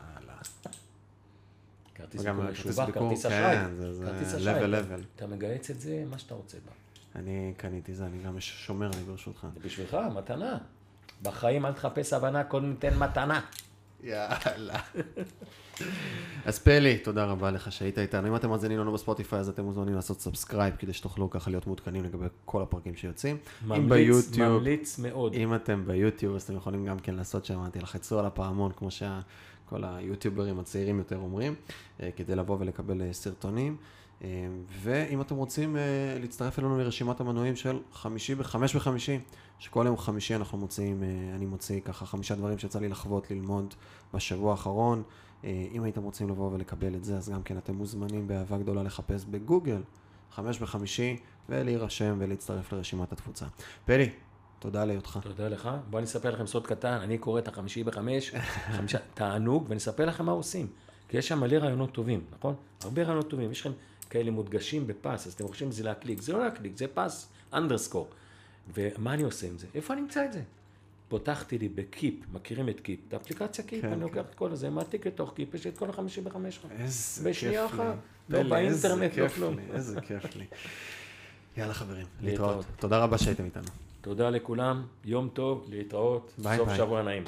כרטיס 1.94 2.22
ביקור 2.22 2.44
משובח, 2.44 2.86
ביקור, 2.86 3.02
כרטיס 3.08 3.26
כן, 3.26 3.32
אשראי. 3.32 3.56
כרטיס 4.06 4.34
אשראי. 4.34 4.80
אתה 5.16 5.26
מגהץ 5.26 5.70
את 5.70 5.80
זה, 5.80 6.04
מה 6.10 6.18
שאתה 6.18 6.34
רוצה 6.34 6.56
בה. 6.66 6.72
אני 7.20 7.54
קניתי 7.56 7.94
זה, 7.94 8.06
אני 8.06 8.22
גם 8.22 8.40
שומר 8.40 8.90
לי 8.90 9.02
ברשותך. 9.02 9.46
זה 9.54 9.60
בשבילך, 9.60 9.96
מתנה. 10.14 10.58
בחיים 11.22 11.66
אל 11.66 11.72
תחפש 11.72 12.12
הבנה, 12.12 12.44
קודם 12.44 12.74
תן 12.78 12.98
מתנה. 12.98 13.40
יאללה. 14.02 14.80
אז 16.44 16.58
פלי, 16.58 16.98
תודה 16.98 17.24
רבה 17.24 17.50
לך 17.50 17.72
שהיית 17.72 17.98
איתנו. 17.98 18.28
אם 18.28 18.36
אתם 18.36 18.50
מאזינים 18.50 18.78
לנו 18.78 18.92
בספוטיפיי, 18.92 19.38
אז 19.38 19.48
אתם 19.48 19.64
מוזמנים 19.64 19.94
לעשות 19.94 20.20
subscribe, 20.20 20.74
כדי 20.78 20.92
שתוכלו 20.92 21.30
ככה 21.30 21.50
להיות 21.50 21.66
מעודכנים 21.66 22.04
לגבי 22.04 22.26
כל 22.44 22.62
הפרקים 22.62 22.94
שיוצאים. 22.94 23.36
ממליץ, 23.66 23.88
ביוטיוב, 23.88 24.48
ממליץ 24.48 24.98
מאוד. 24.98 25.34
אם 25.34 25.54
אתם 25.54 25.82
ביוטיוב, 25.86 26.34
אז 26.34 26.42
אתם 26.42 26.56
יכולים 26.56 26.86
גם 26.86 26.98
כן 26.98 27.14
לעשות 27.14 27.44
שם, 27.44 27.68
תלחצו 27.72 28.18
על 28.18 28.26
הפעמון, 28.26 28.72
כמו 28.76 28.90
שכל 28.90 29.84
היוטיוברים 29.84 30.58
הצעירים 30.58 30.98
יותר 30.98 31.16
אומרים, 31.16 31.54
אה, 32.02 32.10
כדי 32.16 32.36
לבוא 32.36 32.56
ולקבל 32.60 33.02
אה, 33.02 33.12
סרטונים. 33.12 33.76
אה, 34.24 34.28
ואם 34.82 35.20
אתם 35.20 35.34
רוצים 35.34 35.76
להצטרף 36.20 36.58
אלינו 36.58 36.78
לרשימת 36.78 37.20
המנויים 37.20 37.56
של 37.56 37.78
חמישי 37.92 38.34
בחמש 38.34 38.74
וחמישי, 38.74 39.18
שכל 39.58 39.84
יום 39.86 39.96
חמישי 39.96 40.34
אנחנו 40.34 40.58
מוציאים, 40.58 41.02
אה, 41.02 41.08
אני 41.36 41.46
מוציא 41.46 41.80
ככה 41.80 42.06
חמישה 42.06 42.34
דברים 42.34 42.58
שיצא 42.58 42.78
לי 42.78 42.88
לחוות, 42.88 43.30
ללמוד 43.30 43.74
בשבוע 44.14 44.50
האחרון. 44.50 45.02
אה, 45.46 45.66
אם 45.72 45.84
הייתם 45.84 46.02
רוצים 46.02 46.28
לבוא 46.28 46.52
ולקבל 46.52 46.94
את 46.94 47.04
זה, 47.04 47.16
אז 47.16 47.28
גם 47.28 47.42
כן 47.42 47.58
אתם 47.58 47.74
מוזמנים 47.74 48.28
באהבה 48.28 48.58
גדולה 48.58 48.82
לחפש 48.82 49.24
בגוגל, 49.24 49.82
חמש 50.30 50.58
בחמישי, 50.58 51.16
ולהירשם 51.48 52.16
ולהצטרף 52.18 52.72
לרשימת 52.72 53.12
התפוצה. 53.12 53.46
פלי, 53.84 54.10
תודה 54.58 54.84
להיותך. 54.84 55.18
תודה 55.22 55.48
לך. 55.48 55.70
בואו 55.90 55.98
אני 55.98 56.06
אספר 56.06 56.30
לכם 56.30 56.46
סוד 56.46 56.66
קטן, 56.66 56.98
אני 57.02 57.18
קורא 57.18 57.38
את 57.40 57.48
החמישי 57.48 57.84
בחמש, 57.84 58.30
חמישה, 58.76 58.98
תענוג, 59.14 59.64
ואני 59.68 59.78
אספר 59.78 60.06
לכם 60.06 60.26
מה 60.26 60.32
עושים. 60.32 60.66
כי 61.08 61.16
יש 61.16 61.28
שם 61.28 61.40
מלא 61.40 61.56
רעיונות 61.56 61.92
טובים, 61.92 62.24
נכון? 62.38 62.54
הרבה 62.84 63.02
רעיונות 63.02 63.30
טובים. 63.30 63.52
יש 63.52 63.60
לכם 63.60 63.72
כאלה 64.10 64.30
מודגשים 64.30 64.86
בפס, 64.86 65.26
אז 65.26 65.32
אתם 65.32 65.48
חושבים 65.48 65.72
שזה 65.72 65.84
להקליק. 65.84 66.20
זה 66.20 66.32
לא 66.32 66.44
להקליק, 66.44 66.76
זה 66.76 66.86
פס 66.94 67.28
underscore. 67.52 68.08
ומה 68.74 69.14
אני 69.14 69.22
עושה 69.22 69.46
עם 69.46 69.58
זה? 69.58 69.66
איפה 69.74 69.94
אני 69.94 70.02
אמצא 70.02 70.24
את 70.24 70.32
זה? 70.32 70.42
פותחתי 71.08 71.58
לי 71.58 71.68
ב 71.68 71.76
Keep, 71.76 72.14
מכירים 72.32 72.68
את 72.68 72.80
Keep, 72.80 73.00
את 73.08 73.14
האפליקציה 73.14 73.64
Keep, 73.64 73.82
כן, 73.82 73.88
אני 73.88 73.96
כן. 73.96 74.02
לוקח 74.02 74.30
את 74.30 74.34
כל 74.34 74.52
הזה, 74.52 74.70
מעתיק 74.70 75.06
לתוך 75.06 75.34
Keep, 75.34 75.54
יש 75.54 75.64
לי 75.64 75.70
את 75.70 75.78
כל 75.78 75.90
החמישי 75.90 76.20
בחמש 76.20 76.54
שלך. 76.54 76.66
איזה 76.78 77.22
כיף 77.22 77.28
בשנייה 77.28 77.60
לי. 77.60 77.66
אחת. 77.66 77.94
לא 78.28 78.42
באינטרנט, 78.42 79.02
לא 79.02 79.28
כיף 79.28 79.34
כלום. 79.34 79.56
איזה 79.74 80.00
כיף 80.00 80.36
לי. 80.36 80.44
יאללה 81.56 81.74
חברים, 81.74 82.06
להתראות. 82.20 82.56
להתראות. 82.56 82.66
תודה 82.80 82.98
רבה 82.98 83.18
שהייתם 83.18 83.44
איתנו. 83.44 83.68
תודה 84.00 84.30
לכולם, 84.30 84.86
יום 85.04 85.28
טוב, 85.32 85.66
להתראות, 85.68 86.32
ביי 86.38 86.56
סוף 86.56 86.68
ביי. 86.68 86.76
שבוע 86.76 87.02
נעים. 87.02 87.24